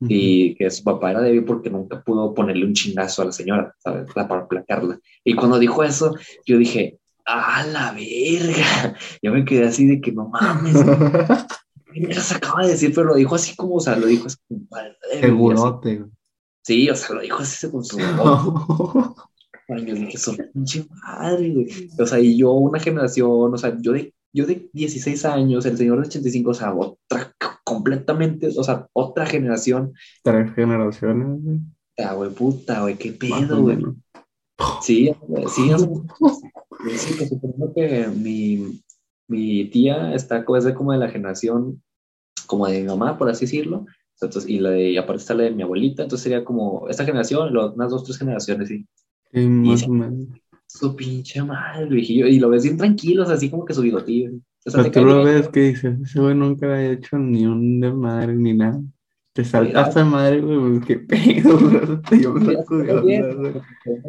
Y 0.00 0.54
que 0.54 0.70
su 0.70 0.84
papá 0.84 1.10
era 1.10 1.20
débil 1.20 1.44
porque 1.44 1.70
nunca 1.70 2.00
pudo 2.00 2.32
ponerle 2.32 2.64
un 2.64 2.72
chingazo 2.72 3.22
a 3.22 3.24
la 3.24 3.32
señora, 3.32 3.74
¿sabes? 3.78 4.06
Para 4.14 4.46
placarla. 4.46 5.00
Y 5.24 5.34
cuando 5.34 5.58
dijo 5.58 5.82
eso, 5.82 6.14
yo 6.46 6.56
dije, 6.56 7.00
¡ah, 7.26 7.66
la 7.66 7.90
verga! 7.92 8.96
Yo 9.20 9.32
me 9.32 9.44
quedé 9.44 9.66
así 9.66 9.86
de 9.86 10.00
que 10.00 10.12
no 10.12 10.28
mames. 10.28 10.76
se 12.20 12.34
acaba 12.34 12.62
de 12.62 12.70
decir, 12.70 12.92
pero 12.94 13.08
lo 13.08 13.14
dijo 13.14 13.34
así 13.34 13.56
como, 13.56 13.76
o 13.76 13.80
sea, 13.80 13.96
lo 13.96 14.06
dijo 14.06 14.26
así 14.26 14.36
como. 14.48 14.66
Segurote. 15.20 16.04
Sí, 16.62 16.88
o 16.90 16.94
sea, 16.94 17.14
lo 17.14 17.22
dijo 17.22 17.38
así 17.38 17.70
con 17.70 17.84
su 17.84 17.98
voz. 17.98 19.14
yo 19.86 19.94
dije, 19.94 20.18
su 20.18 20.36
pinche 20.36 20.86
madre, 21.02 21.52
güey. 21.52 21.90
O 21.98 22.06
sea, 22.06 22.18
y 22.20 22.36
yo, 22.36 22.52
una 22.52 22.78
generación, 22.80 23.54
o 23.54 23.58
sea, 23.58 23.76
yo 23.80 23.92
de 23.92 24.12
yo 24.32 24.46
de 24.46 24.68
16 24.72 25.24
años, 25.24 25.66
el 25.66 25.76
señor 25.76 26.00
de 26.00 26.08
85, 26.08 26.50
o 26.50 26.54
sea, 26.54 26.74
otra 26.74 27.34
completamente, 27.64 28.48
o 28.56 28.62
sea, 28.62 28.86
otra 28.92 29.26
generación. 29.26 29.94
Tres 30.22 30.54
generaciones, 30.54 31.42
güey. 31.42 31.60
Ah, 31.98 32.14
güey, 32.14 32.30
puta, 32.30 32.82
güey, 32.82 32.96
qué 32.96 33.12
pedo, 33.12 33.62
güey. 33.62 33.78
Sí, 34.82 35.10
sí, 35.54 35.70
sí, 36.96 37.14
que 37.74 38.08
mi, 38.08 38.82
mi 39.28 39.66
tía 39.66 40.14
está 40.14 40.44
es 40.56 40.64
de 40.64 40.74
como 40.74 40.92
de 40.92 40.98
la 40.98 41.08
generación 41.08 41.82
como 42.46 42.66
de 42.66 42.80
mi 42.80 42.86
mamá, 42.86 43.18
por 43.18 43.28
así 43.28 43.44
decirlo, 43.44 43.86
entonces, 44.20 44.50
y, 44.50 44.58
la 44.58 44.70
de, 44.70 44.90
y 44.90 44.96
aparte 44.96 45.20
está 45.20 45.34
la 45.34 45.44
de 45.44 45.50
mi 45.52 45.62
abuelita, 45.62 46.02
entonces 46.02 46.24
sería 46.24 46.44
como 46.44 46.88
esta 46.88 47.04
generación, 47.04 47.56
unas 47.56 47.90
dos, 47.90 48.04
tres 48.04 48.18
generaciones, 48.18 48.68
sí. 48.68 48.86
Sí, 49.32 49.46
más 49.46 49.86
o 49.86 49.90
menos 49.90 50.28
su 50.68 50.94
pinche 50.94 51.42
madre, 51.42 51.86
viejillo. 51.86 52.26
Y 52.26 52.38
lo 52.38 52.50
ves 52.50 52.62
bien 52.62 52.76
tranquilos, 52.76 53.30
así 53.30 53.50
como 53.50 53.64
que 53.64 53.74
su 53.74 53.82
bigotillo. 53.82 54.32
O 54.66 54.70
sea, 54.70 54.90
tú 54.90 55.04
lo 55.04 55.24
ves 55.24 55.48
que 55.48 55.60
dices, 55.60 55.98
ese 56.02 56.20
güey 56.20 56.34
nunca 56.34 56.66
ha 56.66 56.84
hecho 56.84 57.18
ni 57.18 57.46
un 57.46 57.80
de 57.80 57.90
madre 57.92 58.34
ni 58.34 58.52
nada. 58.52 58.80
Te 59.32 59.44
saltaste 59.44 60.04
madre, 60.04 60.40
güey, 60.40 60.80
qué 60.80 60.98
pedo, 60.98 61.58
Yo 62.20 62.34
me 62.34 62.56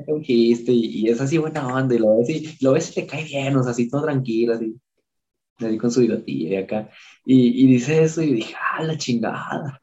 un 0.07 0.23
chiste 0.23 0.71
y, 0.71 1.07
es 1.07 1.21
así 1.21 1.37
buena 1.37 1.67
onda, 1.67 1.95
y 1.95 1.99
lo 1.99 2.17
ves 2.17 2.29
y, 2.29 2.57
lo 2.61 2.73
ves 2.73 2.91
y 2.91 2.95
te 2.95 3.05
cae 3.05 3.23
bien, 3.23 3.55
o 3.55 3.63
sea, 3.63 3.71
así 3.71 3.89
todo 3.89 4.03
tranquilo, 4.03 4.55
así, 4.55 4.75
así 5.67 5.77
con 5.77 5.91
su 5.91 6.01
bigotillo 6.01 6.49
y 6.49 6.55
acá. 6.57 6.89
Y, 7.25 7.63
y 7.63 7.67
dice 7.67 8.03
eso 8.03 8.21
y 8.21 8.33
dije, 8.33 8.55
ah, 8.77 8.83
la 8.83 8.97
chingada, 8.97 9.79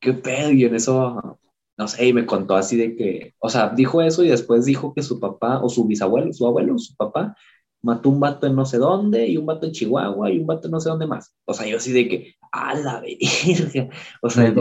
qué 0.00 0.12
pedo, 0.12 0.52
y 0.52 0.64
en 0.64 0.74
eso 0.74 1.38
no 1.78 1.86
sé, 1.86 2.06
y 2.06 2.12
me 2.12 2.26
contó 2.26 2.56
así 2.56 2.76
de 2.76 2.96
que, 2.96 3.34
o 3.38 3.48
sea, 3.48 3.68
dijo 3.70 4.02
eso 4.02 4.24
y 4.24 4.28
después 4.28 4.64
dijo 4.64 4.92
que 4.94 5.02
su 5.02 5.20
papá, 5.20 5.60
o 5.62 5.68
su 5.68 5.86
bisabuelo, 5.86 6.32
su 6.32 6.44
abuelo, 6.44 6.76
su 6.76 6.96
papá, 6.96 7.36
mató 7.82 8.08
un 8.08 8.18
vato 8.18 8.48
en 8.48 8.56
no 8.56 8.66
sé 8.66 8.78
dónde, 8.78 9.28
y 9.28 9.36
un 9.36 9.46
vato 9.46 9.66
en 9.66 9.72
Chihuahua, 9.72 10.30
y 10.30 10.40
un 10.40 10.46
vato 10.46 10.66
en 10.66 10.72
no 10.72 10.80
sé 10.80 10.88
dónde 10.88 11.06
más. 11.06 11.32
O 11.44 11.54
sea, 11.54 11.68
yo 11.68 11.76
así 11.76 11.92
de 11.92 12.08
que, 12.08 12.34
a 12.50 12.74
la 12.74 13.00
verga. 13.00 13.90
O 14.22 14.28
sea, 14.30 14.52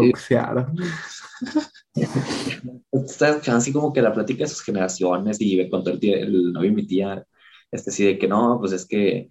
Está 2.91 3.39
así 3.55 3.73
como 3.73 3.91
que 3.91 4.01
la 4.01 4.13
plática 4.13 4.43
de 4.43 4.49
sus 4.49 4.61
generaciones, 4.61 5.41
y 5.41 5.57
me 5.57 5.69
contó 5.69 5.89
el, 5.89 5.99
tío, 5.99 6.15
el 6.15 6.53
novio 6.53 6.69
de 6.69 6.75
mi 6.75 6.85
tía, 6.85 7.25
este, 7.71 7.89
así 7.89 8.05
de 8.05 8.19
que 8.19 8.27
no, 8.27 8.57
pues 8.59 8.73
es 8.73 8.85
que, 8.85 9.29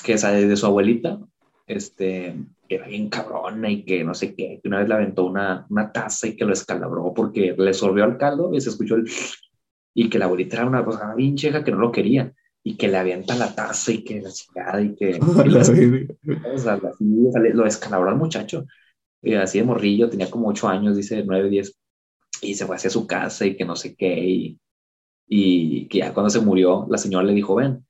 que 0.00 0.14
esa 0.14 0.32
de 0.32 0.56
su 0.56 0.66
abuelita, 0.66 1.18
este, 1.66 2.34
que 2.68 2.76
era 2.76 2.86
bien 2.86 3.08
cabrona 3.08 3.70
y 3.70 3.84
que 3.84 4.04
no 4.04 4.14
sé 4.14 4.34
qué, 4.34 4.60
que 4.62 4.68
una 4.68 4.78
vez 4.78 4.88
le 4.88 4.94
aventó 4.94 5.24
una, 5.24 5.66
una 5.70 5.92
taza 5.92 6.28
y 6.28 6.36
que 6.36 6.44
lo 6.44 6.52
escalabró 6.52 7.12
porque 7.14 7.54
le 7.56 7.74
sorbió 7.74 8.04
al 8.04 8.16
caldo 8.16 8.54
y 8.54 8.60
se 8.60 8.70
escuchó 8.70 8.96
el... 8.96 9.04
y 9.94 10.08
que 10.08 10.18
la 10.18 10.26
abuelita 10.26 10.56
era 10.56 10.66
una 10.66 10.84
cosa 10.84 11.14
bien 11.14 11.36
cheja 11.36 11.64
que 11.64 11.72
no 11.72 11.78
lo 11.78 11.90
quería 11.90 12.32
y 12.62 12.76
que 12.76 12.88
le 12.88 12.96
avienta 12.96 13.34
la 13.34 13.54
taza 13.54 13.92
y 13.92 14.04
que 14.04 14.20
la 14.20 14.30
chingada 14.30 14.82
y 14.82 14.94
que... 14.94 15.18
o 16.54 16.58
sea, 16.58 16.80
lo 17.00 17.66
escalabró 17.66 18.10
al 18.10 18.16
muchacho. 18.16 18.66
Y 19.22 19.34
así 19.34 19.58
de 19.58 19.64
morrillo, 19.64 20.08
tenía 20.08 20.30
como 20.30 20.48
ocho 20.48 20.68
años, 20.68 20.96
dice 20.96 21.22
nueve, 21.26 21.50
diez, 21.50 21.76
y 22.40 22.54
se 22.54 22.66
fue 22.66 22.76
hacia 22.76 22.88
su 22.90 23.06
casa 23.06 23.44
y 23.46 23.56
que 23.56 23.64
no 23.64 23.76
sé 23.76 23.94
qué, 23.94 24.18
y, 24.18 24.58
y 25.26 25.88
que 25.88 25.98
ya 25.98 26.14
cuando 26.14 26.30
se 26.30 26.40
murió, 26.40 26.86
la 26.88 26.96
señora 26.98 27.26
le 27.26 27.34
dijo, 27.34 27.54
ven, 27.54 27.84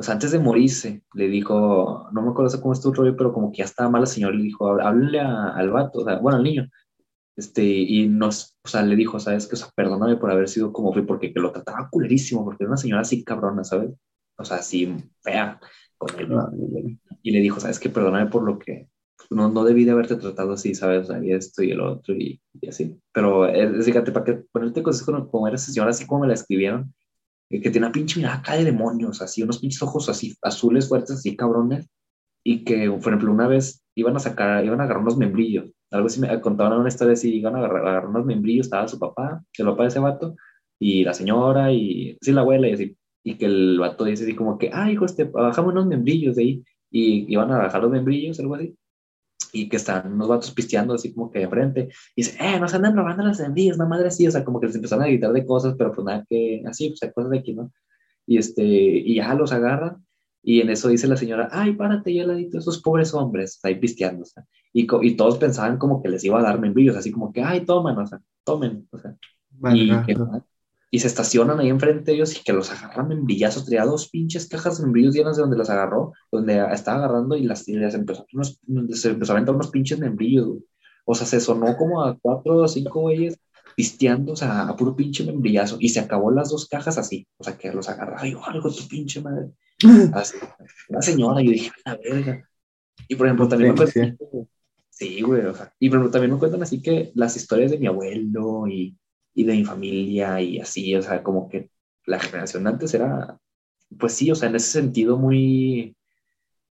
o 0.00 0.02
sea, 0.02 0.14
antes 0.14 0.32
de 0.32 0.38
morirse, 0.38 1.02
le 1.12 1.28
dijo, 1.28 2.08
no 2.12 2.22
me 2.22 2.30
acuerdo 2.30 2.58
cómo 2.62 2.72
estuvo 2.72 2.92
el 2.92 2.98
rollo, 2.98 3.16
pero 3.18 3.34
como 3.34 3.52
que 3.52 3.58
ya 3.58 3.64
estaba 3.64 3.90
mal 3.90 4.00
la 4.00 4.06
señora, 4.06 4.34
le 4.34 4.44
dijo, 4.44 4.66
háblale 4.80 5.20
al 5.20 5.70
vato, 5.70 5.98
o 5.98 6.04
sea, 6.04 6.16
bueno, 6.18 6.38
al 6.38 6.44
niño. 6.44 6.70
Este, 7.36 7.62
y 7.62 8.08
nos, 8.08 8.56
o 8.64 8.68
sea, 8.68 8.82
le 8.82 8.96
dijo, 8.96 9.20
sabes 9.20 9.46
que, 9.46 9.56
o 9.56 9.58
sea, 9.58 9.68
perdóname 9.76 10.16
por 10.16 10.30
haber 10.30 10.48
sido 10.48 10.72
como 10.72 10.94
fui, 10.94 11.02
porque 11.02 11.34
que 11.34 11.40
lo 11.40 11.52
trataba 11.52 11.90
culerísimo, 11.90 12.44
porque 12.46 12.64
era 12.64 12.70
una 12.70 12.78
señora 12.78 13.02
así 13.02 13.22
cabrona, 13.24 13.62
¿sabes? 13.62 13.90
O 14.36 14.44
sea, 14.44 14.58
así 14.58 14.94
fea 15.22 15.60
con 15.98 16.18
él. 16.18 16.98
Y 17.22 17.32
le 17.32 17.40
dijo, 17.40 17.60
sabes 17.60 17.78
que 17.78 17.90
perdóname 17.90 18.30
por 18.30 18.42
lo 18.42 18.58
que, 18.58 18.88
no, 19.28 19.50
no 19.50 19.64
debí 19.64 19.84
de 19.84 19.90
haberte 19.90 20.16
tratado 20.16 20.54
así, 20.54 20.74
¿sabes? 20.74 21.10
O 21.10 21.12
sea, 21.12 21.22
y 21.22 21.32
esto 21.32 21.62
y 21.62 21.72
el 21.72 21.80
otro 21.82 22.14
y, 22.14 22.40
así. 22.66 22.98
Pero, 23.12 23.46
eh, 23.46 23.82
fíjate, 23.82 24.12
para 24.12 24.24
que 24.24 24.32
ponerte 24.50 24.82
cosas 24.82 25.02
como, 25.02 25.28
como 25.30 25.46
era 25.46 25.56
esa 25.56 25.72
señora, 25.72 25.90
así 25.90 26.06
como 26.06 26.22
me 26.22 26.28
la 26.28 26.34
escribieron, 26.34 26.94
que 27.50 27.70
tiene 27.70 27.86
una 27.86 27.92
pinche 27.92 28.18
mirada 28.18 28.36
acá 28.36 28.54
de 28.54 28.64
demonios, 28.64 29.20
así, 29.22 29.42
unos 29.42 29.58
pinches 29.58 29.82
ojos 29.82 30.08
así, 30.08 30.34
azules, 30.42 30.88
fuertes, 30.88 31.16
así, 31.16 31.36
cabrones, 31.36 31.88
y 32.44 32.64
que, 32.64 32.88
por 32.90 33.08
ejemplo, 33.08 33.32
una 33.32 33.48
vez 33.48 33.82
iban 33.96 34.16
a 34.16 34.20
sacar, 34.20 34.64
iban 34.64 34.80
a 34.80 34.84
agarrar 34.84 35.02
unos 35.02 35.16
membrillos, 35.16 35.66
algo 35.90 36.06
así 36.06 36.20
me 36.20 36.40
contaban 36.40 36.78
una 36.78 36.88
historia 36.88 37.14
así, 37.14 37.34
iban 37.34 37.56
a 37.56 37.58
agarrar, 37.58 38.06
unos 38.06 38.24
membrillos, 38.24 38.66
estaba 38.66 38.86
su 38.86 38.98
papá, 38.98 39.42
el 39.58 39.66
papá 39.66 39.82
de 39.82 39.88
ese 39.88 39.98
vato, 39.98 40.36
y 40.78 41.04
la 41.04 41.12
señora, 41.12 41.72
y 41.72 42.16
sí, 42.20 42.32
la 42.32 42.42
abuela, 42.42 42.68
y 42.68 42.72
así, 42.72 42.96
y 43.24 43.36
que 43.36 43.46
el 43.46 43.78
vato 43.80 44.04
dice 44.04 44.22
así 44.24 44.36
como 44.36 44.56
que, 44.56 44.70
ah, 44.72 44.90
hijo, 44.90 45.04
este, 45.04 45.24
bajamos 45.24 45.72
unos 45.72 45.86
membrillos 45.86 46.36
de 46.36 46.42
ahí, 46.42 46.64
y 46.90 47.32
iban 47.32 47.50
a 47.50 47.58
bajar 47.58 47.82
los 47.82 47.90
membrillos, 47.90 48.38
algo 48.40 48.54
así, 48.54 48.76
y 49.52 49.68
que 49.68 49.76
están 49.76 50.12
unos 50.12 50.28
vatos 50.28 50.50
pisteando 50.52 50.94
así 50.94 51.12
como 51.12 51.30
que 51.30 51.40
de 51.40 51.48
frente, 51.48 51.88
y 52.14 52.22
dice, 52.22 52.36
eh, 52.40 52.58
nos 52.58 52.74
andan 52.74 52.96
robando 52.96 53.24
las 53.24 53.40
envíos, 53.40 53.76
una 53.76 53.86
madre 53.86 54.08
así, 54.08 54.26
o 54.26 54.30
sea, 54.30 54.44
como 54.44 54.60
que 54.60 54.66
les 54.66 54.76
empezaron 54.76 55.04
a 55.04 55.08
gritar 55.08 55.32
de 55.32 55.46
cosas, 55.46 55.74
pero 55.76 55.92
pues 55.92 56.04
nada 56.04 56.24
que, 56.28 56.62
así, 56.66 56.88
pues 56.88 57.02
hay 57.02 57.12
cosas 57.12 57.30
de 57.30 57.38
aquí, 57.38 57.54
¿no? 57.54 57.72
Y 58.26 58.38
este, 58.38 58.64
y 58.64 59.16
ya 59.16 59.34
los 59.34 59.52
agarran, 59.52 60.04
y 60.42 60.60
en 60.60 60.70
eso 60.70 60.88
dice 60.88 61.06
la 61.06 61.16
señora, 61.16 61.48
ay, 61.52 61.74
párate 61.74 62.14
ya 62.14 62.26
ladito 62.26 62.58
esos 62.58 62.80
pobres 62.80 63.12
hombres, 63.14 63.60
ahí 63.62 63.76
pisteando, 63.76 64.22
o 64.22 64.26
sea, 64.26 64.44
y, 64.72 64.86
y, 65.02 65.16
todos 65.16 65.38
pensaban 65.38 65.78
como 65.78 66.02
que 66.02 66.08
les 66.08 66.24
iba 66.24 66.38
a 66.38 66.42
dar 66.42 66.60
membrillos, 66.60 66.96
así 66.96 67.10
como 67.10 67.32
que, 67.32 67.42
ay, 67.42 67.64
tomen, 67.64 67.98
o 67.98 68.06
sea, 68.06 68.20
tomen, 68.44 68.88
o 68.90 68.98
sea, 68.98 69.16
y 69.74 69.90
que, 70.06 70.16
y 70.90 70.98
se 70.98 71.06
estacionan 71.06 71.60
ahí 71.60 71.68
enfrente 71.68 72.10
de 72.10 72.16
ellos 72.16 72.36
y 72.36 72.42
que 72.42 72.52
los 72.52 72.70
agarran 72.70 73.12
en 73.12 73.24
villazos, 73.24 73.64
traía 73.64 73.84
dos 73.84 74.08
pinches 74.10 74.48
cajas 74.48 74.78
de 74.78 74.84
membrillos 74.84 75.14
llenas 75.14 75.36
de 75.36 75.42
donde 75.42 75.56
las 75.56 75.70
agarró, 75.70 76.12
donde 76.32 76.64
estaba 76.72 76.98
agarrando 76.98 77.36
y 77.36 77.44
las, 77.44 77.68
y 77.68 77.74
les 77.74 77.94
empezó, 77.94 78.26
unos, 78.32 78.60
se 78.92 79.10
empezó 79.10 79.32
a 79.32 79.36
aventar 79.36 79.54
unos 79.54 79.70
pinches 79.70 79.98
membrillos, 80.00 80.58
O 81.04 81.14
sea, 81.14 81.26
se 81.26 81.40
sonó 81.40 81.76
como 81.76 82.02
a 82.02 82.18
cuatro 82.18 82.56
o 82.56 82.68
cinco 82.68 83.00
güeyes 83.00 83.38
pisteando, 83.76 84.32
o 84.32 84.36
sea, 84.36 84.68
a 84.68 84.76
puro 84.76 84.96
pinche 84.96 85.24
membrillazo, 85.24 85.76
y 85.78 85.90
se 85.90 86.00
acabó 86.00 86.32
las 86.32 86.50
dos 86.50 86.66
cajas 86.66 86.98
así, 86.98 87.26
o 87.38 87.44
sea, 87.44 87.56
que 87.56 87.72
los 87.72 87.88
agarraba, 87.88 88.26
y 88.26 88.36
algo 88.46 88.70
tu 88.70 88.88
pinche 88.88 89.20
madre. 89.20 89.50
Así, 90.12 90.36
una 90.90 91.00
señora, 91.00 91.40
yo 91.40 91.52
dije, 91.52 91.70
la 91.86 91.96
verga. 91.96 92.46
Y 93.08 93.14
por 93.14 93.26
ejemplo, 93.26 93.48
también 93.48 93.72
me 93.72 93.76
cuentan, 93.78 94.18
sí, 94.90 95.22
güey, 95.22 95.46
o 95.46 95.54
sea, 95.54 95.72
y 95.78 95.88
por 95.88 95.96
ejemplo, 95.96 96.10
también 96.10 96.32
me 96.32 96.38
cuentan 96.38 96.62
así 96.62 96.82
que 96.82 97.12
las 97.14 97.34
historias 97.36 97.70
de 97.70 97.78
mi 97.78 97.86
abuelo 97.86 98.66
y 98.68 98.94
y 99.34 99.44
de 99.44 99.52
mi 99.54 99.64
familia 99.64 100.40
y 100.40 100.58
así, 100.58 100.94
o 100.94 101.02
sea, 101.02 101.22
como 101.22 101.48
que 101.48 101.70
la 102.06 102.18
generación 102.18 102.66
antes 102.66 102.94
era, 102.94 103.38
pues 103.98 104.14
sí, 104.14 104.30
o 104.30 104.34
sea, 104.34 104.48
en 104.48 104.56
ese 104.56 104.70
sentido 104.70 105.16
muy, 105.16 105.96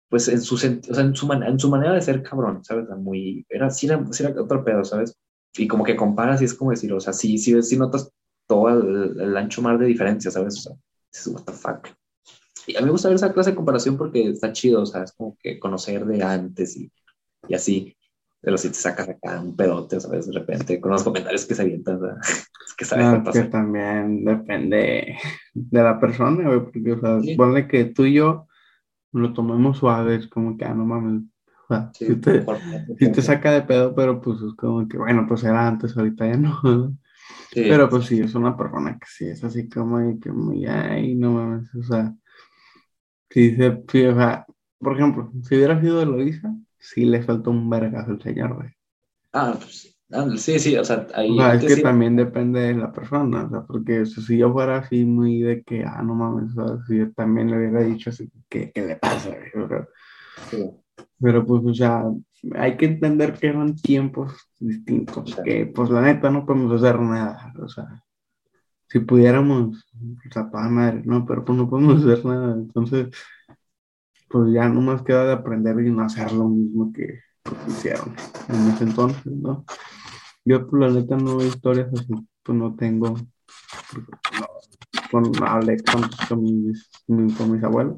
pues 0.09 0.27
en 0.27 0.41
su, 0.41 0.55
o 0.55 0.57
sea, 0.57 0.69
en 0.69 1.15
su, 1.15 1.31
en 1.31 1.59
su 1.59 1.69
manera 1.69 1.93
de 1.93 2.01
ser 2.01 2.23
cabrón, 2.23 2.63
¿sabes? 2.63 2.89
Muy, 2.89 3.45
era, 3.49 3.69
sí 3.69 3.87
era, 3.87 4.05
sí 4.11 4.23
era 4.23 4.41
otro 4.41 4.63
pedo, 4.63 4.83
¿sabes? 4.83 5.15
Y 5.55 5.67
como 5.67 5.83
que 5.83 5.95
comparas 5.95 6.41
y 6.41 6.45
es 6.45 6.53
como 6.53 6.71
decir, 6.71 6.91
o 6.93 6.99
sea, 6.99 7.13
sí, 7.13 7.37
sí, 7.37 7.61
sí 7.63 7.77
notas 7.77 8.11
todo 8.47 8.69
el, 8.69 9.37
ancho 9.37 9.61
mar 9.61 9.77
de 9.77 9.85
diferencia, 9.85 10.31
¿sabes? 10.31 10.57
O 10.57 10.61
sea, 10.61 10.75
es 11.13 11.27
what 11.27 11.43
the 11.43 11.53
fuck. 11.53 11.87
Y 12.67 12.75
a 12.75 12.79
mí 12.79 12.85
me 12.85 12.91
gusta 12.91 13.07
ver 13.07 13.15
esa 13.15 13.33
clase 13.33 13.51
de 13.51 13.55
comparación 13.55 13.97
porque 13.97 14.29
está 14.29 14.51
chido, 14.51 14.81
o 14.81 14.85
sea, 14.85 15.03
es 15.03 15.13
como 15.13 15.37
que 15.41 15.59
conocer 15.59 16.05
de 16.05 16.23
antes 16.23 16.77
y, 16.77 16.91
y 17.47 17.55
así 17.55 17.95
pero 18.41 18.57
si 18.57 18.69
te 18.69 18.75
sacas 18.75 19.07
acá 19.07 19.39
un 19.39 19.55
pedote, 19.55 19.99
¿sabes? 19.99 20.27
De 20.27 20.33
repente, 20.33 20.81
con 20.81 20.91
los 20.91 21.03
comentarios 21.03 21.45
que 21.45 21.53
se 21.53 21.61
avientan, 21.61 21.99
es 22.21 22.73
que 22.75 22.85
sabes 22.85 23.05
no, 23.05 23.31
que 23.31 23.43
también 23.43 24.25
depende 24.25 25.17
de 25.53 25.83
la 25.83 25.99
persona, 25.99 26.47
güey, 26.47 26.63
porque, 26.63 26.91
o 26.93 26.99
sea, 26.99 27.21
supone 27.21 27.67
que 27.67 27.85
tú 27.85 28.05
y 28.05 28.13
yo 28.13 28.47
lo 29.13 29.33
tomemos 29.33 29.77
suave, 29.77 30.15
es 30.15 30.27
como 30.27 30.57
que, 30.57 30.65
ah, 30.65 30.73
no 30.73 30.85
mames, 30.85 31.23
o 31.67 31.73
sea, 31.73 31.91
si, 31.93 32.15
te, 32.15 32.43
si 32.97 33.11
te 33.11 33.21
saca 33.21 33.51
de 33.51 33.61
pedo, 33.61 33.93
pero 33.93 34.19
pues 34.19 34.41
es 34.41 34.53
como 34.55 34.87
que, 34.87 34.97
bueno, 34.97 35.25
pues 35.27 35.43
era 35.43 35.67
antes, 35.67 35.95
ahorita 35.95 36.27
ya 36.27 36.37
no. 36.37 36.97
Pero 37.53 37.89
pues 37.89 38.05
sí, 38.05 38.19
es 38.19 38.33
una 38.33 38.57
persona 38.57 38.97
que 38.97 39.05
sí, 39.07 39.25
es 39.25 39.43
así 39.43 39.69
como 39.69 40.19
que 40.19 40.31
muy, 40.31 40.65
ay, 40.65 41.15
no 41.15 41.33
mames, 41.33 41.73
o 41.75 41.83
sea, 41.83 42.13
si 43.29 43.51
dice, 43.51 43.83
sí, 43.89 44.05
o 44.05 44.15
sea, 44.15 44.45
por 44.79 44.95
ejemplo, 44.95 45.31
si 45.43 45.55
hubiera 45.55 45.79
sido 45.79 46.01
Eloisa, 46.01 46.53
sí 46.81 47.05
le 47.05 47.23
faltó 47.23 47.51
un 47.51 47.69
vergazo 47.69 48.11
al 48.11 48.21
señor, 48.21 48.55
güey. 48.55 48.69
Ah, 49.31 49.55
pues 49.57 49.95
sí, 50.37 50.59
sí, 50.59 50.75
o 50.75 50.83
sea, 50.83 51.07
ahí. 51.13 51.31
O 51.31 51.35
sea, 51.35 51.55
es 51.55 51.65
que 51.75 51.81
también 51.81 52.15
depende 52.15 52.59
de 52.59 52.73
la 52.75 52.91
persona, 52.91 53.45
o 53.45 53.49
sea, 53.49 53.61
porque 53.61 54.05
si 54.05 54.37
yo 54.37 54.51
fuera 54.51 54.79
así 54.79 55.05
muy 55.05 55.41
de 55.41 55.63
que, 55.63 55.83
ah, 55.85 56.01
no 56.03 56.15
mames, 56.15 56.57
o 56.57 56.67
sea, 56.67 56.85
si 56.85 56.97
yo 56.97 57.11
también 57.13 57.49
le 57.49 57.57
hubiera 57.57 57.81
dicho 57.81 58.09
así, 58.09 58.29
¿qué, 58.49 58.71
qué 58.73 58.85
le 58.85 58.95
pasa? 58.97 59.31
Pero, 59.53 59.87
pero 61.19 61.45
pues, 61.45 61.63
o 61.65 61.73
sea, 61.73 62.03
hay 62.55 62.75
que 62.75 62.85
entender 62.85 63.33
que 63.33 63.47
eran 63.47 63.75
tiempos 63.75 64.33
distintos, 64.59 65.35
que 65.45 65.67
pues 65.67 65.89
la 65.89 66.01
neta 66.01 66.29
no 66.29 66.45
podemos 66.45 66.81
hacer 66.81 66.99
nada, 66.99 67.53
o 67.59 67.69
sea, 67.69 68.03
si 68.87 68.99
pudiéramos, 68.99 69.89
o 69.95 70.33
sea, 70.33 70.51
para 70.51 70.67
madre, 70.67 71.01
¿no? 71.05 71.25
Pero 71.25 71.45
pues 71.45 71.57
no 71.57 71.69
podemos 71.69 72.03
hacer 72.03 72.25
nada, 72.25 72.53
entonces, 72.53 73.07
pues 74.31 74.53
ya 74.53 74.69
no 74.69 74.81
más 74.81 75.03
queda 75.03 75.25
de 75.25 75.33
aprender 75.33 75.79
y 75.79 75.91
no 75.91 76.03
hacer 76.03 76.31
lo 76.31 76.47
mismo 76.47 76.91
que 76.93 77.19
hicieron 77.67 78.13
en 78.49 78.69
ese 78.69 78.83
entonces, 78.85 79.25
¿no? 79.25 79.65
Yo, 80.45 80.67
pues, 80.67 80.81
la 80.81 80.89
neta, 80.89 81.17
no 81.17 81.43
historias 81.43 81.89
así, 81.93 82.13
pues 82.43 82.57
no 82.57 82.75
tengo. 82.75 83.15
No, 84.39 84.47
con, 85.11 85.31
hablé 85.43 85.77
con, 85.83 86.01
con, 86.27 86.43
mis, 86.43 86.89
con 87.05 87.51
mis 87.51 87.63
abuelos. 87.63 87.97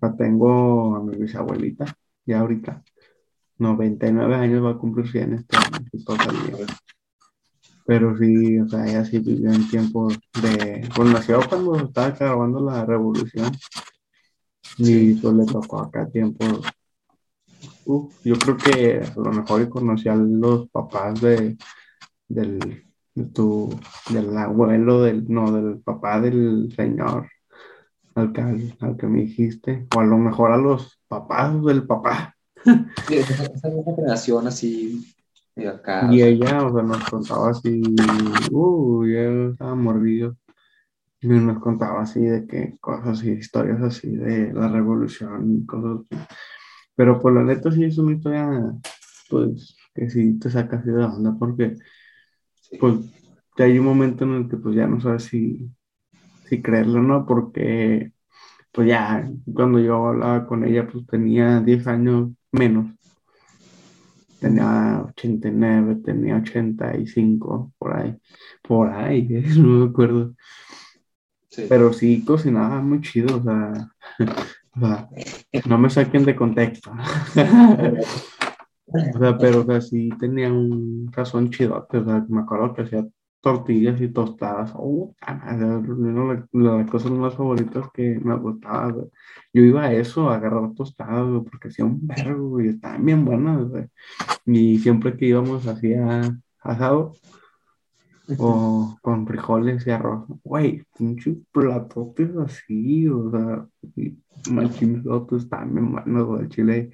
O 0.00 0.14
tengo 0.16 0.96
a 0.96 1.02
mi 1.02 1.16
bisabuelita, 1.16 1.84
ya 2.24 2.40
ahorita. 2.40 2.82
99 3.58 4.34
años 4.34 4.64
va 4.64 4.70
a 4.72 4.78
cumplir 4.78 5.08
100 5.10 5.32
este 5.34 5.56
Pero 7.86 8.16
sí, 8.18 8.58
o 8.58 8.68
sea, 8.68 8.86
ella 8.86 9.04
sí 9.04 9.20
vivió 9.20 9.52
en 9.52 9.68
tiempos 9.68 10.18
de. 10.42 10.88
Pues 10.94 11.12
nació 11.12 11.40
cuando 11.48 11.76
estaba 11.76 12.08
acabando 12.08 12.60
la 12.60 12.84
revolución. 12.84 13.52
Y 14.78 15.14
pues 15.14 15.34
le 15.34 15.46
tocó 15.46 15.80
acá 15.80 16.06
tiempos 16.08 16.62
yo 18.24 18.36
creo 18.36 18.56
que 18.56 19.00
a 19.00 19.20
lo 19.20 19.32
mejor 19.32 19.68
conocí 19.68 20.08
a 20.08 20.14
los 20.14 20.68
papás 20.70 21.20
de, 21.20 21.56
del, 22.28 22.84
tu, 23.32 23.78
del 24.10 24.36
abuelo, 24.36 25.02
del, 25.02 25.24
no, 25.28 25.52
del 25.52 25.78
papá 25.78 26.20
del 26.20 26.72
señor 26.74 27.28
al 28.14 28.32
que, 28.32 28.40
al 28.80 28.96
que 28.96 29.06
me 29.06 29.20
dijiste, 29.20 29.86
o 29.94 30.00
a 30.00 30.04
lo 30.04 30.18
mejor 30.18 30.50
a 30.52 30.56
los 30.56 30.98
papás 31.06 31.62
del 31.64 31.86
papá. 31.86 32.34
Sí, 33.06 33.16
esa, 33.16 33.44
esa 33.44 33.68
generación 33.70 34.46
así, 34.48 35.14
de 35.54 35.68
acá. 35.68 36.08
Y 36.10 36.22
ella, 36.22 36.66
o 36.66 36.74
sea, 36.74 36.82
nos 36.82 37.04
contaba 37.08 37.50
así, 37.50 37.82
uy, 38.50 39.14
él 39.14 39.50
estaba 39.52 39.74
mordido. 39.74 40.36
Nos 41.22 41.58
contaba 41.60 42.02
así 42.02 42.20
de 42.20 42.46
que 42.46 42.76
cosas 42.80 43.24
y 43.24 43.30
historias 43.30 43.80
así 43.82 44.14
de 44.14 44.52
la 44.52 44.68
revolución 44.68 45.62
y 45.62 45.66
cosas 45.66 46.00
así. 46.10 46.22
Pero 46.94 47.14
por 47.14 47.34
pues, 47.34 47.34
la 47.34 47.54
neta 47.54 47.70
sí 47.72 47.84
es 47.84 47.98
una 47.98 48.12
historia, 48.12 48.48
pues, 49.28 49.76
que 49.94 50.10
sí 50.10 50.38
te 50.38 50.50
saca 50.50 50.76
así 50.78 50.90
de 50.90 50.98
la 50.98 51.14
onda 51.14 51.36
porque, 51.38 51.76
pues, 52.80 52.96
hay 53.64 53.78
un 53.78 53.84
momento 53.86 54.24
en 54.24 54.34
el 54.34 54.48
que 54.48 54.56
pues 54.56 54.74
ya 54.76 54.86
no 54.86 55.00
sabes 55.00 55.24
si, 55.24 55.70
si 56.46 56.62
creerlo, 56.62 57.02
¿no? 57.02 57.26
Porque, 57.26 58.12
pues 58.72 58.88
ya, 58.88 59.30
cuando 59.54 59.78
yo 59.78 60.06
hablaba 60.06 60.46
con 60.46 60.64
ella, 60.64 60.86
pues 60.86 61.06
tenía 61.06 61.60
10 61.60 61.86
años 61.86 62.30
menos. 62.52 62.92
Tenía 64.40 65.02
89, 65.08 65.96
tenía 66.04 66.36
85, 66.36 67.72
por 67.78 67.96
ahí. 67.96 68.16
Por 68.62 68.90
ahí, 68.90 69.28
no 69.58 69.68
me 69.68 69.90
acuerdo. 69.90 70.34
Pero 71.68 71.92
sí 71.92 72.24
cocinaba 72.24 72.80
muy 72.80 73.00
chido, 73.00 73.36
o 73.36 73.42
sea, 73.42 73.90
no 75.66 75.78
me 75.78 75.90
saquen 75.90 76.24
de 76.24 76.36
contexto. 76.36 76.90
o 78.86 79.18
sea, 79.18 79.38
pero 79.38 79.60
o 79.62 79.80
sí 79.80 80.10
tenía 80.18 80.52
un 80.52 81.10
razón 81.12 81.50
chidote. 81.50 81.98
O 81.98 82.04
sea, 82.04 82.24
me 82.28 82.40
acuerdo 82.40 82.74
que 82.74 82.82
hacía 82.82 83.06
tortillas 83.40 84.00
y 84.00 84.08
tostadas. 84.08 84.72
Oh, 84.74 85.14
las 86.52 86.90
cosas 86.90 87.12
más 87.12 87.34
favoritas 87.34 87.86
que 87.94 88.18
me 88.22 88.36
gustaba. 88.36 88.92
Yo 89.52 89.62
iba 89.62 89.84
a 89.84 89.92
eso, 89.92 90.28
a 90.28 90.36
agarrar 90.36 90.74
tostadas, 90.74 91.44
porque 91.50 91.68
hacía 91.68 91.84
un 91.84 92.06
vergo 92.06 92.60
y 92.60 92.68
estaban 92.68 93.04
bien 93.04 93.24
buenas. 93.24 93.68
Y 94.46 94.78
siempre 94.78 95.16
que 95.16 95.26
íbamos 95.26 95.66
hacia 95.66 96.36
asado, 96.60 97.12
o 98.38 98.96
con 99.02 99.26
frijoles 99.26 99.86
y 99.86 99.90
arroz. 99.90 100.24
Güey, 100.44 100.84
pinche 100.96 101.36
platotes 101.52 102.36
así, 102.36 103.08
o 103.08 103.30
sea, 103.30 103.66
machinotes 104.50 105.48
también 105.48 105.92
buenos, 105.92 106.40
el 106.40 106.48
chile. 106.48 106.90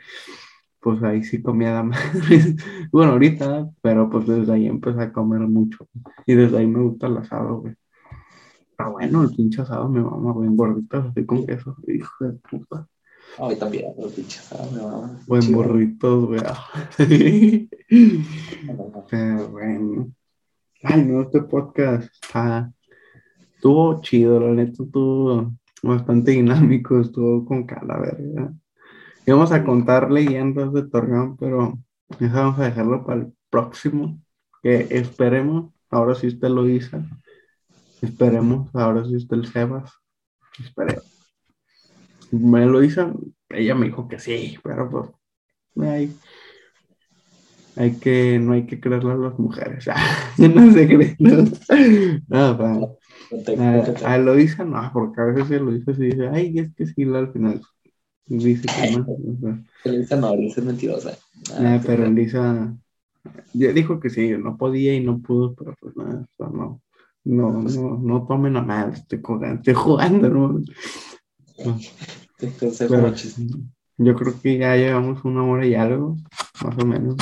Pues 0.80 1.02
ahí 1.02 1.22
sí 1.22 1.40
comía 1.40 1.82
más. 1.82 1.98
bueno, 2.92 3.12
ahorita, 3.12 3.70
pero 3.80 4.10
pues 4.10 4.26
desde 4.26 4.52
ahí 4.52 4.66
empecé 4.66 5.00
a 5.00 5.12
comer 5.12 5.40
mucho. 5.40 5.88
Y 6.26 6.34
desde 6.34 6.58
ahí 6.58 6.66
me 6.66 6.82
gusta 6.82 7.06
el 7.06 7.18
asado, 7.18 7.60
güey. 7.60 7.74
Está 8.70 8.88
bueno, 8.88 9.22
el 9.22 9.30
pinche 9.30 9.62
asado 9.62 9.88
me 9.88 10.00
mama, 10.00 10.32
güey, 10.32 10.48
gorditos 10.50 11.06
así 11.06 11.24
con 11.24 11.46
queso, 11.46 11.76
hijo 11.86 12.24
de 12.24 12.32
puta. 12.32 12.88
Ay, 13.38 13.56
también, 13.56 13.92
el 13.96 14.10
pinche 14.10 14.40
asado 14.40 14.70
me 14.72 14.82
mama. 14.82 15.20
Buen 15.28 15.52
burritos, 15.52 16.26
güey. 16.26 16.40
pero 19.08 19.48
bueno. 19.50 20.12
Ay, 20.84 21.04
no, 21.04 21.22
este 21.22 21.40
podcast 21.42 22.12
está, 22.12 22.72
estuvo 23.54 24.00
chido, 24.02 24.40
la 24.40 24.50
neta, 24.50 24.82
estuvo 24.82 25.52
bastante 25.80 26.32
dinámico, 26.32 27.00
estuvo 27.00 27.44
con 27.44 27.64
calavera. 27.64 28.52
Íbamos 29.24 29.52
a 29.52 29.62
contar 29.62 30.10
leyendas 30.10 30.72
de 30.72 30.82
Torreón, 30.82 31.36
pero 31.36 31.78
eso 32.18 32.34
vamos 32.34 32.58
a 32.58 32.64
dejarlo 32.64 33.06
para 33.06 33.20
el 33.20 33.32
próximo, 33.48 34.20
que 34.60 34.88
esperemos, 34.90 35.72
ahora 35.88 36.16
sí 36.16 36.26
usted 36.26 36.48
lo 36.48 36.64
dice, 36.64 36.98
esperemos, 38.00 38.68
ahora 38.74 39.04
sí 39.04 39.14
usted 39.14 39.36
el 39.36 39.46
Sebas, 39.46 39.92
esperemos. 40.58 41.04
Me 42.32 42.66
lo 42.66 42.82
hizo, 42.82 43.20
ella 43.50 43.76
me 43.76 43.86
dijo 43.86 44.08
que 44.08 44.18
sí, 44.18 44.58
pero 44.64 45.14
pues, 45.74 45.88
ahí 45.88 46.12
hay 47.76 47.92
que, 47.92 48.38
no 48.38 48.52
hay 48.52 48.66
que 48.66 48.80
creerle 48.80 49.12
a 49.12 49.16
las 49.16 49.38
mujeres. 49.38 49.86
no 50.38 50.72
se 50.72 50.86
cree. 50.86 51.16
No, 51.18 51.44
no 52.28 52.98
a, 54.04 54.18
lo 54.18 54.34
dice 54.34 54.64
no, 54.64 54.90
porque 54.92 55.20
a 55.20 55.24
veces 55.24 55.60
lo 55.60 55.72
dice 55.72 55.92
y 55.92 56.10
dice, 56.10 56.28
ay, 56.28 56.58
es 56.58 56.74
que 56.74 56.86
sí, 56.86 57.02
al 57.04 57.32
final 57.32 57.60
dice 58.26 58.66
que 58.66 58.98
no. 58.98 59.64
Elisa 59.84 60.16
no, 60.16 60.34
Elisa 60.34 60.60
es 60.60 60.66
mentirosa. 60.66 61.18
Ah, 61.56 61.80
pero 61.84 62.06
Elisa 62.06 62.76
ya 63.52 63.72
dijo 63.72 64.00
que 64.00 64.10
sí, 64.10 64.30
no 64.38 64.56
podía 64.56 64.94
y 64.94 65.00
no 65.00 65.20
pudo, 65.20 65.54
pero 65.54 65.74
pues 65.80 65.96
nada, 65.96 66.26
no, 66.38 66.82
no, 67.24 67.62
pues 67.62 67.76
no, 67.76 67.98
no 67.98 68.26
tomen 68.26 68.56
a 68.56 68.62
mal, 68.62 68.92
estoy 68.92 69.20
jugando, 69.22 69.56
estoy 69.56 69.74
jugando, 69.74 70.28
¿no? 70.28 70.60
Pero, 72.76 73.14
yo 73.98 74.16
creo 74.16 74.40
que 74.42 74.58
ya 74.58 74.74
llevamos 74.74 75.24
una 75.24 75.44
hora 75.44 75.64
y 75.64 75.76
algo, 75.76 76.16
más 76.64 76.76
o 76.76 76.84
menos 76.84 77.14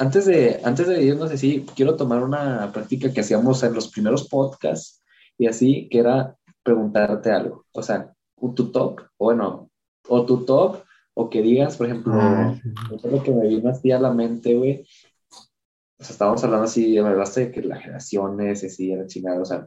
antes 0.00 0.24
de, 0.24 0.60
antes 0.64 0.88
de 0.88 1.02
irnos 1.02 1.30
así, 1.30 1.66
quiero 1.76 1.94
tomar 1.94 2.24
una 2.24 2.72
práctica 2.72 3.12
que 3.12 3.20
hacíamos 3.20 3.62
en 3.62 3.74
los 3.74 3.88
primeros 3.88 4.26
podcasts 4.28 5.02
y 5.36 5.46
así, 5.46 5.88
que 5.90 5.98
era 5.98 6.34
preguntarte 6.62 7.30
algo. 7.30 7.66
O 7.72 7.82
sea, 7.82 8.10
tu 8.56 8.72
top, 8.72 9.02
o 9.18 9.26
bueno, 9.26 9.70
o 10.08 10.24
tu 10.24 10.46
top, 10.46 10.78
o 11.12 11.28
que 11.28 11.42
digas, 11.42 11.76
por 11.76 11.86
ejemplo, 11.86 12.14
ah, 12.14 12.58
lo 13.04 13.22
que 13.22 13.30
me 13.30 13.46
vino 13.46 13.68
así 13.68 13.92
a 13.92 14.00
la 14.00 14.10
mente, 14.10 14.54
güey. 14.54 14.86
O 15.98 16.02
sea, 16.02 16.12
estábamos 16.12 16.42
hablando 16.44 16.64
así, 16.64 16.94
me 16.94 17.08
hablaste 17.08 17.46
de 17.46 17.52
que 17.52 17.62
las 17.62 17.82
generaciones, 17.82 18.64
así, 18.64 18.90
era 18.90 19.06
chingada, 19.06 19.42
o 19.42 19.44
sea, 19.44 19.66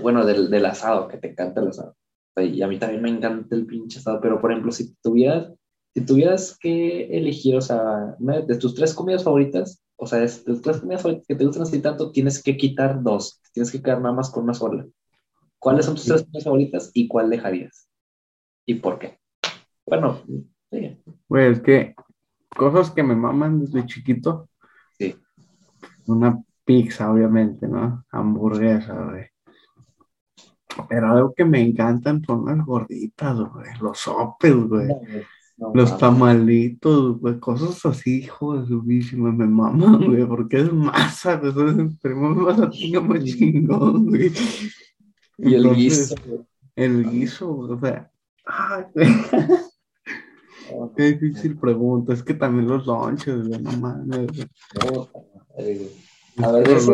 bueno, 0.00 0.24
del, 0.24 0.48
del 0.50 0.66
asado, 0.66 1.08
que 1.08 1.18
te 1.18 1.32
encanta 1.32 1.60
el 1.60 1.68
asado. 1.68 1.96
Y 2.36 2.62
a 2.62 2.68
mí 2.68 2.78
también 2.78 3.02
me 3.02 3.08
encanta 3.08 3.56
el 3.56 3.66
pinche 3.66 3.98
asado, 3.98 4.20
pero 4.20 4.40
por 4.40 4.52
ejemplo, 4.52 4.70
si 4.70 4.94
tuvieras 5.02 5.52
si 5.96 6.04
tuvieras 6.04 6.58
que 6.60 7.06
elegir, 7.16 7.56
o 7.56 7.62
sea, 7.62 8.14
de 8.18 8.58
tus 8.58 8.74
tres 8.74 8.92
comidas 8.92 9.24
favoritas, 9.24 9.82
o 9.96 10.06
sea, 10.06 10.18
de 10.18 10.28
tus 10.28 10.60
tres 10.60 10.80
comidas 10.80 11.00
favoritas 11.00 11.26
que 11.26 11.34
te 11.34 11.46
gustan 11.46 11.62
así 11.62 11.80
tanto, 11.80 12.12
tienes 12.12 12.42
que 12.42 12.54
quitar 12.54 13.02
dos, 13.02 13.40
tienes 13.54 13.72
que 13.72 13.80
quedar 13.80 14.02
nada 14.02 14.14
más 14.14 14.28
con 14.28 14.44
una 14.44 14.52
sola. 14.52 14.86
¿Cuáles 15.58 15.86
son 15.86 15.94
tus 15.94 16.04
tres 16.04 16.24
comidas 16.24 16.44
favoritas 16.44 16.90
y 16.92 17.08
cuál 17.08 17.30
dejarías? 17.30 17.88
¿Y 18.66 18.74
por 18.74 18.98
qué? 18.98 19.18
Bueno, 19.86 20.20
sí. 20.70 21.02
Pues 21.28 21.60
que 21.60 21.94
cosas 22.54 22.90
que 22.90 23.02
me 23.02 23.16
maman 23.16 23.60
desde 23.60 23.86
chiquito. 23.86 24.50
Sí. 24.98 25.16
Una 26.08 26.38
pizza, 26.66 27.10
obviamente, 27.10 27.66
¿no? 27.66 28.04
Hamburguesa, 28.10 29.02
güey. 29.02 29.28
Pero 30.90 31.10
algo 31.10 31.32
que 31.32 31.46
me 31.46 31.62
encantan 31.62 32.22
son 32.22 32.44
las 32.44 32.66
gorditas, 32.66 33.38
güey. 33.38 33.70
Los 33.80 33.96
sopes, 34.00 34.56
güey 34.56 34.88
los 35.56 35.98
tamalitos, 35.98 37.18
güey, 37.18 37.40
cosas 37.40 37.84
así, 37.86 38.24
hijo 38.24 38.58
de 38.58 38.66
su 38.66 38.82
bicho, 38.82 39.16
me 39.16 39.46
maman, 39.46 39.98
güey, 40.06 40.26
porque 40.26 40.60
es 40.60 40.70
masa, 40.72 41.36
güey, 41.36 41.52
tenemos 42.00 42.36
masa 42.36 42.70
más 43.02 43.24
chingón, 43.24 44.06
güey. 44.06 44.32
Y 45.38 45.54
el 45.54 45.74
guiso. 45.74 46.14
El 46.74 47.10
guiso, 47.10 47.56
o 47.56 47.80
sea, 47.80 48.10
ay, 48.44 48.84
Qué 50.96 51.12
difícil 51.12 51.56
pregunta, 51.56 52.12
es 52.12 52.24
que 52.24 52.34
también 52.34 52.68
los 52.68 52.86
lonches, 52.86 53.46
güey, 53.46 53.62
no 53.62 53.70
mames. 53.72 54.48
A 56.38 56.50
ver, 56.50 56.68
eso, 56.68 56.92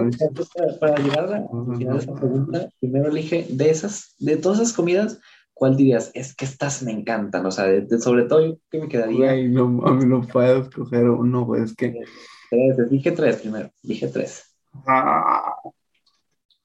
para, 0.79 1.03
llegar 1.03 1.35
a 1.35 1.41
de 1.41 1.99
esa 1.99 2.15
pregunta, 2.15 2.69
primero 2.79 3.09
elige 3.09 3.49
de 3.51 3.71
esas, 3.71 4.15
de 4.21 4.37
todas 4.37 4.61
esas 4.61 4.73
comidas, 4.73 5.19
¿cuál 5.63 5.77
dirías? 5.77 6.11
Es 6.13 6.35
que 6.35 6.45
estas 6.45 6.83
me 6.83 6.91
encantan, 6.91 7.47
o 7.47 7.53
sea, 7.53 7.67
sobre 8.01 8.25
todo, 8.25 8.59
¿qué 8.69 8.81
me 8.81 8.89
quedaría? 8.89 9.31
Ay, 9.31 9.47
no, 9.47 9.81
a 9.87 9.95
mí 9.95 10.05
no 10.07 10.23
puedo 10.23 10.63
escoger 10.63 11.09
uno, 11.09 11.45
güey, 11.45 11.63
es 11.63 11.77
que... 11.77 12.03
Tres, 12.51 12.91
dije 12.91 13.13
tres 13.13 13.37
primero, 13.37 13.71
dije 13.81 14.09
tres. 14.09 14.57
Ah, 14.85 15.55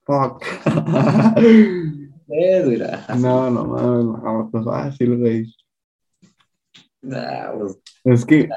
fuck. 0.04 0.44
tres, 1.36 2.66
mira. 2.66 3.06
No, 3.20 3.52
no, 3.52 3.68
no, 3.68 4.18
no, 4.18 4.50
pues 4.52 4.66
fácil, 4.66 5.16
güey. 5.20 5.56
Nah, 7.04 7.52
pues, 7.52 7.80
es 8.04 8.26
que, 8.26 8.50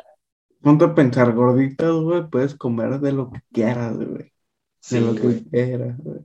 ponte 0.62 0.86
a 0.86 0.94
pensar, 0.94 1.34
gorditas, 1.34 1.92
güey, 1.96 2.26
puedes 2.30 2.54
comer 2.54 2.98
de 2.98 3.12
lo 3.12 3.30
que 3.30 3.42
quieras, 3.52 3.94
güey. 3.98 4.32
De 4.90 5.00
lo 5.02 5.14
que 5.14 5.44
quieras, 5.50 5.98
güey. 5.98 6.20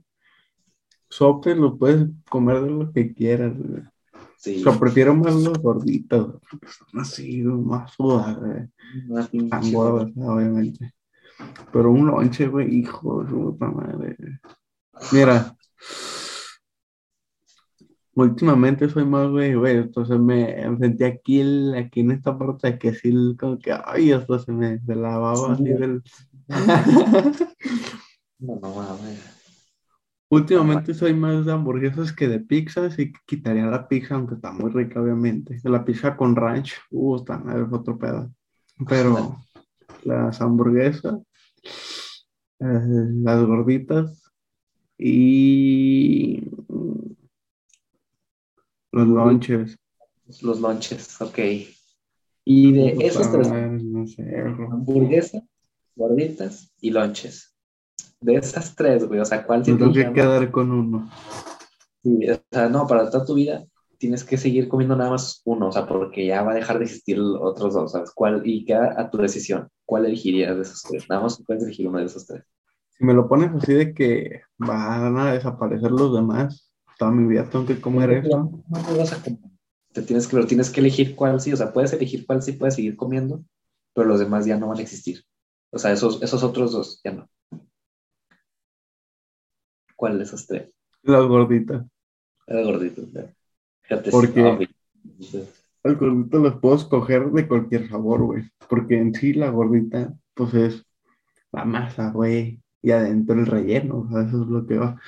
Sope 1.10 1.54
lo 1.54 1.76
puedes 1.76 2.08
comer 2.30 2.62
de 2.62 2.70
lo 2.70 2.90
que 2.90 3.12
quieras, 3.12 3.52
güey. 3.54 3.82
Sí. 4.38 4.62
Prefiero 4.78 5.14
más 5.14 5.34
los 5.34 5.58
gorditos, 5.58 6.40
porque 6.48 6.68
son 6.68 7.00
así, 7.00 7.42
más 7.42 7.96
güey. 7.96 8.68
Más 9.08 9.30
Tan 9.50 9.72
gordas, 9.72 10.12
obviamente. 10.16 10.92
Pero 11.72 11.90
un 11.90 12.06
lonche, 12.06 12.46
güey, 12.46 12.78
hijo 12.78 13.24
de 13.24 13.32
puta 13.32 13.66
madre. 13.66 14.16
Mira, 15.12 15.56
últimamente 18.14 18.88
soy 18.88 19.04
más, 19.04 19.28
güey, 19.28 19.54
güey, 19.54 19.76
entonces 19.76 20.18
me 20.18 20.62
sentí 20.78 21.04
aquí, 21.04 21.42
aquí 21.76 22.00
en 22.00 22.12
esta 22.12 22.36
parte 22.36 22.78
que 22.78 22.94
sí, 22.94 23.36
como 23.38 23.58
que, 23.58 23.72
ay, 23.84 24.12
esto 24.12 24.38
se 24.38 24.52
me, 24.52 24.78
de 24.78 24.96
la 24.96 25.18
baba 25.18 25.52
así 25.52 25.64
del... 25.64 26.02
no, 28.38 28.56
no, 28.56 28.74
mames. 28.74 29.35
Últimamente 30.28 30.92
soy 30.92 31.14
más 31.14 31.46
de 31.46 31.52
hamburguesas 31.52 32.12
que 32.12 32.26
de 32.26 32.40
pizzas 32.40 32.98
y 32.98 33.12
quitaría 33.26 33.66
la 33.66 33.86
pizza, 33.86 34.16
aunque 34.16 34.34
está 34.34 34.50
muy 34.50 34.72
rica, 34.72 35.00
obviamente. 35.00 35.60
La 35.62 35.84
pizza 35.84 36.16
con 36.16 36.34
ranch, 36.34 36.72
uh, 36.90 37.16
está, 37.16 37.40
es 37.54 37.72
otro 37.72 37.96
pedo. 37.96 38.32
Pero 38.88 39.36
las 40.04 40.40
hamburguesas, 40.40 41.20
eh, 42.58 43.06
las 43.22 43.46
gorditas 43.46 44.32
y 44.98 46.42
los 48.90 49.06
lonches. 49.06 49.78
Los 50.40 50.60
lonches, 50.60 51.20
ok. 51.20 51.38
Y 52.44 52.72
de 52.72 52.96
esos 53.00 53.30
tres, 53.30 53.48
no 53.48 54.06
sé, 54.08 54.38
hamburguesa, 54.40 55.40
gorditas 55.94 56.72
y 56.80 56.90
lonches. 56.90 57.55
De 58.20 58.34
esas 58.34 58.74
tres, 58.74 59.06
güey, 59.06 59.20
o 59.20 59.24
sea, 59.24 59.46
¿cuál 59.46 59.62
te 59.62 59.74
tengo 59.74 59.92
que 59.92 60.12
quedar 60.12 60.50
con 60.50 60.70
uno. 60.70 61.10
Sí, 62.02 62.30
o 62.30 62.40
sea, 62.50 62.68
no, 62.68 62.86
para 62.86 63.10
toda 63.10 63.24
tu 63.24 63.34
vida 63.34 63.64
tienes 63.98 64.24
que 64.24 64.36
seguir 64.36 64.68
comiendo 64.68 64.96
nada 64.96 65.10
más 65.10 65.42
uno, 65.44 65.68
o 65.68 65.72
sea, 65.72 65.86
porque 65.86 66.26
ya 66.26 66.42
va 66.42 66.52
a 66.52 66.56
dejar 66.56 66.78
de 66.78 66.84
existir 66.84 67.18
otros 67.20 67.74
dos, 67.74 67.92
¿sabes? 67.92 68.10
¿Cuál? 68.14 68.42
Y 68.44 68.64
queda 68.64 68.94
a 68.98 69.10
tu 69.10 69.18
decisión. 69.18 69.68
¿Cuál 69.84 70.06
elegirías 70.06 70.54
de 70.56 70.62
esos 70.62 70.82
tres? 70.82 71.08
Nada 71.08 71.22
más 71.22 71.42
puedes 71.46 71.62
elegir 71.62 71.88
uno 71.88 71.98
de 71.98 72.06
esos 72.06 72.26
tres. 72.26 72.44
Si 72.90 73.04
me 73.04 73.14
lo 73.14 73.28
pones 73.28 73.50
así 73.54 73.74
de 73.74 73.94
que 73.94 74.42
van 74.58 75.16
a 75.18 75.32
desaparecer 75.32 75.90
los 75.90 76.14
demás, 76.14 76.70
toda 76.98 77.10
mi 77.10 77.28
vida 77.28 77.48
tengo 77.48 77.66
que 77.66 77.80
comer 77.80 78.10
eso. 78.10 78.62
No, 78.68 78.96
vas 78.96 79.12
a 79.12 79.22
comer. 79.22 79.40
Te 79.92 80.02
tienes 80.02 80.26
que, 80.26 80.36
pero 80.36 80.46
tienes 80.46 80.70
que 80.70 80.80
elegir 80.80 81.14
cuál 81.14 81.40
sí, 81.40 81.52
o 81.52 81.56
sea, 81.56 81.72
puedes 81.72 81.92
elegir 81.92 82.26
cuál 82.26 82.42
sí 82.42 82.52
puedes 82.52 82.74
seguir 82.74 82.96
comiendo, 82.96 83.42
pero 83.94 84.08
los 84.08 84.18
demás 84.18 84.44
ya 84.44 84.58
no 84.58 84.68
van 84.68 84.78
a 84.78 84.82
existir. 84.82 85.22
O 85.70 85.78
sea, 85.78 85.92
esos, 85.92 86.22
esos 86.22 86.42
otros 86.42 86.72
dos 86.72 87.00
ya 87.02 87.12
no. 87.12 87.28
¿Cuál 89.96 90.18
de 90.18 90.24
esos 90.24 90.46
tres? 90.46 90.70
Las 91.02 91.24
gorditas. 91.26 91.84
Las 92.46 92.64
gorditas, 92.64 93.04
Fíjate, 93.82 94.10
Porque 94.10 94.68
las 95.82 95.98
gorditas 95.98 96.40
las 96.40 96.56
puedo 96.58 96.76
escoger 96.76 97.30
de 97.30 97.48
cualquier 97.48 97.88
sabor, 97.88 98.22
güey. 98.22 98.44
Porque 98.68 98.98
en 98.98 99.14
sí 99.14 99.32
la 99.32 99.50
gordita, 99.50 100.14
pues 100.34 100.54
es 100.54 100.86
la 101.52 101.64
masa, 101.64 102.10
güey. 102.10 102.60
Y 102.82 102.90
adentro 102.90 103.38
el 103.38 103.46
relleno, 103.46 104.00
o 104.00 104.08
sea, 104.08 104.28
eso 104.28 104.42
es 104.42 104.48
lo 104.48 104.66
que 104.66 104.78
va. 104.78 105.00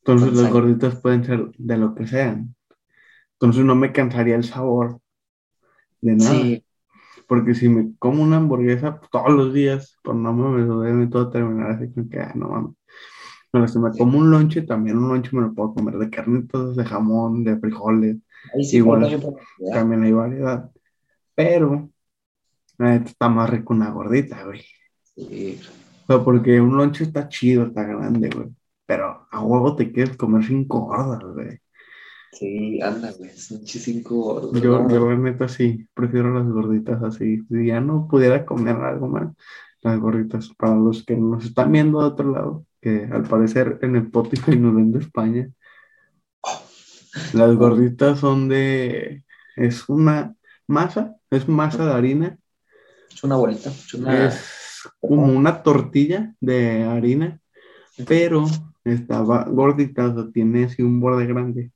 Entonces 0.00 0.32
las 0.32 0.50
gorditas 0.50 0.96
pueden 1.00 1.24
ser 1.24 1.50
de 1.58 1.76
lo 1.76 1.94
que 1.94 2.06
sean. 2.06 2.54
Entonces 3.34 3.64
no 3.64 3.74
me 3.74 3.92
cansaría 3.92 4.36
el 4.36 4.44
sabor 4.44 5.00
de 6.00 6.16
nada. 6.16 6.30
Sí. 6.32 6.64
Porque 7.26 7.54
si 7.54 7.68
me 7.68 7.92
como 7.98 8.22
una 8.22 8.38
hamburguesa 8.38 9.00
todos 9.12 9.30
los 9.30 9.52
días, 9.52 9.98
pues 10.02 10.16
no 10.16 10.32
me 10.32 10.62
debe 10.86 11.06
todo 11.08 11.28
terminar 11.28 11.72
así 11.72 11.92
como 11.92 12.08
que, 12.08 12.20
ah, 12.20 12.32
no 12.34 12.48
mames. 12.48 12.77
Pero 13.50 13.66
si 13.66 13.78
me 13.78 13.90
como 13.90 14.18
un 14.18 14.30
lonche, 14.30 14.62
también 14.62 14.98
un 14.98 15.08
lonche 15.08 15.30
me 15.34 15.42
lo 15.42 15.54
puedo 15.54 15.74
comer 15.74 15.96
de 15.96 16.10
carnitas, 16.10 16.76
de 16.76 16.84
jamón, 16.84 17.44
de 17.44 17.58
frijoles. 17.58 18.16
Igual 18.72 19.20
también 19.72 20.02
hay 20.02 20.12
variedad. 20.12 20.70
Pero 21.34 21.88
está 22.78 23.28
más 23.28 23.50
rico 23.50 23.72
una 23.72 23.90
gordita, 23.90 24.44
güey. 24.44 24.62
Sí. 25.14 25.60
porque 26.06 26.60
un 26.60 26.76
lonche 26.76 27.04
está 27.04 27.28
chido, 27.28 27.66
está 27.66 27.84
grande, 27.84 28.30
güey. 28.30 28.48
Pero 28.86 29.26
a 29.30 29.42
huevo 29.42 29.76
te 29.76 29.92
quieres 29.92 30.16
comer 30.16 30.44
cinco 30.44 30.80
gordas, 30.80 31.22
güey. 31.34 31.58
Sí, 32.32 32.80
anda, 32.80 33.12
güey, 33.12 33.30
son 33.30 33.66
cinco 33.66 34.16
gordas. 34.16 34.62
Yo, 34.62 34.88
yo, 34.88 35.16
neta, 35.16 35.48
sí, 35.48 35.86
prefiero 35.94 36.32
las 36.32 36.46
gorditas 36.46 37.02
así. 37.02 37.42
Si 37.48 37.66
ya 37.66 37.80
no 37.80 38.06
pudiera 38.08 38.44
comer 38.44 38.76
algo 38.76 39.08
más, 39.08 39.34
las 39.82 39.98
gorditas. 39.98 40.50
Para 40.54 40.76
los 40.76 41.04
que 41.04 41.16
nos 41.16 41.44
están 41.44 41.72
viendo 41.72 42.00
de 42.00 42.06
otro 42.06 42.30
lado, 42.30 42.66
que 42.80 43.08
al 43.10 43.24
parecer 43.24 43.78
en 43.82 43.96
Spotify 43.96 44.56
nos 44.56 44.74
ven 44.74 44.92
de 44.92 44.98
España, 45.00 45.50
las 47.32 47.56
gorditas 47.56 48.20
son 48.20 48.48
de. 48.48 49.24
Es 49.56 49.88
una 49.88 50.34
masa, 50.66 51.16
es 51.30 51.48
masa 51.48 51.86
de 51.86 51.92
harina. 51.92 52.38
Es 53.10 53.24
una 53.24 53.36
bolita. 53.36 53.70
Es, 53.70 54.58
como 55.00 55.24
una 55.24 55.62
tortilla 55.62 56.34
de 56.40 56.84
harina, 56.84 57.40
pero 58.06 58.44
estaba 58.84 59.44
gordita, 59.44 60.06
o 60.06 60.14
sea, 60.14 60.32
tiene 60.32 60.64
así 60.64 60.82
un 60.82 61.00
borde 61.00 61.26
grande. 61.26 61.72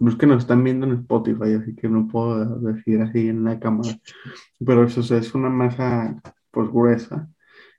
Es 0.00 0.16
que 0.16 0.26
nos 0.26 0.42
están 0.42 0.62
viendo 0.64 0.86
en 0.86 0.92
Spotify, 0.94 1.54
así 1.54 1.74
que 1.74 1.88
no 1.88 2.08
puedo 2.08 2.58
decir 2.60 3.00
así 3.00 3.28
en 3.28 3.44
la 3.44 3.58
cámara. 3.58 3.96
Pero 4.64 4.84
eso 4.84 5.00
es 5.00 5.34
una 5.34 5.48
masa 5.48 6.20
pues 6.50 6.68
gruesa, 6.68 7.28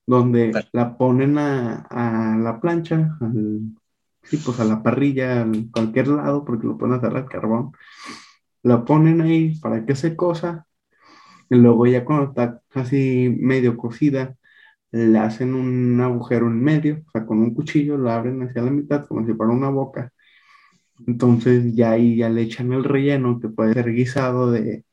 donde 0.07 0.51
la 0.71 0.97
ponen 0.97 1.37
a, 1.37 1.87
a 1.89 2.37
la 2.37 2.59
plancha, 2.61 3.17
sí, 4.23 4.37
pues 4.37 4.59
a 4.59 4.65
la 4.65 4.83
parrilla, 4.83 5.41
a 5.43 5.47
cualquier 5.71 6.07
lado, 6.09 6.45
porque 6.45 6.67
lo 6.67 6.77
pueden 6.77 6.95
hacer 6.95 7.15
al 7.15 7.27
carbón. 7.27 7.71
La 8.63 8.85
ponen 8.85 9.21
ahí 9.21 9.59
para 9.59 9.85
que 9.85 9.95
se 9.95 10.15
cosa. 10.15 10.67
Y 11.49 11.55
luego 11.55 11.87
ya 11.87 12.05
cuando 12.05 12.29
está 12.29 12.61
casi 12.69 13.29
medio 13.39 13.77
cocida, 13.77 14.35
le 14.91 15.19
hacen 15.19 15.53
un 15.55 15.99
agujero 16.01 16.47
en 16.47 16.63
medio, 16.63 17.03
o 17.07 17.11
sea, 17.11 17.25
con 17.25 17.39
un 17.39 17.53
cuchillo 17.53 17.97
lo 17.97 18.11
abren 18.11 18.41
hacia 18.43 18.61
la 18.63 18.71
mitad 18.71 19.05
como 19.07 19.25
si 19.27 19.33
fuera 19.33 19.51
una 19.53 19.69
boca. 19.69 20.11
Entonces 21.07 21.75
ya 21.75 21.91
ahí 21.91 22.17
ya 22.17 22.29
le 22.29 22.43
echan 22.43 22.73
el 22.73 22.83
relleno 22.83 23.39
que 23.39 23.49
puede 23.49 23.73
ser 23.73 23.93
guisado 23.93 24.51
de 24.51 24.85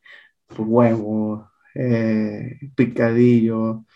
pues, 0.48 0.60
huevo, 0.68 1.48
eh, 1.74 2.58
picadillo, 2.76 3.86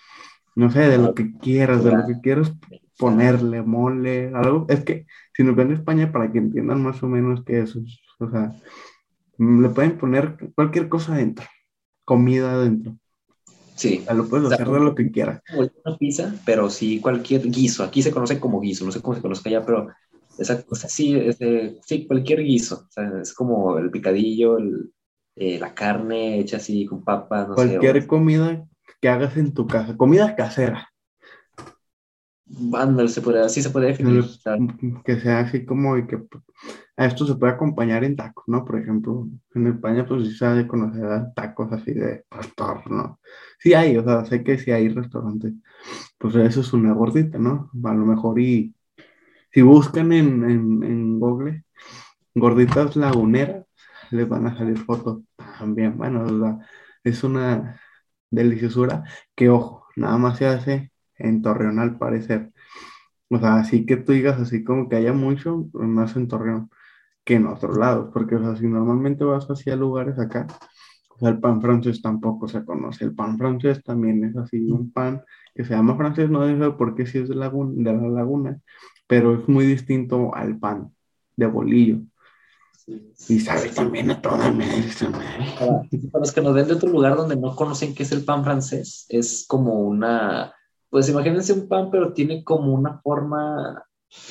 no 0.57 0.71
sé, 0.71 0.81
de 0.81 0.99
lo 0.99 1.15
que 1.15 1.37
quieras, 1.39 1.85
de 1.85 1.93
lo 1.93 2.07
que 2.07 2.21
quieras 2.21 2.51
ponerle, 2.99 3.63
mole, 3.63 4.33
algo. 4.35 4.67
Es 4.71 4.85
que 4.85 5.07
si 5.35 5.45
nos 5.45 5.55
ven 5.55 5.69
en 5.69 5.75
España, 5.75 6.11
para 6.11 6.33
que 6.33 6.39
entiendan 6.39 6.83
más 6.83 7.03
o 7.03 7.09
menos 7.09 7.45
qué 7.45 7.61
es, 7.61 7.77
o 7.77 8.31
sea, 8.31 8.57
le 9.39 9.69
pueden 9.69 9.99
poner 9.99 10.39
cualquier 10.55 10.89
cosa 10.89 11.15
adentro, 11.15 11.47
comida 12.05 12.53
adentro. 12.53 12.97
Sí. 13.75 14.03
lo 14.15 14.27
puedes 14.27 14.51
hacer 14.51 14.67
de 14.67 14.81
lo 14.81 14.95
que 14.95 15.11
quieras. 15.11 15.43
Una 15.55 15.99
pizza, 15.99 16.35
pero 16.47 16.71
sí 16.71 17.01
cualquier 17.01 17.51
guiso. 17.51 17.85
Aquí 17.85 18.03
se 18.03 18.11
conoce 18.11 18.41
como 18.41 18.59
guiso, 18.59 18.87
no 18.87 18.93
sé 18.93 19.03
cómo 19.03 19.15
se 19.15 19.21
conozca 19.21 19.51
allá, 19.51 19.67
pero 19.67 19.89
esa 20.39 20.63
cosa, 20.63 20.89
sí, 20.89 21.21
sí, 21.85 22.07
cualquier 22.07 22.43
guiso. 22.43 22.87
O 22.89 22.91
sea, 22.91 23.21
es 23.21 23.35
como 23.35 23.77
el 23.77 23.91
picadillo, 23.91 24.57
eh, 25.37 25.59
la 25.59 25.75
carne 25.75 26.41
hecha 26.41 26.57
así 26.57 26.87
con 26.87 27.05
papas, 27.05 27.49
no 27.49 27.55
cualquier 27.55 28.07
comida 28.07 28.67
que 29.01 29.09
hagas 29.09 29.37
en 29.37 29.53
tu 29.53 29.67
casa, 29.67 29.97
comida 29.97 30.37
casera. 30.37 30.89
Ándale, 32.75 33.09
se 33.09 33.21
puede, 33.23 33.41
así 33.41 33.61
se 33.61 33.71
puede 33.71 33.89
definir. 33.89 34.25
Que 35.05 35.19
sea 35.19 35.41
así 35.41 35.65
como 35.65 35.97
y 35.97 36.07
que 36.07 36.23
a 36.97 37.07
esto 37.07 37.27
se 37.27 37.35
puede 37.35 37.53
acompañar 37.53 38.05
en 38.05 38.17
tacos, 38.17 38.45
¿no? 38.47 38.65
Por 38.65 38.79
ejemplo, 38.79 39.29
en 39.55 39.67
España 39.67 40.07
pues 40.07 40.29
sí 40.29 40.35
se 40.35 40.47
ha 40.47 40.55
de 40.55 40.67
conocer 40.67 41.33
tacos 41.35 41.73
así 41.73 41.93
de 41.93 42.25
pastor, 42.29 42.89
¿no? 42.91 43.21
Sí 43.59 43.75
hay, 43.75 43.97
o 43.97 44.05
sea, 44.05 44.25
sé 44.25 44.45
que 44.45 44.59
sí 44.59 44.71
hay 44.71 44.89
restaurantes. 44.89 45.55
Pues 46.19 46.37
eso 46.37 46.61
es 46.61 46.73
una 46.73 46.93
gordita, 46.93 47.39
¿no? 47.39 47.71
A 47.85 47.95
lo 47.95 48.07
mejor 48.07 48.39
y 48.39 48.75
si 49.53 49.63
buscan 49.63 50.13
en, 50.13 50.49
en, 50.49 50.83
en 50.85 51.19
Google 51.19 51.65
gorditas 52.35 52.95
laguneras, 52.97 53.65
les 54.11 54.29
van 54.29 54.47
a 54.47 54.57
salir 54.57 54.79
fotos 54.79 55.23
también. 55.59 55.97
Bueno, 55.97 56.61
es 57.03 57.25
una 57.25 57.81
deliciosura 58.31 59.05
que, 59.35 59.51
ojo, 59.51 59.87
nada 59.97 60.19
más 60.19 60.39
se 60.39 60.47
hace 60.47 60.93
en 61.17 61.43
Torreón 61.43 61.79
al 61.79 61.99
parecer. 61.99 62.53
O 63.31 63.39
sea, 63.39 63.57
así 63.57 63.87
que 63.87 63.97
tú 63.97 64.13
digas 64.13 64.41
así 64.41 64.65
como 64.65 64.89
que 64.89 64.97
haya 64.97 65.13
mucho, 65.13 65.69
más 65.73 66.17
en 66.17 66.29
Torreón 66.29 66.71
que 67.25 67.35
en 67.35 67.47
otros 67.47 67.77
lados, 67.77 68.11
porque 68.13 68.37
o 68.37 68.41
sea, 68.41 68.57
si 68.57 68.67
normalmente 68.69 69.25
vas 69.25 69.47
hacia 69.51 69.77
lugares 69.77 70.19
acá, 70.19 70.47
o 71.17 71.19
sea, 71.19 71.31
el 71.31 71.41
pan 71.41 71.61
francés 71.63 72.03
tampoco 72.03 72.47
se 72.49 72.65
conoce. 72.65 73.05
El 73.05 73.15
pan 73.15 73.39
francés 73.39 73.83
también 73.83 74.25
es 74.25 74.37
así, 74.37 74.71
un 74.71 74.93
pan 74.93 75.23
que 75.55 75.65
se 75.65 75.75
llama 75.75 75.97
francés, 75.97 76.31
no 76.31 76.47
sé 76.47 76.71
por 76.73 76.95
qué 76.95 77.07
si 77.07 77.19
es 77.19 77.29
de, 77.29 77.35
laguna, 77.35 77.73
de 77.77 77.99
la 77.99 78.09
laguna, 78.09 78.61
pero 79.07 79.35
es 79.35 79.49
muy 79.49 79.67
distinto 79.67 80.35
al 80.35 80.59
pan 80.59 80.93
de 81.37 81.47
bolillo. 81.47 82.01
Y 82.87 83.41
sabe 83.41 83.71
también 83.71 84.11
a 84.11 84.23
toda 84.23 84.39
Para, 84.39 85.83
para 86.13 86.21
los 86.21 86.33
que 86.33 86.41
nos 86.41 86.55
ven 86.55 86.69
de 86.69 86.75
otro 86.75 86.89
lugar 86.89 87.17
donde 87.17 87.37
no 87.37 87.57
conocen 87.57 87.95
qué 87.95 88.05
es 88.05 88.13
el 88.13 88.25
pan 88.25 88.45
francés, 88.45 89.07
es 89.09 89.45
como 89.49 89.81
una, 89.81 90.55
pues 90.89 91.09
imagínense 91.09 91.53
un 91.53 91.67
pan, 91.67 91.91
pero 91.91 92.13
tiene 92.13 92.45
como 92.45 92.73
una 92.73 93.01
forma 93.01 93.85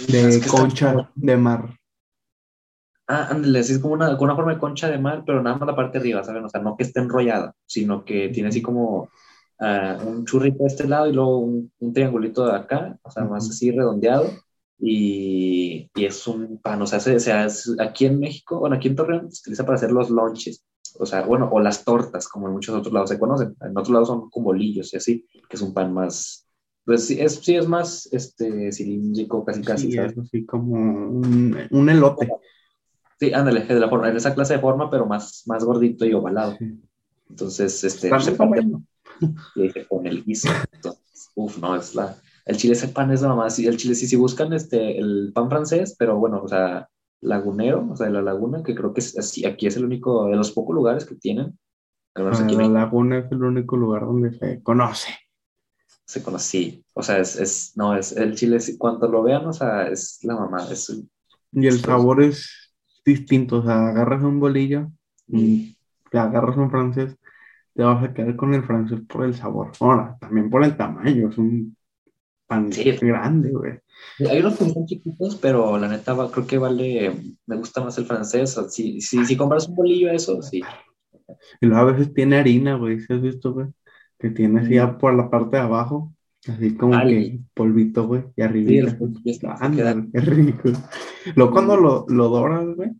de 0.08 0.42
concha 0.50 1.12
de 1.16 1.38
mar. 1.38 1.78
Ah, 3.08 3.28
ándale, 3.30 3.60
es 3.60 3.78
como 3.80 3.94
una, 3.94 4.18
una 4.18 4.36
forma 4.36 4.54
de 4.54 4.60
concha 4.60 4.90
de 4.90 4.98
mar, 4.98 5.24
pero 5.26 5.44
nada 5.44 5.58
más 5.58 5.68
la 5.68 5.76
parte 5.76 6.00
de 6.00 6.00
arriba, 6.00 6.24
¿saben? 6.24 6.46
O 6.46 6.50
sea, 6.50 6.62
no 6.62 6.78
que 6.78 6.84
esté 6.84 7.02
enrollada, 7.02 7.54
sino 7.66 8.06
que 8.06 8.30
tiene 8.30 8.50
así 8.50 8.62
como 8.62 9.10
uh, 9.60 10.08
un 10.08 10.26
churrito 10.26 10.64
de 10.64 10.68
este 10.68 10.88
lado 10.88 11.08
y 11.08 11.14
luego 11.14 11.40
un, 11.40 11.72
un, 11.80 11.94
triangulito 11.94 12.46
de 12.46 12.56
acá, 12.56 12.98
o 13.04 13.12
sea, 13.12 13.26
más 13.26 13.50
así 13.50 13.70
redondeado. 13.70 14.32
Y, 14.78 15.90
y, 15.96 16.06
es 16.06 16.28
un 16.28 16.60
pan, 16.62 16.82
o 16.82 16.88
sea, 16.88 17.00
se, 17.00 17.20
se, 17.20 17.32
aquí 17.80 18.06
en 18.06 18.20
México, 18.20 18.60
bueno, 18.60 18.76
aquí 18.76 18.90
en 18.90 18.96
Torreón 18.96 19.32
se 19.32 19.42
utiliza 19.42 19.66
para 19.66 19.78
hacer 19.78 19.92
los 19.92 20.10
lunches, 20.10 20.66
o 21.00 21.06
sea, 21.06 21.22
bueno, 21.22 21.50
o 21.52 21.60
las 21.60 21.84
tortas, 21.84 22.28
como 22.28 22.48
en 22.48 22.54
muchos 22.54 22.76
otros 22.76 22.94
lados 22.94 23.10
se 23.10 23.20
conocen. 23.20 23.56
En 23.62 23.72
otros 23.72 23.90
lados 23.90 24.08
son 24.08 24.30
como 24.30 24.48
bolillos 24.48 24.94
y 24.94 24.98
así, 24.98 25.26
que 25.50 25.56
es 25.56 25.62
un 25.62 25.74
pan 25.74 25.94
más, 25.94 26.48
pues 26.86 27.08
sí, 27.08 27.20
es, 27.20 27.36
sí, 27.36 27.56
es 27.56 27.68
más 27.68 28.08
este, 28.12 28.72
cilíndrico, 28.72 29.44
casi, 29.44 29.62
casi. 29.62 29.92
Sí, 29.92 29.98
es 29.98 30.18
así 30.18 30.46
como 30.46 30.74
un, 30.74 31.58
un 31.72 31.90
elote. 31.90 32.30
Sí, 33.20 33.34
ándale, 33.34 33.66
de 33.66 33.80
la 33.80 33.90
forma, 33.90 34.10
en 34.10 34.18
esa 34.18 34.36
clase 34.36 34.56
de 34.56 34.60
forma, 34.60 34.90
pero 34.90 35.06
más, 35.06 35.44
más 35.48 35.64
gordito 35.64 36.06
y 36.06 36.14
ovalado. 36.14 36.58
Entonces, 37.30 37.84
este, 37.84 38.20
se 38.20 38.32
parte, 38.34 38.62
y 39.56 39.70
pone 39.86 40.10
el 40.10 40.24
guiso. 40.24 40.50
Entonces, 40.74 41.32
uf, 41.34 41.58
no, 41.58 41.76
es 41.76 41.96
la, 41.96 42.16
el 42.46 42.58
chile 42.58 42.74
ese 42.74 42.90
pan 42.90 43.12
es 43.12 43.22
la 43.22 43.30
mamá, 43.30 43.50
sí, 43.50 43.66
el 43.66 43.78
chile 43.78 43.96
sí, 43.96 44.08
si 44.08 44.16
buscan 44.16 44.54
este, 44.54 44.98
el 44.98 45.32
pan 45.34 45.50
francés, 45.50 45.96
pero 45.98 46.18
bueno, 46.18 46.42
o 46.44 46.48
sea, 46.48 46.88
lagunero, 47.22 47.88
o 47.92 47.96
sea, 47.96 48.08
de 48.08 48.14
la 48.14 48.22
laguna, 48.22 48.64
que 48.64 48.76
creo 48.76 48.94
que 48.94 49.02
es 49.02 49.18
así, 49.18 49.46
aquí 49.46 49.68
es 49.68 49.76
el 49.78 49.86
único, 49.86 50.28
de 50.28 50.36
los 50.36 50.52
pocos 50.52 50.76
lugares 50.76 51.06
que 51.06 51.16
tienen. 51.16 51.58
Ah, 52.14 52.22
la 52.24 52.68
laguna 52.70 53.20
es 53.20 53.32
el 53.32 53.44
único 53.44 53.76
lugar 53.76 54.04
donde 54.04 54.32
se 54.38 54.62
conoce. 54.64 55.10
Se 56.06 56.22
conoce, 56.22 56.48
sí, 56.48 56.86
o 56.94 57.02
sea, 57.02 57.18
es, 57.18 57.36
es, 57.36 57.74
no, 57.76 57.96
es 57.96 58.16
el 58.16 58.36
chile, 58.36 58.60
cuando 58.78 59.08
lo 59.08 59.24
vean, 59.24 59.46
o 59.48 59.54
sea, 59.54 59.88
es 59.88 60.20
la 60.24 60.36
mamá, 60.36 60.66
es... 60.72 61.04
Y 61.52 61.68
el 61.68 61.80
sabor 61.80 62.22
es 62.22 62.66
distinto. 63.06 63.60
O 63.60 63.64
sea, 63.64 63.88
agarras 63.88 64.24
un 64.24 64.40
bolillo 64.40 64.92
y 65.28 65.78
te 66.12 66.18
agarras 66.18 66.58
un 66.58 66.70
francés, 66.70 67.16
te 67.74 67.84
vas 67.84 68.04
a 68.04 68.14
quedar 68.14 68.36
con 68.36 68.54
el 68.54 68.64
francés 68.64 69.02
por 69.08 69.26
el 69.26 69.36
sabor. 69.36 69.72
Ahora, 69.80 70.18
también 70.20 70.50
por 70.50 70.64
el 70.64 70.76
tamaño, 70.76 71.30
es 71.30 71.38
un 71.38 71.75
pan 72.48 72.70
grande, 73.02 73.52
güey. 73.52 73.74
Hay 74.30 74.40
unos 74.40 74.58
que 74.58 74.70
son 74.70 74.86
chiquitos, 74.86 75.36
pero 75.36 75.78
la 75.78 75.88
neta 75.88 76.16
creo 76.32 76.48
que 76.48 76.58
vale, 76.58 77.14
me 77.46 77.56
gusta 77.56 77.84
más 77.84 77.98
el 77.98 78.06
francés. 78.06 78.60
Si, 78.70 79.02
si, 79.02 79.26
si 79.26 79.36
compras 79.38 79.68
un 79.68 79.76
bolillo, 79.76 80.12
eso 80.12 80.42
sí. 80.42 80.62
Y 81.60 81.66
luego 81.66 81.82
a 81.82 81.92
veces 81.92 82.14
tiene 82.14 82.38
harina, 82.38 82.76
güey, 82.76 83.00
¿sí 83.00 83.14
has 83.14 83.22
visto, 83.22 83.54
güey? 83.54 83.68
Que 84.20 84.30
tiene 84.30 84.62
así 84.62 84.76
por 85.00 85.14
la 85.14 85.30
parte 85.30 85.58
de 85.58 85.64
abajo, 85.64 86.14
así 86.48 86.76
como 86.76 86.98
que 87.02 87.40
polvito, 87.54 88.08
güey, 88.08 88.24
y 88.36 88.42
arriba. 88.42 88.92
Sí, 88.92 89.40
qué 90.14 90.20
rico. 90.22 90.70
Luego 91.36 91.52
cuando 91.52 91.78
lo, 91.78 92.06
lo 92.08 92.30
doras, 92.30 92.68
güey, 92.76 92.92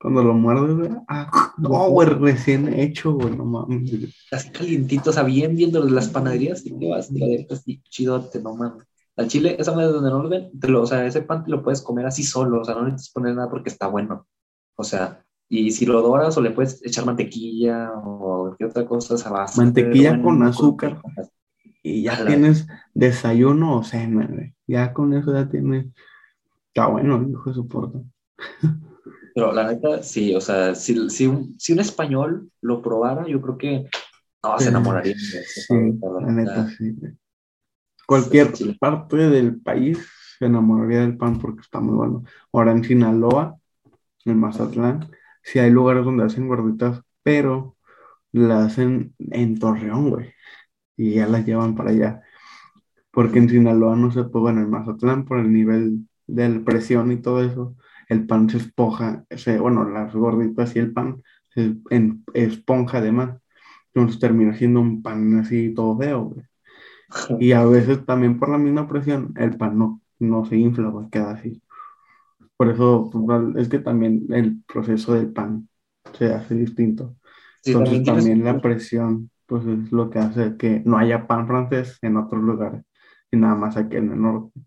cuando 0.00 0.24
lo 0.24 0.34
muerdes, 0.34 0.76
güey, 0.76 0.90
ah, 1.08 1.54
no, 1.58 1.90
güey, 1.90 2.08
recién 2.08 2.72
hecho, 2.72 3.12
güey, 3.12 3.36
no 3.36 3.44
mames. 3.44 3.92
Así 4.32 4.50
calientito, 4.50 5.10
o 5.10 5.12
sea, 5.12 5.22
bien 5.22 5.54
viendo 5.54 5.84
las 5.84 6.08
panaderías, 6.08 6.66
y 6.66 6.76
te 6.76 6.88
vas, 6.88 7.12
te 7.12 7.46
así 7.50 7.80
chidote, 7.88 8.40
no 8.40 8.56
mames. 8.56 8.86
Al 9.16 9.28
chile, 9.28 9.56
esa 9.58 9.72
manera 9.72 9.92
donde 9.92 10.10
no 10.10 10.22
lo 10.22 10.28
ven, 10.28 10.50
te 10.58 10.68
lo, 10.68 10.82
o 10.82 10.86
sea, 10.86 11.06
ese 11.06 11.22
pan 11.22 11.44
te 11.44 11.50
lo 11.50 11.62
puedes 11.62 11.82
comer 11.82 12.06
así 12.06 12.24
solo, 12.24 12.60
o 12.60 12.64
sea, 12.64 12.74
no 12.74 12.84
necesitas 12.84 13.12
poner 13.12 13.34
nada 13.34 13.48
porque 13.48 13.70
está 13.70 13.86
bueno. 13.86 14.26
O 14.76 14.82
sea, 14.82 15.24
y 15.48 15.70
si 15.70 15.86
lo 15.86 16.02
doras 16.02 16.36
o 16.36 16.40
le 16.40 16.50
puedes 16.50 16.84
echar 16.84 17.06
mantequilla 17.06 17.92
o 17.94 18.56
qué 18.58 18.64
otra 18.64 18.84
cosa, 18.86 19.14
esa 19.14 19.30
base. 19.30 19.60
Mantequilla 19.60 20.20
con 20.20 20.42
azúcar. 20.42 21.00
y 21.82 22.02
ya 22.02 22.24
tienes 22.26 22.66
desayuno 22.92 23.78
o 23.78 23.84
cena, 23.84 24.26
güey. 24.26 24.54
Ya 24.66 24.92
con 24.92 25.14
eso 25.14 25.32
ya 25.32 25.48
tienes. 25.48 25.86
Está 26.68 26.88
bueno, 26.88 27.24
hijo 27.28 27.50
de 27.50 27.54
su 27.54 27.68
porta. 27.68 28.00
Pero 29.34 29.52
la 29.52 29.70
neta, 29.70 30.02
sí, 30.02 30.34
o 30.34 30.40
sea, 30.40 30.74
si, 30.74 31.10
si, 31.10 31.26
un, 31.26 31.54
si 31.58 31.72
un 31.72 31.80
español 31.80 32.50
lo 32.60 32.82
probara, 32.82 33.26
yo 33.26 33.40
creo 33.40 33.58
que 33.58 33.88
no, 34.42 34.58
se 34.58 34.68
enamoraría. 34.68 35.14
Sí, 35.16 35.74
la 36.00 36.32
neta, 36.32 36.68
sí. 36.68 36.96
Cualquier 38.06 38.52
parte 38.78 39.16
del 39.16 39.60
país 39.60 39.98
se 40.38 40.46
enamoraría 40.46 41.00
del 41.00 41.16
pan 41.16 41.38
porque 41.38 41.62
está 41.62 41.80
muy 41.80 41.94
bueno. 41.94 42.24
Ahora 42.52 42.72
en 42.72 42.84
Sinaloa, 42.84 43.56
en 44.24 44.38
Mazatlán, 44.38 45.10
sí 45.42 45.58
hay 45.58 45.70
lugares 45.70 46.04
donde 46.04 46.24
hacen 46.24 46.48
gorditas, 46.48 47.00
pero 47.22 47.76
las 48.32 48.72
hacen 48.72 49.14
en 49.18 49.58
Torreón, 49.58 50.10
güey. 50.10 50.32
Y 50.96 51.14
ya 51.14 51.26
las 51.26 51.46
llevan 51.46 51.74
para 51.74 51.90
allá. 51.90 52.22
Porque 53.10 53.38
en 53.38 53.48
Sinaloa 53.48 53.96
no 53.96 54.10
se 54.10 54.24
puede, 54.24 54.42
bueno, 54.42 54.60
en 54.62 54.70
Mazatlán 54.70 55.24
por 55.24 55.38
el 55.38 55.52
nivel 55.52 56.08
de 56.26 56.60
presión 56.60 57.12
y 57.12 57.16
todo 57.18 57.42
eso, 57.42 57.76
el 58.08 58.26
pan 58.26 58.50
se 58.50 58.58
esponja, 58.58 59.24
bueno, 59.60 59.88
las 59.88 60.14
gorditas 60.14 60.74
y 60.76 60.78
el 60.78 60.92
pan 60.92 61.22
se 61.50 61.76
esponja 62.34 62.98
además. 62.98 63.40
Entonces 63.94 64.20
termina 64.20 64.54
siendo 64.56 64.80
un 64.80 65.02
pan 65.02 65.38
así 65.38 65.72
todo 65.74 65.96
feo, 65.98 66.34
Y 67.40 67.52
a 67.52 67.64
veces 67.64 68.04
también 68.04 68.38
por 68.38 68.48
la 68.48 68.58
misma 68.58 68.88
presión, 68.88 69.32
el 69.36 69.56
pan 69.56 69.78
no, 69.78 70.00
no 70.18 70.44
se 70.44 70.56
infla, 70.56 70.92
queda 71.10 71.32
así. 71.32 71.62
Por 72.56 72.70
eso 72.70 73.10
pues, 73.12 73.56
es 73.56 73.68
que 73.68 73.78
también 73.78 74.26
el 74.30 74.62
proceso 74.62 75.14
del 75.14 75.32
pan 75.32 75.68
se 76.12 76.32
hace 76.32 76.54
distinto. 76.54 77.16
Entonces 77.64 78.04
también, 78.04 78.44
la 78.44 78.60
presión, 78.60 79.30
pues 79.46 79.66
es 79.66 79.90
lo 79.90 80.10
que 80.10 80.18
hace 80.18 80.56
que 80.56 80.82
no 80.84 80.98
haya 80.98 81.26
pan 81.26 81.46
francés 81.46 81.98
en 82.02 82.16
otros 82.16 82.42
lugares, 82.42 82.84
y 83.30 83.36
nada 83.36 83.54
más 83.54 83.76
aquí 83.76 83.96
en 83.96 84.12
el 84.12 84.20
norte. 84.20 84.60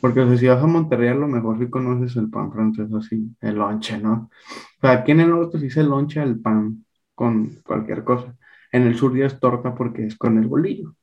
Porque 0.00 0.36
si 0.36 0.46
vas 0.46 0.62
a 0.62 0.66
Monterrey, 0.66 1.08
a 1.08 1.14
lo 1.14 1.26
mejor 1.26 1.58
sí 1.58 1.68
conoces 1.68 2.14
el 2.16 2.30
pan 2.30 2.52
francés 2.52 2.92
así, 2.92 3.34
el 3.40 3.56
lonche, 3.56 3.98
¿no? 3.98 4.30
O 4.78 4.80
sea, 4.80 4.92
aquí 4.92 5.12
en 5.12 5.20
el 5.20 5.30
norte 5.30 5.58
sí 5.58 5.70
se 5.70 5.82
loncha 5.82 6.22
el 6.22 6.40
pan 6.40 6.84
con 7.14 7.62
cualquier 7.64 8.04
cosa. 8.04 8.36
En 8.70 8.82
el 8.82 8.96
sur 8.96 9.16
ya 9.16 9.26
es 9.26 9.40
torta 9.40 9.74
porque 9.74 10.04
es 10.06 10.16
con 10.16 10.38
el 10.38 10.46
bolillo. 10.46 10.94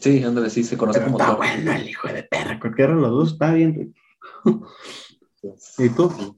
Sí, 0.00 0.22
ándale, 0.22 0.50
sí, 0.50 0.62
se 0.62 0.76
conoce 0.76 1.02
como 1.02 1.18
está 1.18 1.34
bueno 1.34 1.72
el 1.72 1.88
hijo 1.88 2.08
de 2.08 2.22
perra, 2.22 2.60
cualquiera 2.60 2.94
de 2.94 3.00
los 3.00 3.10
dos 3.10 3.32
está 3.32 3.52
bien 3.52 3.94
¿Y 5.78 5.88
tú? 5.90 6.34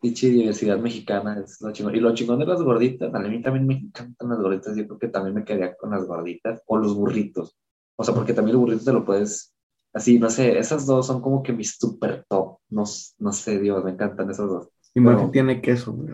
Dicha 0.00 0.26
diversidad 0.26 0.78
mexicana 0.78 1.42
es 1.44 1.60
lo 1.60 1.72
chingón. 1.72 1.96
Y 1.96 2.00
lo 2.00 2.14
chingón 2.14 2.38
de 2.38 2.46
las 2.46 2.62
gorditas, 2.62 3.14
a 3.14 3.18
mí 3.18 3.42
también 3.42 3.66
me 3.66 3.74
encantan 3.74 4.28
las 4.28 4.38
gorditas, 4.38 4.76
yo 4.76 4.86
creo 4.86 4.98
que 4.98 5.08
también 5.08 5.34
me 5.34 5.44
quedaría 5.44 5.76
con 5.76 5.90
las 5.90 6.06
gorditas 6.06 6.62
o 6.66 6.78
los 6.78 6.94
burritos. 6.94 7.56
O 7.96 8.04
sea, 8.04 8.14
porque 8.14 8.32
también 8.32 8.54
los 8.54 8.62
burritos 8.62 8.84
te 8.84 8.92
lo 8.92 9.04
puedes 9.04 9.56
Así, 9.96 10.18
no 10.18 10.28
sé, 10.28 10.58
esas 10.58 10.84
dos 10.84 11.06
son 11.06 11.22
como 11.22 11.42
que 11.42 11.54
mis 11.54 11.78
super 11.78 12.26
top. 12.28 12.58
No, 12.68 12.84
no 13.18 13.32
sé, 13.32 13.58
Dios, 13.58 13.82
me 13.82 13.92
encantan 13.92 14.30
esas 14.30 14.46
dos. 14.46 14.68
Y 14.94 15.00
más 15.00 15.22
que 15.22 15.28
tiene 15.28 15.62
queso, 15.62 15.94
güey. 15.94 16.12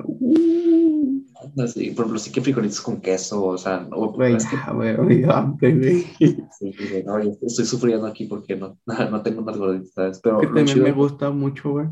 Uh. 1.55 1.67
Sí, 1.67 1.91
por 1.91 2.05
ejemplo, 2.05 2.19
sí 2.19 2.33
que 2.33 2.41
frijolitos 2.41 2.81
con 2.81 3.01
queso, 3.01 3.45
o 3.45 3.59
sea, 3.59 3.87
o, 3.93 4.13
güey, 4.13 4.35
es 4.35 4.47
que, 4.47 4.57
güey, 4.73 4.97
güey. 4.97 6.07
Sí, 6.59 6.75
no, 7.05 7.19
estoy 7.19 7.65
sufriendo 7.65 8.07
aquí 8.07 8.27
porque 8.27 8.57
no, 8.57 8.79
no 8.87 9.23
tengo 9.23 9.43
unas 9.43 9.57
gorditas, 9.57 10.21
pero 10.21 10.41
que 10.41 10.47
también 10.47 10.83
me 10.83 10.93
gusta 10.93 11.31
mucho, 11.31 11.71
güey, 11.71 11.89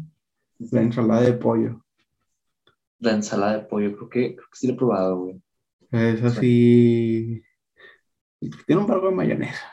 la 0.71 0.83
ensalada 0.83 1.23
de 1.23 1.33
pollo. 1.33 1.85
La 2.99 3.13
ensalada 3.13 3.59
de 3.59 3.65
pollo, 3.65 3.97
creo 3.97 4.09
que, 4.09 4.37
creo 4.37 4.49
que 4.51 4.57
sí 4.57 4.67
la 4.67 4.75
he 4.75 4.77
probado, 4.77 5.19
güey. 5.19 5.43
Es 5.91 6.23
así, 6.23 7.43
tiene 8.67 8.83
un 8.83 8.87
barco 8.87 9.07
de 9.07 9.15
mayonesa. 9.15 9.67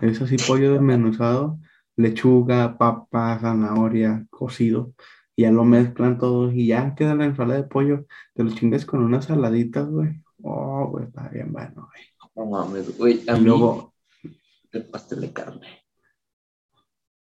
Es 0.00 0.20
así 0.22 0.36
pollo 0.46 0.72
desmenuzado, 0.72 1.58
lechuga, 1.96 2.78
papa, 2.78 3.38
zanahoria, 3.40 4.26
cocido. 4.30 4.94
Y 5.40 5.44
ya 5.44 5.52
lo 5.52 5.64
mezclan 5.64 6.18
todo 6.18 6.52
y 6.52 6.66
ya 6.66 6.94
queda 6.94 7.14
la 7.14 7.24
ensalada 7.24 7.62
de 7.62 7.66
pollo. 7.66 8.04
Te 8.34 8.44
lo 8.44 8.50
chingues 8.50 8.84
con 8.84 9.02
unas 9.02 9.24
saladitas, 9.24 9.88
güey. 9.88 10.22
Oh, 10.42 10.86
güey, 10.90 11.06
está 11.06 11.30
bien 11.30 11.50
bueno, 11.50 11.88
güey. 11.88 12.02
No 12.36 12.44
mames, 12.44 12.98
güey. 12.98 13.22
A 13.26 13.38
y 13.38 13.40
luego... 13.40 13.94
El 14.70 14.84
pastel 14.84 15.22
de 15.22 15.32
carne. 15.32 15.66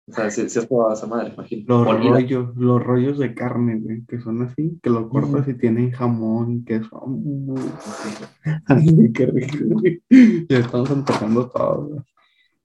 O 0.07 0.13
sea, 0.13 0.31
si, 0.31 0.43
has 0.43 0.67
probado 0.67 0.93
esa 0.93 1.07
madre, 1.07 1.33
imagino. 1.33 1.65
Los 1.87 1.87
rollos, 1.87 2.55
los 2.55 2.83
rollos 2.83 3.19
de 3.19 3.35
carne, 3.35 3.81
güey, 3.81 4.05
que 4.05 4.21
son 4.21 4.43
así, 4.43 4.79
que 4.83 4.91
lo 4.91 5.09
cortas 5.09 5.49
y 5.49 5.55
tienen 5.55 5.91
jamón, 5.93 6.67
queso. 6.67 7.03
Ay, 8.67 9.11
qué 9.15 9.25
rico, 9.25 9.57
güey. 9.71 10.03
Ya 10.51 10.59
estamos 10.59 10.91
empezando 10.91 11.49
todo, 11.49 11.87
güey. 11.87 12.01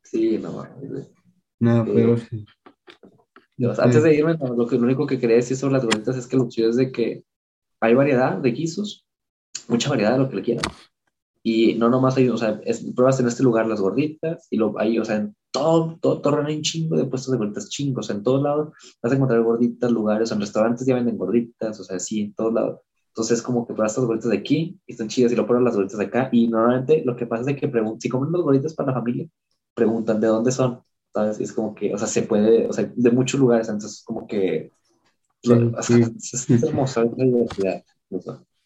Sí, 0.04 0.40
no 0.40 0.52
mames, 0.52 0.90
güey. 0.92 1.04
No, 1.60 1.86
pero 1.86 2.18
sí. 2.18 2.46
Dios, 3.58 3.80
antes 3.80 4.04
de 4.04 4.14
irme, 4.16 4.38
lo, 4.38 4.68
que, 4.68 4.78
lo 4.78 4.84
único 4.84 5.08
que 5.08 5.20
quería 5.20 5.38
decir 5.38 5.58
sobre 5.58 5.74
las 5.74 5.84
gorditas 5.84 6.16
es 6.16 6.28
que 6.28 6.38
lo 6.38 6.48
chido 6.48 6.70
es 6.70 6.76
de 6.76 6.92
que 6.92 7.24
hay 7.82 7.94
variedad 7.96 8.38
de 8.38 8.52
guisos, 8.52 9.06
mucha 9.68 9.90
variedad 9.90 10.14
de 10.14 10.20
lo 10.20 10.30
que 10.30 10.36
le 10.38 10.42
quieran. 10.44 10.64
Y 11.44 11.76
no 11.76 11.90
nomás 11.90 12.18
hay, 12.18 12.30
o 12.30 12.38
sea, 12.38 12.60
es- 12.66 12.86
pruebas 12.96 13.20
en 13.20 13.28
este 13.28 13.44
lugar 13.44 13.68
las 13.68 13.82
gorditas 13.82 14.48
y 14.52 14.58
lo 14.58 14.78
hay, 14.80 15.00
o 15.00 15.06
sea, 15.06 15.16
en 15.18 15.36
todo, 15.52 15.98
todo 16.02 16.22
Torreón 16.22 16.48
hay 16.48 16.58
un 16.58 16.62
chingo 16.62 16.98
de 16.98 17.06
puestos 17.06 17.32
de 17.32 17.38
gorditas 17.38 17.70
chingos, 17.70 18.06
o 18.06 18.08
sea, 18.08 18.16
en 18.18 18.24
todos 18.24 18.44
lados 18.44 18.70
vas 19.02 19.12
a 19.12 19.16
encontrar 19.16 19.42
gorditas, 19.42 19.92
lugares, 19.92 20.32
en 20.32 20.40
restaurantes 20.40 20.86
ya 20.86 20.96
venden 20.96 21.18
gorditas, 21.18 21.80
o 21.80 21.84
sea, 21.84 22.00
sí, 22.00 22.22
en 22.22 22.34
todos 22.34 22.54
lados. 22.54 22.82
Entonces, 23.10 23.42
como 23.42 23.66
que 23.66 23.74
pruebas 23.74 23.94
estas 23.94 24.06
gorditas 24.06 24.30
de 24.30 24.38
aquí 24.38 24.80
y 24.86 24.92
están 24.92 25.08
chidas 25.08 25.32
y 25.32 25.36
lo 25.36 25.48
pruebas 25.48 25.64
las 25.66 25.76
gorditas 25.76 25.98
de 25.98 26.06
acá. 26.06 26.30
Y 26.32 26.48
normalmente 26.48 27.02
lo 27.04 27.16
que 27.16 27.26
pasa 27.26 27.50
es 27.50 27.58
que 27.60 27.72
pregun- 27.72 27.98
si 28.00 28.10
comen 28.10 28.32
las 28.32 28.42
gorditas 28.44 28.76
para 28.76 28.92
la 28.92 29.00
familia, 29.00 29.28
preguntan 29.74 30.20
de 30.22 30.28
dónde 30.28 30.52
son, 30.52 30.82
¿sabes? 31.14 31.40
Es 31.40 31.52
como 31.54 31.74
que, 31.76 31.94
o 31.94 31.98
sea, 31.98 32.08
se 32.08 32.22
puede, 32.24 32.68
o 32.68 32.74
sea, 32.74 32.92
de 32.96 33.12
muchos 33.12 33.40
lugares, 33.40 33.68
entonces, 33.70 34.04
como 34.06 34.28
que, 34.28 34.72
Sí, 35.44 35.50
lo- 35.50 35.78
o 35.78 35.82
sea, 35.84 35.98
sí. 36.20 36.58
la 36.58 37.26
diversidad. 37.26 37.84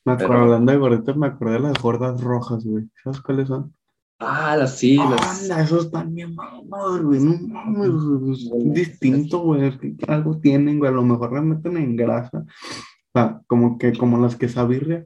Me 0.04 0.14
acuerdo, 0.14 0.18
Pero- 0.34 0.44
hablando 0.44 0.72
de 0.72 0.78
gorditas, 0.78 1.16
me 1.18 1.28
acordé 1.28 1.54
de 1.54 1.60
las 1.60 1.82
gordas 1.82 2.22
rojas, 2.22 2.64
güey. 2.66 2.86
¿Sabes 3.04 3.22
cuáles 3.22 3.48
son? 3.50 3.74
Ah, 4.20 4.56
las 4.56 4.78
sí, 4.78 4.98
las. 4.98 5.42
Anda, 5.44 5.62
esos 5.64 5.86
están 5.86 6.14
bien 6.14 6.36
mamados, 6.36 7.02
güey. 7.02 7.20
No 7.20 7.36
mames, 7.48 7.90
es 7.90 8.74
distinto, 8.74 9.40
güey. 9.42 9.78
Que 9.80 10.06
algo 10.08 10.38
tienen, 10.38 10.78
güey. 10.80 10.92
A 10.92 10.94
lo 10.96 11.04
mejor 11.04 11.34
las 11.34 11.44
meten 11.44 11.78
en 11.78 11.96
grasa. 11.96 12.40
O 12.40 13.20
sea, 13.20 13.42
como 13.48 13.78
que, 13.78 13.94
como 13.98 14.18
las 14.20 14.36
quesabirria, 14.36 15.06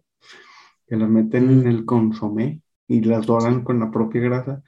que 0.87 0.95
las 0.97 1.09
meten 1.09 1.49
en 1.49 1.63
Mm. 1.63 1.67
el 1.67 1.85
consomé 1.85 2.61
y 2.87 3.01
las 3.01 3.25
doran 3.25 3.63
con 3.63 3.79
la 3.79 3.89
propia 3.89 4.21
grasa. 4.21 4.61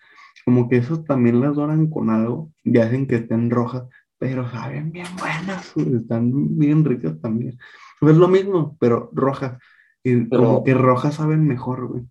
Como 0.48 0.69
que 0.69 0.78
esos 0.78 1.03
también 1.03 1.41
las 1.41 1.56
doran 1.57 1.90
con 1.90 2.10
algo 2.10 2.53
y 2.64 2.78
hacen 2.78 3.06
que 3.06 3.15
estén 3.18 3.49
rojas, 3.49 3.84
pero 4.18 4.49
saben 4.49 4.94
bien 4.94 5.06
buenas, 5.19 5.74
Están 5.76 6.57
bien 6.57 6.86
ricas 6.86 7.19
también. 7.19 7.60
Es 7.99 8.15
lo 8.15 8.30
mismo, 8.30 8.78
pero 8.80 9.10
rojas. 9.11 9.60
Y 10.06 10.22
Pero- 10.22 10.44
como 10.44 10.64
que 10.64 10.74
rojas 10.74 11.15
saben 11.15 11.45
mejor, 11.45 11.88
güey. 11.90 12.06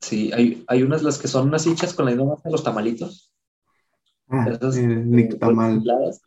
Sí, 0.00 0.32
hay, 0.32 0.64
hay 0.66 0.82
unas 0.82 1.04
las 1.04 1.18
que 1.18 1.28
son 1.28 1.46
unas 1.46 1.64
hinchas 1.68 1.94
con 1.94 2.06
la 2.06 2.10
misma 2.16 2.34
de 2.44 2.50
los 2.50 2.64
tamalitos. 2.64 3.32
Ah, 4.28 4.48
Esas, 4.50 4.76
eh, 4.78 4.82
infladas. 4.82 6.20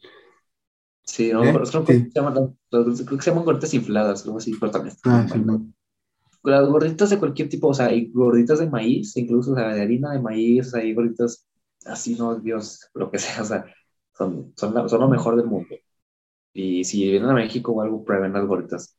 Sí, 1.03 1.33
no, 1.33 1.43
¿Eh? 1.43 1.49
pero 1.51 1.65
creo, 1.65 1.81
Sí. 1.85 1.85
que 1.85 2.11
se 2.11 2.11
llaman, 2.15 2.55
creo 2.71 2.85
que 2.95 3.21
se 3.21 3.29
llaman 3.31 3.43
gorditas 3.43 3.73
infladas, 3.73 4.23
algo 4.25 4.37
así, 4.37 4.53
pero 4.57 4.71
también. 4.71 4.95
Ah, 5.03 5.27
sí, 5.29 5.37
no. 5.37 5.67
Las 6.43 6.67
gorditas 6.67 7.09
de 7.09 7.19
cualquier 7.19 7.49
tipo, 7.49 7.67
o 7.69 7.73
sea, 7.73 7.87
hay 7.87 8.09
gorditas 8.11 8.59
de 8.59 8.69
maíz, 8.69 9.15
incluso, 9.17 9.51
o 9.51 9.55
sea, 9.55 9.73
de 9.73 9.81
harina 9.81 10.11
de 10.13 10.19
maíz, 10.21 10.67
o 10.67 10.69
sea, 10.71 10.81
hay 10.81 10.93
gorditas 10.93 11.45
así, 11.85 12.15
no, 12.15 12.35
Dios, 12.39 12.89
lo 12.93 13.11
que 13.11 13.17
sea, 13.19 13.41
o 13.41 13.45
sea, 13.45 13.65
son, 14.17 14.53
son, 14.55 14.73
la- 14.73 14.87
son 14.87 15.01
lo 15.01 15.09
mejor 15.09 15.35
del 15.35 15.47
mundo. 15.47 15.75
Y 16.53 16.83
si 16.83 17.03
vienen 17.09 17.29
a 17.29 17.33
México 17.33 17.71
o 17.73 17.81
algo, 17.81 18.03
prueben 18.03 18.33
las 18.33 18.45
gorditas. 18.45 18.97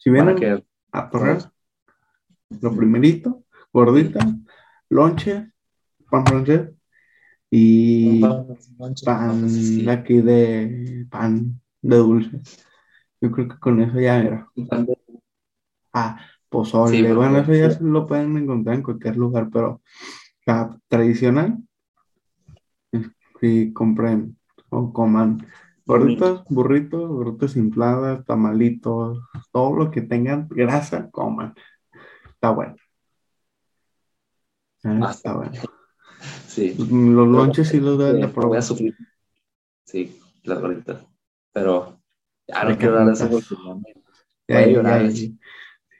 Si 0.00 0.10
vienen 0.10 0.36
quedar- 0.36 0.64
a 0.92 1.08
Torreón, 1.10 1.38
lo 2.60 2.76
primerito, 2.76 3.44
gordita, 3.72 4.20
lonche, 4.90 5.52
pan 6.10 6.24
francés 6.26 6.70
y 7.50 8.20
pan 8.20 9.48
Sí. 9.48 9.88
aquí 9.88 10.20
de 10.20 11.06
pan 11.10 11.60
de 11.82 11.96
dulce. 11.96 12.40
Yo 13.20 13.30
creo 13.32 13.48
que 13.48 13.58
con 13.58 13.80
eso 13.80 13.98
ya 13.98 14.18
era. 14.18 14.48
Ah, 15.92 16.20
pozole. 16.54 16.96
Sí, 16.96 17.12
bueno, 17.12 17.38
eso 17.38 17.52
ya 17.54 17.78
lo 17.80 18.06
pueden 18.06 18.36
encontrar 18.36 18.76
en 18.76 18.82
cualquier 18.82 19.16
lugar, 19.16 19.48
pero 19.52 19.82
la 20.46 20.78
tradicional, 20.88 21.58
es 22.92 23.08
que 23.40 23.72
compren 23.72 24.36
o 24.70 24.92
coman 24.92 25.46
gorditos, 25.84 26.44
burritos, 26.48 27.08
gorditas 27.08 27.56
infladas, 27.56 28.24
tamalitos, 28.24 29.18
todo 29.52 29.74
lo 29.76 29.90
que 29.90 30.00
tengan 30.02 30.48
grasa, 30.48 31.10
coman. 31.10 31.54
Está 32.32 32.50
bueno. 32.50 32.76
Ah, 34.84 35.00
Ah, 35.02 35.10
Está 35.10 35.34
bueno. 35.36 35.52
Sí. 36.46 36.74
Los 36.78 37.28
lonches 37.28 37.68
sí 37.68 37.80
los 37.80 37.98
deben 37.98 38.16
de 38.16 38.20
Eh, 38.20 38.26
voy 38.26 38.30
a 38.30 38.34
probar. 38.34 38.62
sufrir. 38.62 38.96
Sí, 39.84 40.20
las 40.44 40.60
gorditas. 40.60 41.04
Pero 41.52 41.98
ya 42.46 42.60
Hay 42.60 42.64
no 42.68 42.70
que 42.72 42.78
quiero 42.78 42.94
dar 42.94 43.04
voy 44.46 44.56
a 44.56 44.66
llorar, 44.66 45.04
así. 45.04 45.38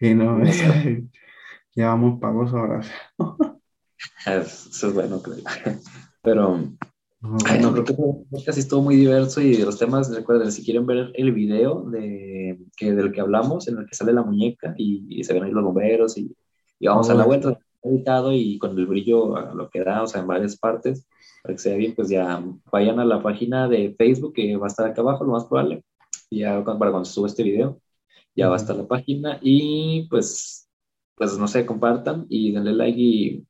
Sí, 0.00 0.14
no, 0.14 0.38
No 0.38 0.44
ya 1.74 1.88
vamos 1.88 2.20
pagos 2.20 2.52
ahora. 2.52 2.80
Es- 4.24 4.66
Eso 4.72 4.88
es 4.88 4.94
bueno, 4.94 5.20
creo. 5.22 5.38
Pero 6.22 6.58
No, 7.20 7.38
ay, 7.46 7.60
no, 7.60 7.72
creo 7.72 7.84
que 7.84 8.44
casi 8.44 8.60
estuvo 8.60 8.82
muy 8.82 8.96
diverso 8.96 9.40
y 9.40 9.56
de 9.56 9.64
los 9.66 9.78
temas, 9.78 10.14
recuerden, 10.14 10.52
si 10.52 10.64
quieren 10.64 10.86
ver 10.86 11.12
el 11.14 11.32
video 11.32 11.82
de, 11.90 12.58
que, 12.76 12.92
del 12.94 13.12
que 13.12 13.20
hablamos, 13.20 13.68
en 13.68 13.78
el 13.78 13.86
que 13.86 13.94
sale 13.96 14.12
la 14.12 14.22
muñeca 14.22 14.74
y, 14.78 15.06
y 15.10 15.24
se 15.24 15.34
ven 15.34 15.44
ahí 15.44 15.52
los 15.52 15.64
bomberos 15.64 16.18
y, 16.18 16.36
y 16.80 16.86
vamos 16.88 17.10
a 17.10 17.14
la 17.14 17.24
Oh, 17.24 17.26
vuelta, 17.26 17.58
editado 17.82 18.32
y 18.32 18.58
con 18.58 18.78
el 18.78 18.86
brillo 18.86 19.36
a 19.36 19.54
lo 19.54 19.70
que 19.70 19.84
da, 19.84 20.02
o 20.02 20.06
sea, 20.06 20.22
en 20.22 20.26
varias 20.28 20.56
partes, 20.58 21.06
para 21.42 21.54
que 21.54 21.60
se 21.60 21.70
vea 21.70 21.78
bien, 21.78 21.94
pues 21.94 22.08
ya 22.10 22.42
vayan 22.72 23.00
a 23.00 23.04
la 23.06 23.22
página 23.22 23.68
de 23.68 23.94
Facebook 23.98 24.34
que 24.34 24.56
va 24.56 24.66
a 24.66 24.70
estar 24.70 24.86
acá 24.88 25.02
abajo, 25.02 25.24
lo 25.24 25.32
más 25.32 25.46
probable, 25.46 25.84
y 26.30 26.40
ya 26.40 26.64
para 26.64 26.76
cuando 26.90 27.04
suba 27.04 27.28
este 27.28 27.42
video, 27.44 27.80
ya 28.34 28.48
va 28.48 28.54
a 28.54 28.58
estar 28.58 28.76
la 28.76 28.86
página 28.86 29.38
y 29.40 30.06
pues, 30.08 30.68
pues 31.14 31.38
no 31.38 31.48
sé, 31.48 31.66
compartan 31.66 32.26
y 32.28 32.52
denle 32.52 32.72
like 32.72 33.00
y 33.00 33.46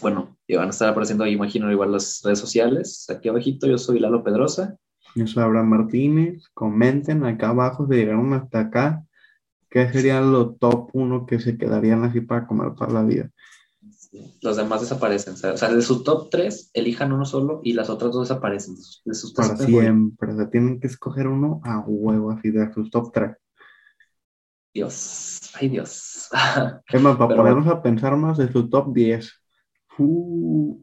bueno, 0.00 0.36
y 0.46 0.56
van 0.56 0.68
a 0.68 0.70
estar 0.70 0.88
apareciendo 0.88 1.24
ahí, 1.24 1.32
imagino, 1.32 1.70
igual 1.72 1.92
las 1.92 2.20
redes 2.22 2.38
sociales, 2.38 3.06
aquí 3.10 3.28
abajito, 3.28 3.66
yo 3.66 3.78
soy 3.78 3.98
Lalo 3.98 4.22
Pedrosa, 4.22 4.76
Yo 5.14 5.26
soy 5.26 5.42
Abraham 5.42 5.68
Martínez. 5.68 6.44
Comenten 6.54 7.24
acá 7.24 7.48
abajo 7.48 7.86
si 7.88 7.94
llegaron 7.94 8.32
hasta 8.34 8.60
acá. 8.60 9.04
¿Qué 9.70 9.90
serían 9.92 10.32
los 10.32 10.58
top 10.58 10.90
uno 10.92 11.26
que 11.26 11.40
se 11.40 11.58
quedarían 11.58 12.04
así 12.04 12.20
para 12.20 12.46
comer 12.46 12.74
toda 12.74 12.92
la 12.92 13.02
vida? 13.02 13.30
los 14.40 14.56
demás 14.56 14.80
desaparecen, 14.80 15.34
o 15.34 15.36
sea, 15.36 15.52
o 15.52 15.56
sea, 15.56 15.72
de 15.72 15.82
su 15.82 16.02
top 16.02 16.30
3, 16.30 16.70
elijan 16.72 17.12
uno 17.12 17.24
solo 17.24 17.60
y 17.62 17.74
las 17.74 17.90
otras 17.90 18.12
dos 18.12 18.28
desaparecen, 18.28 18.74
de 18.74 18.80
sus, 18.80 19.02
de 19.04 19.14
sus 19.14 19.34
tres 19.34 19.48
Para 19.50 19.66
siempre. 19.66 20.32
O 20.32 20.36
sea, 20.36 20.50
tienen 20.50 20.80
que 20.80 20.86
escoger 20.86 21.26
uno 21.26 21.60
a 21.64 21.80
huevo, 21.80 22.30
así 22.30 22.50
de 22.50 22.72
sus 22.72 22.90
top 22.90 23.12
3. 23.12 23.36
Dios, 24.78 25.40
ay 25.60 25.68
Dios. 25.70 26.28
Es 26.92 27.02
más, 27.02 27.16
para 27.16 27.28
Pero- 27.28 27.42
ponernos 27.42 27.66
a 27.66 27.82
pensar 27.82 28.16
más 28.16 28.38
de 28.38 28.50
su 28.52 28.68
top 28.68 28.94
10. 28.94 29.32
Uh, 30.00 30.78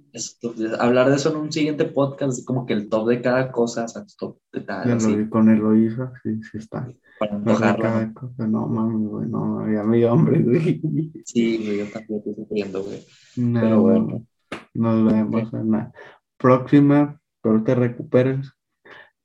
hablar 0.79 1.09
de 1.09 1.15
eso 1.15 1.29
en 1.31 1.37
un 1.37 1.49
siguiente 1.51 1.85
podcast, 1.85 2.33
así 2.33 2.43
como 2.43 2.65
que 2.65 2.73
el 2.73 2.89
top 2.89 3.07
de 3.07 3.21
cada 3.21 3.49
cosa, 3.49 3.85
o 3.85 3.87
sea, 3.87 4.03
top 4.17 4.37
de 4.51 4.65
ya 4.65 4.95
así, 4.95 5.29
con 5.29 5.47
Eloisa, 5.49 6.11
sí, 6.21 6.41
sí 6.43 6.57
está. 6.57 6.85
para 7.17 7.31
No 7.39 7.51
antojarla. 7.51 8.13
cosa. 8.13 8.45
No 8.45 8.67
mames, 8.67 9.07
güey, 9.07 9.29
no, 9.29 9.71
ya 9.71 9.83
me 9.83 9.97
dio 9.97 10.11
hambre, 10.11 10.41
güey. 10.43 10.81
Sí, 11.23 11.57
güey, 11.63 11.77
yo 11.79 11.85
también 11.93 12.19
estoy 12.19 12.35
sufriendo, 12.35 12.83
güey. 12.83 13.05
No, 13.37 13.61
Pero 13.61 13.81
bueno. 13.81 14.25
Nos 14.73 15.13
vemos 15.13 15.53
en 15.53 15.71
la 15.71 15.93
próxima. 16.37 17.17
Espero 17.37 17.63
te 17.63 17.75
recuperes, 17.75 18.51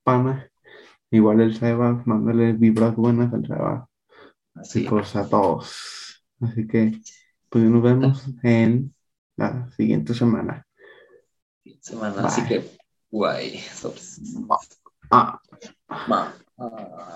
pana. 0.05 0.49
Igual 1.11 1.41
el 1.41 1.57
Seba, 1.57 2.01
mándale 2.07 2.53
vibras 2.53 2.95
buenas 2.95 3.35
al 3.35 3.45
Seba. 3.45 3.89
Así. 4.55 4.87
Pues 4.89 5.15
a 5.17 5.29
todos. 5.29 6.25
Así 6.41 6.67
que, 6.67 7.01
pues 7.49 7.65
nos 7.65 7.83
vemos 7.83 8.25
en 8.43 8.95
la 9.37 9.71
siguiente 9.77 10.15
semana. 10.15 10.67
semana, 11.81 12.27
así 12.27 12.45
que, 12.47 12.79
guay. 13.11 13.61
Ah. 15.11 15.41
Ma. 16.09 16.35
Ah. 16.59 17.11